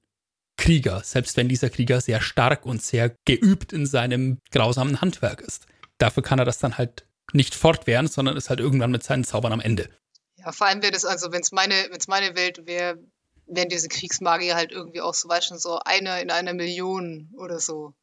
Krieger, 0.63 1.01
selbst 1.03 1.35
wenn 1.35 1.49
dieser 1.49 1.69
Krieger 1.69 1.99
sehr 1.99 2.21
stark 2.21 2.65
und 2.65 2.81
sehr 2.81 3.17
geübt 3.25 3.73
in 3.73 3.85
seinem 3.85 4.39
grausamen 4.49 5.01
Handwerk 5.01 5.41
ist. 5.41 5.65
Dafür 5.97 6.23
kann 6.23 6.39
er 6.39 6.45
das 6.45 6.57
dann 6.57 6.77
halt 6.77 7.05
nicht 7.33 7.53
fortwähren, 7.53 8.07
sondern 8.07 8.37
ist 8.37 8.49
halt 8.49 8.61
irgendwann 8.61 8.89
mit 8.89 9.03
seinen 9.03 9.25
Zaubern 9.25 9.51
am 9.51 9.59
Ende. 9.59 9.89
Ja, 10.37 10.53
vor 10.53 10.67
allem 10.67 10.81
wäre 10.81 10.93
das 10.93 11.03
also, 11.03 11.33
wenn 11.33 11.41
es 11.41 11.51
meine, 11.51 11.75
wenn's 11.91 12.07
meine 12.07 12.37
Welt 12.37 12.65
wäre, 12.65 12.97
wären 13.45 13.67
diese 13.67 13.89
Kriegsmagier 13.89 14.55
halt 14.55 14.71
irgendwie 14.71 15.01
auch 15.01 15.13
so, 15.13 15.27
weißt 15.27 15.51
du, 15.51 15.57
so 15.57 15.79
einer 15.79 16.21
in 16.21 16.31
einer 16.31 16.53
Million 16.53 17.29
oder 17.37 17.59
so. 17.59 17.93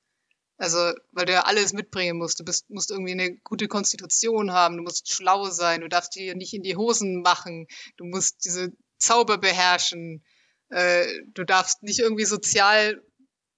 Also, 0.59 0.93
weil 1.13 1.25
du 1.25 1.33
ja 1.33 1.45
alles 1.45 1.73
mitbringen 1.73 2.19
musst. 2.19 2.41
Du 2.41 2.45
bist, 2.45 2.69
musst 2.69 2.91
irgendwie 2.91 3.13
eine 3.13 3.37
gute 3.39 3.69
Konstitution 3.69 4.53
haben, 4.53 4.77
du 4.77 4.83
musst 4.83 5.11
schlau 5.11 5.49
sein, 5.49 5.81
du 5.81 5.89
darfst 5.89 6.15
dir 6.15 6.35
nicht 6.35 6.53
in 6.53 6.63
die 6.63 6.77
Hosen 6.77 7.23
machen, 7.23 7.69
du 7.97 8.05
musst 8.05 8.45
diese 8.45 8.71
Zauber 8.99 9.39
beherrschen, 9.39 10.23
äh, 10.71 11.07
du 11.35 11.45
darfst 11.45 11.83
nicht 11.83 11.99
irgendwie 11.99 12.25
sozial 12.25 13.03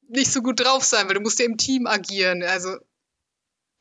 nicht 0.08 0.32
so 0.32 0.42
gut 0.42 0.60
drauf 0.60 0.84
sein, 0.84 1.06
weil 1.08 1.14
du 1.14 1.20
musst 1.20 1.38
ja 1.38 1.46
im 1.46 1.56
Team 1.56 1.86
agieren. 1.86 2.42
Also, 2.42 2.76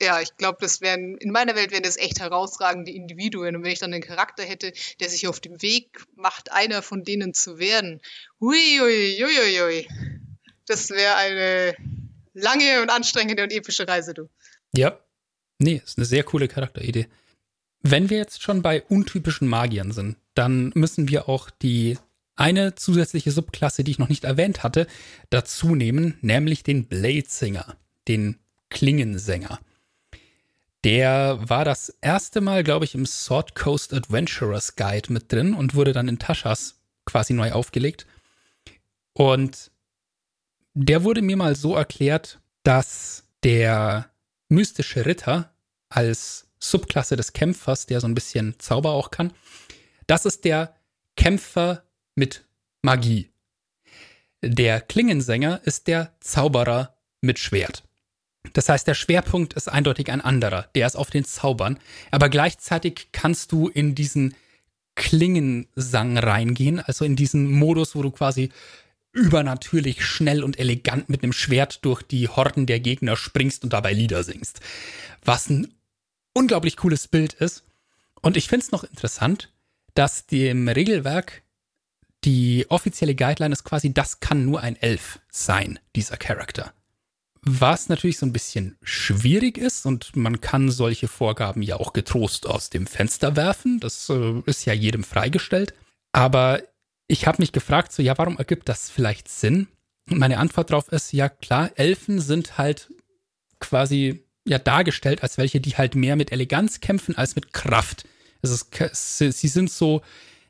ja, 0.02 0.22
ich 0.22 0.36
glaube, 0.38 0.58
das 0.62 0.82
wären, 0.82 1.18
in 1.18 1.32
meiner 1.32 1.56
Welt 1.56 1.72
wären 1.72 1.84
das 1.84 1.98
echt 1.98 2.20
herausragende 2.20 2.92
Individuen. 2.92 3.56
Und 3.56 3.64
wenn 3.64 3.72
ich 3.72 3.80
dann 3.80 3.94
einen 3.94 4.02
Charakter 4.02 4.44
hätte, 4.44 4.74
der 5.00 5.10
sich 5.10 5.28
auf 5.28 5.40
dem 5.40 5.62
Weg 5.62 6.06
macht, 6.16 6.52
einer 6.52 6.82
von 6.82 7.04
denen 7.04 7.34
zu 7.34 7.60
werden, 7.60 8.02
hui. 8.40 9.86
Das 10.66 10.90
wäre 10.90 11.16
eine 11.16 11.76
lange 12.34 12.82
und 12.82 12.90
anstrengende 12.90 13.44
und 13.44 13.52
epische 13.52 13.88
Reise, 13.88 14.14
du. 14.14 14.30
Ja. 14.74 15.00
Nee, 15.60 15.82
ist 15.84 15.98
eine 15.98 16.06
sehr 16.06 16.24
coole 16.24 16.48
Charakteridee. 16.48 17.08
Wenn 17.84 18.10
wir 18.10 18.18
jetzt 18.18 18.42
schon 18.42 18.62
bei 18.62 18.82
untypischen 18.84 19.48
Magiern 19.48 19.92
sind, 19.92 20.18
dann 20.34 20.72
müssen 20.76 21.10
wir 21.10 21.30
auch 21.30 21.50
die 21.50 21.98
eine 22.36 22.76
zusätzliche 22.76 23.32
Subklasse, 23.32 23.84
die 23.84 23.92
ich 23.92 24.00
noch 24.00 24.10
nicht 24.10 24.24
erwähnt 24.24 24.64
hatte, 24.64 24.88
dazu 25.30 25.76
nehmen, 25.76 26.18
nämlich 26.22 26.64
den 26.64 26.86
Bladesinger, 26.86 27.76
den 28.08 28.40
Klingensänger. 28.70 29.60
Der 30.84 31.38
war 31.42 31.66
das 31.66 31.90
erste 32.02 32.42
Mal, 32.42 32.64
glaube 32.64 32.86
ich, 32.86 32.96
im 32.96 33.06
Sword 33.06 33.54
Coast 33.54 33.94
Adventurers 33.94 34.76
Guide 34.76 35.14
mit 35.14 35.32
drin 35.32 35.54
und 35.54 35.76
wurde 35.76 35.94
dann 35.94 36.08
in 36.08 36.18
Taschas 36.18 36.80
quasi 37.06 37.34
neu 37.34 37.52
aufgelegt. 37.52 38.08
Und 39.14 39.72
der 40.74 41.04
wurde 41.04 41.22
mir 41.22 41.38
mal 41.38 41.56
so 41.56 41.76
erklärt, 41.76 42.40
dass 42.64 43.26
der 43.44 44.10
mystische 44.50 45.06
Ritter 45.06 45.54
als 45.90 46.48
Subklasse 46.60 47.16
des 47.16 47.34
Kämpfers, 47.34 47.86
der 47.86 48.00
so 48.00 48.08
ein 48.08 48.16
bisschen 48.16 48.56
Zauber 48.60 48.92
auch 48.92 49.12
kann, 49.12 49.34
das 50.08 50.26
ist 50.26 50.46
der 50.46 50.76
Kämpfer 51.16 51.84
mit 52.16 52.46
Magie. 52.82 53.30
Der 54.42 54.82
Klingensänger 54.82 55.62
ist 55.66 55.88
der 55.88 56.14
Zauberer 56.20 56.96
mit 57.22 57.40
Schwert. 57.40 57.84
Das 58.54 58.70
heißt, 58.70 58.88
der 58.88 58.96
Schwerpunkt 58.96 59.54
ist 59.54 59.68
eindeutig 59.68 60.12
ein 60.12 60.22
anderer. 60.22 60.70
Der 60.74 60.88
ist 60.88 60.96
auf 60.96 61.12
den 61.12 61.26
Zaubern. 61.26 61.80
Aber 62.10 62.30
gleichzeitig 62.30 63.10
kannst 63.12 63.52
du 63.52 63.68
in 63.68 63.94
diesen 63.94 64.36
Klingensang 64.96 66.18
reingehen, 66.18 66.80
also 66.80 67.06
in 67.06 67.16
diesen 67.16 67.52
Modus, 67.52 67.96
wo 67.96 68.02
du 68.02 68.12
quasi 68.12 68.52
übernatürlich 69.14 70.06
schnell 70.06 70.44
und 70.44 70.58
elegant 70.58 71.10
mit 71.10 71.24
einem 71.24 71.34
Schwert 71.34 71.84
durch 71.86 72.02
die 72.02 72.30
Horden 72.30 72.66
der 72.66 72.80
Gegner 72.80 73.16
springst 73.16 73.64
und 73.64 73.74
dabei 73.74 73.94
Lieder 73.94 74.24
singst. 74.24 74.60
Was 75.24 75.50
ein 75.50 75.74
unglaublich 76.34 76.78
cooles 76.78 77.08
Bild 77.08 77.34
ist. 77.34 77.64
Und 78.22 78.38
ich 78.38 78.48
finde 78.48 78.66
es 78.66 78.72
noch 78.72 78.84
interessant, 78.84 79.52
dass 79.94 80.28
dem 80.28 80.68
Regelwerk 80.68 81.44
die 82.24 82.66
offizielle 82.70 83.16
Guideline 83.16 83.54
ist 83.54 83.64
quasi, 83.64 83.94
das 83.94 84.20
kann 84.20 84.46
nur 84.46 84.62
ein 84.62 84.76
Elf 84.76 85.20
sein, 85.30 85.80
dieser 85.96 86.18
Charakter. 86.18 86.74
Was 87.44 87.90
natürlich 87.90 88.20
so 88.20 88.28
ein 88.28 88.34
bisschen 88.34 88.78
schwierig 88.84 89.58
ist 89.58 89.88
und 89.88 90.16
man 90.16 90.42
kann 90.42 90.70
solche 90.70 91.08
Vorgaben 91.08 91.64
ja 91.64 91.78
auch 91.78 91.92
getrost 91.94 92.46
aus 92.46 92.70
dem 92.70 92.86
Fenster 92.86 93.36
werfen. 93.36 93.80
Das 93.80 94.10
äh, 94.10 94.42
ist 94.46 94.66
ja 94.66 94.74
jedem 94.74 95.04
freigestellt. 95.04 95.74
Aber 96.12 96.62
ich 97.08 97.26
habe 97.26 97.42
mich 97.42 97.52
gefragt, 97.52 97.92
so, 97.92 98.04
ja, 98.04 98.16
warum 98.18 98.38
ergibt 98.38 98.70
das 98.70 98.92
vielleicht 98.92 99.28
Sinn? 99.28 99.68
Und 100.08 100.20
meine 100.20 100.38
Antwort 100.38 100.70
darauf 100.70 100.90
ist, 100.90 101.14
ja 101.14 101.30
klar, 101.30 101.72
Elfen 101.76 102.22
sind 102.22 102.60
halt 102.60 102.92
quasi 103.60 104.24
ja 104.46 104.60
dargestellt 104.60 105.24
als 105.24 105.40
welche, 105.40 105.60
die 105.60 105.78
halt 105.78 105.96
mehr 105.96 106.16
mit 106.16 106.32
Eleganz 106.32 106.80
kämpfen 106.80 107.18
als 107.18 107.36
mit 107.36 107.54
Kraft. 107.54 108.06
Es 108.44 108.52
ist, 108.52 109.18
sie 109.18 109.48
sind 109.48 109.72
so 109.72 110.02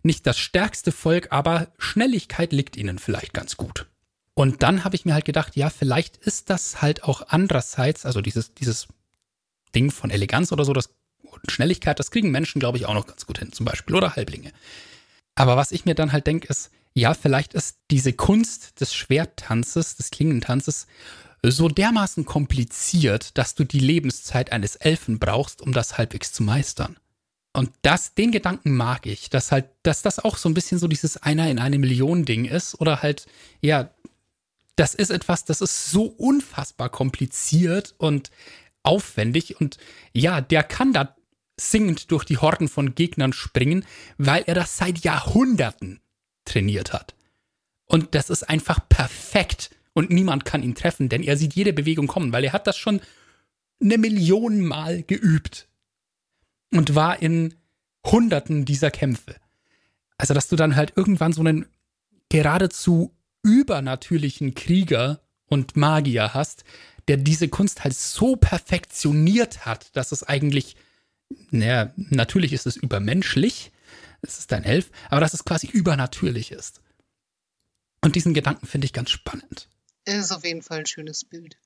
nicht 0.03 0.25
das 0.27 0.37
stärkste 0.37 0.91
Volk, 0.91 1.27
aber 1.31 1.67
Schnelligkeit 1.77 2.53
liegt 2.53 2.77
ihnen 2.77 2.99
vielleicht 2.99 3.33
ganz 3.33 3.57
gut. 3.57 3.87
Und 4.33 4.63
dann 4.63 4.83
habe 4.83 4.95
ich 4.95 5.05
mir 5.05 5.13
halt 5.13 5.25
gedacht, 5.25 5.55
ja, 5.55 5.69
vielleicht 5.69 6.17
ist 6.17 6.49
das 6.49 6.81
halt 6.81 7.03
auch 7.03 7.23
andererseits, 7.27 8.05
also 8.05 8.21
dieses, 8.21 8.53
dieses 8.53 8.87
Ding 9.75 9.91
von 9.91 10.09
Eleganz 10.09 10.51
oder 10.51 10.65
so, 10.65 10.73
das 10.73 10.89
Schnelligkeit, 11.47 11.99
das 11.99 12.11
kriegen 12.11 12.31
Menschen, 12.31 12.59
glaube 12.59 12.77
ich, 12.77 12.85
auch 12.85 12.93
noch 12.93 13.07
ganz 13.07 13.25
gut 13.25 13.39
hin, 13.39 13.51
zum 13.51 13.65
Beispiel, 13.65 13.95
oder 13.95 14.15
Halblinge. 14.15 14.51
Aber 15.35 15.57
was 15.57 15.71
ich 15.71 15.85
mir 15.85 15.95
dann 15.95 16.11
halt 16.11 16.27
denke, 16.27 16.47
ist, 16.47 16.71
ja, 16.93 17.13
vielleicht 17.13 17.53
ist 17.53 17.77
diese 17.89 18.13
Kunst 18.13 18.81
des 18.81 18.93
Schwerttanzes, 18.93 19.95
des 19.95 20.11
Klingentanzes, 20.11 20.87
so 21.43 21.69
dermaßen 21.69 22.25
kompliziert, 22.25 23.37
dass 23.37 23.55
du 23.55 23.63
die 23.63 23.79
Lebenszeit 23.79 24.51
eines 24.51 24.75
Elfen 24.75 25.17
brauchst, 25.17 25.61
um 25.61 25.71
das 25.71 25.97
halbwegs 25.97 26.33
zu 26.33 26.43
meistern. 26.43 26.97
Und 27.53 27.71
das, 27.81 28.13
den 28.13 28.31
Gedanken 28.31 28.75
mag 28.75 29.05
ich, 29.05 29.29
dass 29.29 29.51
halt, 29.51 29.65
dass 29.83 30.01
das 30.01 30.19
auch 30.19 30.37
so 30.37 30.47
ein 30.47 30.53
bisschen 30.53 30.79
so 30.79 30.87
dieses 30.87 31.17
einer 31.17 31.49
in 31.49 31.59
eine 31.59 31.79
Million 31.79 32.23
Ding 32.23 32.45
ist 32.45 32.79
oder 32.79 33.01
halt, 33.01 33.27
ja, 33.59 33.89
das 34.77 34.95
ist 34.95 35.09
etwas, 35.09 35.43
das 35.43 35.59
ist 35.59 35.91
so 35.91 36.05
unfassbar 36.05 36.89
kompliziert 36.89 37.93
und 37.97 38.31
aufwendig 38.83 39.59
und 39.59 39.77
ja, 40.13 40.39
der 40.39 40.63
kann 40.63 40.93
da 40.93 41.15
singend 41.59 42.09
durch 42.11 42.23
die 42.23 42.37
Horden 42.37 42.69
von 42.69 42.95
Gegnern 42.95 43.33
springen, 43.33 43.85
weil 44.17 44.43
er 44.47 44.55
das 44.55 44.77
seit 44.77 44.99
Jahrhunderten 44.99 45.99
trainiert 46.45 46.93
hat. 46.93 47.15
Und 47.85 48.15
das 48.15 48.29
ist 48.29 48.43
einfach 48.43 48.79
perfekt 48.87 49.71
und 49.93 50.09
niemand 50.09 50.45
kann 50.45 50.63
ihn 50.63 50.73
treffen, 50.73 51.09
denn 51.09 51.21
er 51.21 51.35
sieht 51.35 51.53
jede 51.53 51.73
Bewegung 51.73 52.07
kommen, 52.07 52.31
weil 52.31 52.45
er 52.45 52.53
hat 52.53 52.65
das 52.65 52.77
schon 52.77 53.01
eine 53.81 53.97
Million 53.97 54.61
Mal 54.61 55.03
geübt 55.03 55.67
und 56.71 56.95
war 56.95 57.21
in 57.21 57.55
Hunderten 58.05 58.65
dieser 58.65 58.91
Kämpfe. 58.91 59.35
Also, 60.17 60.33
dass 60.33 60.47
du 60.47 60.55
dann 60.55 60.75
halt 60.75 60.93
irgendwann 60.95 61.33
so 61.33 61.41
einen 61.41 61.65
geradezu 62.29 63.13
übernatürlichen 63.43 64.53
Krieger 64.53 65.21
und 65.45 65.75
Magier 65.75 66.33
hast, 66.33 66.63
der 67.07 67.17
diese 67.17 67.49
Kunst 67.49 67.83
halt 67.83 67.95
so 67.95 68.35
perfektioniert 68.35 69.65
hat, 69.65 69.95
dass 69.95 70.11
es 70.11 70.23
eigentlich 70.23 70.75
naja, 71.49 71.93
natürlich 71.95 72.53
ist 72.53 72.67
es 72.67 72.75
übermenschlich, 72.75 73.71
es 74.21 74.39
ist 74.39 74.53
ein 74.53 74.63
Elf, 74.63 74.91
aber 75.09 75.21
dass 75.21 75.33
es 75.33 75.45
quasi 75.45 75.67
übernatürlich 75.67 76.51
ist. 76.51 76.81
Und 78.01 78.15
diesen 78.15 78.33
Gedanken 78.33 78.65
finde 78.65 78.85
ich 78.85 78.93
ganz 78.93 79.11
spannend. 79.11 79.69
Ist 80.05 80.31
auf 80.31 80.43
jeden 80.43 80.61
Fall 80.61 80.79
ein 80.79 80.85
schönes 80.85 81.23
Bild. 81.23 81.57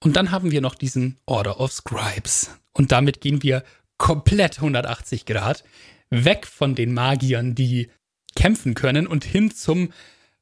Und 0.00 0.16
dann 0.16 0.30
haben 0.30 0.50
wir 0.50 0.60
noch 0.60 0.74
diesen 0.74 1.18
Order 1.26 1.60
of 1.60 1.72
Scribes. 1.72 2.50
Und 2.72 2.92
damit 2.92 3.20
gehen 3.20 3.42
wir 3.42 3.64
komplett 3.98 4.58
180 4.58 5.26
Grad 5.26 5.64
weg 6.10 6.46
von 6.46 6.74
den 6.74 6.94
Magiern, 6.94 7.54
die 7.54 7.90
kämpfen 8.34 8.74
können 8.74 9.06
und 9.06 9.24
hin 9.24 9.50
zum 9.52 9.92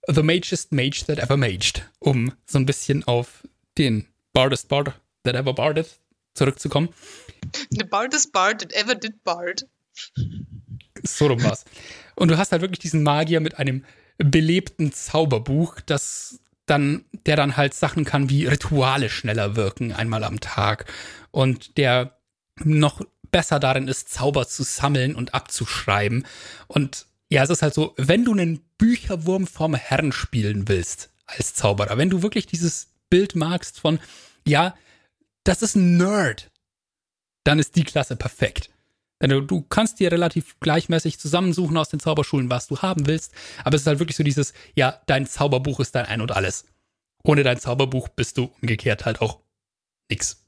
The 0.07 0.23
Magest 0.23 0.73
Mage 0.73 1.05
That 1.07 1.19
Ever 1.19 1.37
Maged, 1.37 1.89
um 1.99 2.33
so 2.47 2.59
ein 2.59 2.67
bisschen 2.67 3.05
auf 3.05 3.47
den 3.79 4.07
Bardest 4.33 4.69
Bard 4.69 4.93
That 5.23 5.37
Ever 5.37 5.55
Barded 5.55 5.89
zurückzukommen. 6.35 6.89
The 7.71 7.85
Bardest 7.85 8.33
Bard 8.33 8.63
That 8.63 8.73
Ever 8.73 8.95
Did 8.95 9.23
Bard. 9.23 9.67
So 11.03 11.27
rum 11.27 11.43
war's. 11.43 11.65
Und 12.17 12.29
du 12.29 12.39
hast 12.39 12.53
halt 12.53 12.63
wirklich 12.63 12.81
diesen 12.81 13.03
Magier 13.03 13.41
mit 13.41 13.59
einem 13.59 13.85
belebten 14.19 14.93
Zauberbuch, 14.93 15.81
das 15.81 16.41
dann, 16.67 17.05
der 17.27 17.37
dann 17.37 17.57
halt 17.57 17.75
Sachen 17.75 18.05
kann 18.05 18.29
wie 18.29 18.47
Rituale 18.47 19.11
schneller 19.11 19.57
wirken, 19.57 19.93
einmal 19.93 20.25
am 20.25 20.41
Tag. 20.41 20.91
Und 21.31 21.77
der 21.77 22.19
noch 22.65 23.01
besser 23.33 23.59
darin 23.59 23.89
ist, 23.89 24.11
Zauber 24.11 24.47
zu 24.47 24.63
sammeln 24.63 25.17
und 25.17 25.35
abzuschreiben. 25.35 26.25
Und 26.69 27.07
ja, 27.29 27.43
es 27.43 27.51
ist 27.51 27.63
halt 27.63 27.75
so, 27.75 27.95
wenn 27.97 28.25
du 28.25 28.33
einen 28.33 28.61
Bücherwurm 28.79 29.47
vom 29.49 29.75
Herrn 29.75 30.13
spielen 30.13 30.69
willst 30.69 31.11
als 31.27 31.55
Zauberer, 31.55 31.99
wenn 31.99 32.11
du 32.11 32.23
wirklich 32.23 32.47
dieses 32.47 32.93
Bild 33.11 33.35
magst 33.35 33.81
von, 33.81 33.99
ja, 34.47 34.77
das 35.45 35.63
ist 35.63 35.75
ein 35.75 35.97
Nerd, 35.97 36.51
dann 37.45 37.59
ist 37.59 37.75
die 37.75 37.85
Klasse 37.85 38.17
perfekt. 38.17 38.71
Du, 39.19 39.41
du 39.41 39.63
kannst 39.63 40.01
dir 40.01 40.11
relativ 40.11 40.59
gleichmäßig 40.61 41.19
zusammensuchen 41.19 41.77
aus 41.77 41.89
den 41.89 42.01
Zauberschulen, 42.01 42.51
was 42.51 42.67
du 42.67 42.79
haben 42.79 43.07
willst, 43.07 43.33
aber 43.65 43.77
es 43.77 43.83
ist 43.83 43.87
halt 43.87 44.01
wirklich 44.01 44.17
so 44.17 44.25
dieses, 44.25 44.53
ja, 44.75 45.01
dein 45.07 45.27
Zauberbuch 45.27 45.81
ist 45.81 45.95
dein 45.95 46.07
Ein 46.07 46.21
und 46.21 46.33
Alles. 46.33 46.67
Ohne 47.23 47.45
dein 47.45 47.61
Zauberbuch 47.61 48.09
bist 48.09 48.37
du 48.37 48.53
umgekehrt 48.61 49.05
halt 49.05 49.21
auch 49.21 49.41
nix. 50.11 50.42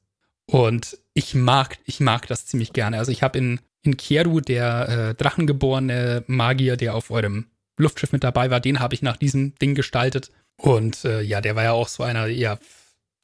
Und 0.46 0.98
ich 1.14 1.34
mag, 1.34 1.78
ich 1.84 2.00
mag 2.00 2.26
das 2.26 2.46
ziemlich 2.46 2.72
gerne. 2.72 2.98
Also 2.98 3.12
ich 3.12 3.22
habe 3.22 3.38
in, 3.38 3.60
in 3.82 3.96
Kieru, 3.96 4.40
der 4.40 4.88
äh, 4.88 5.14
drachengeborene 5.14 6.24
Magier, 6.26 6.76
der 6.76 6.94
auf 6.94 7.10
eurem 7.10 7.46
Luftschiff 7.78 8.12
mit 8.12 8.24
dabei 8.24 8.50
war, 8.50 8.60
den 8.60 8.80
habe 8.80 8.94
ich 8.94 9.02
nach 9.02 9.16
diesem 9.16 9.54
Ding 9.56 9.74
gestaltet. 9.74 10.30
Und 10.56 11.04
äh, 11.04 11.22
ja, 11.22 11.40
der 11.40 11.56
war 11.56 11.64
ja 11.64 11.72
auch 11.72 11.88
so 11.88 12.02
einer, 12.02 12.26
ja, 12.26 12.58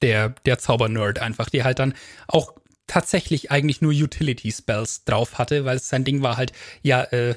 der, 0.02 0.30
der 0.46 0.58
Zaubernerd 0.58 1.18
einfach, 1.18 1.50
der 1.50 1.64
halt 1.64 1.78
dann 1.78 1.94
auch 2.26 2.54
tatsächlich 2.86 3.50
eigentlich 3.50 3.82
nur 3.82 3.92
Utility-Spells 3.92 5.04
drauf 5.04 5.38
hatte, 5.38 5.64
weil 5.64 5.78
sein 5.78 6.04
Ding 6.04 6.22
war 6.22 6.36
halt, 6.36 6.52
ja, 6.82 7.02
äh, 7.04 7.36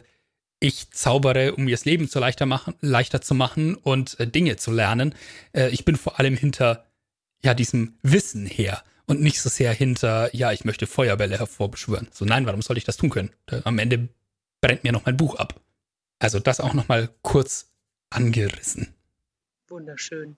ich 0.60 0.92
zaubere, 0.92 1.56
um 1.56 1.66
mir 1.66 1.76
das 1.76 1.86
Leben 1.86 2.08
so 2.08 2.20
leichter, 2.20 2.46
machen, 2.46 2.74
leichter 2.80 3.22
zu 3.22 3.36
machen 3.36 3.76
und 3.76 4.20
äh, 4.20 4.28
Dinge 4.28 4.56
zu 4.56 4.72
lernen. 4.72 5.14
Äh, 5.52 5.70
ich 5.70 5.84
bin 5.84 5.98
vor 5.98 6.20
allem 6.20 6.38
hinter 6.38 6.86
ja 7.44 7.54
diesem 7.54 7.98
Wissen 8.02 8.46
her 8.46 8.82
und 9.06 9.22
nicht 9.22 9.42
so 9.42 9.50
sehr 9.50 9.74
hinter, 9.74 10.34
ja, 10.36 10.52
ich 10.52 10.66
möchte 10.66 10.88
Feuerbälle 10.88 11.38
hervorbeschwören. 11.38 12.08
So, 12.12 12.26
nein, 12.26 12.46
warum 12.46 12.62
soll 12.62 12.78
ich 12.78 12.84
das 12.84 12.98
tun 12.98 13.10
können? 13.10 13.32
Am 13.64 13.80
Ende 13.80 14.10
brennt 14.62 14.84
mir 14.84 14.92
noch 14.92 15.06
mein 15.06 15.18
Buch 15.18 15.36
ab. 15.36 15.60
Also 16.20 16.40
das 16.40 16.60
auch 16.60 16.74
noch 16.74 16.88
mal 16.88 17.10
kurz 17.22 17.72
angerissen. 18.10 18.94
Wunderschön. 19.68 20.38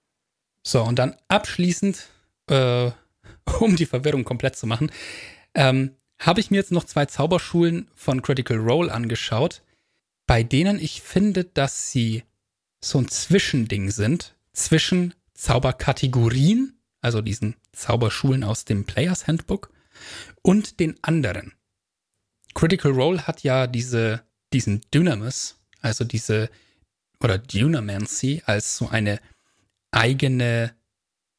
So, 0.63 0.83
und 0.83 0.97
dann 0.97 1.15
abschließend, 1.27 2.07
äh, 2.49 2.91
um 3.59 3.75
die 3.75 3.85
Verwirrung 3.85 4.23
komplett 4.23 4.55
zu 4.55 4.65
machen, 4.65 4.91
ähm, 5.53 5.95
habe 6.19 6.39
ich 6.39 6.49
mir 6.49 6.57
jetzt 6.57 6.71
noch 6.71 6.85
zwei 6.85 7.05
Zauberschulen 7.05 7.89
von 7.93 8.21
Critical 8.21 8.57
Role 8.57 8.91
angeschaut 8.91 9.61
bei 10.27 10.43
denen 10.43 10.79
ich 10.79 11.01
finde, 11.01 11.43
dass 11.43 11.91
sie 11.91 12.23
so 12.81 12.99
ein 12.99 13.07
Zwischending 13.07 13.91
sind 13.91 14.35
zwischen 14.53 15.13
Zauberkategorien, 15.33 16.74
also 17.05 17.21
diesen 17.21 17.55
Zauberschulen 17.71 18.43
aus 18.43 18.65
dem 18.65 18.85
Players 18.85 19.27
Handbook, 19.27 19.71
und 20.41 20.79
den 20.79 20.97
anderen. 21.01 21.53
Critical 22.53 22.91
Role 22.91 23.25
hat 23.25 23.43
ja 23.43 23.67
diese, 23.67 24.23
diesen 24.51 24.81
Dynamis, 24.93 25.57
also 25.81 26.03
diese, 26.03 26.49
oder 27.23 27.37
Dunamancy 27.37 28.43
als 28.45 28.77
so 28.77 28.89
eine 28.89 29.19
eigene, 29.91 30.75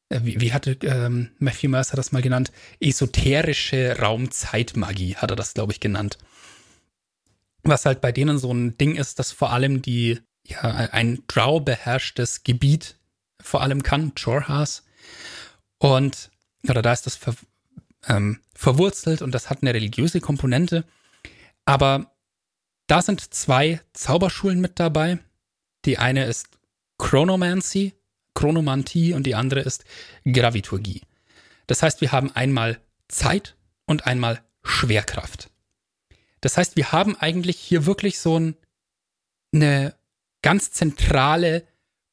äh, 0.09 0.21
wie, 0.23 0.41
wie 0.41 0.53
hatte 0.53 0.79
ähm, 0.83 1.31
Matthew 1.39 1.69
Mercer 1.69 1.97
das 1.97 2.13
mal 2.13 2.23
genannt, 2.23 2.51
esoterische 2.81 3.99
Raumzeitmagie, 3.99 5.17
hat 5.17 5.31
er 5.31 5.37
das, 5.37 5.53
glaube 5.53 5.73
ich, 5.73 5.81
genannt 5.81 6.19
was 7.69 7.87
halt 7.87 8.01
bei 8.01 8.13
denen 8.13 8.39
so 8.39 8.53
ein 8.53 8.77
Ding 8.79 8.97
ist, 8.97 9.19
dass 9.19 9.33
vor 9.33 9.53
allem 9.53 9.83
die, 9.83 10.21
ja, 10.47 10.61
ein 10.63 11.23
Drow 11.27 11.65
beherrschtes 11.65 12.45
Gebiet 12.45 12.97
vor 13.41 13.63
allem 13.63 13.83
kann, 13.83 14.13
Jorhas. 14.17 14.85
Und, 15.79 16.31
oder 16.69 16.83
da 16.83 16.93
ist 16.93 17.07
das 17.07 17.17
ver, 17.17 17.35
ähm, 18.07 18.41
verwurzelt 18.55 19.23
und 19.23 19.33
das 19.33 19.51
hat 19.51 19.63
eine 19.63 19.75
religiöse 19.75 20.21
Komponente. 20.21 20.85
Aber 21.65 22.13
da 22.87 23.03
sind 23.03 23.35
zwei 23.35 23.81
Zauberschulen 23.93 24.61
mit 24.61 24.79
dabei. 24.79 25.19
Die 25.85 25.99
eine 25.99 26.25
ist 26.25 26.49
Chronomancy, 26.99 27.95
Chronomantie 28.35 29.13
und 29.13 29.25
die 29.25 29.35
andere 29.35 29.61
ist 29.61 29.85
Graviturgie. 30.25 31.03
Das 31.67 31.83
heißt, 31.83 32.01
wir 32.01 32.13
haben 32.13 32.31
einmal 32.33 32.81
Zeit 33.09 33.57
und 33.87 34.07
einmal 34.07 34.43
Schwerkraft. 34.63 35.51
Das 36.41 36.57
heißt, 36.57 36.77
wir 36.77 36.93
haben 36.93 37.17
eigentlich 37.17 37.59
hier 37.59 37.87
wirklich 37.87 38.19
so 38.19 38.39
ein, 38.39 38.57
eine 39.53 39.95
ganz 40.43 40.71
zentrale 40.71 41.67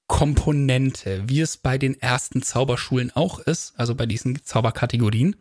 Komponente, 0.07 1.23
wie 1.27 1.41
es 1.41 1.57
bei 1.57 1.77
den 1.77 1.99
ersten 1.99 2.43
Zauberschulen 2.43 3.11
auch 3.15 3.39
ist, 3.39 3.73
also 3.77 3.95
bei 3.95 4.05
diesen 4.05 4.43
Zauberkategorien. 4.43 5.35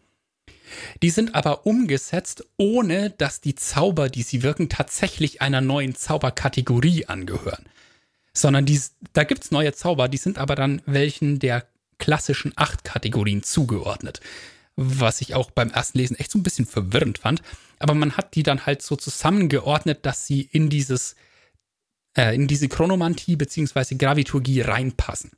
Die 1.03 1.11
sind 1.11 1.35
aber 1.35 1.67
umgesetzt, 1.67 2.47
ohne 2.57 3.11
dass 3.11 3.41
die 3.41 3.55
Zauber, 3.55 4.09
die 4.09 4.23
sie 4.23 4.43
wirken, 4.43 4.69
tatsächlich 4.69 5.43
einer 5.43 5.61
neuen 5.61 5.95
Zauberkategorie 5.95 7.07
angehören. 7.07 7.67
Sondern 8.33 8.65
die, 8.65 8.81
da 9.13 9.25
gibt 9.25 9.45
es 9.45 9.51
neue 9.51 9.75
Zauber, 9.75 10.09
die 10.09 10.17
sind 10.17 10.39
aber 10.39 10.55
dann 10.55 10.81
welchen 10.87 11.39
der 11.39 11.67
klassischen 11.99 12.53
acht 12.57 12.85
Kategorien 12.85 13.43
zugeordnet 13.43 14.21
was 14.77 15.21
ich 15.21 15.35
auch 15.35 15.51
beim 15.51 15.71
ersten 15.71 15.99
Lesen 15.99 16.19
echt 16.19 16.31
so 16.31 16.39
ein 16.39 16.43
bisschen 16.43 16.67
verwirrend 16.67 17.19
fand. 17.19 17.43
Aber 17.79 17.95
man 17.95 18.17
hat 18.17 18.35
die 18.35 18.43
dann 18.43 18.67
halt 18.67 18.83
so 18.83 18.97
zusammengeordnet, 18.97 20.07
dass 20.07 20.27
sie 20.27 20.43
in 20.43 20.71
dieses, 20.71 21.17
äh, 22.17 22.35
in 22.35 22.47
diese 22.47 22.69
Chronomantie 22.69 23.37
bzw. 23.37 23.97
Graviturgie 23.97 24.61
reinpassen. 24.61 25.31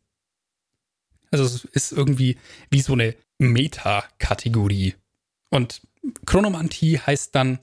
Also 1.31 1.45
es 1.45 1.65
ist 1.65 1.93
irgendwie 1.93 2.39
wie 2.71 2.81
so 2.81 2.93
eine 2.93 3.17
Meta-Kategorie. 3.39 4.95
Und 5.51 5.83
Chronomantie 6.27 6.99
heißt 6.99 7.35
dann, 7.35 7.59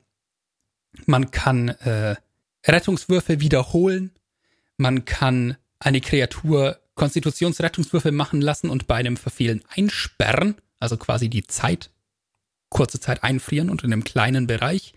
man 1.05 1.32
kann 1.32 1.70
äh, 1.70 2.16
Rettungswürfe 2.66 3.39
wiederholen, 3.39 4.12
man 4.78 5.05
kann 5.05 5.57
eine 5.80 6.01
Kreatur 6.01 6.80
Konstitutionsrettungswürfe 6.95 8.12
machen 8.12 8.41
lassen 8.41 8.70
und 8.70 8.88
bei 8.88 8.95
einem 8.95 9.16
Verfehlen 9.16 9.64
einsperren 9.70 10.55
also 10.82 10.97
quasi 10.97 11.30
die 11.30 11.45
Zeit, 11.45 11.91
kurze 12.70 13.00
Zeit 13.00 13.24
einfrieren 13.24 13.70
und 13.70 13.83
in 13.83 13.93
einem 13.93 14.04
kleinen 14.04 14.47
Bereich. 14.47 14.93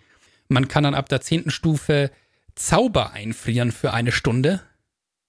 Man 0.49 0.67
kann 0.67 0.83
dann 0.83 0.95
ab 0.95 1.09
der 1.09 1.21
zehnten 1.21 1.51
Stufe 1.51 2.11
Zauber 2.55 3.13
einfrieren 3.13 3.73
für 3.73 3.93
eine 3.93 4.13
Stunde, 4.13 4.63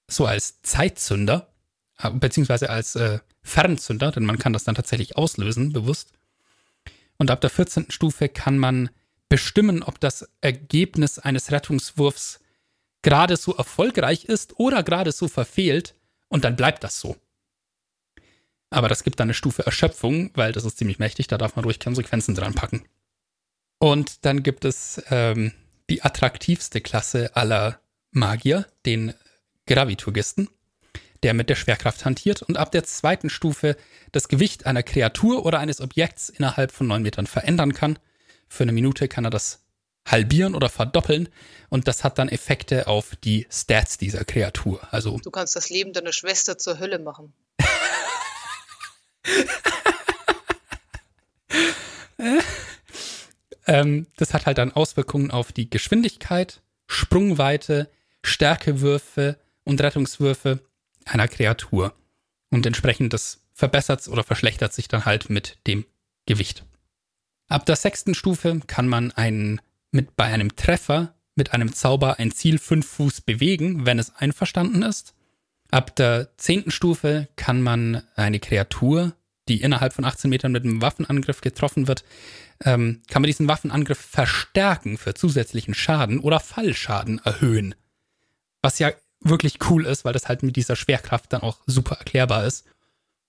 so 0.07 0.25
als 0.25 0.61
Zeitzünder, 0.61 1.53
äh, 1.99 2.09
beziehungsweise 2.11 2.69
als 2.69 2.95
äh, 2.95 3.19
Fernzünder, 3.41 4.11
denn 4.11 4.25
man 4.25 4.39
kann 4.39 4.53
das 4.53 4.63
dann 4.63 4.75
tatsächlich 4.75 5.17
auslösen, 5.17 5.73
bewusst. 5.73 6.13
Und 7.17 7.31
ab 7.31 7.41
der 7.41 7.49
14. 7.49 7.87
Stufe 7.89 8.29
kann 8.29 8.57
man 8.57 8.89
bestimmen, 9.29 9.83
ob 9.83 9.99
das 9.99 10.29
Ergebnis 10.41 11.19
eines 11.19 11.51
Rettungswurfs 11.51 12.39
gerade 13.01 13.37
so 13.37 13.55
erfolgreich 13.55 14.25
ist 14.25 14.59
oder 14.59 14.83
gerade 14.83 15.11
so 15.11 15.27
verfehlt, 15.27 15.95
und 16.27 16.43
dann 16.43 16.55
bleibt 16.55 16.83
das 16.83 16.99
so. 16.99 17.15
Aber 18.69 18.89
das 18.89 19.03
gibt 19.03 19.19
dann 19.19 19.27
eine 19.27 19.33
Stufe 19.33 19.65
Erschöpfung, 19.65 20.31
weil 20.33 20.51
das 20.51 20.65
ist 20.65 20.77
ziemlich 20.77 20.99
mächtig, 20.99 21.27
da 21.27 21.37
darf 21.37 21.55
man 21.55 21.65
ruhig 21.65 21.79
Konsequenzen 21.79 22.35
dran 22.35 22.55
packen. 22.55 22.83
Und 23.79 24.25
dann 24.25 24.43
gibt 24.43 24.65
es 24.65 25.01
ähm, 25.09 25.53
die 25.89 26.03
attraktivste 26.03 26.81
Klasse 26.81 27.35
aller 27.35 27.79
Magier, 28.11 28.65
den 28.85 29.13
Graviturgisten, 29.67 30.49
der 31.23 31.33
mit 31.33 31.49
der 31.49 31.55
Schwerkraft 31.55 32.05
hantiert 32.05 32.41
und 32.41 32.57
ab 32.57 32.71
der 32.71 32.83
zweiten 32.83 33.29
Stufe 33.29 33.75
das 34.11 34.27
Gewicht 34.27 34.65
einer 34.65 34.83
Kreatur 34.83 35.45
oder 35.45 35.59
eines 35.59 35.81
Objekts 35.81 36.29
innerhalb 36.29 36.71
von 36.71 36.87
neun 36.87 37.01
Metern 37.01 37.27
verändern 37.27 37.73
kann. 37.73 37.99
Für 38.47 38.63
eine 38.63 38.71
Minute 38.71 39.07
kann 39.07 39.25
er 39.25 39.31
das 39.31 39.61
halbieren 40.07 40.53
oder 40.53 40.69
verdoppeln 40.69 41.29
und 41.69 41.87
das 41.87 42.03
hat 42.03 42.19
dann 42.19 42.29
Effekte 42.29 42.87
auf 42.87 43.15
die 43.23 43.47
Stats 43.49 43.97
dieser 43.97 44.23
Kreatur. 44.23 44.87
Also 44.91 45.17
du 45.17 45.31
kannst 45.31 45.55
das 45.55 45.69
Leben 45.69 45.93
deiner 45.93 46.13
Schwester 46.13 46.59
zur 46.59 46.77
Hölle 46.79 46.99
machen. 46.99 47.33
ähm, 53.67 54.07
das 54.17 54.33
hat 54.33 54.45
halt 54.45 54.57
dann 54.57 54.71
Auswirkungen 54.71 55.31
auf 55.31 55.51
die 55.51 55.69
Geschwindigkeit, 55.69 56.61
Sprungweite, 56.87 57.89
Stärkewürfe 58.23 59.37
und 59.63 59.81
Rettungswürfe 59.81 60.59
einer 61.05 61.27
Kreatur. 61.27 61.93
Und 62.49 62.65
entsprechend 62.65 63.13
das 63.13 63.45
verbessert 63.53 64.07
oder 64.07 64.23
verschlechtert 64.23 64.73
sich 64.73 64.87
dann 64.87 65.05
halt 65.05 65.29
mit 65.29 65.57
dem 65.67 65.85
Gewicht. 66.25 66.65
Ab 67.47 67.65
der 67.65 67.75
sechsten 67.75 68.15
Stufe 68.15 68.59
kann 68.67 68.87
man 68.87 69.11
einen, 69.11 69.61
mit, 69.91 70.15
bei 70.15 70.25
einem 70.25 70.55
Treffer 70.55 71.15
mit 71.35 71.53
einem 71.53 71.73
Zauber 71.73 72.17
ein 72.17 72.31
Ziel 72.31 72.57
fünf 72.57 72.87
Fuß 72.87 73.21
bewegen, 73.21 73.85
wenn 73.85 73.99
es 73.99 74.15
einverstanden 74.15 74.81
ist. 74.81 75.13
Ab 75.69 75.95
der 75.95 76.29
zehnten 76.37 76.71
Stufe 76.71 77.27
kann 77.35 77.61
man 77.61 78.03
eine 78.15 78.39
Kreatur, 78.39 79.13
die 79.47 79.61
innerhalb 79.61 79.93
von 79.93 80.05
18 80.05 80.29
Metern 80.29 80.51
mit 80.51 80.63
einem 80.63 80.81
Waffenangriff 80.81 81.41
getroffen 81.41 81.87
wird, 81.87 82.03
ähm, 82.63 83.01
kann 83.09 83.21
man 83.21 83.27
diesen 83.27 83.47
Waffenangriff 83.47 83.99
verstärken 83.99 84.97
für 84.97 85.13
zusätzlichen 85.13 85.73
Schaden 85.73 86.19
oder 86.19 86.39
Fallschaden 86.39 87.19
erhöhen. 87.23 87.75
Was 88.61 88.79
ja 88.79 88.91
wirklich 89.21 89.59
cool 89.69 89.85
ist, 89.85 90.05
weil 90.05 90.13
das 90.13 90.27
halt 90.27 90.43
mit 90.43 90.55
dieser 90.55 90.75
Schwerkraft 90.75 91.33
dann 91.33 91.41
auch 91.41 91.59
super 91.65 91.95
erklärbar 91.95 92.45
ist. 92.45 92.65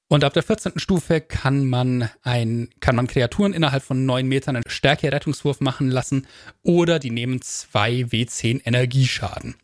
Und 0.09 0.22
ab 0.22 0.34
der 0.34 0.44
14. 0.44 0.78
Stufe 0.78 1.20
kann 1.20 1.68
man 1.68 2.09
ein, 2.22 2.68
kann 2.78 2.94
man 2.94 3.09
Kreaturen 3.09 3.52
innerhalb 3.52 3.82
von 3.82 4.06
9 4.06 4.26
Metern 4.26 4.55
einen 4.55 4.68
Stärke-Rettungswurf 4.68 5.60
machen 5.60 5.90
lassen 5.90 6.28
oder 6.62 7.01
die 7.01 7.10
nehmen 7.10 7.43
2 7.43 8.06
W10 8.10 8.64
Energieschaden. 8.64 9.56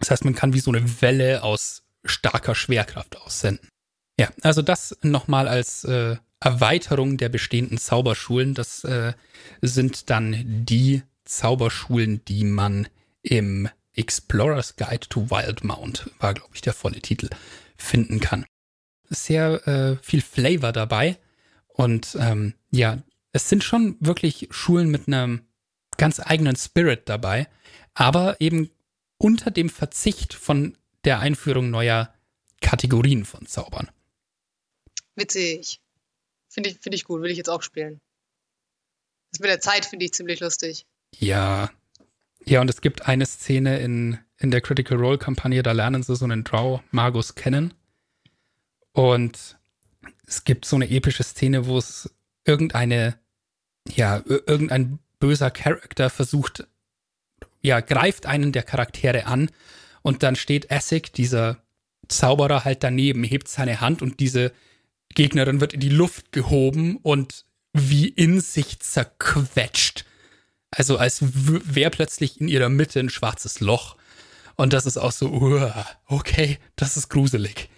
Das 0.00 0.10
heißt, 0.10 0.24
man 0.24 0.34
kann 0.34 0.52
wie 0.52 0.60
so 0.60 0.72
eine 0.72 1.00
Welle 1.00 1.44
aus 1.44 1.84
starker 2.04 2.56
Schwerkraft 2.56 3.16
aussenden. 3.16 3.68
Ja, 4.18 4.28
also 4.42 4.62
das 4.62 4.96
nochmal 5.02 5.48
als 5.48 5.84
äh, 5.84 6.16
Erweiterung 6.40 7.16
der 7.16 7.28
bestehenden 7.28 7.78
Zauberschulen. 7.78 8.54
Das 8.54 8.84
äh, 8.84 9.14
sind 9.60 10.10
dann 10.10 10.64
die 10.64 11.02
Zauberschulen, 11.24 12.24
die 12.26 12.44
man 12.44 12.88
im 13.22 13.68
Explorer's 13.94 14.76
Guide 14.76 15.08
to 15.08 15.30
Wildmount, 15.30 16.10
war 16.18 16.34
glaube 16.34 16.50
ich 16.54 16.60
der 16.60 16.74
volle 16.74 17.00
Titel, 17.00 17.28
finden 17.76 18.20
kann 18.20 18.44
sehr 19.08 19.66
äh, 19.66 19.96
viel 20.02 20.20
Flavor 20.20 20.72
dabei. 20.72 21.18
Und 21.68 22.16
ähm, 22.20 22.54
ja, 22.70 22.98
es 23.32 23.48
sind 23.48 23.64
schon 23.64 23.96
wirklich 24.00 24.48
Schulen 24.50 24.90
mit 24.90 25.08
einem 25.08 25.42
ganz 25.96 26.20
eigenen 26.20 26.56
Spirit 26.56 27.08
dabei, 27.08 27.48
aber 27.94 28.40
eben 28.40 28.70
unter 29.18 29.50
dem 29.50 29.68
Verzicht 29.68 30.34
von 30.34 30.76
der 31.04 31.20
Einführung 31.20 31.70
neuer 31.70 32.12
Kategorien 32.60 33.24
von 33.24 33.46
Zaubern. 33.46 33.90
Witzig. 35.16 35.80
Finde 36.48 36.70
ich, 36.70 36.78
find 36.80 36.94
ich 36.94 37.04
gut, 37.04 37.22
will 37.22 37.30
ich 37.30 37.38
jetzt 37.38 37.50
auch 37.50 37.62
spielen. 37.62 38.00
Das 39.32 39.40
mit 39.40 39.50
der 39.50 39.60
Zeit 39.60 39.84
finde 39.86 40.04
ich 40.04 40.12
ziemlich 40.12 40.40
lustig. 40.40 40.86
Ja. 41.18 41.70
Ja, 42.44 42.60
und 42.60 42.68
es 42.68 42.80
gibt 42.80 43.08
eine 43.08 43.26
Szene 43.26 43.80
in, 43.80 44.18
in 44.38 44.50
der 44.50 44.60
Critical 44.60 44.98
Role-Kampagne, 44.98 45.62
da 45.62 45.72
lernen 45.72 46.02
sie 46.02 46.14
so 46.14 46.24
einen 46.24 46.44
Draw-Magus 46.44 47.34
kennen. 47.34 47.74
Und 48.92 49.58
es 50.26 50.44
gibt 50.44 50.64
so 50.64 50.76
eine 50.76 50.88
epische 50.88 51.24
Szene, 51.24 51.66
wo 51.66 51.78
es 51.78 52.14
irgendeine, 52.44 53.18
ja, 53.88 54.22
irgendein 54.26 54.98
böser 55.18 55.50
Charakter 55.50 56.10
versucht, 56.10 56.66
ja, 57.62 57.80
greift 57.80 58.26
einen 58.26 58.52
der 58.52 58.62
Charaktere 58.62 59.26
an 59.26 59.50
und 60.02 60.22
dann 60.22 60.36
steht 60.36 60.70
Essig, 60.70 61.12
dieser 61.12 61.62
Zauberer, 62.08 62.64
halt 62.64 62.84
daneben, 62.84 63.24
hebt 63.24 63.48
seine 63.48 63.80
Hand 63.80 64.02
und 64.02 64.20
diese 64.20 64.52
Gegnerin 65.14 65.60
wird 65.60 65.72
in 65.72 65.80
die 65.80 65.88
Luft 65.88 66.32
gehoben 66.32 66.96
und 66.98 67.44
wie 67.72 68.08
in 68.08 68.40
sich 68.40 68.80
zerquetscht. 68.80 70.04
Also 70.70 70.96
als 70.96 71.20
wäre 71.22 71.90
plötzlich 71.90 72.40
in 72.40 72.48
ihrer 72.48 72.68
Mitte 72.68 73.00
ein 73.00 73.10
schwarzes 73.10 73.60
Loch. 73.60 73.96
Und 74.56 74.72
das 74.72 74.86
ist 74.86 74.96
auch 74.96 75.12
so, 75.12 75.62
okay, 76.06 76.58
das 76.76 76.96
ist 76.96 77.08
gruselig. 77.08 77.68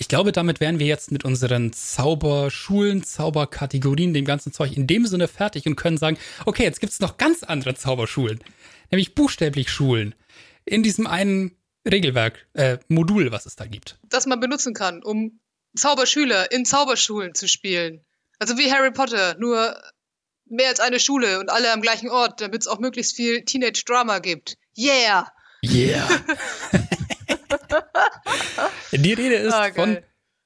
Ich 0.00 0.06
glaube, 0.06 0.30
damit 0.30 0.60
wären 0.60 0.78
wir 0.78 0.86
jetzt 0.86 1.10
mit 1.10 1.24
unseren 1.24 1.72
Zauberschulen, 1.72 3.02
Zauberkategorien, 3.02 4.14
dem 4.14 4.24
ganzen 4.24 4.52
Zeug 4.52 4.76
in 4.76 4.86
dem 4.86 5.06
Sinne 5.06 5.26
fertig 5.26 5.66
und 5.66 5.74
können 5.74 5.98
sagen, 5.98 6.18
okay, 6.44 6.62
jetzt 6.62 6.80
gibt 6.80 6.92
es 6.92 7.00
noch 7.00 7.16
ganz 7.16 7.42
andere 7.42 7.74
Zauberschulen, 7.74 8.38
nämlich 8.92 9.16
buchstäblich 9.16 9.70
Schulen 9.70 10.14
in 10.64 10.82
diesem 10.84 11.06
einen 11.06 11.56
Regelwerk, 11.90 12.46
äh, 12.52 12.78
Modul, 12.88 13.32
was 13.32 13.46
es 13.46 13.56
da 13.56 13.66
gibt. 13.66 13.98
Das 14.08 14.26
man 14.26 14.40
benutzen 14.40 14.74
kann, 14.74 15.02
um 15.02 15.40
Zauberschüler 15.76 16.50
in 16.50 16.64
Zauberschulen 16.64 17.34
zu 17.34 17.48
spielen. 17.48 18.04
Also 18.38 18.56
wie 18.56 18.72
Harry 18.72 18.92
Potter, 18.92 19.36
nur 19.38 19.80
mehr 20.46 20.68
als 20.68 20.80
eine 20.80 21.00
Schule 21.00 21.40
und 21.40 21.50
alle 21.50 21.72
am 21.72 21.82
gleichen 21.82 22.08
Ort, 22.10 22.40
damit 22.40 22.62
es 22.62 22.68
auch 22.68 22.78
möglichst 22.78 23.16
viel 23.16 23.44
Teenage 23.44 23.82
Drama 23.84 24.18
gibt. 24.18 24.56
Yeah! 24.76 25.30
Yeah! 25.62 26.08
Die 28.92 29.12
Rede 29.12 29.34
ist 29.36 29.52
ah, 29.52 29.72
von 29.72 29.98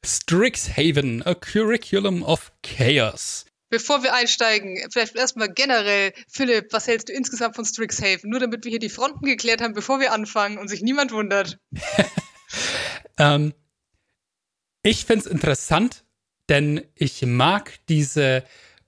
Strixhaven, 0.05 1.23
a 1.25 1.35
Curriculum 1.35 2.23
of 2.23 2.53
Chaos. 2.63 3.45
Bevor 3.69 4.03
wir 4.03 4.13
einsteigen, 4.15 4.87
vielleicht 4.91 5.17
erstmal 5.17 5.49
generell, 5.49 6.13
Philipp, 6.29 6.73
was 6.73 6.87
hältst 6.87 7.09
du 7.09 7.13
insgesamt 7.13 7.57
von 7.57 7.65
Strixhaven? 7.65 8.29
Nur 8.29 8.41
damit 8.41 8.65
wir 8.65 8.71
hier 8.71 8.79
die 8.79 8.91
Fronten 8.91 9.25
geklärt 9.25 9.63
haben, 9.63 9.73
bevor 9.73 10.01
wir 10.01 10.13
anfangen 10.13 10.59
und 10.59 10.69
sich 10.69 10.83
niemand 10.83 11.13
wundert. 11.13 11.59
ähm, 13.19 13.55
ich 14.83 15.05
finde 15.05 15.25
es 15.25 15.31
interessant, 15.31 16.05
denn 16.49 16.85
ich 16.95 17.23
mag 17.23 17.79
diese 17.89 18.45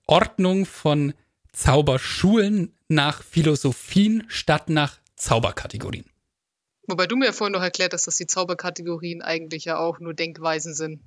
Ordnung 0.07 0.67
von 0.67 1.15
Zauberschulen 1.53 2.77
nach 2.89 3.23
Philosophien 3.23 4.25
statt 4.29 4.69
nach 4.69 4.99
Zauberkategorien. 5.17 6.05
Wobei 6.87 7.07
du 7.07 7.17
mir 7.17 7.33
vorhin 7.33 7.53
noch 7.53 7.63
erklärt 7.63 7.95
hast, 7.95 8.07
dass 8.07 8.17
die 8.17 8.27
Zauberkategorien 8.27 9.23
eigentlich 9.23 9.65
ja 9.65 9.79
auch 9.79 10.01
nur 10.01 10.15
Denkweisen 10.15 10.75
sind. 10.75 11.01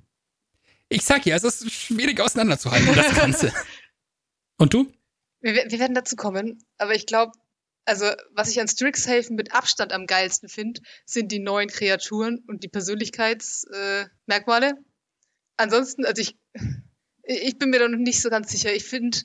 Ich 0.88 1.04
sag 1.04 1.26
ja, 1.26 1.36
es 1.36 1.44
ist 1.44 1.70
schwierig 1.70 2.20
auseinanderzuhalten, 2.20 2.94
das 2.94 3.14
Ganze. 3.14 3.52
Und 4.56 4.74
du? 4.74 4.90
Wir, 5.40 5.54
wir, 5.54 5.78
werden 5.78 5.94
dazu 5.94 6.16
kommen, 6.16 6.64
aber 6.78 6.94
ich 6.94 7.06
glaube, 7.06 7.32
also 7.88 8.06
was 8.32 8.50
ich 8.50 8.60
an 8.60 8.68
Strixhaven 8.68 9.34
mit 9.34 9.54
Abstand 9.54 9.92
am 9.92 10.06
geilsten 10.06 10.48
finde, 10.48 10.80
sind 11.06 11.32
die 11.32 11.38
neuen 11.38 11.68
Kreaturen 11.68 12.44
und 12.46 12.62
die 12.62 12.68
Persönlichkeitsmerkmale. 12.68 14.68
Äh, 14.68 14.74
Ansonsten, 15.58 16.06
also 16.06 16.22
ich, 16.22 16.38
ich 17.24 17.58
bin 17.58 17.70
mir 17.70 17.80
da 17.80 17.88
noch 17.88 17.98
nicht 17.98 18.22
so 18.22 18.30
ganz 18.30 18.50
sicher. 18.50 18.72
Ich 18.72 18.84
finde, 18.84 19.18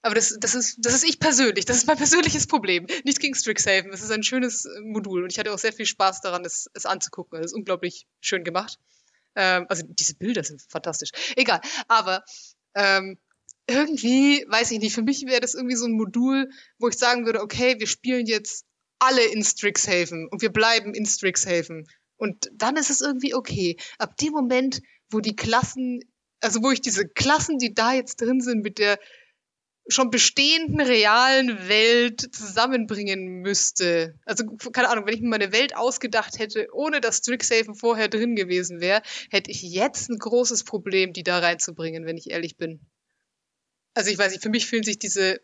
aber 0.00 0.14
das, 0.14 0.36
das, 0.40 0.54
ist, 0.54 0.78
das 0.80 0.94
ist 0.94 1.04
ich 1.04 1.20
persönlich. 1.20 1.66
Das 1.66 1.76
ist 1.76 1.86
mein 1.86 1.98
persönliches 1.98 2.46
Problem. 2.46 2.86
Nichts 3.04 3.20
gegen 3.20 3.34
Strixhaven. 3.34 3.92
Es 3.92 4.02
ist 4.02 4.10
ein 4.10 4.22
schönes 4.22 4.64
äh, 4.64 4.80
Modul 4.80 5.22
und 5.22 5.30
ich 5.30 5.38
hatte 5.38 5.52
auch 5.52 5.58
sehr 5.58 5.74
viel 5.74 5.86
Spaß 5.86 6.22
daran, 6.22 6.44
es, 6.44 6.70
es 6.72 6.86
anzugucken. 6.86 7.38
Es 7.38 7.46
ist 7.46 7.52
unglaublich 7.52 8.06
schön 8.20 8.44
gemacht. 8.44 8.78
Ähm, 9.36 9.66
also 9.68 9.84
diese 9.86 10.14
Bilder 10.14 10.42
sind 10.42 10.62
fantastisch. 10.62 11.10
Egal. 11.36 11.60
Aber 11.86 12.24
ähm, 12.74 13.18
irgendwie, 13.66 14.44
weiß 14.48 14.70
ich 14.72 14.80
nicht, 14.80 14.94
für 14.94 15.02
mich 15.02 15.24
wäre 15.26 15.40
das 15.40 15.54
irgendwie 15.54 15.76
so 15.76 15.86
ein 15.86 15.92
Modul, 15.92 16.50
wo 16.78 16.88
ich 16.88 16.98
sagen 16.98 17.26
würde, 17.26 17.40
okay, 17.40 17.76
wir 17.78 17.86
spielen 17.86 18.26
jetzt 18.26 18.64
alle 18.98 19.24
in 19.24 19.42
Strixhaven 19.42 20.28
und 20.28 20.42
wir 20.42 20.50
bleiben 20.50 20.94
in 20.94 21.06
Strixhaven. 21.06 21.86
Und 22.16 22.50
dann 22.54 22.76
ist 22.76 22.90
es 22.90 23.00
irgendwie 23.00 23.34
okay. 23.34 23.76
Ab 23.98 24.16
dem 24.16 24.32
Moment, 24.32 24.80
wo 25.10 25.20
die 25.20 25.36
Klassen, 25.36 26.00
also 26.40 26.62
wo 26.62 26.70
ich 26.70 26.80
diese 26.80 27.08
Klassen, 27.08 27.58
die 27.58 27.74
da 27.74 27.92
jetzt 27.92 28.20
drin 28.20 28.40
sind, 28.40 28.62
mit 28.62 28.78
der 28.78 28.98
schon 29.88 30.10
bestehenden 30.10 30.80
realen 30.80 31.68
Welt 31.68 32.20
zusammenbringen 32.32 33.40
müsste. 33.40 34.14
Also, 34.24 34.44
keine 34.72 34.88
Ahnung, 34.88 35.06
wenn 35.06 35.14
ich 35.14 35.20
mir 35.20 35.28
meine 35.28 35.52
Welt 35.52 35.74
ausgedacht 35.74 36.38
hätte, 36.38 36.68
ohne 36.72 37.00
dass 37.00 37.16
Strixhaven 37.18 37.74
vorher 37.74 38.06
drin 38.06 38.36
gewesen 38.36 38.80
wäre, 38.80 39.02
hätte 39.30 39.50
ich 39.50 39.62
jetzt 39.62 40.08
ein 40.08 40.18
großes 40.18 40.62
Problem, 40.62 41.12
die 41.12 41.24
da 41.24 41.40
reinzubringen, 41.40 42.06
wenn 42.06 42.16
ich 42.16 42.30
ehrlich 42.30 42.56
bin. 42.56 42.86
Also, 43.94 44.10
ich 44.10 44.18
weiß 44.18 44.32
nicht, 44.32 44.42
für 44.42 44.50
mich 44.50 44.66
fühlen 44.66 44.84
sich 44.84 44.98
diese 44.98 45.40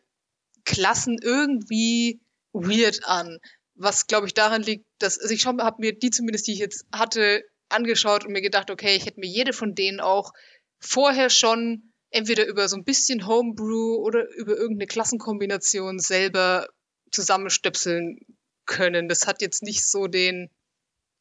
Klassen 0.65 1.19
irgendwie 1.21 2.21
weird 2.53 3.05
an. 3.05 3.39
Was, 3.75 4.07
glaube 4.07 4.27
ich, 4.27 4.35
daran 4.35 4.63
liegt, 4.63 4.87
dass, 4.99 5.19
also 5.19 5.33
ich 5.33 5.47
habe 5.47 5.75
mir 5.79 5.97
die 5.97 6.11
zumindest, 6.11 6.47
die 6.47 6.53
ich 6.53 6.59
jetzt 6.59 6.87
hatte, 6.93 7.45
angeschaut 7.69 8.25
und 8.25 8.33
mir 8.33 8.41
gedacht, 8.41 8.71
okay, 8.71 8.97
ich 8.97 9.07
hätte 9.07 9.21
mir 9.21 9.29
jede 9.29 9.53
von 9.53 9.75
denen 9.75 10.01
auch 10.01 10.33
vorher 10.81 11.31
schon 11.31 11.93
entweder 12.11 12.47
über 12.47 12.69
so 12.69 12.77
ein 12.77 12.85
bisschen 12.85 13.27
Homebrew 13.27 13.97
oder 13.97 14.27
über 14.35 14.57
irgendeine 14.57 14.87
Klassenkombination 14.87 15.99
selber 15.99 16.69
zusammenstöpseln 17.11 18.19
können. 18.67 19.09
Das 19.09 19.27
hat 19.27 19.43
jetzt 19.43 19.63
nicht 19.63 19.89
so 19.89 20.07
den. 20.07 20.51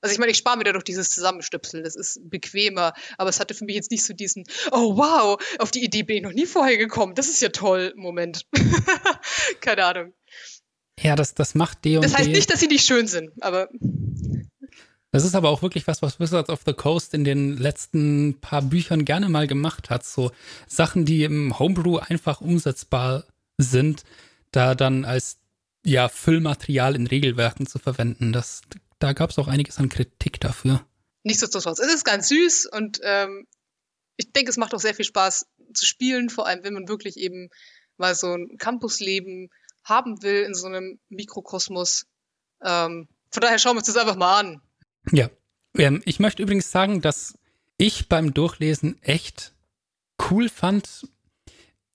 Also 0.02 0.14
ich 0.14 0.20
meine, 0.20 0.32
ich 0.32 0.38
spare 0.38 0.58
mir 0.58 0.64
dadurch 0.64 0.84
dieses 0.84 1.10
Zusammenstöpseln, 1.10 1.84
das 1.84 1.96
ist 1.96 2.20
bequemer, 2.30 2.94
aber 3.18 3.30
es 3.30 3.40
hatte 3.40 3.54
für 3.54 3.66
mich 3.66 3.76
jetzt 3.76 3.92
nicht 3.92 4.06
so 4.06 4.14
diesen, 4.14 4.44
oh 4.72 4.96
wow, 4.98 5.42
auf 5.60 5.72
die 5.72 5.84
Idee 5.84 6.04
bin 6.04 6.18
ich 6.18 6.24
noch 6.24 6.34
nie 6.34 6.46
vorher 6.46 6.78
gekommen, 6.78 7.16
das 7.16 7.28
ist 7.28 7.42
ja 7.42 7.50
toll, 7.50 7.94
Moment. 7.96 8.46
Keine 9.62 9.86
Ahnung. 9.86 10.14
Ja, 11.00 11.16
das, 11.16 11.34
das 11.34 11.56
macht 11.56 11.86
D 11.86 11.98
und 11.98 12.06
Das 12.06 12.16
heißt 12.16 12.30
nicht, 12.30 12.52
dass 12.52 12.60
sie 12.60 12.68
nicht 12.68 12.86
schön 12.86 13.08
sind, 13.08 13.32
aber 13.42 13.70
das 15.12 15.24
ist 15.24 15.36
aber 15.36 15.50
auch 15.50 15.62
wirklich 15.62 15.88
was, 15.88 16.02
was 16.02 16.20
Wizards 16.20 16.50
of 16.50 16.62
the 16.66 16.74
Coast 16.74 17.14
in 17.14 17.24
den 17.24 17.58
letzten 17.58 18.40
paar 18.40 18.62
Büchern 18.62 19.06
gerne 19.06 19.30
mal 19.30 19.48
gemacht 19.48 19.90
hat. 19.90 20.06
So 20.06 20.32
Sachen, 20.68 21.06
die 21.06 21.24
im 21.24 21.58
Homebrew 21.58 21.98
einfach 21.98 22.42
umsetzbar 22.42 23.24
sind, 23.58 24.04
da 24.52 24.76
dann 24.76 25.06
als 25.06 25.38
ja, 25.84 26.10
Füllmaterial 26.10 26.96
in 26.96 27.08
Regelwerken 27.08 27.66
zu 27.66 27.80
verwenden. 27.80 28.34
Das, 28.34 28.62
da 29.00 29.14
gab 29.14 29.30
es 29.30 29.40
auch 29.40 29.48
einiges 29.48 29.78
an 29.78 29.90
Kritik 29.90 30.40
dafür. 30.40 30.86
Nichtsdestotrotz, 31.24 31.80
es 31.80 31.94
ist 31.94 32.06
ganz 32.06 32.30
süß 32.30 32.68
und 32.72 33.00
ähm, 33.04 33.48
ich 34.16 34.32
denke, 34.32 34.50
es 34.50 34.58
macht 34.58 34.74
auch 34.74 34.80
sehr 34.80 34.96
viel 34.96 35.06
Spaß 35.06 35.48
zu 35.74 35.86
spielen, 35.86 36.30
vor 36.30 36.48
allem 36.48 36.64
wenn 36.64 36.74
man 36.74 36.88
wirklich 36.88 37.18
eben 37.18 37.50
mal 37.98 38.16
so 38.16 38.34
ein 38.34 38.58
Campusleben 38.58 39.50
haben 39.84 40.22
will 40.22 40.44
in 40.44 40.54
so 40.54 40.68
einem 40.68 41.00
Mikrokosmos. 41.10 42.06
Ähm, 42.64 43.08
von 43.30 43.42
daher 43.42 43.60
schauen 43.60 43.76
wir 43.76 43.80
uns 43.80 43.88
das 43.88 43.98
einfach 43.98 44.16
mal 44.16 44.40
an. 44.40 44.62
Ja, 45.12 45.30
ähm, 45.78 46.02
ich 46.06 46.20
möchte 46.20 46.42
übrigens 46.42 46.72
sagen, 46.72 47.02
dass 47.02 47.38
ich 47.78 48.10
beim 48.10 48.34
Durchlesen 48.34 49.02
echt 49.02 49.54
cool 50.30 50.50
fand. 50.50 51.08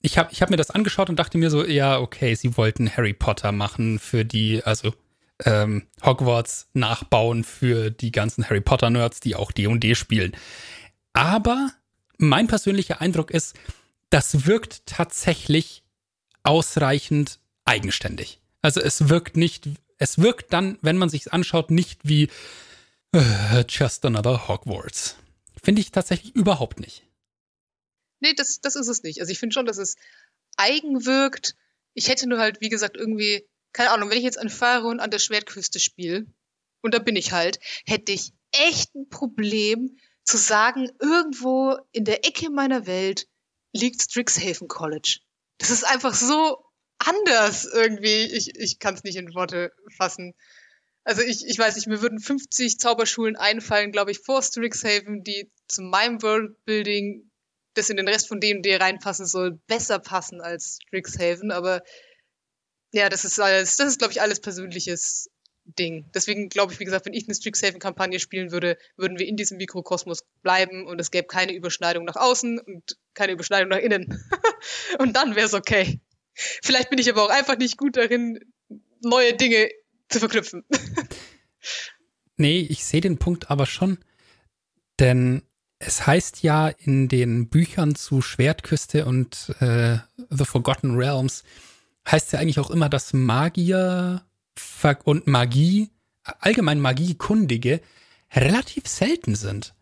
Ich 0.01 0.19
habe 0.19 0.33
ich 0.33 0.43
hab 0.43 0.51
mir 0.51 0.57
das 0.57 0.70
angeschaut 0.70 1.11
und 1.11 1.16
dachte 1.16 1.39
mir 1.39 1.51
so, 1.51 1.65
ja, 1.65 1.99
okay, 1.99 2.35
sie 2.35 2.57
wollten 2.57 2.97
Harry 2.97 3.12
Potter 3.12 3.53
machen 3.53 3.99
für 3.99 4.24
die, 4.24 4.62
also 4.62 4.93
ähm, 5.44 5.86
Hogwarts 6.05 6.69
nachbauen 6.73 7.44
für 7.44 7.90
die 7.90 8.12
ganzen 8.12 8.44
Harry 8.48 8.60
Potter-Nerds, 8.60 9.20
die 9.20 9.36
auch 9.36 9.52
D&D 9.52 9.94
spielen. 9.94 10.36
Aber 11.12 11.70
mein 12.19 12.47
persönlicher 12.47 13.01
Eindruck 13.01 13.31
ist, 13.31 13.55
das 14.10 14.47
wirkt 14.47 14.86
tatsächlich 14.86 15.82
ausreichend 16.43 17.40
eigenständig. 17.64 18.40
Also 18.60 18.81
es 18.81 19.09
wirkt 19.09 19.36
nicht, 19.36 19.69
es 19.98 20.19
wirkt 20.19 20.52
dann, 20.52 20.78
wenn 20.82 20.98
man 20.98 21.09
sich 21.09 21.32
anschaut, 21.32 21.70
nicht 21.70 22.01
wie 22.05 22.28
uh, 23.14 23.62
just 23.69 24.05
another 24.05 24.48
Hogwarts. 24.48 25.16
Finde 25.62 25.81
ich 25.81 25.93
tatsächlich 25.93 26.35
überhaupt 26.35 26.81
nicht. 26.81 27.05
Nee, 28.20 28.35
das, 28.35 28.60
das 28.60 28.77
ist 28.77 28.89
es 28.89 29.02
nicht. 29.02 29.20
Also 29.20 29.32
ich 29.32 29.39
finde 29.39 29.55
schon, 29.55 29.66
dass 29.66 29.78
es 29.78 29.97
eigen 30.56 31.06
wirkt. 31.06 31.56
Ich 31.94 32.09
hätte 32.09 32.28
nur 32.28 32.39
halt, 32.39 32.60
wie 32.60 32.69
gesagt, 32.69 32.97
irgendwie, 32.97 33.44
keine 33.73 33.90
Ahnung, 33.90 34.11
wenn 34.11 34.19
ich 34.19 34.24
jetzt 34.24 34.39
an 34.39 34.51
Fahrrad 34.51 35.01
an 35.01 35.11
der 35.11 35.19
Schwertküste 35.19 35.81
spiele, 35.81 36.27
und 36.82 36.94
da 36.94 36.99
bin 36.99 37.16
ich 37.16 37.32
halt, 37.32 37.59
hätte 37.86 38.12
ich 38.12 38.32
echt 38.51 38.94
ein 38.94 39.09
Problem 39.09 39.97
zu 40.24 40.36
sagen, 40.36 40.90
irgendwo 41.01 41.77
in 41.93 42.05
der 42.05 42.27
Ecke 42.27 42.51
meiner 42.51 42.86
Welt 42.86 43.27
liegt 43.73 44.03
Strixhaven 44.03 44.69
College. 44.69 45.20
Das 45.59 45.70
ist 45.70 45.85
einfach 45.85 46.15
so 46.15 46.65
anders 46.99 47.65
irgendwie. 47.65 48.24
Ich, 48.24 48.57
ich 48.57 48.78
kann 48.78 48.94
es 48.94 49.05
nicht 49.05 49.16
in 49.16 49.35
Worte 49.35 49.73
fassen. 49.97 50.35
Also 51.05 51.23
ich, 51.23 51.44
ich 51.47 51.59
weiß 51.59 51.74
nicht, 51.74 51.89
mir 51.89 52.03
würden 52.03 52.20
50 52.20 52.78
Zauberschulen 52.78 53.36
einfallen, 53.36 53.90
glaube 53.90 54.12
ich, 54.12 54.20
vor 54.20 54.43
Strixhaven, 54.43 55.24
die 55.24 55.51
zu 55.66 55.82
meinem 55.82 56.23
Worldbuilding, 56.23 57.28
das 57.74 57.90
in 57.90 57.97
den 57.97 58.07
Rest 58.07 58.28
von 58.28 58.40
D&D 58.40 58.77
reinpassen 58.77 59.27
soll, 59.27 59.59
besser 59.66 59.99
passen 59.99 60.40
als 60.40 60.78
Strixhaven. 60.86 61.51
Aber 61.51 61.82
ja, 62.93 63.09
das 63.09 63.24
ist 63.24 63.40
alles, 63.40 63.77
das 63.77 63.89
ist, 63.89 63.98
glaube 63.98 64.12
ich, 64.12 64.20
alles 64.20 64.40
persönliches 64.40 65.31
Ding. 65.64 66.10
Deswegen 66.14 66.48
glaube 66.48 66.73
ich, 66.73 66.81
wie 66.81 66.85
gesagt, 66.85 67.06
wenn 67.06 67.14
ich 67.14 67.27
eine 67.27 67.35
Strixhaven-Kampagne 67.35 68.19
spielen 68.19 68.52
würde, 68.52 68.77
würden 68.97 69.19
wir 69.19 69.27
in 69.27 69.36
diesem 69.36 69.59
Mikrokosmos 69.59 70.24
bleiben 70.43 70.86
und 70.86 71.01
es 71.01 71.10
gäbe 71.10 71.27
keine 71.27 71.55
Überschneidung 71.55 72.05
nach 72.05 72.16
außen 72.16 72.59
und 72.59 72.97
keine 73.14 73.32
Überschneidung 73.32 73.69
nach 73.70 73.78
innen. 73.78 74.23
und 74.98 75.16
dann 75.16 75.36
wäre 75.36 75.47
es 75.47 75.55
okay. 75.55 76.01
Vielleicht 76.35 76.90
bin 76.90 76.98
ich 76.98 77.09
aber 77.10 77.24
auch 77.24 77.31
einfach 77.31 77.56
nicht 77.56 77.77
gut 77.77 77.97
darin, 77.97 78.40
neue 79.02 79.35
Dinge 79.35 79.69
zu 80.09 80.19
verknüpfen. 80.19 80.64
nee, 82.36 82.66
ich 82.69 82.85
sehe 82.85 83.01
den 83.01 83.19
Punkt 83.19 83.51
aber 83.51 83.66
schon. 83.66 83.98
Denn 84.98 85.43
es 85.78 86.06
heißt 86.06 86.43
ja 86.43 86.69
in 86.69 87.09
den 87.09 87.48
Büchern 87.48 87.94
zu 87.94 88.20
Schwertküste 88.20 89.05
und 89.06 89.55
äh, 89.60 89.98
The 90.31 90.44
Forgotten 90.44 90.94
Realms, 90.94 91.44
heißt 92.11 92.33
ja 92.33 92.41
eigentlich 92.41 92.59
auch 92.59 92.70
immer, 92.70 92.89
dass 92.89 93.12
Magier 93.12 94.24
und 95.05 95.27
Magie, 95.27 95.91
allgemein 96.24 96.81
Magiekundige, 96.81 97.81
relativ 98.35 98.87
selten 98.87 99.35
sind. 99.35 99.74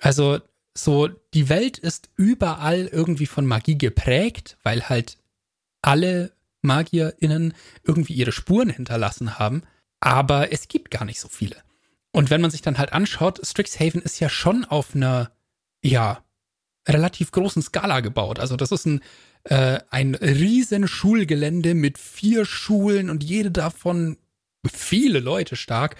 Also 0.00 0.40
so, 0.74 1.08
die 1.34 1.48
Welt 1.48 1.78
ist 1.78 2.10
überall 2.16 2.86
irgendwie 2.86 3.26
von 3.26 3.46
Magie 3.46 3.76
geprägt, 3.76 4.56
weil 4.62 4.88
halt 4.88 5.18
alle 5.82 6.32
MagierInnen 6.62 7.54
irgendwie 7.82 8.14
ihre 8.14 8.32
Spuren 8.32 8.70
hinterlassen 8.70 9.38
haben, 9.38 9.62
aber 10.00 10.52
es 10.52 10.68
gibt 10.68 10.90
gar 10.90 11.04
nicht 11.04 11.20
so 11.20 11.28
viele. 11.28 11.56
Und 12.12 12.30
wenn 12.30 12.40
man 12.40 12.50
sich 12.50 12.62
dann 12.62 12.78
halt 12.78 12.92
anschaut, 12.92 13.40
Strixhaven 13.42 14.02
ist 14.02 14.20
ja 14.20 14.28
schon 14.28 14.64
auf 14.64 14.94
einer, 14.94 15.30
ja, 15.82 16.22
relativ 16.88 17.32
großen 17.32 17.62
Skala 17.62 18.00
gebaut. 18.00 18.38
Also 18.38 18.56
das 18.56 18.72
ist 18.72 18.86
ein, 18.86 19.00
äh, 19.44 19.80
ein 19.90 20.14
riesen 20.14 20.88
Schulgelände 20.88 21.74
mit 21.74 21.98
vier 21.98 22.44
Schulen 22.44 23.10
und 23.10 23.22
jede 23.22 23.50
davon 23.50 24.16
viele 24.70 25.20
Leute 25.20 25.56
stark. 25.56 25.96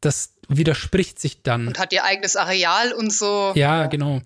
Das 0.00 0.34
widerspricht 0.48 1.18
sich 1.18 1.42
dann. 1.42 1.68
Und 1.68 1.78
hat 1.78 1.92
ihr 1.92 2.04
eigenes 2.04 2.36
Areal 2.36 2.92
und 2.92 3.12
so. 3.12 3.52
Ja, 3.54 3.86
genau 3.86 4.22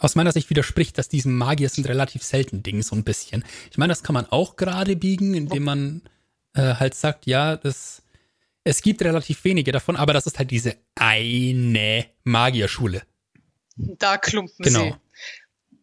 aus 0.00 0.14
meiner 0.14 0.32
Sicht 0.32 0.50
widerspricht 0.50 0.98
das 0.98 1.08
diesem 1.08 1.36
Magier 1.36 1.68
sind 1.68 1.88
relativ 1.88 2.22
selten 2.22 2.62
Ding 2.62 2.82
so 2.82 2.94
ein 2.94 3.04
bisschen. 3.04 3.44
Ich 3.70 3.78
meine, 3.78 3.90
das 3.90 4.02
kann 4.02 4.14
man 4.14 4.26
auch 4.26 4.56
gerade 4.56 4.96
biegen, 4.96 5.34
indem 5.34 5.64
man 5.64 6.02
äh, 6.54 6.74
halt 6.74 6.94
sagt, 6.94 7.26
ja, 7.26 7.56
das, 7.56 8.02
es 8.64 8.82
gibt 8.82 9.02
relativ 9.02 9.44
wenige 9.44 9.72
davon, 9.72 9.96
aber 9.96 10.12
das 10.12 10.26
ist 10.26 10.38
halt 10.38 10.50
diese 10.50 10.76
eine 10.94 12.06
Magierschule. 12.24 13.02
Da 13.78 14.18
klumpen 14.18 14.64
genau. 14.64 14.80
sie. 14.80 14.94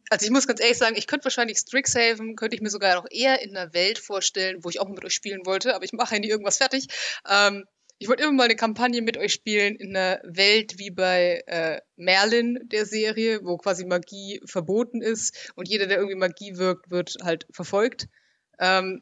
Also 0.09 0.26
ich 0.26 0.31
muss 0.31 0.47
ganz 0.47 0.61
ehrlich 0.61 0.77
sagen, 0.77 0.95
ich 0.97 1.07
könnte 1.07 1.26
wahrscheinlich 1.26 1.57
Strixhaven, 1.57 2.35
könnte 2.35 2.55
ich 2.55 2.61
mir 2.61 2.69
sogar 2.69 2.95
noch 2.95 3.07
eher 3.09 3.41
in 3.41 3.55
einer 3.55 3.73
Welt 3.73 3.97
vorstellen, 3.97 4.63
wo 4.63 4.69
ich 4.69 4.80
auch 4.80 4.85
mal 4.88 4.93
mit 4.93 5.05
euch 5.05 5.13
spielen 5.13 5.45
wollte, 5.45 5.76
aber 5.76 5.84
ich 5.84 5.93
mache 5.93 6.15
ja 6.15 6.19
nie 6.19 6.30
irgendwas 6.30 6.57
fertig. 6.57 6.88
Ähm, 7.27 7.65
ich 7.97 8.07
wollte 8.07 8.23
immer 8.23 8.34
mal 8.34 8.43
eine 8.43 8.55
Kampagne 8.55 9.01
mit 9.01 9.17
euch 9.17 9.34
spielen 9.34 9.76
in 9.76 9.95
einer 9.95 10.19
Welt 10.23 10.77
wie 10.77 10.91
bei 10.91 11.43
äh, 11.47 11.80
Merlin 11.95 12.59
der 12.65 12.85
Serie, 12.85 13.39
wo 13.43 13.57
quasi 13.57 13.85
Magie 13.85 14.41
verboten 14.45 15.01
ist 15.01 15.51
und 15.55 15.69
jeder, 15.69 15.88
der 15.88 15.97
irgendwie 15.97 16.17
Magie 16.17 16.57
wirkt, 16.57 16.91
wird 16.91 17.15
halt 17.23 17.47
verfolgt. 17.51 18.07
Ähm, 18.59 19.01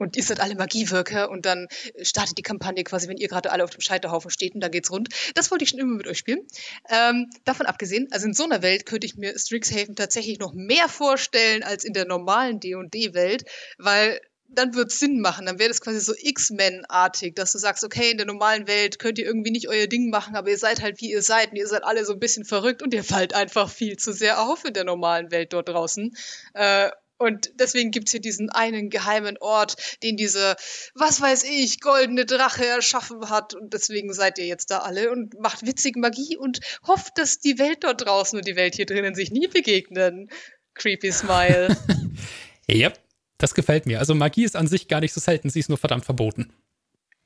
und 0.00 0.16
ihr 0.16 0.22
seid 0.22 0.40
alle 0.40 0.54
Magiewirker 0.54 1.30
und 1.30 1.46
dann 1.46 1.68
startet 2.02 2.38
die 2.38 2.42
Kampagne 2.42 2.82
quasi, 2.84 3.06
wenn 3.06 3.18
ihr 3.18 3.28
gerade 3.28 3.52
alle 3.52 3.62
auf 3.62 3.70
dem 3.70 3.80
Scheiterhaufen 3.80 4.30
steht 4.30 4.54
und 4.54 4.60
dann 4.60 4.70
geht's 4.70 4.90
rund. 4.90 5.10
Das 5.34 5.50
wollte 5.50 5.64
ich 5.64 5.70
schon 5.70 5.78
immer 5.78 5.94
mit 5.94 6.08
euch 6.08 6.18
spielen. 6.18 6.40
Ähm, 6.88 7.30
davon 7.44 7.66
abgesehen, 7.66 8.08
also 8.10 8.26
in 8.26 8.34
so 8.34 8.44
einer 8.44 8.62
Welt 8.62 8.86
könnte 8.86 9.06
ich 9.06 9.16
mir 9.16 9.38
Strixhaven 9.38 9.94
tatsächlich 9.94 10.38
noch 10.38 10.54
mehr 10.54 10.88
vorstellen 10.88 11.62
als 11.62 11.84
in 11.84 11.92
der 11.92 12.06
normalen 12.06 12.60
D&D-Welt, 12.60 13.44
weil 13.78 14.20
dann 14.52 14.74
wird 14.74 14.90
es 14.90 14.98
Sinn 14.98 15.20
machen. 15.20 15.46
Dann 15.46 15.58
wäre 15.58 15.68
das 15.68 15.80
quasi 15.80 16.00
so 16.00 16.12
X-Men-artig, 16.16 17.34
dass 17.34 17.52
du 17.52 17.58
sagst, 17.58 17.84
okay, 17.84 18.10
in 18.10 18.16
der 18.16 18.26
normalen 18.26 18.66
Welt 18.66 18.98
könnt 18.98 19.18
ihr 19.18 19.24
irgendwie 19.24 19.50
nicht 19.50 19.68
euer 19.68 19.86
Ding 19.86 20.10
machen, 20.10 20.34
aber 20.34 20.50
ihr 20.50 20.58
seid 20.58 20.82
halt 20.82 21.00
wie 21.00 21.10
ihr 21.10 21.22
seid 21.22 21.50
und 21.50 21.56
ihr 21.56 21.68
seid 21.68 21.84
alle 21.84 22.04
so 22.04 22.14
ein 22.14 22.18
bisschen 22.18 22.44
verrückt 22.44 22.82
und 22.82 22.92
ihr 22.92 23.04
fallt 23.04 23.34
einfach 23.34 23.70
viel 23.70 23.96
zu 23.96 24.12
sehr 24.12 24.40
auf 24.40 24.64
in 24.64 24.74
der 24.74 24.84
normalen 24.84 25.30
Welt 25.30 25.52
dort 25.52 25.68
draußen. 25.68 26.16
Äh, 26.54 26.90
und 27.20 27.52
deswegen 27.56 27.90
gibt's 27.90 28.12
hier 28.12 28.20
diesen 28.22 28.48
einen 28.48 28.88
geheimen 28.88 29.36
Ort, 29.36 29.76
den 30.02 30.16
diese, 30.16 30.56
was 30.94 31.20
weiß 31.20 31.44
ich, 31.44 31.80
goldene 31.80 32.24
Drache 32.24 32.64
erschaffen 32.64 33.28
hat. 33.28 33.52
Und 33.52 33.74
deswegen 33.74 34.14
seid 34.14 34.38
ihr 34.38 34.46
jetzt 34.46 34.70
da 34.70 34.78
alle 34.78 35.10
und 35.10 35.38
macht 35.38 35.66
witzige 35.66 36.00
Magie 36.00 36.38
und 36.38 36.60
hofft, 36.86 37.18
dass 37.18 37.38
die 37.38 37.58
Welt 37.58 37.84
dort 37.84 38.06
draußen 38.06 38.38
und 38.38 38.48
die 38.48 38.56
Welt 38.56 38.74
hier 38.74 38.86
drinnen 38.86 39.14
sich 39.14 39.30
nie 39.30 39.48
begegnen. 39.48 40.30
Creepy 40.72 41.12
Smile. 41.12 41.76
yep. 42.70 42.98
Das 43.36 43.54
gefällt 43.54 43.84
mir. 43.84 43.98
Also 43.98 44.14
Magie 44.14 44.44
ist 44.44 44.56
an 44.56 44.66
sich 44.66 44.88
gar 44.88 45.00
nicht 45.00 45.12
so 45.12 45.20
selten, 45.20 45.50
sie 45.50 45.60
ist 45.60 45.68
nur 45.68 45.76
verdammt 45.76 46.06
verboten. 46.06 46.54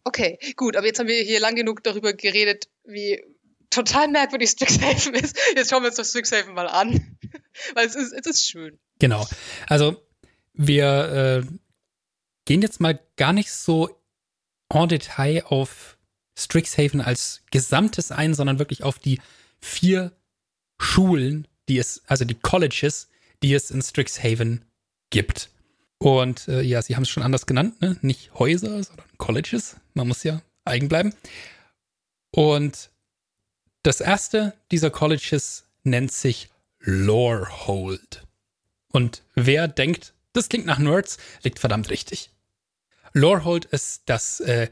Okay, 0.03 0.41
gut, 0.57 0.75
aber 0.75 0.87
jetzt 0.89 0.99
haben 0.99 1.09
wir 1.09 1.23
hier 1.23 1.39
lang 1.39 1.55
genug 1.55 1.85
darüber 1.85 2.15
geredet, 2.15 2.69
wie 2.83 3.23
total 3.75 4.09
merkwürdig 4.09 4.51
Strixhaven 4.51 5.15
ist. 5.15 5.37
Jetzt 5.57 5.71
schauen 5.71 5.83
wir 5.83 5.89
uns 5.89 5.97
das 5.97 6.11
Strixhaven 6.11 6.55
mal 6.55 6.69
an. 6.69 7.19
Weil 7.75 7.87
es 7.87 7.95
ist, 7.95 8.13
es 8.13 8.27
ist 8.27 8.49
schön. 8.49 8.79
Genau. 8.99 9.27
Also 9.67 10.03
wir 10.53 11.45
äh, 11.45 11.57
gehen 12.45 12.63
jetzt 12.63 12.81
mal 12.81 13.01
gar 13.17 13.33
nicht 13.33 13.51
so 13.51 14.01
en 14.69 14.89
Detail 14.89 15.45
auf 15.47 15.99
Strixhaven 16.37 17.01
als 17.01 17.43
Gesamtes 17.51 18.11
ein, 18.11 18.35
sondern 18.35 18.59
wirklich 18.59 18.83
auf 18.83 18.99
die 18.99 19.21
vier 19.61 20.13
Schulen, 20.81 21.47
die 21.69 21.79
es, 21.79 22.03
also 22.07 22.25
die 22.25 22.35
Colleges, 22.35 23.09
die 23.43 23.55
es 23.55 23.71
in 23.71 23.83
Strixhaven 23.83 24.65
gibt. 25.11 25.51
Und 25.99 26.49
äh, 26.49 26.63
ja, 26.63 26.83
sie 26.83 26.97
haben 26.97 27.05
es 27.05 27.09
schon 27.09 27.23
anders 27.23 27.47
genannt, 27.47 27.81
ne? 27.81 27.97
nicht 28.03 28.35
Häuser, 28.35 28.83
sondern 28.83 29.07
Colleges. 29.17 29.77
Man 29.95 30.09
muss 30.09 30.25
ja 30.25 30.43
eigen 30.65 30.89
bleiben. 30.89 31.15
Und 32.33 32.91
das 33.85 34.01
erste 34.01 34.55
dieser 34.71 34.91
Colleges 34.91 35.67
nennt 35.85 36.11
sich 36.11 36.49
Lorehold. 36.81 38.27
Und 38.91 39.23
wer 39.35 39.69
denkt, 39.69 40.15
das 40.33 40.49
klingt 40.49 40.67
nach 40.67 40.79
Nerds, 40.79 41.19
liegt 41.43 41.59
verdammt 41.59 41.91
richtig. 41.91 42.31
Lorehold 43.13 43.67
ist 43.67 44.03
das 44.07 44.41
äh, 44.41 44.71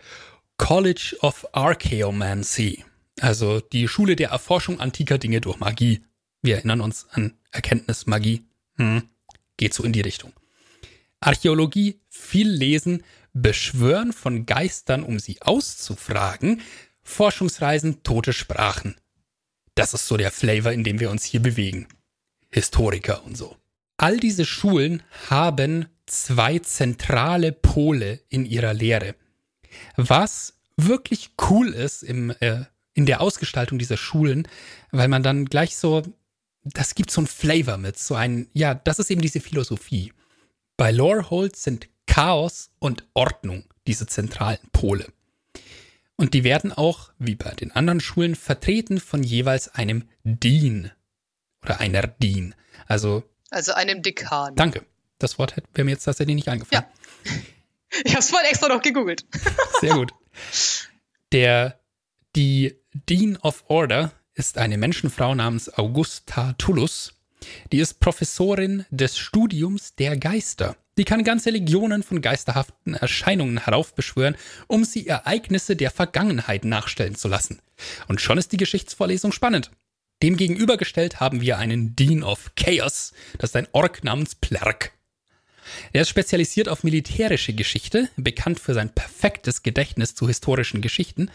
College 0.56 1.16
of 1.20 1.46
Archaeomancy, 1.52 2.84
also 3.20 3.60
die 3.60 3.86
Schule 3.86 4.16
der 4.16 4.30
Erforschung 4.30 4.80
antiker 4.80 5.18
Dinge 5.18 5.40
durch 5.40 5.60
Magie. 5.60 6.02
Wir 6.40 6.56
erinnern 6.56 6.80
uns 6.80 7.06
an 7.10 7.36
Erkenntnis, 7.50 8.06
Magie. 8.06 8.46
Hm, 8.76 9.08
geht 9.58 9.74
so 9.74 9.84
in 9.84 9.92
die 9.92 10.00
Richtung. 10.00 10.32
Archäologie, 11.20 12.00
viel 12.08 12.48
lesen, 12.48 13.04
Beschwören 13.34 14.12
von 14.12 14.46
Geistern, 14.46 15.02
um 15.02 15.18
sie 15.18 15.40
auszufragen, 15.42 16.62
Forschungsreisen, 17.02 18.02
tote 18.02 18.32
Sprachen. 18.32 18.96
Das 19.74 19.94
ist 19.94 20.06
so 20.06 20.16
der 20.16 20.30
Flavor, 20.30 20.72
in 20.72 20.84
dem 20.84 21.00
wir 21.00 21.10
uns 21.10 21.24
hier 21.24 21.40
bewegen. 21.40 21.88
Historiker 22.50 23.24
und 23.24 23.36
so. 23.36 23.56
All 23.96 24.18
diese 24.18 24.44
Schulen 24.44 25.02
haben 25.30 25.86
zwei 26.06 26.58
zentrale 26.58 27.52
Pole 27.52 28.20
in 28.28 28.44
ihrer 28.44 28.74
Lehre. 28.74 29.14
Was 29.96 30.54
wirklich 30.76 31.30
cool 31.48 31.68
ist 31.68 32.02
im, 32.02 32.30
äh, 32.40 32.64
in 32.94 33.06
der 33.06 33.20
Ausgestaltung 33.20 33.78
dieser 33.78 33.96
Schulen, 33.96 34.48
weil 34.90 35.08
man 35.08 35.22
dann 35.22 35.46
gleich 35.46 35.76
so, 35.76 36.02
das 36.64 36.94
gibt 36.94 37.10
so 37.10 37.22
ein 37.22 37.26
Flavor 37.26 37.78
mit, 37.78 37.98
so 37.98 38.14
ein, 38.14 38.48
ja, 38.52 38.74
das 38.74 38.98
ist 38.98 39.10
eben 39.10 39.22
diese 39.22 39.40
Philosophie. 39.40 40.12
Bei 40.76 40.90
Lorehold 40.90 41.56
sind 41.56 41.88
Chaos 42.06 42.70
und 42.78 43.04
Ordnung 43.14 43.64
diese 43.86 44.06
zentralen 44.06 44.58
Pole. 44.72 45.06
Und 46.22 46.34
die 46.34 46.44
werden 46.44 46.72
auch, 46.72 47.10
wie 47.18 47.34
bei 47.34 47.50
den 47.50 47.72
anderen 47.72 47.98
Schulen, 47.98 48.36
vertreten 48.36 49.00
von 49.00 49.24
jeweils 49.24 49.74
einem 49.74 50.08
Dean 50.22 50.92
oder 51.64 51.80
einer 51.80 52.06
Dean. 52.06 52.54
Also, 52.86 53.24
also 53.50 53.72
einem 53.72 54.02
Dekan. 54.02 54.54
Danke. 54.54 54.86
Das 55.18 55.40
Wort 55.40 55.56
wäre 55.74 55.84
mir 55.84 55.90
jetzt 55.90 56.04
tatsächlich 56.04 56.36
nicht 56.36 56.48
eingefallen. 56.48 56.84
Ja. 57.24 57.32
Ich 58.04 58.12
habe 58.12 58.20
es 58.20 58.30
vorhin 58.30 58.48
extra 58.48 58.68
noch 58.68 58.82
gegoogelt. 58.82 59.26
Sehr 59.80 59.94
gut. 59.96 60.14
Der, 61.32 61.80
die 62.36 62.76
Dean 62.94 63.36
of 63.38 63.64
Order 63.66 64.12
ist 64.34 64.58
eine 64.58 64.78
Menschenfrau 64.78 65.34
namens 65.34 65.76
Augusta 65.76 66.52
Tullus. 66.52 67.14
Die 67.72 67.78
ist 67.78 68.00
Professorin 68.00 68.84
des 68.90 69.18
Studiums 69.18 69.94
der 69.94 70.16
Geister. 70.16 70.76
Die 70.98 71.04
kann 71.04 71.24
ganze 71.24 71.50
Legionen 71.50 72.02
von 72.02 72.20
geisterhaften 72.20 72.94
Erscheinungen 72.94 73.64
heraufbeschwören, 73.64 74.36
um 74.66 74.84
sie 74.84 75.06
Ereignisse 75.06 75.74
der 75.74 75.90
Vergangenheit 75.90 76.64
nachstellen 76.64 77.14
zu 77.14 77.28
lassen. 77.28 77.60
Und 78.08 78.20
schon 78.20 78.38
ist 78.38 78.52
die 78.52 78.58
Geschichtsvorlesung 78.58 79.32
spannend. 79.32 79.70
Demgegenübergestellt 80.22 81.18
haben 81.18 81.40
wir 81.40 81.58
einen 81.58 81.96
Dean 81.96 82.22
of 82.22 82.52
Chaos, 82.54 83.12
das 83.38 83.50
ist 83.50 83.56
ein 83.56 83.66
Ork 83.72 84.04
namens 84.04 84.34
Plerk. 84.36 84.92
Er 85.92 86.02
ist 86.02 86.10
spezialisiert 86.10 86.68
auf 86.68 86.84
militärische 86.84 87.54
Geschichte, 87.54 88.08
bekannt 88.16 88.60
für 88.60 88.74
sein 88.74 88.94
perfektes 88.94 89.62
Gedächtnis 89.62 90.14
zu 90.14 90.28
historischen 90.28 90.80
Geschichten 90.80 91.30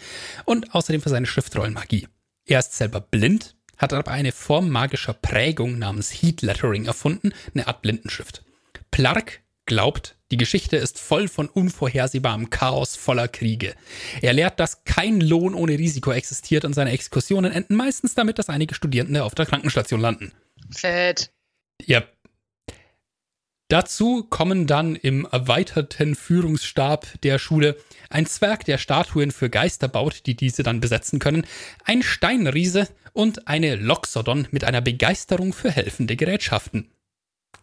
und 0.45 0.73
außerdem 0.73 1.01
für 1.01 1.09
seine 1.09 1.27
Schriftrollenmagie. 1.27 2.07
Er 2.45 2.59
ist 2.59 2.73
selber 2.73 3.01
blind, 3.01 3.56
hat 3.77 3.93
aber 3.93 4.11
eine 4.11 4.31
Form 4.31 4.69
magischer 4.69 5.13
Prägung 5.13 5.77
namens 5.79 6.11
Heat 6.11 6.41
Lettering 6.41 6.85
erfunden, 6.85 7.33
eine 7.53 7.67
Art 7.67 7.81
Blindenschrift. 7.81 8.43
Plark 8.91 9.41
glaubt, 9.65 10.15
die 10.31 10.37
Geschichte 10.37 10.77
ist 10.77 10.99
voll 10.99 11.27
von 11.27 11.47
unvorhersehbarem 11.47 12.49
Chaos 12.49 12.95
voller 12.95 13.27
Kriege. 13.27 13.75
Er 14.21 14.33
lehrt, 14.33 14.59
dass 14.59 14.83
kein 14.83 15.21
Lohn 15.21 15.53
ohne 15.53 15.77
Risiko 15.77 16.11
existiert 16.11 16.65
und 16.65 16.73
seine 16.73 16.91
Exkursionen 16.91 17.51
enden 17.51 17.75
meistens 17.75 18.15
damit, 18.15 18.39
dass 18.39 18.49
einige 18.49 18.75
Studierende 18.75 19.23
auf 19.23 19.35
der 19.35 19.45
Krankenstation 19.45 20.01
landen. 20.01 20.33
Fett. 20.71 21.31
Ja. 21.85 22.03
Dazu 23.69 24.23
kommen 24.23 24.65
dann 24.65 24.95
im 24.95 25.27
erweiterten 25.29 26.15
Führungsstab 26.15 27.05
der 27.21 27.37
Schule 27.37 27.77
ein 28.09 28.25
Zwerg, 28.25 28.63
der 28.63 28.77
Statuen 28.77 29.31
für 29.31 29.49
Geister 29.49 29.87
baut, 29.87 30.25
die 30.25 30.35
diese 30.35 30.63
dann 30.63 30.79
besetzen 30.79 31.19
können, 31.19 31.45
ein 31.83 32.01
Steinriese 32.01 32.87
und 33.11 33.47
eine 33.47 33.75
Loxodon 33.75 34.47
mit 34.51 34.63
einer 34.63 34.81
Begeisterung 34.81 35.51
für 35.51 35.71
helfende 35.71 36.15
Gerätschaften 36.15 36.89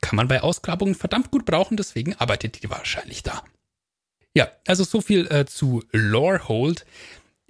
kann 0.05 0.17
man 0.17 0.29
bei 0.29 0.43
Ausgrabungen 0.43 0.95
verdammt 0.95 1.31
gut 1.31 1.47
brauchen, 1.47 1.79
deswegen 1.79 2.15
arbeitet 2.15 2.63
die 2.63 2.69
wahrscheinlich 2.69 3.23
da. 3.23 3.43
Ja, 4.35 4.51
also 4.67 4.85
so 4.85 5.01
viel 5.01 5.27
äh, 5.29 5.47
zu 5.47 5.83
Lorehold. 5.93 6.85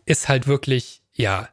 Ist 0.06 0.28
halt 0.28 0.47
wirklich, 0.47 1.02
ja, 1.14 1.48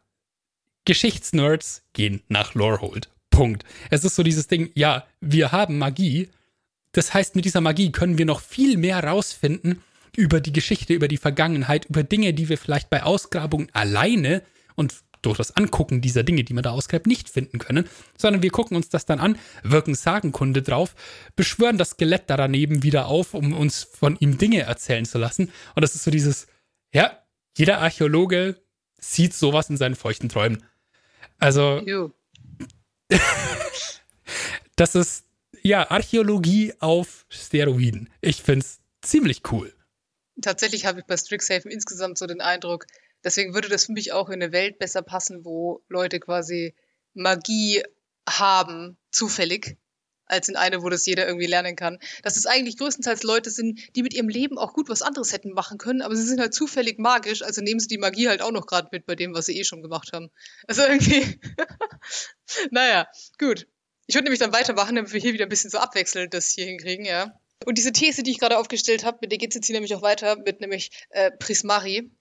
Geschichtsnerds 0.86 1.84
gehen 1.94 2.22
nach 2.28 2.54
Lorehold. 2.54 3.10
Punkt. 3.32 3.66
Es 3.90 4.04
ist 4.04 4.16
so 4.16 4.22
dieses 4.22 4.48
Ding, 4.48 4.70
ja, 4.76 5.08
wir 5.22 5.52
haben 5.52 5.80
Magie. 5.80 6.30
Das 6.92 7.14
heißt, 7.14 7.36
mit 7.36 7.46
dieser 7.46 7.62
Magie 7.62 7.92
können 7.92 8.18
wir 8.18 8.26
noch 8.26 8.42
viel 8.42 8.78
mehr 8.78 9.04
rausfinden 9.04 9.82
über 10.16 10.42
die 10.42 10.52
Geschichte, 10.52 10.94
über 10.94 11.08
die 11.08 11.18
Vergangenheit, 11.18 11.86
über 11.86 12.04
Dinge, 12.04 12.34
die 12.34 12.50
wir 12.50 12.58
vielleicht 12.58 12.90
bei 12.90 13.04
Ausgrabungen 13.04 13.70
alleine 13.74 14.42
und 14.76 14.96
durch 15.22 15.38
das 15.38 15.56
Angucken 15.56 16.02
dieser 16.02 16.24
Dinge, 16.24 16.44
die 16.44 16.54
man 16.54 16.64
da 16.64 16.72
ausgräbt, 16.72 17.06
nicht 17.06 17.30
finden 17.30 17.60
können, 17.60 17.88
sondern 18.18 18.42
wir 18.42 18.50
gucken 18.50 18.76
uns 18.76 18.90
das 18.90 19.06
dann 19.06 19.20
an, 19.20 19.38
wirken 19.64 19.94
Sagenkunde 19.94 20.62
drauf, 20.62 20.96
beschwören 21.36 21.78
das 21.78 21.92
Skelett 21.92 22.24
da 22.28 22.38
daneben 22.38 22.84
wieder 22.84 23.06
auf, 23.06 23.34
um 23.34 23.54
uns 23.54 23.84
von 23.84 24.18
ihm 24.20 24.38
Dinge 24.38 24.62
erzählen 24.62 25.06
zu 25.06 25.18
lassen. 25.18 25.52
Und 25.76 25.82
das 25.84 25.96
ist 25.96 26.04
so 26.04 26.12
dieses, 26.12 26.48
ja, 26.94 27.20
jeder 27.56 27.80
Archäologe 27.80 28.62
sieht 29.00 29.34
sowas 29.34 29.70
in 29.70 29.78
seinen 29.78 29.96
feuchten 29.96 30.30
Träumen. 30.30 30.64
Also, 31.38 31.82
das 34.76 34.96
ist, 34.96 35.26
ja, 35.62 35.90
Archäologie 35.90 36.74
auf 36.80 37.26
Steroiden. 37.30 38.10
Ich 38.22 38.42
finde 38.42 38.66
es 38.66 38.80
ziemlich 39.02 39.42
cool. 39.52 39.74
Tatsächlich 40.42 40.86
habe 40.86 41.00
ich 41.00 41.06
bei 41.06 41.18
Strixhaven 41.18 41.72
insgesamt 41.72 42.18
so 42.18 42.26
den 42.26 42.42
Eindruck, 42.42 42.86
Deswegen 43.24 43.54
würde 43.54 43.70
das 43.70 43.86
für 43.86 43.92
mich 43.92 44.12
auch 44.12 44.30
in 44.30 44.42
eine 44.42 44.52
Welt 44.52 44.80
besser 44.80 45.02
passen, 45.02 45.46
wo 45.46 45.84
Leute 45.90 46.20
quasi 46.20 46.74
Magie 47.14 47.84
haben, 48.28 48.98
zufällig, 49.12 49.78
als 50.26 50.48
in 50.48 50.56
eine, 50.56 50.82
wo 50.82 50.90
das 50.90 51.06
jeder 51.06 51.28
irgendwie 51.28 51.46
lernen 51.46 51.76
kann. 51.76 52.00
Dass 52.24 52.38
es 52.38 52.46
eigentlich 52.46 52.78
größtenteils 52.78 53.24
Leute 53.24 53.50
sind, 53.50 53.80
die 53.96 54.02
mit 54.02 54.14
ihrem 54.14 54.30
Leben 54.30 54.58
auch 54.58 54.74
gut 54.74 54.90
was 54.90 55.02
anderes 55.02 55.34
hätten 55.34 55.52
machen 55.52 55.78
können, 55.78 56.02
aber 56.02 56.16
sie 56.16 56.24
sind 56.24 56.40
halt 56.40 56.54
zufällig 56.54 57.00
magisch, 57.00 57.42
also 57.42 57.62
nehmen 57.62 57.80
sie 57.80 57.90
die 57.90 57.98
Magie 57.98 58.30
halt 58.30 58.42
auch 58.42 58.52
noch 58.52 58.66
gerade 58.66 58.90
mit 58.92 59.06
bei 59.06 59.16
dem, 59.16 59.36
was 59.36 59.46
sie 59.46 59.60
eh 59.60 59.66
schon 59.66 59.82
gemacht 59.82 60.14
haben. 60.14 60.32
Also 60.68 60.84
irgendwie, 60.84 61.40
naja, 62.72 63.08
gut. 63.38 63.68
Ich 64.12 64.16
würde 64.16 64.26
nämlich 64.26 64.42
dann 64.42 64.52
weitermachen, 64.52 64.98
damit 64.98 65.14
wir 65.14 65.22
hier 65.22 65.32
wieder 65.32 65.46
ein 65.46 65.50
bisschen 65.50 65.70
so 65.70 65.78
abwechselnd 65.78 66.34
das 66.34 66.50
hier 66.50 66.66
hinkriegen, 66.66 67.06
ja. 67.06 67.40
Und 67.64 67.78
diese 67.78 67.94
These, 67.94 68.24
die 68.24 68.32
ich 68.32 68.40
gerade 68.40 68.58
aufgestellt 68.58 69.06
habe, 69.06 69.20
mit 69.22 69.32
der 69.32 69.38
geht 69.38 69.52
es 69.52 69.56
jetzt 69.56 69.68
hier 69.68 69.74
nämlich 69.74 69.96
auch 69.96 70.02
weiter, 70.02 70.36
mit 70.36 70.60
nämlich 70.60 70.92
äh, 71.12 71.32
Prismari. 71.32 72.12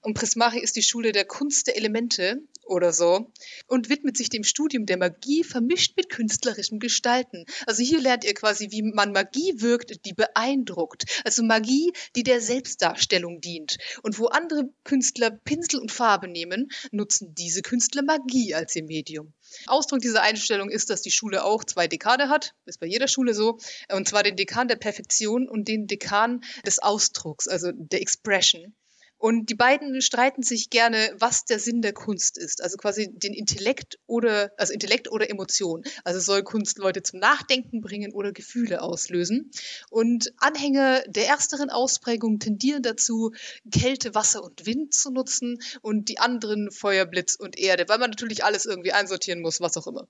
Und 0.00 0.14
Prismari 0.14 0.60
ist 0.60 0.76
die 0.76 0.82
Schule 0.82 1.12
der 1.12 1.26
Kunst 1.26 1.66
der 1.66 1.76
Elemente 1.76 2.38
oder 2.66 2.92
so 2.92 3.32
und 3.66 3.88
widmet 3.88 4.16
sich 4.16 4.28
dem 4.28 4.44
Studium 4.44 4.86
der 4.86 4.98
Magie 4.98 5.44
vermischt 5.44 5.96
mit 5.96 6.08
künstlerischem 6.08 6.78
Gestalten. 6.78 7.44
Also 7.66 7.82
hier 7.82 8.00
lernt 8.00 8.24
ihr 8.24 8.34
quasi, 8.34 8.68
wie 8.70 8.82
man 8.82 9.12
Magie 9.12 9.54
wirkt, 9.56 10.04
die 10.04 10.12
beeindruckt. 10.12 11.04
Also 11.24 11.42
Magie, 11.42 11.92
die 12.14 12.22
der 12.22 12.40
Selbstdarstellung 12.40 13.40
dient. 13.40 13.78
Und 14.02 14.18
wo 14.18 14.26
andere 14.26 14.68
Künstler 14.84 15.30
Pinsel 15.30 15.80
und 15.80 15.92
Farbe 15.92 16.28
nehmen, 16.28 16.68
nutzen 16.90 17.34
diese 17.34 17.62
Künstler 17.62 18.02
Magie 18.02 18.54
als 18.54 18.74
ihr 18.76 18.84
Medium. 18.84 19.32
Ausdruck 19.66 20.00
dieser 20.00 20.22
Einstellung 20.22 20.70
ist, 20.70 20.90
dass 20.90 21.02
die 21.02 21.10
Schule 21.10 21.44
auch 21.44 21.64
zwei 21.64 21.86
Dekane 21.86 22.28
hat, 22.28 22.54
ist 22.64 22.80
bei 22.80 22.86
jeder 22.86 23.08
Schule 23.08 23.34
so, 23.34 23.58
und 23.92 24.08
zwar 24.08 24.22
den 24.22 24.36
Dekan 24.36 24.68
der 24.68 24.76
Perfektion 24.76 25.48
und 25.48 25.68
den 25.68 25.86
Dekan 25.86 26.42
des 26.64 26.78
Ausdrucks, 26.80 27.46
also 27.48 27.70
der 27.72 28.00
Expression. 28.00 28.74
Und 29.18 29.48
die 29.48 29.54
beiden 29.54 30.00
streiten 30.02 30.42
sich 30.42 30.68
gerne, 30.70 31.10
was 31.18 31.44
der 31.44 31.58
Sinn 31.58 31.80
der 31.80 31.92
Kunst 31.92 32.36
ist. 32.36 32.62
Also 32.62 32.76
quasi 32.76 33.08
den 33.10 33.32
Intellekt 33.32 33.98
oder, 34.06 34.52
also 34.58 34.72
Intellekt 34.72 35.10
oder 35.10 35.30
Emotion. 35.30 35.84
Also 36.04 36.20
soll 36.20 36.42
Kunst 36.42 36.78
Leute 36.78 37.02
zum 37.02 37.20
Nachdenken 37.20 37.80
bringen 37.80 38.12
oder 38.12 38.32
Gefühle 38.32 38.82
auslösen. 38.82 39.50
Und 39.90 40.32
Anhänger 40.38 41.02
der 41.06 41.28
ersteren 41.28 41.70
Ausprägung 41.70 42.38
tendieren 42.38 42.82
dazu, 42.82 43.32
Kälte, 43.70 44.14
Wasser 44.14 44.44
und 44.44 44.66
Wind 44.66 44.92
zu 44.92 45.10
nutzen 45.10 45.60
und 45.80 46.08
die 46.08 46.18
anderen 46.18 46.70
Feuer, 46.70 47.06
Blitz 47.06 47.36
und 47.36 47.58
Erde, 47.58 47.88
weil 47.88 47.98
man 47.98 48.10
natürlich 48.10 48.44
alles 48.44 48.66
irgendwie 48.66 48.92
einsortieren 48.92 49.40
muss, 49.40 49.60
was 49.60 49.76
auch 49.76 49.86
immer 49.86 50.06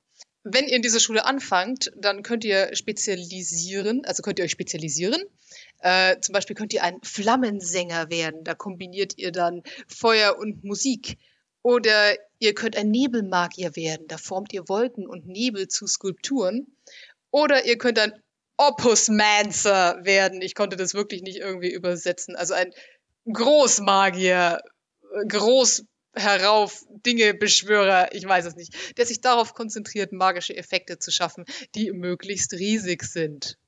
wenn 0.48 0.68
ihr 0.68 0.76
in 0.76 0.82
dieser 0.82 1.00
Schule 1.00 1.24
anfangt, 1.24 1.92
dann 1.96 2.22
könnt 2.22 2.44
ihr 2.44 2.70
spezialisieren, 2.76 4.04
also 4.04 4.22
könnt 4.22 4.38
ihr 4.38 4.44
euch 4.44 4.52
spezialisieren. 4.52 5.20
Äh, 5.80 6.20
zum 6.20 6.32
Beispiel 6.32 6.56
könnt 6.56 6.72
ihr 6.72 6.82
ein 6.82 7.00
Flammensänger 7.02 8.10
werden. 8.10 8.44
Da 8.44 8.54
kombiniert 8.54 9.14
ihr 9.16 9.32
dann 9.32 9.62
Feuer 9.88 10.38
und 10.38 10.64
Musik. 10.64 11.18
Oder 11.62 12.16
ihr 12.38 12.54
könnt 12.54 12.76
ein 12.76 12.90
Nebelmagier 12.90 13.74
werden. 13.76 14.06
Da 14.08 14.18
formt 14.18 14.52
ihr 14.52 14.68
Wolken 14.68 15.06
und 15.06 15.26
Nebel 15.26 15.68
zu 15.68 15.86
Skulpturen. 15.86 16.66
Oder 17.30 17.64
ihr 17.66 17.78
könnt 17.78 17.98
ein 17.98 18.12
Opusmancer 18.56 19.98
werden. 20.02 20.40
Ich 20.40 20.54
konnte 20.54 20.76
das 20.76 20.94
wirklich 20.94 21.22
nicht 21.22 21.38
irgendwie 21.38 21.72
übersetzen. 21.72 22.36
Also 22.36 22.54
ein 22.54 22.72
Großmagier, 23.30 24.60
groß 25.28 25.84
herauf 26.14 26.82
Dinge 27.04 27.34
Beschwörer, 27.34 28.08
ich 28.12 28.24
weiß 28.24 28.46
es 28.46 28.56
nicht, 28.56 28.96
der 28.96 29.06
sich 29.06 29.20
darauf 29.20 29.52
konzentriert, 29.52 30.12
magische 30.12 30.56
Effekte 30.56 30.98
zu 30.98 31.10
schaffen, 31.10 31.44
die 31.74 31.92
möglichst 31.92 32.54
riesig 32.54 33.02
sind. 33.02 33.58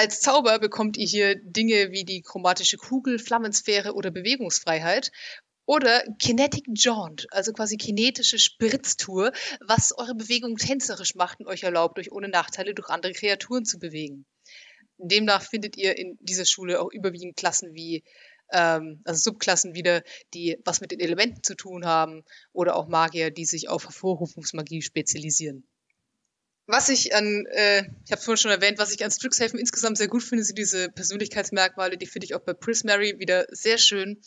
Als 0.00 0.22
Zauber 0.22 0.58
bekommt 0.58 0.96
ihr 0.96 1.06
hier 1.06 1.34
Dinge 1.34 1.90
wie 1.90 2.06
die 2.06 2.22
chromatische 2.22 2.78
Kugel, 2.78 3.18
Flammensphäre 3.18 3.92
oder 3.92 4.10
Bewegungsfreiheit 4.10 5.12
oder 5.66 6.02
Kinetic 6.18 6.64
Jaunt, 6.74 7.26
also 7.32 7.52
quasi 7.52 7.76
kinetische 7.76 8.38
Spritztour, 8.38 9.30
was 9.60 9.92
eure 9.94 10.14
Bewegung 10.14 10.56
tänzerisch 10.56 11.16
macht 11.16 11.40
und 11.40 11.48
euch 11.48 11.64
erlaubt, 11.64 11.98
euch 11.98 12.12
ohne 12.12 12.30
Nachteile 12.30 12.72
durch 12.72 12.88
andere 12.88 13.12
Kreaturen 13.12 13.66
zu 13.66 13.78
bewegen. 13.78 14.24
demnach 14.96 15.42
findet 15.42 15.76
ihr 15.76 15.98
in 15.98 16.16
dieser 16.22 16.46
Schule 16.46 16.80
auch 16.80 16.90
überwiegend 16.90 17.36
Klassen 17.36 17.74
wie 17.74 18.02
ähm, 18.52 19.02
also 19.04 19.30
Subklassen 19.30 19.74
wieder, 19.74 20.02
die 20.32 20.56
was 20.64 20.80
mit 20.80 20.92
den 20.92 21.00
Elementen 21.00 21.42
zu 21.42 21.56
tun 21.56 21.84
haben 21.84 22.24
oder 22.54 22.76
auch 22.76 22.88
Magier, 22.88 23.30
die 23.30 23.44
sich 23.44 23.68
auf 23.68 23.84
Hervorrufungsmagie 23.84 24.80
spezialisieren. 24.80 25.69
Was 26.72 26.88
ich 26.88 27.16
an, 27.16 27.46
äh, 27.46 27.82
ich 28.04 28.12
habe 28.12 28.22
vorhin 28.22 28.36
schon 28.36 28.52
erwähnt, 28.52 28.78
was 28.78 28.92
ich 28.92 29.04
an 29.04 29.10
Strixhaven 29.10 29.58
insgesamt 29.58 29.98
sehr 29.98 30.06
gut 30.06 30.22
finde, 30.22 30.44
sind 30.44 30.56
diese 30.56 30.88
Persönlichkeitsmerkmale, 30.88 31.98
die 31.98 32.06
finde 32.06 32.26
ich 32.26 32.36
auch 32.36 32.42
bei 32.42 32.52
Prismary 32.52 33.18
wieder 33.18 33.44
sehr 33.50 33.76
schön. 33.76 34.22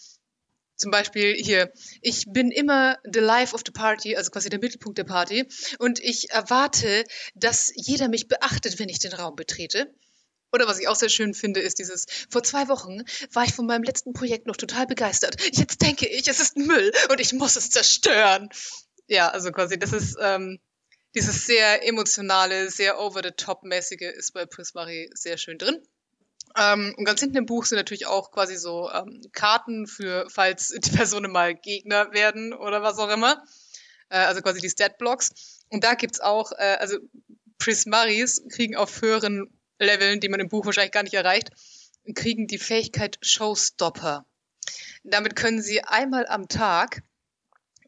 Zum 0.75 0.91
Beispiel 0.91 1.35
hier, 1.35 1.71
ich 2.01 2.25
bin 2.27 2.51
immer 2.51 2.97
the 3.09 3.21
life 3.21 3.55
of 3.55 3.61
the 3.65 3.71
party, 3.71 4.17
also 4.17 4.29
quasi 4.29 4.49
der 4.49 4.59
Mittelpunkt 4.59 4.97
der 4.97 5.05
Party. 5.05 5.47
Und 5.79 6.01
ich 6.01 6.31
erwarte, 6.31 7.05
dass 7.33 7.71
jeder 7.75 8.09
mich 8.09 8.27
beachtet, 8.27 8.77
wenn 8.77 8.89
ich 8.89 8.99
den 8.99 9.13
Raum 9.13 9.37
betrete. 9.37 9.93
Oder 10.51 10.67
was 10.67 10.79
ich 10.79 10.89
auch 10.89 10.97
sehr 10.97 11.07
schön 11.07 11.33
finde, 11.33 11.61
ist 11.61 11.79
dieses, 11.79 12.07
vor 12.29 12.43
zwei 12.43 12.67
Wochen 12.67 13.03
war 13.31 13.45
ich 13.45 13.53
von 13.53 13.65
meinem 13.65 13.83
letzten 13.83 14.11
Projekt 14.11 14.47
noch 14.47 14.57
total 14.57 14.85
begeistert. 14.85 15.41
Jetzt 15.55 15.81
denke 15.81 16.09
ich, 16.09 16.27
es 16.27 16.41
ist 16.41 16.57
Müll 16.57 16.91
und 17.09 17.21
ich 17.21 17.31
muss 17.31 17.55
es 17.55 17.69
zerstören. 17.69 18.49
Ja, 19.07 19.29
also 19.29 19.49
quasi, 19.53 19.79
das 19.79 19.93
ist 19.93 20.17
ähm, 20.19 20.59
dieses 21.15 21.45
sehr 21.45 21.87
emotionale, 21.87 22.69
sehr 22.69 22.99
over-the-top-mäßige 22.99 24.13
ist 24.15 24.33
bei 24.33 24.45
Prismari 24.45 25.09
sehr 25.13 25.37
schön 25.37 25.57
drin. 25.57 25.81
Ähm, 26.57 26.93
und 26.97 27.05
ganz 27.05 27.19
hinten 27.19 27.37
im 27.37 27.45
Buch 27.45 27.65
sind 27.65 27.77
natürlich 27.77 28.05
auch 28.07 28.31
quasi 28.31 28.55
so 28.57 28.89
ähm, 28.91 29.21
Karten 29.31 29.87
für, 29.87 30.27
falls 30.29 30.69
die 30.69 30.91
Personen 30.91 31.31
mal 31.31 31.55
Gegner 31.55 32.11
werden 32.13 32.53
oder 32.53 32.81
was 32.81 32.97
auch 32.97 33.09
immer. 33.09 33.43
Äh, 34.09 34.17
also 34.17 34.41
quasi 34.41 34.61
die 34.61 34.69
Stat-Blocks. 34.69 35.63
Und 35.69 35.83
da 35.83 35.95
gibt's 35.95 36.19
auch, 36.19 36.51
äh, 36.51 36.77
also 36.79 36.97
Prismaris 37.57 38.43
kriegen 38.49 38.75
auf 38.75 39.01
höheren 39.01 39.47
Leveln, 39.79 40.19
die 40.19 40.29
man 40.29 40.39
im 40.39 40.49
Buch 40.49 40.65
wahrscheinlich 40.65 40.91
gar 40.91 41.03
nicht 41.03 41.15
erreicht, 41.15 41.49
kriegen 42.13 42.47
die 42.47 42.59
Fähigkeit 42.59 43.17
Showstopper. 43.21 44.25
Damit 45.03 45.35
können 45.35 45.61
sie 45.61 45.83
einmal 45.83 46.27
am 46.27 46.47
Tag 46.47 47.03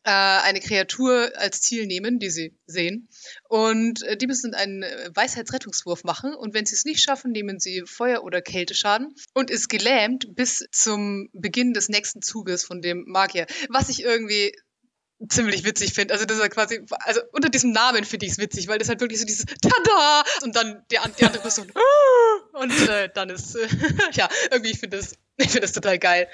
äh, 0.05 0.11
eine 0.11 0.59
Kreatur 0.59 1.31
als 1.35 1.61
Ziel 1.61 1.87
nehmen, 1.87 2.19
die 2.19 2.29
sie 2.29 2.55
sehen. 2.67 3.09
Und 3.49 4.03
äh, 4.03 4.15
die 4.15 4.27
müssen 4.27 4.53
einen 4.53 4.83
Weisheitsrettungswurf 5.13 6.03
machen. 6.03 6.35
Und 6.35 6.53
wenn 6.53 6.65
sie 6.65 6.75
es 6.75 6.85
nicht 6.85 7.01
schaffen, 7.01 7.31
nehmen 7.31 7.59
sie 7.59 7.83
Feuer- 7.85 8.23
oder 8.23 8.41
Kälteschaden 8.41 9.15
und 9.33 9.49
ist 9.49 9.67
gelähmt 9.67 10.35
bis 10.35 10.65
zum 10.71 11.29
Beginn 11.33 11.73
des 11.73 11.89
nächsten 11.89 12.21
Zuges 12.21 12.63
von 12.63 12.81
dem 12.81 13.05
Magier. 13.07 13.47
Was 13.69 13.89
ich 13.89 14.03
irgendwie 14.03 14.53
ziemlich 15.27 15.63
witzig 15.63 15.93
finde. 15.93 16.13
Also 16.13 16.25
das 16.25 16.37
ist 16.37 16.43
ja 16.43 16.49
quasi, 16.49 16.85
also 16.99 17.21
unter 17.31 17.49
diesem 17.49 17.71
Namen 17.71 18.03
finde 18.03 18.25
ich 18.27 18.33
es 18.33 18.37
witzig, 18.37 18.67
weil 18.67 18.77
das 18.77 18.89
halt 18.89 18.99
wirklich 18.99 19.19
so 19.19 19.25
dieses 19.25 19.45
Tada 19.45 20.23
und 20.43 20.55
dann 20.55 20.83
die, 20.91 20.97
die 21.19 21.25
andere 21.25 21.41
Person 21.41 21.71
und 22.53 22.89
äh, 22.89 23.09
dann 23.13 23.29
ist 23.29 23.55
äh, 23.55 23.67
ja 24.11 24.29
irgendwie 24.51 24.71
ich 24.71 24.79
finde 24.79 24.97
das 24.97 25.15
ich 25.37 25.47
finde 25.47 25.61
das 25.61 25.71
total 25.71 25.99
geil. 25.99 26.27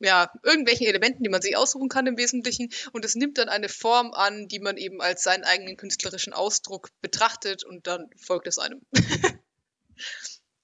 ja, 0.00 0.30
irgendwelchen 0.42 0.86
Elementen, 0.86 1.22
die 1.22 1.30
man 1.30 1.42
sich 1.42 1.56
aussuchen 1.56 1.88
kann 1.88 2.06
im 2.06 2.16
Wesentlichen. 2.16 2.70
Und 2.92 3.04
es 3.04 3.14
nimmt 3.14 3.38
dann 3.38 3.48
eine 3.48 3.68
Form 3.68 4.12
an, 4.12 4.48
die 4.48 4.60
man 4.60 4.76
eben 4.76 5.00
als 5.00 5.22
seinen 5.22 5.44
eigenen 5.44 5.76
künstlerischen 5.76 6.32
Ausdruck 6.32 6.90
betrachtet 7.00 7.64
und 7.64 7.86
dann 7.86 8.10
folgt 8.20 8.46
es 8.46 8.58
einem. 8.58 8.80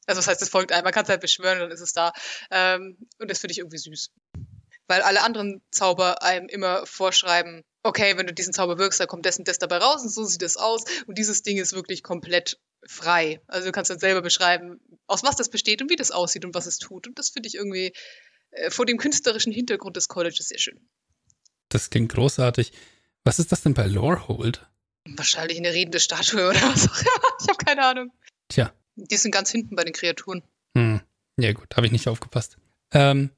also 0.07 0.19
das 0.19 0.27
heißt, 0.27 0.43
es 0.43 0.49
folgt 0.49 0.73
einem. 0.73 0.85
Man 0.85 0.93
kann 0.93 1.05
es 1.05 1.09
halt 1.09 1.21
beschwören, 1.21 1.61
dann 1.61 1.71
ist 1.71 1.81
es 1.81 1.93
da. 1.93 2.13
Ähm, 2.51 2.99
und 3.19 3.31
das 3.31 3.39
finde 3.39 3.53
ich 3.53 3.59
irgendwie 3.59 3.79
süß 3.79 4.11
weil 4.91 5.03
alle 5.03 5.23
anderen 5.23 5.63
Zauber 5.71 6.21
einem 6.25 6.49
immer 6.49 6.85
vorschreiben, 6.85 7.63
okay, 7.85 8.17
wenn 8.17 8.27
du 8.27 8.35
diesen 8.35 8.53
Zauber 8.53 8.77
wirkst, 8.77 8.99
dann 8.99 9.07
kommt 9.07 9.25
dessen 9.25 9.45
das 9.45 9.59
dabei 9.59 9.79
raus 9.79 10.03
und 10.03 10.13
so 10.13 10.25
sieht 10.25 10.43
es 10.43 10.57
aus. 10.57 10.83
Und 11.07 11.17
dieses 11.17 11.43
Ding 11.43 11.59
ist 11.59 11.73
wirklich 11.73 12.03
komplett 12.03 12.59
frei. 12.85 13.41
Also 13.47 13.67
du 13.67 13.73
kannst 13.73 13.91
dann 13.91 14.01
selber 14.01 14.21
beschreiben, 14.21 14.81
aus 15.07 15.23
was 15.23 15.37
das 15.37 15.49
besteht 15.49 15.81
und 15.81 15.91
wie 15.91 15.97
das 15.97 16.11
aussieht 16.11 16.45
und 16.45 16.55
was 16.55 16.67
es 16.67 16.79
tut. 16.79 17.07
Und 17.07 17.21
das 17.21 17.31
finde 17.31 17.47
ich 17.47 17.55
irgendwie 17.55 17.93
vor 18.69 18.87
dem 18.87 18.99
künstlerischen 18.99 19.53
Hintergrund 19.53 19.97
des 19.97 20.09
Colleges 20.09 20.49
sehr 20.49 20.59
schön. 20.59 20.81
Das 21.69 21.91
klingt 21.91 22.13
großartig. 22.13 22.73
Was 23.25 23.39
ist 23.39 23.53
das 23.53 23.63
denn 23.63 23.75
bei 23.75 23.87
Lorehold? 23.87 24.67
Wahrscheinlich 25.17 25.59
eine 25.59 25.73
redende 25.73 26.01
Statue 26.01 26.49
oder 26.49 26.61
was 26.63 26.89
auch 26.89 27.01
immer. 27.01 27.11
Ich 27.43 27.49
habe 27.49 27.65
keine 27.65 27.87
Ahnung. 27.87 28.13
Tja. 28.49 28.73
Die 28.97 29.17
sind 29.17 29.31
ganz 29.31 29.51
hinten 29.51 29.77
bei 29.77 29.85
den 29.85 29.95
Kreaturen. 29.95 30.43
Hm. 30.77 31.01
Ja, 31.39 31.53
gut, 31.53 31.75
habe 31.75 31.87
ich 31.87 31.93
nicht 31.93 32.07
aufgepasst. 32.07 32.59
Ähm, 32.93 33.31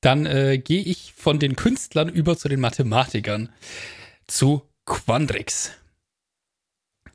dann 0.00 0.26
äh, 0.26 0.58
gehe 0.58 0.82
ich 0.82 1.12
von 1.14 1.40
den 1.40 1.56
Künstlern 1.56 2.08
über 2.08 2.36
zu 2.36 2.48
den 2.48 2.60
Mathematikern, 2.60 3.52
zu 4.28 4.62
Quandrix. 4.84 5.72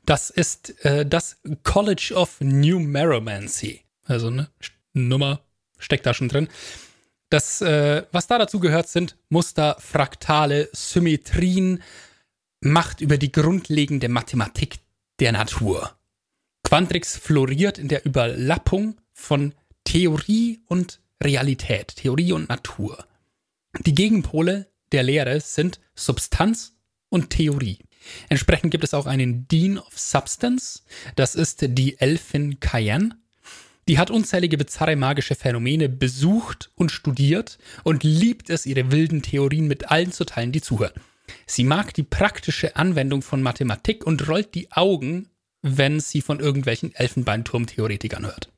Das 0.04 0.28
ist 0.28 0.84
äh, 0.84 1.06
das 1.06 1.40
College 1.62 2.12
of 2.14 2.40
Numeromancy. 2.40 3.82
Also 4.04 4.26
eine 4.26 4.50
Nummer 4.92 5.42
steckt 5.78 6.04
da 6.04 6.12
schon 6.12 6.28
drin. 6.28 6.48
Das, 7.34 7.60
äh, 7.62 8.06
was 8.12 8.28
da 8.28 8.38
dazu 8.38 8.60
gehört, 8.60 8.86
sind 8.86 9.16
Muster, 9.28 9.76
Fraktale, 9.80 10.68
Symmetrien, 10.72 11.82
Macht 12.60 13.00
über 13.00 13.18
die 13.18 13.32
grundlegende 13.32 14.08
Mathematik 14.08 14.76
der 15.18 15.32
Natur. 15.32 15.98
Quandrix 16.62 17.16
floriert 17.16 17.76
in 17.76 17.88
der 17.88 18.06
Überlappung 18.06 19.00
von 19.12 19.52
Theorie 19.82 20.60
und 20.66 21.00
Realität, 21.20 21.96
Theorie 21.96 22.30
und 22.30 22.48
Natur. 22.48 23.04
Die 23.80 23.96
Gegenpole 23.96 24.68
der 24.92 25.02
Lehre 25.02 25.40
sind 25.40 25.80
Substanz 25.96 26.76
und 27.08 27.30
Theorie. 27.30 27.80
Entsprechend 28.28 28.70
gibt 28.70 28.84
es 28.84 28.94
auch 28.94 29.06
einen 29.06 29.48
Dean 29.48 29.80
of 29.80 29.98
Substance, 29.98 30.84
das 31.16 31.34
ist 31.34 31.64
die 31.66 31.98
Elfin 31.98 32.60
Cayenne. 32.60 33.18
Die 33.88 33.98
hat 33.98 34.10
unzählige 34.10 34.56
bizarre 34.56 34.96
magische 34.96 35.34
Phänomene 35.34 35.88
besucht 35.88 36.70
und 36.74 36.90
studiert 36.90 37.58
und 37.82 38.02
liebt 38.02 38.48
es, 38.48 38.66
ihre 38.66 38.90
wilden 38.90 39.22
Theorien 39.22 39.66
mit 39.66 39.90
allen 39.90 40.12
zu 40.12 40.24
teilen, 40.24 40.52
die 40.52 40.62
zuhören. 40.62 40.94
Sie 41.46 41.64
mag 41.64 41.92
die 41.94 42.02
praktische 42.02 42.76
Anwendung 42.76 43.22
von 43.22 43.42
Mathematik 43.42 44.06
und 44.06 44.28
rollt 44.28 44.54
die 44.54 44.72
Augen, 44.72 45.30
wenn 45.62 46.00
sie 46.00 46.20
von 46.20 46.40
irgendwelchen 46.40 46.94
Elfenbeinturm-Theoretikern 46.94 48.24
hört. 48.24 48.50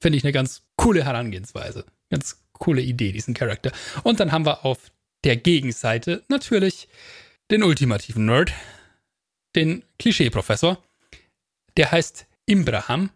Finde 0.00 0.18
ich 0.18 0.24
eine 0.24 0.32
ganz 0.32 0.62
coole 0.76 1.04
Herangehensweise. 1.04 1.84
Ganz 2.10 2.42
coole 2.52 2.82
Idee, 2.82 3.12
diesen 3.12 3.34
Charakter. 3.34 3.72
Und 4.02 4.20
dann 4.20 4.32
haben 4.32 4.46
wir 4.46 4.64
auf 4.64 4.90
der 5.24 5.36
Gegenseite 5.36 6.24
natürlich 6.28 6.88
den 7.50 7.62
ultimativen 7.62 8.26
Nerd, 8.26 8.52
den 9.54 9.84
Klischee-Professor. 9.98 10.82
Der 11.76 11.92
heißt 11.92 12.26
Imbraham 12.46 13.10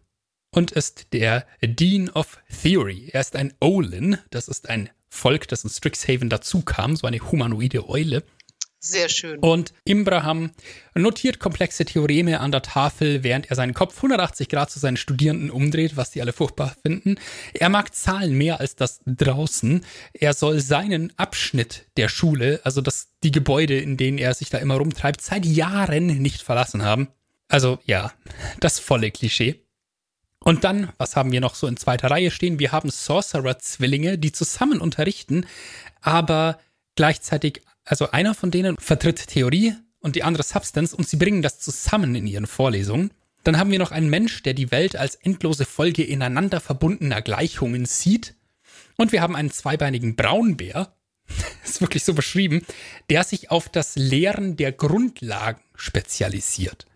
und 0.57 0.73
ist 0.73 1.13
der 1.13 1.47
Dean 1.61 2.09
of 2.09 2.39
Theory. 2.63 3.11
Er 3.13 3.21
ist 3.21 3.37
ein 3.37 3.53
Olin, 3.61 4.17
das 4.31 4.49
ist 4.49 4.71
ein 4.71 4.89
Volk, 5.09 5.49
das 5.49 5.65
in 5.65 5.71
Strixhaven 5.71 6.31
dazu 6.31 6.63
kam, 6.63 6.97
so 6.97 7.07
eine 7.07 7.21
humanoide 7.21 7.89
Eule. 7.89 8.23
Sehr 8.79 9.09
schön. 9.11 9.39
Und 9.41 9.75
Imbraham 9.85 10.53
notiert 10.95 11.41
komplexe 11.41 11.85
Theoreme 11.85 12.41
an 12.41 12.53
der 12.53 12.63
Tafel, 12.63 13.23
während 13.23 13.51
er 13.51 13.57
seinen 13.57 13.75
Kopf 13.75 13.97
180 13.97 14.49
Grad 14.49 14.71
zu 14.71 14.79
seinen 14.79 14.97
Studierenden 14.97 15.51
umdreht, 15.51 15.97
was 15.97 16.11
die 16.11 16.23
alle 16.23 16.33
furchtbar 16.33 16.75
finden. 16.83 17.17
Er 17.53 17.69
mag 17.69 17.95
Zahlen 17.95 18.33
mehr 18.33 18.59
als 18.59 18.77
das 18.77 19.01
draußen. 19.05 19.85
Er 20.15 20.33
soll 20.33 20.61
seinen 20.61 21.13
Abschnitt 21.19 21.87
der 21.99 22.09
Schule, 22.09 22.61
also 22.65 22.81
das, 22.81 23.09
die 23.23 23.33
Gebäude, 23.33 23.79
in 23.79 23.99
denen 23.99 24.19
er 24.19 24.33
sich 24.33 24.49
da 24.49 24.59
immer 24.59 24.77
rumtreibt, 24.77 25.21
seit 25.21 25.45
Jahren 25.45 26.07
nicht 26.07 26.43
verlassen 26.43 26.83
haben. 26.83 27.09
Also 27.49 27.79
ja, 27.85 28.13
das 28.61 28.79
volle 28.79 29.11
Klischee. 29.11 29.66
Und 30.41 30.65
dann, 30.65 30.93
was 30.99 31.17
haben 31.17 31.33
wir 31.33 31.41
noch 31.41 31.55
so 31.55 31.67
in 31.67 31.77
zweiter 31.77 32.11
Reihe 32.11 32.31
stehen? 32.31 32.59
Wir 32.59 32.73
haben 32.73 32.91
Sorcerer-Zwillinge, 32.91 34.19
die 34.19 34.33
zusammen 34.33 34.81
unterrichten, 34.81 35.47
aber 36.01 36.59
gleichzeitig 36.95 37.63
also 37.85 38.11
einer 38.11 38.35
von 38.35 38.51
denen 38.51 38.77
vertritt 38.79 39.29
Theorie 39.29 39.75
und 40.01 40.17
die 40.17 40.25
andere 40.25 40.43
Substance 40.43 40.95
und 40.95 41.09
sie 41.09 41.17
bringen 41.17 41.43
das 41.43 41.61
zusammen 41.61 42.15
in 42.15 42.27
ihren 42.27 42.47
Vorlesungen. 42.47 43.13
Dann 43.45 43.59
haben 43.59 43.71
wir 43.71 43.79
noch 43.79 43.93
einen 43.93 44.11
Mensch, 44.11 44.43
der 44.43 44.55
die 44.55 44.73
Welt 44.73 44.97
als 44.97 45.15
endlose 45.15 45.65
Folge 45.65 46.03
ineinander 46.03 46.61
verbundener 46.61 47.23
Gleichungen 47.23 47.87
sieht. 47.87 48.35
Und 48.97 49.13
wir 49.13 49.23
haben 49.23 49.37
einen 49.37 49.53
zweibeinigen 49.53 50.17
Braunbär, 50.17 50.93
ist 51.65 51.81
wirklich 51.81 52.05
so 52.05 52.13
beschrieben, 52.13 52.67
der 53.09 53.23
sich 53.23 53.51
auf 53.53 53.69
das 53.69 53.95
Lehren 53.95 54.57
der 54.57 54.73
Grundlagen 54.73 55.61
spezialisiert. 55.77 56.87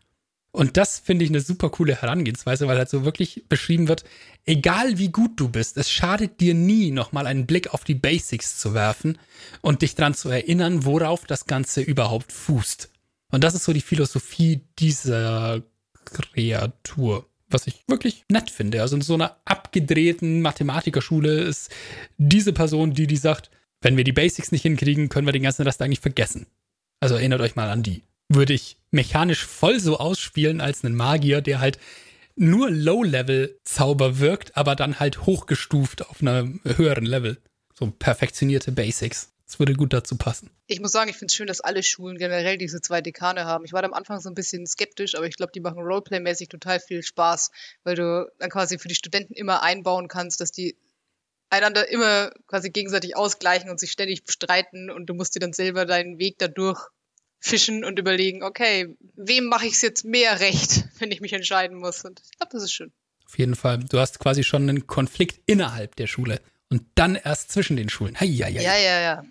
Und 0.52 0.76
das 0.76 0.98
finde 0.98 1.24
ich 1.24 1.30
eine 1.30 1.40
super 1.40 1.70
coole 1.70 1.94
Herangehensweise, 1.94 2.66
weil 2.66 2.76
halt 2.76 2.90
so 2.90 3.04
wirklich 3.04 3.44
beschrieben 3.48 3.86
wird, 3.86 4.04
egal 4.46 4.98
wie 4.98 5.10
gut 5.10 5.32
du 5.36 5.48
bist, 5.48 5.76
es 5.76 5.90
schadet 5.90 6.40
dir 6.40 6.54
nie, 6.54 6.90
nochmal 6.90 7.28
einen 7.28 7.46
Blick 7.46 7.72
auf 7.72 7.84
die 7.84 7.94
Basics 7.94 8.58
zu 8.58 8.74
werfen 8.74 9.18
und 9.60 9.82
dich 9.82 9.94
dran 9.94 10.14
zu 10.14 10.28
erinnern, 10.28 10.84
worauf 10.84 11.24
das 11.24 11.46
Ganze 11.46 11.82
überhaupt 11.82 12.32
fußt. 12.32 12.90
Und 13.30 13.44
das 13.44 13.54
ist 13.54 13.64
so 13.64 13.72
die 13.72 13.80
Philosophie 13.80 14.62
dieser 14.80 15.62
Kreatur, 16.04 17.26
was 17.48 17.68
ich 17.68 17.84
wirklich 17.86 18.24
nett 18.28 18.50
finde. 18.50 18.82
Also 18.82 18.96
in 18.96 19.02
so 19.02 19.14
einer 19.14 19.36
abgedrehten 19.44 20.42
Mathematikerschule 20.42 21.42
ist 21.42 21.70
diese 22.18 22.52
Person, 22.52 22.92
die 22.92 23.06
die 23.06 23.16
sagt, 23.16 23.50
wenn 23.82 23.96
wir 23.96 24.04
die 24.04 24.12
Basics 24.12 24.50
nicht 24.50 24.62
hinkriegen, 24.62 25.08
können 25.08 25.26
wir 25.26 25.32
den 25.32 25.44
ganzen 25.44 25.62
Rest 25.62 25.80
eigentlich 25.80 26.00
vergessen. 26.00 26.46
Also 26.98 27.14
erinnert 27.14 27.40
euch 27.40 27.54
mal 27.54 27.70
an 27.70 27.84
die. 27.84 28.02
Würde 28.28 28.52
ich 28.52 28.79
mechanisch 28.90 29.46
voll 29.46 29.80
so 29.80 29.98
ausspielen 29.98 30.60
als 30.60 30.84
einen 30.84 30.94
Magier, 30.94 31.40
der 31.40 31.60
halt 31.60 31.78
nur 32.36 32.70
Low-Level-Zauber 32.70 34.18
wirkt, 34.18 34.56
aber 34.56 34.74
dann 34.74 34.98
halt 34.98 35.26
hochgestuft 35.26 36.08
auf 36.08 36.20
einem 36.20 36.60
höheren 36.64 37.04
Level. 37.04 37.38
So 37.74 37.90
perfektionierte 37.90 38.72
Basics. 38.72 39.32
Das 39.50 39.58
würde 39.58 39.74
gut 39.74 39.92
dazu 39.92 40.16
passen. 40.16 40.48
Ich 40.68 40.80
muss 40.80 40.92
sagen, 40.92 41.10
ich 41.10 41.16
finde 41.16 41.32
es 41.32 41.34
schön, 41.34 41.48
dass 41.48 41.60
alle 41.60 41.82
Schulen 41.82 42.18
generell 42.18 42.56
diese 42.56 42.80
zwei 42.80 43.00
Dekane 43.00 43.46
haben. 43.46 43.64
Ich 43.64 43.72
war 43.72 43.82
am 43.82 43.92
Anfang 43.92 44.20
so 44.20 44.28
ein 44.28 44.34
bisschen 44.36 44.64
skeptisch, 44.64 45.16
aber 45.16 45.26
ich 45.26 45.36
glaube, 45.36 45.50
die 45.52 45.58
machen 45.60 45.82
Roleplay-mäßig 45.82 46.48
total 46.48 46.78
viel 46.78 47.02
Spaß, 47.02 47.50
weil 47.82 47.96
du 47.96 48.30
dann 48.38 48.48
quasi 48.48 48.78
für 48.78 48.86
die 48.86 48.94
Studenten 48.94 49.34
immer 49.34 49.64
einbauen 49.64 50.06
kannst, 50.06 50.40
dass 50.40 50.52
die 50.52 50.76
einander 51.50 51.88
immer 51.88 52.30
quasi 52.46 52.70
gegenseitig 52.70 53.16
ausgleichen 53.16 53.70
und 53.70 53.80
sich 53.80 53.90
ständig 53.90 54.22
streiten 54.28 54.88
und 54.88 55.06
du 55.06 55.14
musst 55.14 55.34
dir 55.34 55.40
dann 55.40 55.52
selber 55.52 55.84
deinen 55.84 56.20
Weg 56.20 56.38
dadurch 56.38 56.88
fischen 57.40 57.84
und 57.84 57.98
überlegen, 57.98 58.42
okay, 58.42 58.94
wem 59.16 59.46
mache 59.46 59.66
ich 59.66 59.72
es 59.72 59.82
jetzt 59.82 60.04
mehr 60.04 60.40
recht, 60.40 60.84
wenn 60.98 61.10
ich 61.10 61.20
mich 61.20 61.32
entscheiden 61.32 61.78
muss. 61.78 62.04
Und 62.04 62.20
ich 62.20 62.38
glaube, 62.38 62.52
das 62.52 62.62
ist 62.62 62.72
schön. 62.72 62.92
Auf 63.26 63.38
jeden 63.38 63.56
Fall. 63.56 63.78
Du 63.78 63.98
hast 63.98 64.18
quasi 64.18 64.44
schon 64.44 64.68
einen 64.68 64.86
Konflikt 64.86 65.40
innerhalb 65.46 65.96
der 65.96 66.06
Schule 66.06 66.40
und 66.68 66.82
dann 66.94 67.16
erst 67.16 67.50
zwischen 67.50 67.76
den 67.76 67.88
Schulen. 67.88 68.18
Hei, 68.18 68.26
hei, 68.26 68.52
hei. 68.52 68.62
Ja, 68.62 68.76
ja, 68.76 69.00
ja. 69.00 69.24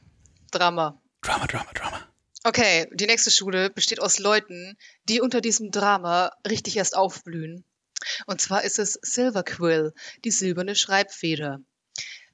Drama. 0.51 1.01
Drama, 1.21 1.47
Drama, 1.47 1.71
Drama. 1.73 2.05
Okay, 2.43 2.87
die 2.93 3.05
nächste 3.05 3.31
Schule 3.31 3.69
besteht 3.69 4.01
aus 4.01 4.17
Leuten, 4.17 4.77
die 5.03 5.19
unter 5.19 5.41
diesem 5.41 5.71
Drama 5.71 6.31
richtig 6.47 6.77
erst 6.77 6.95
aufblühen. 6.95 7.65
Und 8.25 8.39
zwar 8.39 8.63
ist 8.63 8.79
es 8.79 8.97
Silver 9.01 9.43
Quill, 9.43 9.93
die 10.23 10.31
silberne 10.31 10.75
Schreibfeder. 10.75 11.59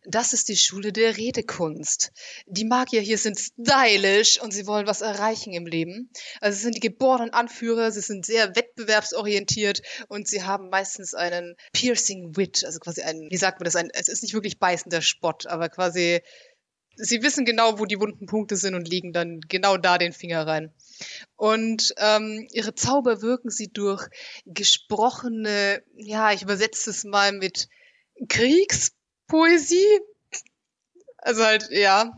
Das 0.07 0.33
ist 0.33 0.49
die 0.49 0.57
Schule 0.57 0.91
der 0.91 1.17
Redekunst. 1.17 2.11
Die 2.45 2.65
Magier 2.65 3.01
hier 3.01 3.17
sind 3.17 3.39
stylisch 3.39 4.41
und 4.41 4.51
sie 4.51 4.67
wollen 4.67 4.87
was 4.87 5.01
erreichen 5.01 5.53
im 5.53 5.65
Leben. 5.65 6.11
Also 6.41 6.57
sie 6.57 6.63
sind 6.63 6.75
die 6.75 6.79
geborenen 6.79 7.33
Anführer, 7.33 7.91
sie 7.91 8.01
sind 8.01 8.25
sehr 8.25 8.55
wettbewerbsorientiert 8.55 9.81
und 10.07 10.27
sie 10.27 10.43
haben 10.43 10.69
meistens 10.69 11.13
einen 11.13 11.55
piercing 11.73 12.37
wit, 12.37 12.63
also 12.65 12.79
quasi 12.79 13.01
einen, 13.01 13.29
wie 13.31 13.37
sagt 13.37 13.59
man 13.59 13.65
das, 13.65 13.75
ein, 13.75 13.89
es 13.93 14.07
ist 14.07 14.21
nicht 14.21 14.33
wirklich 14.33 14.59
beißender 14.59 15.01
Spott, 15.01 15.47
aber 15.47 15.69
quasi 15.69 16.21
sie 16.97 17.23
wissen 17.23 17.45
genau, 17.45 17.79
wo 17.79 17.85
die 17.85 17.99
wunden 17.99 18.25
Punkte 18.25 18.55
sind 18.55 18.75
und 18.75 18.87
legen 18.87 19.11
dann 19.11 19.41
genau 19.41 19.77
da 19.77 19.97
den 19.97 20.13
Finger 20.13 20.45
rein. 20.47 20.73
Und 21.35 21.93
ähm, 21.97 22.47
ihre 22.51 22.75
Zauber 22.75 23.21
wirken 23.21 23.49
sie 23.49 23.67
durch 23.67 24.07
gesprochene, 24.45 25.83
ja, 25.95 26.31
ich 26.31 26.43
übersetze 26.43 26.89
es 26.89 27.03
mal 27.03 27.31
mit 27.33 27.67
Kriegspoesie. 29.27 29.99
Also 31.17 31.43
halt, 31.43 31.69
ja, 31.71 32.13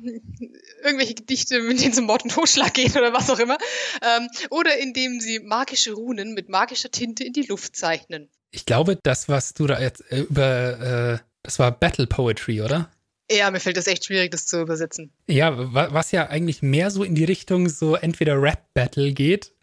irgendwelche 0.83 1.13
Gedichte, 1.13 1.61
mit 1.61 1.81
denen 1.81 1.93
sie 1.93 2.01
Mord 2.01 2.23
und 2.23 2.33
Totschlag 2.33 2.73
gehen 2.73 2.91
oder 2.91 3.13
was 3.13 3.29
auch 3.29 3.39
immer. 3.39 3.57
Ähm, 4.01 4.27
oder 4.49 4.77
indem 4.77 5.21
sie 5.21 5.39
magische 5.39 5.93
Runen 5.93 6.33
mit 6.33 6.49
magischer 6.49 6.91
Tinte 6.91 7.23
in 7.23 7.31
die 7.31 7.43
Luft 7.43 7.77
zeichnen. 7.77 8.29
Ich 8.51 8.65
glaube, 8.65 8.97
das, 9.01 9.29
was 9.29 9.53
du 9.53 9.65
da 9.65 9.79
jetzt 9.79 10.03
äh, 10.11 10.21
über, 10.21 11.21
äh, 11.21 11.25
das 11.41 11.57
war 11.57 11.71
Battle 11.71 12.07
Poetry, 12.07 12.61
oder? 12.61 12.91
Ja, 13.31 13.49
mir 13.49 13.61
fällt 13.61 13.77
das 13.77 13.87
echt 13.87 14.05
schwierig, 14.05 14.31
das 14.31 14.45
zu 14.45 14.59
übersetzen. 14.61 15.11
Ja, 15.27 15.53
was 15.55 16.11
ja 16.11 16.27
eigentlich 16.27 16.61
mehr 16.61 16.91
so 16.91 17.03
in 17.03 17.15
die 17.15 17.25
Richtung 17.25 17.69
so 17.69 17.95
entweder 17.95 18.41
Rap-Battle 18.41 19.13
geht 19.13 19.53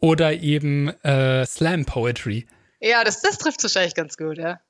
oder 0.00 0.32
eben 0.32 0.88
äh, 1.02 1.44
Slam-Poetry. 1.44 2.46
Ja, 2.80 3.04
das, 3.04 3.20
das 3.20 3.36
trifft 3.38 3.62
wahrscheinlich 3.62 3.94
ganz 3.94 4.16
gut, 4.16 4.38
ja. 4.38 4.60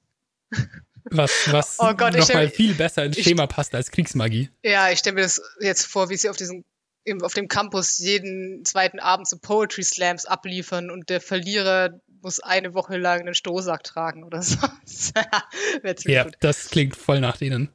Was, 1.10 1.52
was 1.52 1.76
oh 1.78 1.94
Gott, 1.94 2.16
nochmal 2.16 2.48
viel 2.48 2.74
besser 2.74 3.04
ins 3.04 3.18
Schema 3.18 3.44
ich, 3.44 3.48
passt 3.48 3.74
als 3.74 3.90
Kriegsmagie. 3.90 4.50
Ja, 4.62 4.90
ich 4.90 4.98
stelle 4.98 5.14
mir 5.14 5.22
das 5.22 5.40
jetzt 5.60 5.86
vor, 5.86 6.10
wie 6.10 6.16
sie 6.16 6.28
auf 6.28 6.36
diesem 6.36 6.64
auf 7.22 7.32
dem 7.32 7.48
Campus 7.48 7.98
jeden 7.98 8.66
zweiten 8.66 8.98
Abend 8.98 9.26
so 9.26 9.38
Poetry 9.38 9.82
Slams 9.82 10.26
abliefern 10.26 10.90
und 10.90 11.08
der 11.08 11.22
Verlierer 11.22 12.00
muss 12.22 12.40
eine 12.40 12.74
Woche 12.74 12.96
lang 12.96 13.20
einen 13.20 13.34
Strohsack 13.34 13.84
tragen 13.84 14.24
oder 14.24 14.42
so. 14.42 14.58
ja, 16.06 16.24
gut. 16.24 16.36
das 16.40 16.70
klingt 16.70 16.96
voll 16.96 17.20
nach 17.20 17.36
denen. 17.36 17.70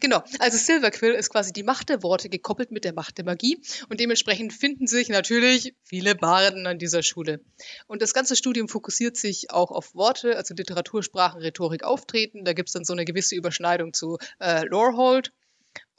Genau, 0.00 0.22
also 0.38 0.58
Silverquill 0.58 1.12
ist 1.12 1.30
quasi 1.30 1.52
die 1.52 1.62
Macht 1.62 1.88
der 1.88 2.02
Worte 2.02 2.28
gekoppelt 2.28 2.70
mit 2.70 2.84
der 2.84 2.92
Macht 2.92 3.18
der 3.18 3.24
Magie 3.24 3.60
und 3.88 4.00
dementsprechend 4.00 4.52
finden 4.52 4.86
sich 4.86 5.08
natürlich 5.08 5.74
viele 5.82 6.14
Barden 6.14 6.66
an 6.66 6.78
dieser 6.78 7.02
Schule. 7.02 7.40
Und 7.86 8.02
das 8.02 8.14
ganze 8.14 8.36
Studium 8.36 8.68
fokussiert 8.68 9.16
sich 9.16 9.50
auch 9.50 9.70
auf 9.70 9.94
Worte, 9.94 10.36
also 10.36 10.54
Literatur, 10.54 11.02
Sprachen, 11.02 11.40
Rhetorik, 11.40 11.84
Auftreten. 11.84 12.44
Da 12.44 12.52
gibt 12.52 12.68
es 12.68 12.72
dann 12.72 12.84
so 12.84 12.92
eine 12.92 13.04
gewisse 13.04 13.34
Überschneidung 13.34 13.92
zu 13.92 14.18
äh, 14.38 14.64
Lorehold 14.66 15.32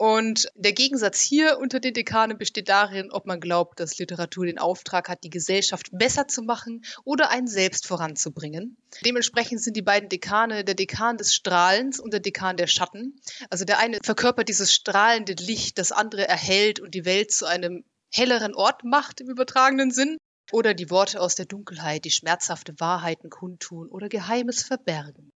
und 0.01 0.49
der 0.55 0.73
Gegensatz 0.73 1.21
hier 1.21 1.59
unter 1.59 1.79
den 1.79 1.93
Dekanen 1.93 2.39
besteht 2.39 2.69
darin, 2.69 3.11
ob 3.11 3.27
man 3.27 3.39
glaubt, 3.39 3.79
dass 3.79 3.99
Literatur 3.99 4.47
den 4.47 4.57
Auftrag 4.57 5.07
hat, 5.07 5.23
die 5.23 5.29
Gesellschaft 5.29 5.89
besser 5.91 6.27
zu 6.27 6.41
machen 6.41 6.83
oder 7.03 7.29
einen 7.29 7.45
selbst 7.45 7.85
voranzubringen. 7.85 8.77
Dementsprechend 9.05 9.61
sind 9.61 9.77
die 9.77 9.83
beiden 9.83 10.09
Dekane 10.09 10.63
der 10.63 10.73
Dekan 10.73 11.17
des 11.17 11.35
Strahlens 11.35 11.99
und 11.99 12.13
der 12.13 12.19
Dekan 12.19 12.57
der 12.57 12.65
Schatten. 12.65 13.21
Also 13.51 13.63
der 13.63 13.77
eine 13.77 13.99
verkörpert 14.03 14.49
dieses 14.49 14.73
strahlende 14.73 15.33
Licht, 15.33 15.77
das 15.77 15.91
andere 15.91 16.27
erhellt 16.27 16.79
und 16.79 16.95
die 16.95 17.05
Welt 17.05 17.31
zu 17.31 17.45
einem 17.45 17.83
helleren 18.11 18.55
Ort 18.55 18.83
macht 18.83 19.21
im 19.21 19.29
übertragenen 19.29 19.91
Sinn. 19.91 20.17
Oder 20.51 20.73
die 20.73 20.89
Worte 20.89 21.21
aus 21.21 21.35
der 21.35 21.45
Dunkelheit, 21.45 22.05
die 22.05 22.11
schmerzhafte 22.11 22.73
Wahrheiten 22.79 23.29
kundtun 23.29 23.87
oder 23.87 24.09
Geheimes 24.09 24.63
verbergen. 24.63 25.29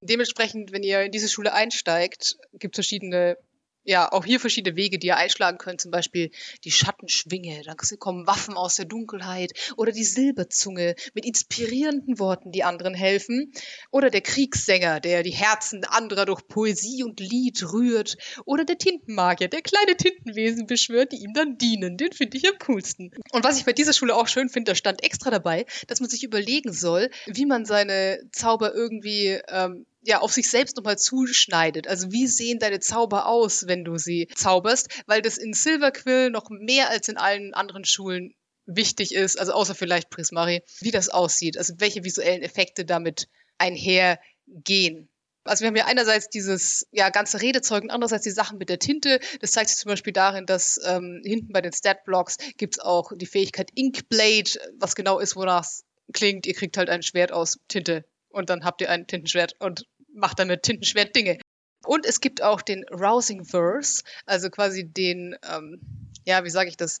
Dementsprechend, 0.00 0.72
wenn 0.72 0.82
ihr 0.82 1.02
in 1.02 1.12
diese 1.12 1.28
Schule 1.28 1.54
einsteigt, 1.54 2.36
gibt 2.52 2.74
es 2.74 2.78
verschiedene 2.78 3.38
ja, 3.84 4.10
auch 4.10 4.24
hier 4.24 4.40
verschiedene 4.40 4.76
Wege, 4.76 4.98
die 4.98 5.08
ihr 5.08 5.16
einschlagen 5.16 5.58
könnt, 5.58 5.80
zum 5.80 5.90
Beispiel 5.90 6.30
die 6.64 6.70
Schattenschwinge, 6.70 7.62
dann 7.64 7.76
kommen 7.98 8.26
Waffen 8.26 8.54
aus 8.54 8.76
der 8.76 8.86
Dunkelheit. 8.86 9.52
Oder 9.76 9.92
die 9.92 10.04
Silberzunge 10.04 10.94
mit 11.12 11.26
inspirierenden 11.26 12.18
Worten, 12.18 12.50
die 12.50 12.64
anderen 12.64 12.94
helfen. 12.94 13.52
Oder 13.90 14.10
der 14.10 14.22
Kriegssänger, 14.22 15.00
der 15.00 15.22
die 15.22 15.30
Herzen 15.30 15.84
anderer 15.84 16.24
durch 16.24 16.46
Poesie 16.48 17.04
und 17.04 17.20
Lied 17.20 17.62
rührt. 17.72 18.16
Oder 18.46 18.64
der 18.64 18.78
Tintenmagier, 18.78 19.48
der 19.48 19.62
kleine 19.62 19.96
Tintenwesen 19.96 20.66
beschwört, 20.66 21.12
die 21.12 21.22
ihm 21.22 21.34
dann 21.34 21.58
dienen, 21.58 21.96
den 21.96 22.12
finde 22.12 22.36
ich 22.38 22.48
am 22.48 22.58
coolsten. 22.66 23.12
Und 23.32 23.44
was 23.44 23.58
ich 23.58 23.64
bei 23.64 23.72
dieser 23.72 23.92
Schule 23.92 24.16
auch 24.16 24.28
schön 24.28 24.48
finde, 24.48 24.72
da 24.72 24.74
stand 24.74 25.02
extra 25.04 25.30
dabei, 25.30 25.66
dass 25.88 26.00
man 26.00 26.08
sich 26.08 26.24
überlegen 26.24 26.72
soll, 26.72 27.10
wie 27.26 27.46
man 27.46 27.66
seine 27.66 28.20
Zauber 28.32 28.74
irgendwie 28.74 29.38
ähm, 29.48 29.86
ja, 30.04 30.20
auf 30.20 30.32
sich 30.32 30.50
selbst 30.50 30.76
nochmal 30.76 30.98
zuschneidet. 30.98 31.88
Also 31.88 32.12
wie 32.12 32.26
sehen 32.26 32.58
deine 32.58 32.80
Zauber 32.80 33.26
aus, 33.26 33.66
wenn 33.66 33.84
du 33.84 33.96
sie 33.96 34.28
zauberst? 34.34 34.88
Weil 35.06 35.22
das 35.22 35.38
in 35.38 35.54
Silverquill 35.54 36.30
noch 36.30 36.50
mehr 36.50 36.90
als 36.90 37.08
in 37.08 37.16
allen 37.16 37.54
anderen 37.54 37.84
Schulen 37.84 38.34
wichtig 38.66 39.14
ist, 39.14 39.38
also 39.38 39.52
außer 39.52 39.74
vielleicht 39.74 40.10
Prismari, 40.10 40.62
wie 40.80 40.90
das 40.90 41.08
aussieht, 41.08 41.58
also 41.58 41.74
welche 41.78 42.04
visuellen 42.04 42.42
Effekte 42.42 42.84
damit 42.84 43.28
einhergehen. 43.58 45.08
Also 45.44 45.60
wir 45.60 45.68
haben 45.68 45.76
ja 45.76 45.84
einerseits 45.84 46.30
dieses 46.30 46.86
ja, 46.90 47.10
ganze 47.10 47.42
Redezeug 47.42 47.82
und 47.82 47.90
andererseits 47.90 48.24
die 48.24 48.30
Sachen 48.30 48.56
mit 48.56 48.70
der 48.70 48.78
Tinte. 48.78 49.20
Das 49.40 49.50
zeigt 49.50 49.68
sich 49.68 49.78
zum 49.78 49.90
Beispiel 49.90 50.14
darin, 50.14 50.46
dass 50.46 50.80
ähm, 50.86 51.20
hinten 51.22 51.52
bei 51.52 51.60
den 51.60 51.72
Stat-Blocks 51.72 52.38
gibt 52.56 52.76
es 52.76 52.80
auch 52.80 53.12
die 53.14 53.26
Fähigkeit 53.26 53.70
Inkblade, 53.74 54.58
was 54.78 54.94
genau 54.94 55.18
ist, 55.18 55.36
wonach 55.36 55.64
es 55.64 55.84
klingt. 56.14 56.46
Ihr 56.46 56.54
kriegt 56.54 56.78
halt 56.78 56.88
ein 56.88 57.02
Schwert 57.02 57.32
aus 57.32 57.58
Tinte 57.68 58.06
und 58.30 58.50
dann 58.50 58.64
habt 58.64 58.80
ihr 58.80 58.90
ein 58.90 59.06
Tintenschwert 59.06 59.54
und 59.60 59.86
macht 60.14 60.38
damit 60.38 60.62
Tintenschwert 60.62 61.14
Dinge. 61.14 61.38
Und 61.84 62.06
es 62.06 62.20
gibt 62.20 62.42
auch 62.42 62.62
den 62.62 62.84
Rousing 62.84 63.44
Verse, 63.44 64.02
also 64.26 64.50
quasi 64.50 64.84
den, 64.84 65.36
ähm, 65.50 65.80
ja, 66.24 66.44
wie 66.44 66.50
sage 66.50 66.70
ich 66.70 66.76
das, 66.76 67.00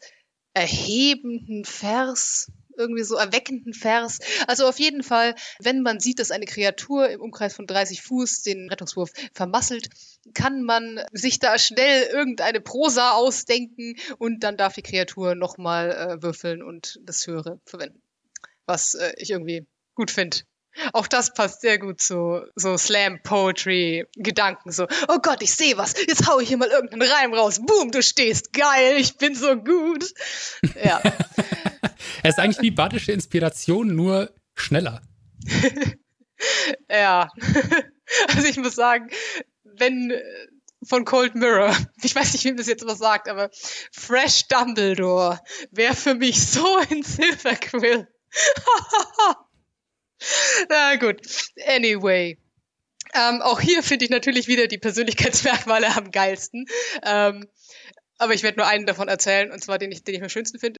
erhebenden 0.52 1.64
Vers, 1.64 2.52
irgendwie 2.76 3.02
so 3.02 3.16
erweckenden 3.16 3.72
Vers. 3.72 4.18
Also 4.46 4.66
auf 4.66 4.78
jeden 4.78 5.02
Fall, 5.02 5.34
wenn 5.60 5.82
man 5.82 6.00
sieht, 6.00 6.18
dass 6.18 6.30
eine 6.30 6.44
Kreatur 6.44 7.08
im 7.08 7.20
Umkreis 7.20 7.54
von 7.54 7.66
30 7.66 8.02
Fuß 8.02 8.42
den 8.42 8.68
Rettungswurf 8.68 9.10
vermasselt, 9.32 9.88
kann 10.34 10.62
man 10.62 11.00
sich 11.12 11.38
da 11.38 11.58
schnell 11.58 12.04
irgendeine 12.04 12.60
Prosa 12.60 13.12
ausdenken 13.12 13.96
und 14.18 14.40
dann 14.40 14.56
darf 14.56 14.74
die 14.74 14.82
Kreatur 14.82 15.34
nochmal 15.34 15.90
äh, 15.90 16.22
würfeln 16.22 16.62
und 16.62 17.00
das 17.02 17.26
Höhere 17.26 17.60
verwenden. 17.64 18.00
Was 18.66 18.94
äh, 18.94 19.12
ich 19.16 19.30
irgendwie 19.30 19.66
gut 19.94 20.10
finde. 20.10 20.38
Auch 20.92 21.06
das 21.06 21.32
passt 21.34 21.60
sehr 21.60 21.78
gut 21.78 22.00
zu 22.00 22.42
so 22.56 22.76
Slam-Poetry-Gedanken. 22.76 24.72
So, 24.72 24.86
oh 25.08 25.18
Gott, 25.22 25.42
ich 25.42 25.54
sehe 25.54 25.76
was. 25.76 25.94
Jetzt 26.06 26.28
hau 26.28 26.40
ich 26.40 26.48
hier 26.48 26.56
mal 26.56 26.68
irgendeinen 26.68 27.02
Reim 27.02 27.32
raus. 27.32 27.60
Boom, 27.64 27.90
du 27.90 28.02
stehst. 28.02 28.52
Geil, 28.52 28.96
ich 28.98 29.16
bin 29.16 29.34
so 29.34 29.56
gut. 29.56 30.12
Ja. 30.82 31.00
er 32.22 32.30
ist 32.30 32.38
eigentlich 32.38 32.62
wie 32.62 32.70
badische 32.70 33.12
Inspiration, 33.12 33.94
nur 33.94 34.32
schneller. 34.54 35.02
ja. 36.90 37.30
also 38.28 38.48
ich 38.48 38.56
muss 38.56 38.74
sagen, 38.74 39.10
wenn 39.62 40.10
äh, 40.10 40.22
von 40.86 41.04
Cold 41.04 41.34
Mirror, 41.34 41.74
ich 42.02 42.14
weiß 42.14 42.32
nicht, 42.32 42.44
wem 42.44 42.56
das 42.56 42.66
jetzt 42.66 42.86
was 42.86 42.98
sagt, 42.98 43.28
aber 43.28 43.50
Fresh 43.92 44.48
Dumbledore 44.48 45.40
wäre 45.70 45.94
für 45.94 46.14
mich 46.14 46.44
so 46.44 46.78
in 46.90 47.02
Silver 47.02 47.56
Quill. 47.56 48.08
Na 50.68 50.96
gut. 50.96 51.20
Anyway. 51.66 52.38
Ähm, 53.14 53.42
auch 53.42 53.60
hier 53.60 53.82
finde 53.82 54.06
ich 54.06 54.10
natürlich 54.10 54.48
wieder 54.48 54.66
die 54.66 54.78
Persönlichkeitsmerkmale 54.78 55.94
am 55.96 56.10
geilsten. 56.10 56.66
Ähm, 57.02 57.46
aber 58.18 58.34
ich 58.34 58.42
werde 58.42 58.58
nur 58.58 58.66
einen 58.66 58.86
davon 58.86 59.08
erzählen, 59.08 59.50
und 59.52 59.62
zwar 59.62 59.78
den 59.78 59.92
ich, 59.92 60.02
den 60.04 60.14
ich 60.14 60.22
am 60.22 60.28
schönsten 60.28 60.58
finde. 60.58 60.78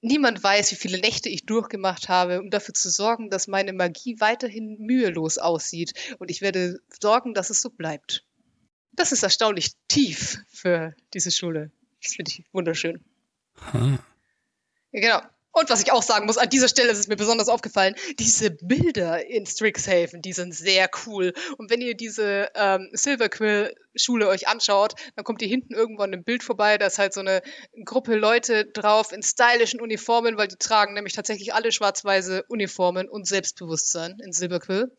Niemand 0.00 0.42
weiß, 0.42 0.70
wie 0.70 0.76
viele 0.76 0.98
Nächte 0.98 1.30
ich 1.30 1.46
durchgemacht 1.46 2.08
habe, 2.10 2.40
um 2.40 2.50
dafür 2.50 2.74
zu 2.74 2.90
sorgen, 2.90 3.30
dass 3.30 3.48
meine 3.48 3.72
Magie 3.72 4.20
weiterhin 4.20 4.76
mühelos 4.78 5.38
aussieht. 5.38 5.94
Und 6.18 6.30
ich 6.30 6.42
werde 6.42 6.78
sorgen, 7.00 7.32
dass 7.32 7.50
es 7.50 7.62
so 7.62 7.70
bleibt. 7.70 8.24
Das 8.92 9.12
ist 9.12 9.22
erstaunlich 9.22 9.72
tief 9.88 10.38
für 10.48 10.94
diese 11.14 11.30
Schule. 11.30 11.72
Das 12.02 12.14
finde 12.14 12.30
ich 12.30 12.44
wunderschön. 12.52 13.02
Hm. 13.72 13.98
Ja, 14.92 15.00
genau. 15.00 15.33
Und 15.54 15.70
was 15.70 15.80
ich 15.80 15.92
auch 15.92 16.02
sagen 16.02 16.26
muss, 16.26 16.36
an 16.36 16.48
dieser 16.48 16.68
Stelle 16.68 16.90
ist 16.90 16.98
es 16.98 17.06
mir 17.06 17.14
besonders 17.14 17.48
aufgefallen, 17.48 17.94
diese 18.18 18.50
Bilder 18.50 19.24
in 19.24 19.46
Strixhaven, 19.46 20.20
die 20.20 20.32
sind 20.32 20.52
sehr 20.52 20.90
cool. 21.06 21.32
Und 21.58 21.70
wenn 21.70 21.80
ihr 21.80 21.94
diese 21.94 22.48
ähm, 22.56 22.90
Silverquill-Schule 22.92 24.26
euch 24.26 24.48
anschaut, 24.48 24.94
dann 25.14 25.24
kommt 25.24 25.42
ihr 25.42 25.48
hinten 25.48 25.72
irgendwann 25.72 26.12
ein 26.12 26.24
Bild 26.24 26.42
vorbei, 26.42 26.76
da 26.76 26.86
ist 26.86 26.98
halt 26.98 27.14
so 27.14 27.20
eine 27.20 27.40
Gruppe 27.84 28.16
Leute 28.16 28.64
drauf 28.64 29.12
in 29.12 29.22
stylischen 29.22 29.80
Uniformen, 29.80 30.36
weil 30.36 30.48
die 30.48 30.56
tragen 30.56 30.94
nämlich 30.94 31.12
tatsächlich 31.12 31.54
alle 31.54 31.70
schwarz-weiße 31.70 32.44
Uniformen 32.48 33.08
und 33.08 33.28
Selbstbewusstsein 33.28 34.18
in 34.24 34.32
Silverquill. 34.32 34.90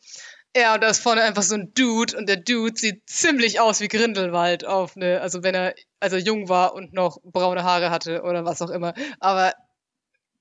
Ja, 0.56 0.76
und 0.76 0.82
da 0.82 0.88
ist 0.88 1.03
vorne 1.03 1.22
einfach 1.22 1.44
so 1.44 1.56
ein 1.56 1.73
Dude 1.73 2.15
und 2.15 2.30
der 2.30 2.38
Dude 2.38 2.77
sieht 2.77 3.10
ziemlich 3.10 3.60
aus 3.60 3.82
wie 3.82 3.90
Grindelwald 3.90 4.65
auf 4.65 4.95
eine, 4.95 5.19
also 5.19 5.44
wenn 5.44 5.53
er 5.53 5.76
also 5.99 6.15
jung 6.15 6.48
war 6.48 6.73
und 6.73 6.94
noch 6.94 7.18
braune 7.23 7.64
Haare 7.64 7.90
hatte 7.90 8.22
oder 8.22 8.45
was 8.45 8.61
auch 8.61 8.69
immer. 8.69 8.94
Aber 9.19 9.52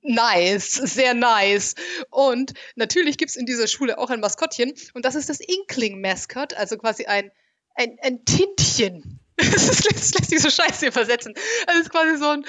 nice, 0.05 0.72
sehr 0.74 1.14
nice. 1.14 1.74
Und 2.10 2.55
natürlich 2.76 3.18
gibt's 3.18 3.36
in 3.36 3.47
dieser 3.47 3.66
Schule 3.66 3.98
auch 3.98 4.10
ein 4.10 4.20
Maskottchen 4.20 4.72
und 4.94 5.05
das 5.05 5.14
ist 5.14 5.28
das 5.28 5.40
Inkling-Mascot, 5.40 6.55
also 6.55 6.76
quasi 6.76 7.06
ein, 7.06 7.31
ein, 7.74 7.97
ein 8.02 8.24
Tintchen. 8.24 9.20
Lässt, 9.40 9.85
lässt 9.90 10.31
sich 10.31 10.40
so 10.40 10.51
scheiße 10.51 10.86
übersetzen. 10.86 11.35
Es 11.66 11.81
ist 11.81 11.90
quasi 11.90 12.16
so 12.19 12.28
ein 12.28 12.44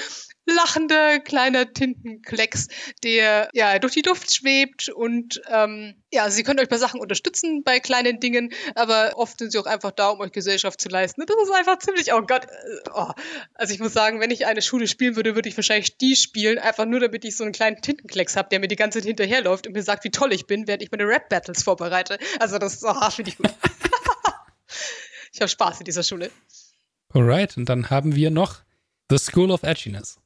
lachender 0.45 1.19
kleiner 1.19 1.71
Tintenklecks, 1.73 2.67
der 3.03 3.49
ja 3.53 3.79
durch 3.79 3.93
die 3.93 4.03
Luft 4.03 4.31
schwebt 4.31 4.89
und 4.89 5.41
ähm, 5.49 5.95
ja, 6.11 6.29
sie 6.29 6.43
können 6.43 6.59
euch 6.59 6.69
bei 6.69 6.77
Sachen 6.77 6.99
unterstützen 6.99 7.63
bei 7.63 7.79
kleinen 7.79 8.19
Dingen, 8.19 8.53
aber 8.75 9.13
oft 9.15 9.39
sind 9.39 9.51
sie 9.51 9.57
auch 9.57 9.65
einfach 9.65 9.91
da, 9.91 10.09
um 10.09 10.19
euch 10.19 10.31
Gesellschaft 10.31 10.79
zu 10.79 10.89
leisten. 10.89 11.23
Das 11.25 11.35
ist 11.43 11.51
einfach 11.51 11.79
ziemlich, 11.79 12.13
oh 12.13 12.21
Gott, 12.21 12.45
äh, 12.45 12.89
oh. 12.93 13.11
also 13.55 13.73
ich 13.73 13.79
muss 13.79 13.93
sagen, 13.93 14.19
wenn 14.19 14.31
ich 14.31 14.45
eine 14.45 14.61
Schule 14.61 14.87
spielen 14.87 15.15
würde, 15.15 15.35
würde 15.35 15.49
ich 15.49 15.57
wahrscheinlich 15.57 15.97
die 15.97 16.15
spielen, 16.15 16.59
einfach 16.59 16.85
nur 16.85 16.99
damit 16.99 17.25
ich 17.25 17.35
so 17.35 17.43
einen 17.43 17.53
kleinen 17.53 17.81
Tintenklecks 17.81 18.35
habe, 18.35 18.49
der 18.49 18.59
mir 18.59 18.67
die 18.67 18.75
ganze 18.75 18.99
Zeit 18.99 19.07
hinterherläuft 19.07 19.65
und 19.67 19.73
mir 19.73 19.83
sagt, 19.83 20.03
wie 20.03 20.11
toll 20.11 20.31
ich 20.31 20.45
bin, 20.45 20.67
während 20.67 20.83
ich 20.83 20.91
meine 20.91 21.07
Rap-Battles 21.07 21.63
vorbereite. 21.63 22.19
Also 22.39 22.59
das 22.59 22.83
oh, 22.83 23.09
finde 23.09 23.31
ich 23.31 23.37
gut. 23.37 23.49
ich 25.33 25.41
habe 25.41 25.49
Spaß 25.49 25.79
in 25.79 25.85
dieser 25.85 26.03
Schule. 26.03 26.29
Alright, 27.15 27.55
und 27.55 27.69
dann 27.69 27.89
haben 27.89 28.13
wir 28.13 28.29
noch 28.29 28.57
The 29.09 29.17
School 29.17 29.49
of 29.49 29.63
Edginess. 29.63 30.19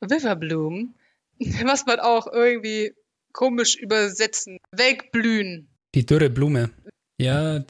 Witherbloom, 0.00 0.94
was 1.64 1.84
man 1.84 2.00
auch 2.00 2.26
irgendwie 2.26 2.94
komisch 3.34 3.76
übersetzen. 3.76 4.56
Welkblühen. 4.70 5.68
Die 5.94 6.06
dürre 6.06 6.30
Blume. 6.30 6.70
Ja. 7.18 7.64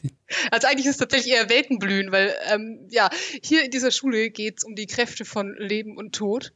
Also 0.51 0.67
eigentlich 0.67 0.85
ist 0.85 0.93
es 0.93 0.97
tatsächlich 0.97 1.33
eher 1.33 1.49
Welkenblühen, 1.49 2.11
weil 2.11 2.35
ähm, 2.51 2.87
ja, 2.89 3.09
hier 3.43 3.63
in 3.63 3.71
dieser 3.71 3.91
Schule 3.91 4.31
geht 4.31 4.59
es 4.59 4.63
um 4.63 4.75
die 4.75 4.87
Kräfte 4.87 5.25
von 5.25 5.55
Leben 5.57 5.97
und 5.97 6.15
Tod. 6.15 6.53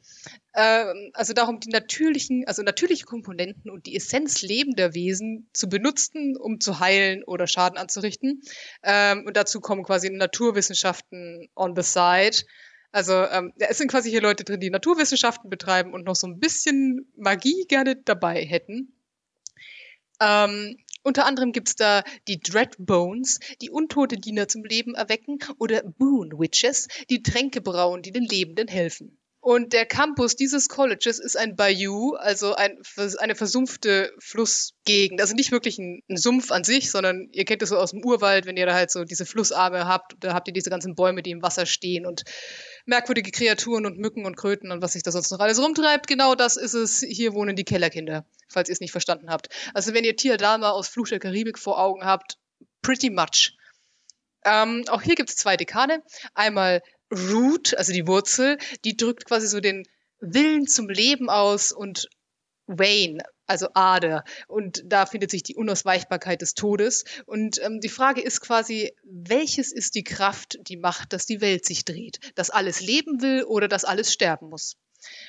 Ähm, 0.56 1.12
also 1.14 1.34
darum, 1.34 1.60
die 1.60 1.70
natürlichen, 1.70 2.46
also 2.48 2.64
natürliche 2.64 3.06
Komponenten 3.06 3.70
und 3.70 3.86
die 3.86 3.96
Essenz 3.96 4.42
lebender 4.42 4.96
Wesen 4.96 5.48
zu 5.54 5.70
benutzen, 5.70 6.36
um 6.38 6.60
zu 6.60 6.80
heilen 6.80 7.24
oder 7.24 7.46
Schaden 7.46 7.78
anzurichten. 7.78 8.42
Ähm, 8.84 9.26
und 9.28 9.38
dazu 9.38 9.60
kommen 9.60 9.84
quasi 9.84 10.10
Naturwissenschaften 10.10 11.50
on 11.56 11.76
the 11.76 11.84
side. 11.84 12.46
Also 12.92 13.14
ähm, 13.14 13.54
es 13.58 13.78
sind 13.78 13.92
quasi 13.92 14.10
hier 14.10 14.22
Leute 14.22 14.44
drin, 14.44 14.60
die 14.60 14.72
Naturwissenschaften 14.72 15.50
betreiben 15.50 15.94
und 15.94 16.06
noch 16.06 16.16
so 16.16 16.26
ein 16.26 16.40
bisschen 16.40 17.12
Magie 17.16 17.66
gerne 17.68 17.96
dabei 17.96 18.44
hätten. 18.44 18.94
Ähm, 20.20 20.78
unter 21.08 21.26
anderem 21.26 21.54
gibt's 21.54 21.76
da 21.76 22.04
die 22.28 22.40
Dreadbones, 22.40 23.40
die 23.62 23.70
untote 23.70 24.18
Diener 24.18 24.48
zum 24.48 24.66
Leben 24.66 24.94
erwecken, 24.94 25.40
oder 25.58 25.82
Boon 25.82 26.38
Witches, 26.38 26.88
die 27.10 27.24
Tränke 27.24 27.62
brauen, 27.62 28.02
die 28.02 28.12
den 28.12 28.26
Lebenden 28.26 28.68
helfen. 28.68 29.18
Und 29.48 29.72
der 29.72 29.86
Campus 29.86 30.36
dieses 30.36 30.68
Colleges 30.68 31.20
ist 31.20 31.38
ein 31.38 31.56
Bayou, 31.56 32.16
also 32.16 32.54
ein, 32.56 32.78
eine 33.20 33.34
versumpfte 33.34 34.12
Flussgegend. 34.20 35.22
Also 35.22 35.36
nicht 35.36 35.54
wirklich 35.54 35.78
ein, 35.78 36.04
ein, 36.10 36.18
Sumpf 36.18 36.52
an 36.52 36.66
sich, 36.66 36.92
sondern 36.92 37.30
ihr 37.32 37.46
kennt 37.46 37.62
es 37.62 37.70
so 37.70 37.78
aus 37.78 37.92
dem 37.92 38.04
Urwald, 38.04 38.46
wenn 38.46 38.58
ihr 38.58 38.66
da 38.66 38.74
halt 38.74 38.92
so 38.92 39.06
diese 39.06 39.26
Flussarme 39.26 39.88
habt, 39.88 40.18
da 40.20 40.34
habt 40.34 40.50
ihr 40.50 40.54
diese 40.54 40.70
ganzen 40.70 40.96
Bäume, 40.96 41.24
die 41.24 41.32
im 41.32 41.42
Wasser 41.42 41.66
stehen 41.66 42.06
und 42.06 42.26
merkwürdige 42.86 43.32
Kreaturen 43.32 43.86
und 43.86 43.98
Mücken 43.98 44.26
und 44.26 44.36
Kröten 44.36 44.70
und 44.70 44.82
was 44.82 44.92
sich 44.92 45.04
da 45.04 45.14
sonst 45.14 45.32
noch 45.32 45.40
alles 45.40 45.64
rumtreibt. 45.64 46.08
Genau 46.08 46.36
das 46.36 46.58
ist 46.58 46.74
es. 46.74 47.00
Hier 47.00 47.34
wohnen 47.34 47.56
die 47.56 47.64
Kellerkinder, 47.64 48.26
falls 48.50 48.68
ihr 48.68 48.74
es 48.74 48.82
nicht 48.82 48.92
verstanden 48.92 49.30
habt. 49.30 49.48
Also 49.74 49.94
wenn 49.94 50.04
ihr 50.04 50.18
Tia 50.18 50.36
Dalma 50.36 50.72
aus 50.72 50.90
Fluch 50.90 51.08
der 51.08 51.20
Karibik 51.20 51.58
vor 51.58 51.80
Augen 51.80 52.04
habt, 52.04 52.38
pretty 52.82 53.10
much. 53.10 53.56
Ähm, 54.44 54.84
auch 54.90 55.02
hier 55.02 55.16
gibt 55.16 55.30
es 55.30 55.38
zwei 55.38 55.56
Dekane. 55.56 56.04
Einmal 56.34 56.82
Root, 57.12 57.76
also 57.78 57.94
die 57.94 58.08
Wurzel, 58.08 58.58
die 58.84 58.98
drückt 58.98 59.26
quasi 59.26 59.48
so 59.48 59.60
den 59.60 59.88
Willen 60.20 60.68
zum 60.68 60.90
Leben 60.90 61.30
aus 61.30 61.72
und 61.72 62.10
Wayne, 62.68 63.24
also 63.46 63.70
Ader. 63.74 64.24
Und 64.48 64.84
da 64.86 65.06
findet 65.06 65.32
sich 65.32 65.44
die 65.44 65.56
Unausweichbarkeit 65.56 66.42
des 66.42 66.54
Todes. 66.54 67.06
Und 67.26 67.62
ähm, 67.64 67.80
die 67.80 67.90
Frage 67.90 68.22
ist 68.22 68.42
quasi, 68.42 68.94
welches 69.04 69.72
ist 69.72 69.96
die 69.96 70.04
Kraft, 70.04 70.58
die 70.68 70.78
macht, 70.78 71.14
dass 71.14 71.26
die 71.26 71.40
Welt 71.40 71.66
sich 71.66 71.86
dreht? 71.86 72.20
Dass 72.36 72.50
alles 72.50 72.82
leben 72.82 73.22
will 73.22 73.44
oder 73.44 73.68
dass 73.68 73.86
alles 73.86 74.12
sterben 74.12 74.50
muss? 74.50 74.76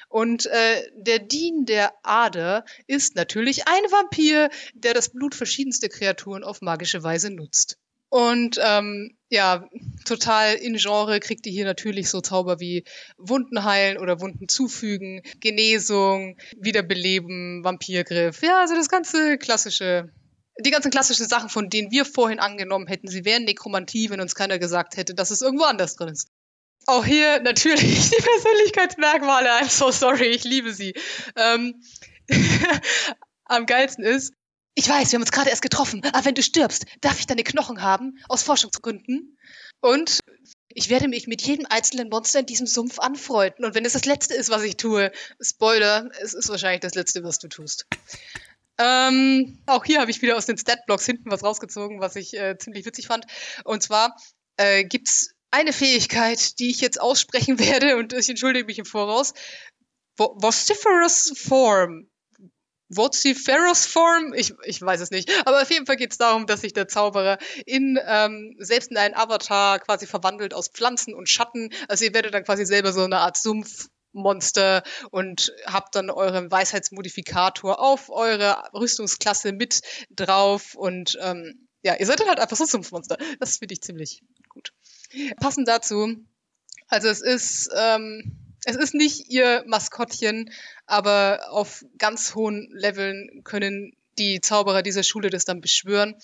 Und 0.08 0.46
äh, 0.46 0.90
der 0.96 1.20
Dean 1.20 1.64
der 1.66 1.92
Ader 2.02 2.64
ist 2.86 3.14
natürlich 3.14 3.68
ein 3.68 3.82
Vampir, 3.90 4.48
der 4.74 4.94
das 4.94 5.10
Blut 5.10 5.34
verschiedenster 5.34 5.88
Kreaturen 5.88 6.42
auf 6.42 6.62
magische 6.62 7.02
Weise 7.02 7.30
nutzt. 7.30 7.78
Und 8.10 8.58
ähm, 8.62 9.16
ja, 9.30 9.68
total 10.06 10.54
in 10.54 10.76
Genre 10.76 11.20
kriegt 11.20 11.46
ihr 11.46 11.52
hier 11.52 11.66
natürlich 11.66 12.08
so 12.08 12.20
Zauber 12.20 12.60
wie 12.60 12.84
Wunden 13.18 13.64
heilen 13.64 13.98
oder 13.98 14.20
Wunden 14.20 14.48
zufügen, 14.48 15.22
Genesung, 15.40 16.38
Wiederbeleben, 16.56 17.62
Vampirgriff. 17.62 18.42
Ja, 18.42 18.60
also 18.60 18.74
das 18.74 18.88
ganze 18.88 19.36
klassische, 19.36 20.10
die 20.58 20.70
ganzen 20.70 20.90
klassischen 20.90 21.28
Sachen, 21.28 21.50
von 21.50 21.68
denen 21.68 21.90
wir 21.90 22.06
vorhin 22.06 22.40
angenommen 22.40 22.86
hätten, 22.86 23.08
sie 23.08 23.26
wären 23.26 23.44
Nekromantie, 23.44 24.08
wenn 24.08 24.20
uns 24.20 24.34
keiner 24.34 24.58
gesagt 24.58 24.96
hätte, 24.96 25.14
dass 25.14 25.30
es 25.30 25.42
irgendwo 25.42 25.64
anders 25.64 25.96
drin 25.96 26.08
ist. 26.08 26.28
Auch 26.86 27.04
hier 27.04 27.40
natürlich 27.40 28.08
die 28.10 28.22
Persönlichkeitsmerkmale. 28.22 29.50
I'm 29.50 29.68
so 29.68 29.90
sorry, 29.90 30.28
ich 30.28 30.44
liebe 30.44 30.72
sie. 30.72 30.94
Ähm, 31.36 31.82
am 33.44 33.66
geilsten 33.66 34.04
ist, 34.04 34.32
ich 34.78 34.88
weiß, 34.88 35.10
wir 35.10 35.16
haben 35.16 35.22
uns 35.22 35.32
gerade 35.32 35.50
erst 35.50 35.62
getroffen, 35.62 36.04
aber 36.04 36.24
wenn 36.24 36.36
du 36.36 36.42
stirbst, 36.42 36.86
darf 37.00 37.18
ich 37.18 37.26
deine 37.26 37.42
Knochen 37.42 37.82
haben, 37.82 38.16
aus 38.28 38.44
Forschungsgründen. 38.44 39.36
Und 39.80 40.20
ich 40.68 40.88
werde 40.88 41.08
mich 41.08 41.26
mit 41.26 41.42
jedem 41.42 41.66
einzelnen 41.68 42.08
Monster 42.08 42.38
in 42.38 42.46
diesem 42.46 42.68
Sumpf 42.68 43.00
anfreunden. 43.00 43.64
Und 43.64 43.74
wenn 43.74 43.84
es 43.84 43.94
das 43.94 44.04
Letzte 44.04 44.34
ist, 44.34 44.50
was 44.50 44.62
ich 44.62 44.76
tue, 44.76 45.10
Spoiler, 45.40 46.08
es 46.22 46.32
ist 46.32 46.48
wahrscheinlich 46.48 46.80
das 46.80 46.94
Letzte, 46.94 47.24
was 47.24 47.40
du 47.40 47.48
tust. 47.48 47.86
Ähm, 48.78 49.58
auch 49.66 49.84
hier 49.84 50.00
habe 50.00 50.12
ich 50.12 50.22
wieder 50.22 50.36
aus 50.36 50.46
den 50.46 50.56
Statblocks 50.56 51.06
hinten 51.06 51.32
was 51.32 51.42
rausgezogen, 51.42 51.98
was 51.98 52.14
ich 52.14 52.34
äh, 52.34 52.56
ziemlich 52.56 52.86
witzig 52.86 53.08
fand. 53.08 53.26
Und 53.64 53.82
zwar 53.82 54.14
äh, 54.58 54.84
gibt 54.84 55.08
es 55.08 55.34
eine 55.50 55.72
Fähigkeit, 55.72 56.56
die 56.60 56.70
ich 56.70 56.80
jetzt 56.80 57.00
aussprechen 57.00 57.58
werde, 57.58 57.96
und 57.96 58.12
ich 58.12 58.28
entschuldige 58.28 58.66
mich 58.66 58.78
im 58.78 58.84
Voraus. 58.84 59.34
Vociferous 60.16 61.32
Form 61.36 62.08
Vociferous 62.88 63.86
Form? 63.86 64.32
Ich, 64.34 64.54
ich 64.64 64.80
weiß 64.80 65.00
es 65.00 65.10
nicht. 65.10 65.30
Aber 65.46 65.62
auf 65.62 65.70
jeden 65.70 65.86
Fall 65.86 65.96
geht 65.96 66.12
es 66.12 66.18
darum, 66.18 66.46
dass 66.46 66.62
sich 66.62 66.72
der 66.72 66.88
Zauberer 66.88 67.38
in 67.66 67.98
ähm, 68.04 68.56
selbst 68.58 68.90
in 68.90 68.96
einen 68.96 69.14
Avatar 69.14 69.78
quasi 69.80 70.06
verwandelt 70.06 70.54
aus 70.54 70.68
Pflanzen 70.68 71.14
und 71.14 71.28
Schatten. 71.28 71.70
Also 71.88 72.04
ihr 72.04 72.14
werdet 72.14 72.34
dann 72.34 72.44
quasi 72.44 72.64
selber 72.64 72.92
so 72.92 73.02
eine 73.02 73.18
Art 73.18 73.36
Sumpfmonster 73.36 74.82
und 75.10 75.52
habt 75.66 75.94
dann 75.94 76.10
euren 76.10 76.50
Weisheitsmodifikator 76.50 77.80
auf 77.80 78.10
eure 78.10 78.62
Rüstungsklasse 78.72 79.52
mit 79.52 79.82
drauf 80.10 80.74
und 80.74 81.18
ähm, 81.20 81.68
ja, 81.82 81.94
ihr 81.94 82.06
seid 82.06 82.20
dann 82.20 82.28
halt 82.28 82.40
einfach 82.40 82.56
so 82.56 82.64
Sumpfmonster. 82.64 83.18
Das 83.38 83.58
finde 83.58 83.74
ich 83.74 83.82
ziemlich 83.82 84.22
gut. 84.48 84.72
Passend 85.40 85.68
dazu, 85.68 86.16
also 86.88 87.08
es 87.08 87.20
ist 87.20 87.70
ähm, 87.76 88.47
Es 88.68 88.76
ist 88.76 88.92
nicht 88.92 89.30
ihr 89.30 89.64
Maskottchen, 89.66 90.50
aber 90.84 91.40
auf 91.48 91.86
ganz 91.96 92.34
hohen 92.34 92.68
Leveln 92.70 93.40
können 93.42 93.96
die 94.18 94.42
Zauberer 94.42 94.82
dieser 94.82 95.04
Schule 95.04 95.30
das 95.30 95.46
dann 95.46 95.62
beschwören. 95.62 96.16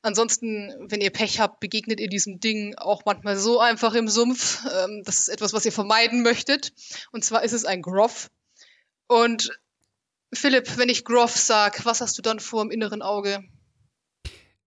Ansonsten, 0.00 0.72
wenn 0.78 1.00
ihr 1.00 1.10
Pech 1.10 1.40
habt, 1.40 1.58
begegnet 1.58 1.98
ihr 1.98 2.08
diesem 2.08 2.38
Ding 2.38 2.76
auch 2.76 3.04
manchmal 3.04 3.36
so 3.36 3.58
einfach 3.58 3.94
im 3.94 4.06
Sumpf. 4.06 4.64
Ähm, 4.64 5.02
das 5.04 5.18
ist 5.18 5.28
etwas, 5.28 5.52
was 5.54 5.64
ihr 5.64 5.72
vermeiden 5.72 6.22
möchtet. 6.22 6.72
Und 7.10 7.24
zwar 7.24 7.42
ist 7.42 7.52
es 7.52 7.64
ein 7.64 7.82
Groff. 7.82 8.30
Und 9.08 9.50
Philipp, 10.32 10.78
wenn 10.78 10.90
ich 10.90 11.04
Groff 11.04 11.36
sag, 11.36 11.84
was 11.84 12.00
hast 12.00 12.16
du 12.16 12.22
dann 12.22 12.38
vor 12.38 12.62
im 12.62 12.70
inneren 12.70 13.02
Auge? 13.02 13.42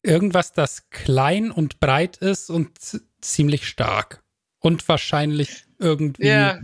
Irgendwas, 0.04 0.52
das 0.52 0.90
klein 0.90 1.50
und 1.50 1.80
breit 1.80 2.18
ist 2.18 2.50
und 2.50 2.72
ziemlich 3.22 3.70
stark. 3.70 4.22
Und 4.60 4.86
wahrscheinlich 4.90 5.66
irgendwie 5.80 6.26
yeah. 6.26 6.60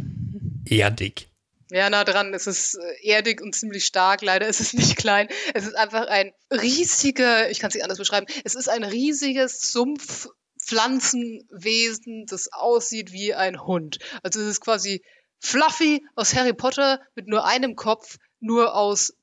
Erdig. 0.71 1.29
Ja, 1.69 1.89
nah 1.89 2.05
dran. 2.05 2.33
Es 2.33 2.47
ist 2.47 2.75
äh, 2.75 3.07
erdig 3.07 3.41
und 3.41 3.53
ziemlich 3.53 3.85
stark. 3.85 4.21
Leider 4.21 4.47
ist 4.47 4.61
es 4.61 4.73
nicht 4.73 4.95
klein. 5.03 5.27
Es 5.53 5.65
ist 5.65 5.75
einfach 5.75 6.07
ein 6.07 6.31
riesiger, 6.51 7.49
ich 7.49 7.59
kann 7.59 7.69
es 7.69 7.75
nicht 7.75 7.83
anders 7.83 7.97
beschreiben, 7.97 8.27
es 8.43 8.55
ist 8.55 8.69
ein 8.69 8.83
riesiges 8.83 9.71
Sumpfpflanzenwesen, 9.71 12.25
das 12.25 12.51
aussieht 12.53 13.11
wie 13.11 13.33
ein 13.33 13.61
Hund. 13.61 13.97
Also 14.23 14.41
es 14.41 14.47
ist 14.47 14.61
quasi 14.61 15.03
Fluffy 15.39 16.05
aus 16.15 16.33
Harry 16.35 16.53
Potter 16.53 17.01
mit 17.15 17.27
nur 17.27 17.45
einem 17.45 17.75
Kopf, 17.75 18.17
nur 18.39 18.75
aus 18.75 19.13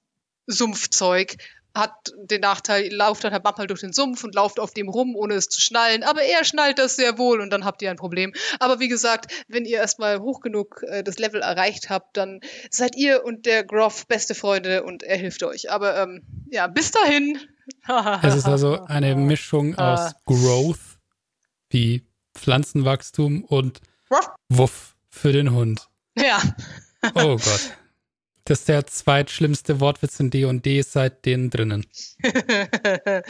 Sumpfzeug 0.47 1.37
hat 1.75 2.13
den 2.17 2.41
Nachteil, 2.41 2.93
lauft 2.93 3.25
dann 3.25 3.33
halt 3.33 3.43
manchmal 3.43 3.67
durch 3.67 3.81
den 3.81 3.93
Sumpf 3.93 4.23
und 4.23 4.35
lauft 4.35 4.61
auf 4.61 4.73
dem 4.73 4.89
rum, 4.89 5.17
ohne 5.17 5.35
es 5.35 5.49
zu 5.49 5.61
schnallen. 5.61 6.05
Aber 6.05 6.23
er 6.23 6.45
schnallt 6.45 6.79
das 6.79 6.97
sehr 6.97 7.19
wohl 7.19 7.41
und 7.41 7.51
dann 7.51 7.65
habt 7.65 7.83
ihr 7.83 7.91
ein 7.91 7.97
Problem. 7.97 8.33
Aber 8.61 8.79
wie 8.79 8.89
gesagt, 8.89 9.33
wenn 9.49 9.65
ihr 9.65 9.79
erstmal 9.79 10.21
hoch 10.21 10.41
genug 10.41 10.85
äh, 10.87 11.03
das 11.03 11.19
Level 11.19 11.43
erreicht 11.43 11.91
habt, 11.91 12.17
dann 12.17 12.41
seid 12.71 12.97
ihr 12.97 13.25
und 13.25 13.47
der 13.47 13.65
Groff 13.65 14.07
beste 14.07 14.35
Freunde 14.35 14.85
und 14.85 15.03
er 15.03 15.17
hilft 15.17 15.43
euch. 15.43 15.71
Aber 15.71 16.01
ähm, 16.01 16.23
ja, 16.51 16.69
bis 16.69 16.93
dahin. 16.93 17.41
es 18.23 18.37
ist 18.37 18.47
also 18.47 18.85
eine 18.85 19.17
Mischung 19.17 19.75
aus 19.79 20.13
Growth, 20.27 20.99
wie 21.71 22.07
Pflanzenwachstum 22.35 23.43
und 23.43 23.81
Wuff 24.49 24.95
für 25.09 25.33
den 25.33 25.51
Hund. 25.53 25.89
Ja. 26.17 26.41
oh 27.15 27.37
Gott. 27.37 27.77
Das 28.45 28.61
ist 28.61 28.69
der 28.69 28.87
zweitschlimmste 28.87 29.81
Wortwitz 29.81 30.21
in 30.21 30.31
D&D 30.31 30.83
seit 30.83 31.25
den 31.25 31.51
drinnen. 31.51 31.87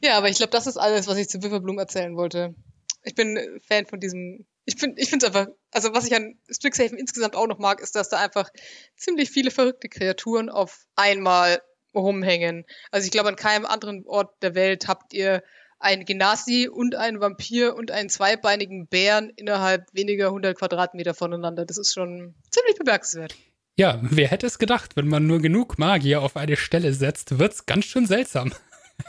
ja, 0.00 0.16
aber 0.16 0.28
ich 0.28 0.36
glaube, 0.36 0.52
das 0.52 0.66
ist 0.66 0.76
alles, 0.76 1.06
was 1.08 1.18
ich 1.18 1.28
zu 1.28 1.42
Wifferblum 1.42 1.78
erzählen 1.78 2.16
wollte. 2.16 2.54
Ich 3.02 3.14
bin 3.14 3.38
Fan 3.66 3.86
von 3.86 4.00
diesem 4.00 4.46
ich 4.64 4.76
finde 4.76 5.00
ich 5.00 5.10
finde 5.10 5.26
es 5.26 5.34
einfach, 5.34 5.52
also 5.72 5.92
was 5.92 6.06
ich 6.06 6.14
an 6.14 6.38
Strixhaven 6.48 6.96
insgesamt 6.96 7.36
auch 7.36 7.46
noch 7.46 7.58
mag, 7.58 7.80
ist, 7.80 7.96
dass 7.96 8.08
da 8.08 8.18
einfach 8.18 8.50
ziemlich 8.96 9.30
viele 9.30 9.50
verrückte 9.50 9.88
Kreaturen 9.88 10.48
auf 10.48 10.86
einmal 10.96 11.60
rumhängen. 11.94 12.64
Also 12.90 13.04
ich 13.04 13.10
glaube, 13.10 13.28
an 13.28 13.36
keinem 13.36 13.66
anderen 13.66 14.06
Ort 14.06 14.42
der 14.42 14.54
Welt 14.54 14.88
habt 14.88 15.12
ihr 15.12 15.42
einen 15.78 16.06
Genasi 16.06 16.68
und 16.68 16.94
einen 16.94 17.20
Vampir 17.20 17.74
und 17.74 17.90
einen 17.90 18.08
zweibeinigen 18.08 18.86
Bären 18.86 19.30
innerhalb 19.36 19.86
weniger 19.92 20.28
100 20.28 20.56
Quadratmeter 20.56 21.12
voneinander. 21.12 21.66
Das 21.66 21.76
ist 21.76 21.92
schon 21.92 22.34
ziemlich 22.50 22.76
bemerkenswert. 22.78 23.34
Ja, 23.76 23.98
wer 24.02 24.28
hätte 24.28 24.46
es 24.46 24.58
gedacht, 24.58 24.94
wenn 24.94 25.08
man 25.08 25.26
nur 25.26 25.40
genug 25.40 25.78
Magier 25.78 26.22
auf 26.22 26.36
eine 26.36 26.56
Stelle 26.56 26.92
setzt, 26.92 27.40
wird's 27.40 27.66
ganz 27.66 27.86
schön 27.86 28.06
seltsam. 28.06 28.52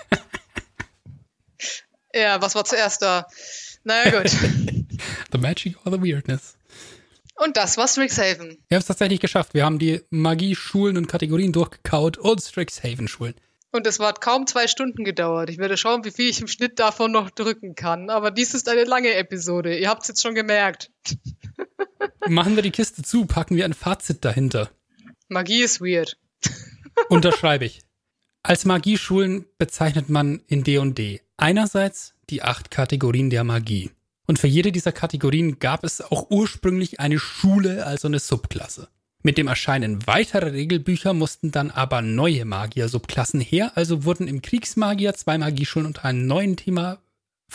ja, 2.14 2.42
was 2.42 2.56
war 2.56 2.66
zuerst 2.66 3.04
da? 3.04 3.28
Naja, 3.84 4.22
gut. 4.22 4.32
the 5.32 5.38
Magic 5.38 5.78
or 5.86 5.92
the 5.92 6.02
Weirdness. 6.02 6.58
Und 7.36 7.58
das 7.58 7.78
war 7.78 7.88
Strixhaven. 7.88 8.58
Wir 8.68 8.76
haben 8.76 8.82
es 8.82 8.88
tatsächlich 8.88 9.20
geschafft. 9.20 9.54
Wir 9.54 9.66
haben 9.66 9.78
die 9.78 10.02
Magie-Schulen 10.10 10.98
und 10.98 11.08
Kategorien 11.08 11.52
durchgekaut 11.52 12.18
und 12.18 12.42
Strixhaven-Schulen. 12.42 13.36
Und 13.72 13.86
es 13.86 14.00
hat 14.00 14.22
kaum 14.22 14.48
zwei 14.48 14.68
Stunden 14.68 15.04
gedauert. 15.04 15.50
Ich 15.50 15.58
werde 15.58 15.76
schauen, 15.76 16.06
wie 16.06 16.12
viel 16.12 16.30
ich 16.30 16.40
im 16.40 16.48
Schnitt 16.48 16.80
davon 16.80 17.12
noch 17.12 17.30
drücken 17.30 17.76
kann. 17.76 18.10
Aber 18.10 18.32
dies 18.32 18.54
ist 18.54 18.70
eine 18.70 18.86
lange 18.86 19.14
Episode. 19.14 19.78
Ihr 19.78 19.90
habt 19.90 20.04
es 20.04 20.08
jetzt 20.08 20.22
schon 20.22 20.34
gemerkt. 20.34 20.90
Machen 22.28 22.56
wir 22.56 22.64
die 22.64 22.72
Kiste 22.72 23.04
zu, 23.04 23.26
packen 23.26 23.56
wir 23.56 23.66
ein 23.66 23.74
Fazit 23.74 24.26
dahinter. 24.26 24.70
Magie 25.28 25.64
ist 25.64 25.82
weird. 25.82 26.18
Unterschreibe 27.10 27.66
ich. 27.66 27.82
Als 28.44 28.66
Magieschulen 28.66 29.46
bezeichnet 29.58 30.10
man 30.10 30.42
in 30.48 30.64
D&D 30.64 31.22
einerseits 31.38 32.14
die 32.30 32.44
acht 32.44 32.72
Kategorien 32.72 33.30
der 33.30 33.44
Magie. 33.44 33.92
Und 34.28 34.40
für 34.40 34.48
jede 34.48 34.72
dieser 34.72 34.92
Kategorien 34.92 35.60
gab 35.60 35.84
es 35.84 36.02
auch 36.02 36.30
ursprünglich 36.30 37.00
eine 37.00 37.20
Schule, 37.20 37.86
also 37.86 38.08
eine 38.08 38.20
Subklasse. 38.20 38.88
Mit 39.22 39.38
dem 39.38 39.48
Erscheinen 39.48 40.06
weiterer 40.06 40.54
Regelbücher 40.54 41.14
mussten 41.14 41.52
dann 41.52 41.72
aber 41.72 42.02
neue 42.02 42.46
Magier-Subklassen 42.46 43.42
her, 43.42 43.72
also 43.76 44.04
wurden 44.04 44.28
im 44.28 44.42
Kriegsmagier 44.42 45.16
zwei 45.16 45.38
Magieschulen 45.38 45.88
unter 45.88 46.06
einem 46.06 46.28
neuen 46.28 46.58
Thema 46.58 47.00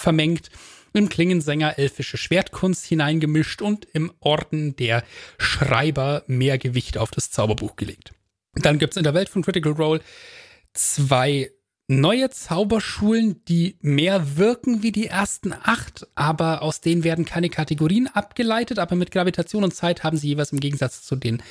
vermengt, 0.01 0.51
im 0.93 1.09
Klingensänger 1.09 1.79
elfische 1.79 2.17
Schwertkunst 2.17 2.85
hineingemischt 2.87 3.63
und 3.63 3.87
im 3.93 4.13
Orden 4.21 4.75
der 4.77 5.05
Schreiber 5.39 6.25
mehr 6.27 6.59
Gewicht 6.59 6.99
auf 6.99 7.11
das 7.11 7.31
Zauberbuch 7.31 7.77
gelegt. 7.77 8.13
Dann 8.55 8.79
gibt 8.79 8.95
es 8.95 8.97
in 8.97 9.05
der 9.05 9.15
Welt 9.15 9.29
von 9.29 9.43
Critical 9.43 9.73
Role 9.73 10.01
zwei 10.73 11.51
neue 11.87 12.31
Zauberschulen, 12.31 13.45
die 13.47 13.77
mehr 13.81 14.37
wirken 14.37 14.83
wie 14.83 14.93
die 14.93 15.07
ersten 15.07 15.53
acht, 15.53 16.07
aber 16.15 16.63
aus 16.63 16.81
denen 16.81 17.05
werden 17.05 17.25
keine 17.25 17.51
Kategorien 17.51 18.07
abgeleitet, 18.07 18.79
aber 18.79 18.95
mit 18.97 19.11
Gravitation 19.11 19.65
und 19.65 19.75
Zeit 19.75 20.05
haben 20.05 20.17
sie 20.17 20.29
jeweils 20.29 20.53
im 20.53 20.61
Gegensatz 20.61 21.03
zu 21.03 21.17
den 21.17 21.43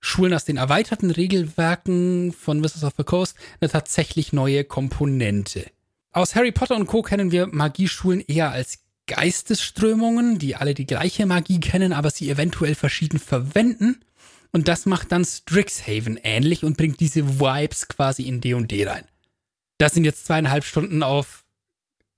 Schulen 0.00 0.34
aus 0.34 0.44
den 0.44 0.56
erweiterten 0.56 1.10
Regelwerken 1.10 2.32
von 2.32 2.62
Wizards 2.62 2.84
of 2.84 2.94
the 2.98 3.04
Coast 3.04 3.36
eine 3.60 3.70
tatsächlich 3.70 4.32
neue 4.32 4.64
Komponente. 4.64 5.70
Aus 6.12 6.34
Harry 6.34 6.52
Potter 6.52 6.76
und 6.76 6.86
Co. 6.86 7.02
kennen 7.02 7.32
wir 7.32 7.46
Magieschulen 7.46 8.20
eher 8.20 8.50
als 8.50 8.80
Geistesströmungen, 9.06 10.38
die 10.38 10.56
alle 10.56 10.74
die 10.74 10.86
gleiche 10.86 11.24
Magie 11.24 11.58
kennen, 11.58 11.92
aber 11.94 12.10
sie 12.10 12.30
eventuell 12.30 12.74
verschieden 12.74 13.18
verwenden. 13.18 14.04
Und 14.52 14.68
das 14.68 14.84
macht 14.84 15.10
dann 15.10 15.24
Strixhaven 15.24 16.20
ähnlich 16.22 16.64
und 16.64 16.76
bringt 16.76 17.00
diese 17.00 17.40
Vibes 17.40 17.88
quasi 17.88 18.24
in 18.24 18.42
D&D 18.42 18.86
rein. 18.86 19.08
Das 19.78 19.94
sind 19.94 20.04
jetzt 20.04 20.26
zweieinhalb 20.26 20.64
Stunden 20.64 21.02
auf 21.02 21.44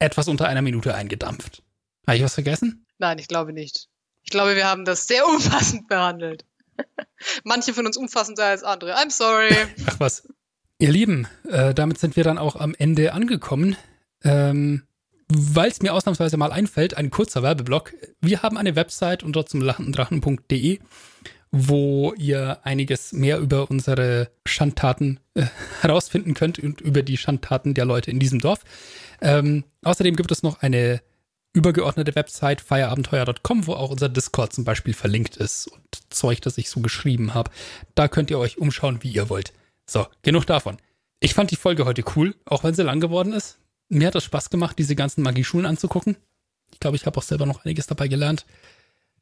etwas 0.00 0.26
unter 0.26 0.48
einer 0.48 0.62
Minute 0.62 0.94
eingedampft. 0.94 1.62
Habe 2.06 2.16
ich 2.16 2.24
was 2.24 2.34
vergessen? 2.34 2.84
Nein, 2.98 3.18
ich 3.20 3.28
glaube 3.28 3.52
nicht. 3.52 3.88
Ich 4.24 4.30
glaube, 4.30 4.56
wir 4.56 4.66
haben 4.66 4.84
das 4.84 5.06
sehr 5.06 5.26
umfassend 5.28 5.86
behandelt. 5.86 6.44
Manche 7.44 7.72
von 7.72 7.86
uns 7.86 7.96
umfassender 7.96 8.46
als 8.46 8.64
andere. 8.64 8.96
I'm 8.96 9.10
sorry. 9.10 9.54
Ach 9.86 10.00
was. 10.00 10.26
Ihr 10.84 10.92
Lieben, 10.92 11.26
äh, 11.50 11.72
damit 11.72 11.96
sind 11.96 12.14
wir 12.14 12.24
dann 12.24 12.36
auch 12.36 12.56
am 12.56 12.74
Ende 12.76 13.14
angekommen. 13.14 13.74
Ähm, 14.22 14.82
Weil 15.28 15.70
es 15.70 15.80
mir 15.80 15.94
ausnahmsweise 15.94 16.36
mal 16.36 16.52
einfällt, 16.52 16.94
ein 16.94 17.08
kurzer 17.08 17.42
Werbeblock. 17.42 17.94
Wir 18.20 18.42
haben 18.42 18.58
eine 18.58 18.76
Website 18.76 19.22
unter 19.22 19.46
zum 19.46 19.62
lachendrachen.de 19.62 20.80
wo 21.56 22.12
ihr 22.14 22.58
einiges 22.64 23.12
mehr 23.12 23.38
über 23.38 23.70
unsere 23.70 24.28
Schandtaten 24.44 25.20
äh, 25.34 25.44
herausfinden 25.80 26.34
könnt 26.34 26.58
und 26.58 26.80
über 26.80 27.02
die 27.02 27.16
Schandtaten 27.16 27.74
der 27.74 27.84
Leute 27.84 28.10
in 28.10 28.18
diesem 28.18 28.40
Dorf. 28.40 28.64
Ähm, 29.22 29.62
außerdem 29.84 30.16
gibt 30.16 30.32
es 30.32 30.42
noch 30.42 30.62
eine 30.62 31.00
übergeordnete 31.52 32.16
Website 32.16 32.60
feierabenteuer.com, 32.60 33.68
wo 33.68 33.74
auch 33.74 33.90
unser 33.90 34.08
Discord 34.08 34.52
zum 34.52 34.64
Beispiel 34.64 34.94
verlinkt 34.94 35.36
ist 35.36 35.68
und 35.68 36.12
Zeug, 36.12 36.42
das 36.42 36.58
ich 36.58 36.68
so 36.68 36.80
geschrieben 36.80 37.32
habe. 37.34 37.52
Da 37.94 38.08
könnt 38.08 38.30
ihr 38.30 38.38
euch 38.40 38.58
umschauen, 38.58 38.98
wie 39.02 39.12
ihr 39.12 39.30
wollt. 39.30 39.52
So, 39.86 40.06
genug 40.22 40.46
davon. 40.46 40.78
Ich 41.20 41.34
fand 41.34 41.50
die 41.50 41.56
Folge 41.56 41.84
heute 41.84 42.04
cool, 42.16 42.34
auch 42.44 42.64
wenn 42.64 42.74
sie 42.74 42.82
lang 42.82 43.00
geworden 43.00 43.32
ist. 43.32 43.58
Mir 43.88 44.08
hat 44.08 44.14
es 44.14 44.24
Spaß 44.24 44.50
gemacht, 44.50 44.78
diese 44.78 44.96
ganzen 44.96 45.22
Magieschulen 45.22 45.66
anzugucken. 45.66 46.16
Ich 46.72 46.80
glaube, 46.80 46.96
ich 46.96 47.06
habe 47.06 47.16
auch 47.18 47.22
selber 47.22 47.46
noch 47.46 47.64
einiges 47.64 47.86
dabei 47.86 48.08
gelernt. 48.08 48.46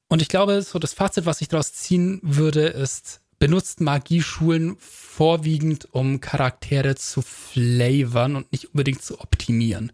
Und 0.09 0.23
ich 0.23 0.29
glaube, 0.29 0.63
so 0.63 0.79
das 0.79 0.93
Fazit, 0.93 1.27
was 1.27 1.41
ich 1.41 1.49
daraus 1.49 1.73
ziehen 1.73 2.21
würde, 2.23 2.67
ist, 2.67 3.21
benutzt 3.39 3.81
Magieschulen 3.81 4.77
vorwiegend, 4.79 5.89
um 5.93 6.21
Charaktere 6.21 6.95
zu 6.95 7.23
flavern 7.23 8.37
und 8.37 8.53
nicht 8.53 8.67
unbedingt 8.67 9.03
zu 9.03 9.21
optimieren. 9.21 9.93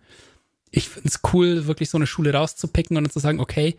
Ich 0.71 0.89
finde 0.89 1.09
es 1.09 1.21
cool, 1.33 1.67
wirklich 1.67 1.89
so 1.89 1.97
eine 1.97 2.07
Schule 2.07 2.35
rauszupicken 2.35 2.97
und 2.97 3.05
dann 3.05 3.11
zu 3.11 3.21
sagen, 3.21 3.41
okay, 3.41 3.79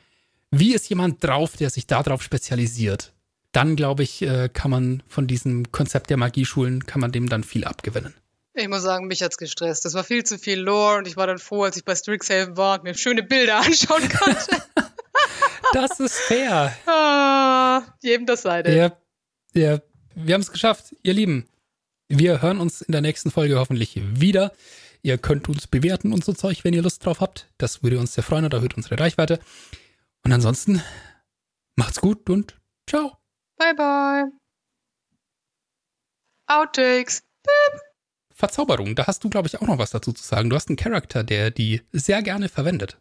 wie 0.49 0.73
ist 0.73 0.89
jemand 0.89 1.23
drauf, 1.23 1.55
der 1.55 1.69
sich 1.69 1.85
darauf 1.85 2.23
spezialisiert? 2.23 3.13
Dann, 3.51 3.75
glaube 3.75 4.03
ich, 4.03 4.21
äh, 4.21 4.49
kann 4.51 4.71
man 4.71 5.03
von 5.07 5.27
diesem 5.27 5.71
Konzept 5.71 6.09
der 6.09 6.17
Magieschulen, 6.17 6.85
kann 6.85 7.01
man 7.01 7.11
dem 7.11 7.29
dann 7.29 7.43
viel 7.43 7.65
abgewinnen. 7.65 8.13
Ich 8.53 8.67
muss 8.67 8.83
sagen, 8.83 9.07
mich 9.07 9.23
hat's 9.23 9.37
gestresst. 9.37 9.85
Das 9.85 9.93
war 9.93 10.03
viel 10.03 10.23
zu 10.23 10.37
viel 10.37 10.59
Lore 10.59 10.97
und 10.97 11.07
ich 11.07 11.17
war 11.17 11.27
dann 11.27 11.39
froh, 11.39 11.63
als 11.63 11.77
ich 11.77 11.85
bei 11.85 11.95
Strixhaven 11.95 12.57
war 12.57 12.77
und 12.77 12.83
mir 12.83 12.95
schöne 12.95 13.23
Bilder 13.23 13.57
anschauen 13.65 14.07
konnte. 14.09 14.63
Das 15.71 15.99
ist 15.99 16.15
fair. 16.15 16.75
Ah, 16.87 17.83
jedem 18.01 18.25
das 18.25 18.41
seine. 18.41 18.75
Ja, 18.75 18.97
ja. 19.53 19.79
Wir 20.15 20.33
haben 20.33 20.41
es 20.41 20.51
geschafft, 20.51 20.95
ihr 21.03 21.13
Lieben. 21.13 21.47
Wir 22.07 22.41
hören 22.41 22.59
uns 22.59 22.81
in 22.81 22.91
der 22.91 23.01
nächsten 23.01 23.29
Folge 23.29 23.59
hoffentlich 23.59 24.01
wieder. 24.19 24.51
Ihr 25.03 25.19
könnt 25.19 25.47
uns 25.47 25.67
bewerten 25.67 26.11
und 26.11 26.25
so 26.25 26.33
Zeug, 26.33 26.63
wenn 26.63 26.73
ihr 26.73 26.81
Lust 26.81 27.05
drauf 27.05 27.21
habt. 27.21 27.47
Das 27.57 27.83
würde 27.83 27.99
uns 27.99 28.15
sehr 28.15 28.23
freuen 28.23 28.45
und 28.45 28.53
erhöht 28.53 28.75
unsere 28.75 28.99
Reichweite. 28.99 29.39
Und 30.25 30.33
ansonsten 30.33 30.81
macht's 31.75 32.01
gut 32.01 32.29
und 32.31 32.55
ciao. 32.87 33.18
Bye 33.59 33.75
bye. 33.75 34.31
Outtakes. 36.47 37.23
Verzauberung, 38.31 38.95
da 38.95 39.05
hast 39.05 39.25
du, 39.25 39.29
glaube 39.29 39.49
ich, 39.49 39.61
auch 39.61 39.67
noch 39.67 39.77
was 39.77 39.91
dazu 39.91 40.13
zu 40.13 40.23
sagen. 40.23 40.49
Du 40.49 40.55
hast 40.55 40.69
einen 40.69 40.77
Charakter, 40.77 41.25
der 41.25 41.51
die 41.51 41.81
sehr 41.91 42.23
gerne 42.23 42.47
verwendet. 42.47 42.97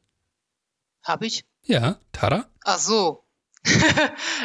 Hab 1.05 1.23
ich? 1.23 1.45
Ja, 1.63 2.01
Tara? 2.11 2.51
Ach 2.65 2.79
so. 2.79 3.25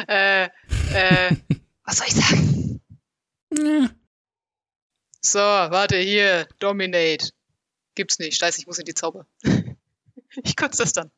äh, 0.08 0.44
äh, 0.44 1.36
was 1.84 1.98
soll 1.98 2.06
ich 2.06 2.14
sagen? 2.14 2.80
Ja. 3.50 3.90
So, 5.20 5.40
warte, 5.40 5.96
hier, 5.96 6.46
Dominate. 6.60 7.30
Gibt's 7.96 8.20
nicht. 8.20 8.38
Scheiße, 8.38 8.60
ich 8.60 8.68
muss 8.68 8.78
in 8.78 8.84
die 8.84 8.94
Zauber. 8.94 9.26
ich 10.44 10.54
kotze 10.54 10.84
das 10.84 10.92
dann. 10.92 11.10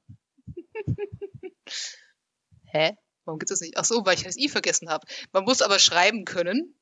Hä? 2.64 2.96
Warum 3.26 3.38
gibt's 3.38 3.50
das 3.50 3.60
nicht? 3.60 3.76
Ach 3.76 3.84
so, 3.84 4.06
weil 4.06 4.16
ich 4.16 4.22
das 4.22 4.38
I 4.38 4.48
vergessen 4.48 4.88
habe. 4.88 5.06
Man 5.32 5.44
muss 5.44 5.60
aber 5.60 5.78
schreiben 5.78 6.24
können. 6.24 6.74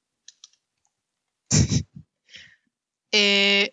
äh, 3.12 3.70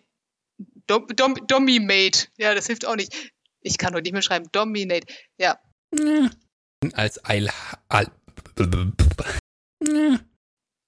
Dom, 0.86 1.06
Dom, 1.08 1.34
Dominate. 1.46 2.28
Ja, 2.38 2.54
das 2.54 2.66
hilft 2.66 2.86
auch 2.86 2.96
nicht. 2.96 3.32
Ich 3.60 3.78
kann 3.78 3.94
heute 3.94 4.04
nicht 4.04 4.12
mehr 4.12 4.22
schreiben. 4.22 4.48
Dominate. 4.52 5.06
Ja. 5.36 5.60
Als 6.94 7.24
Eil. 7.24 7.50
Al 7.88 8.10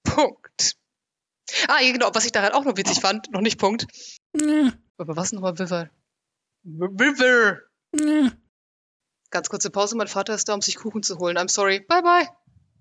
Punkt. 0.03 0.77
Ah, 1.67 1.81
ja, 1.81 1.91
genau. 1.91 2.09
Was 2.13 2.25
ich 2.25 2.31
daran 2.31 2.53
auch 2.53 2.65
noch 2.65 2.77
witzig 2.77 2.99
fand, 2.99 3.31
noch 3.31 3.41
nicht 3.41 3.59
Punkt. 3.59 3.85
Aber 4.97 5.15
was 5.15 5.31
nochmal 5.31 5.53
River? 5.53 5.89
River. 6.65 7.61
Ganz 9.35 9.49
kurze 9.49 9.69
Pause. 9.69 9.97
Mein 9.97 10.07
Vater 10.07 10.33
ist 10.33 10.47
da, 10.47 10.53
um 10.53 10.61
sich 10.61 10.77
Kuchen 10.77 11.03
zu 11.03 11.19
holen. 11.19 11.37
I'm 11.37 11.49
sorry. 11.49 11.81
Bye, 11.81 12.01
bye. 12.01 12.29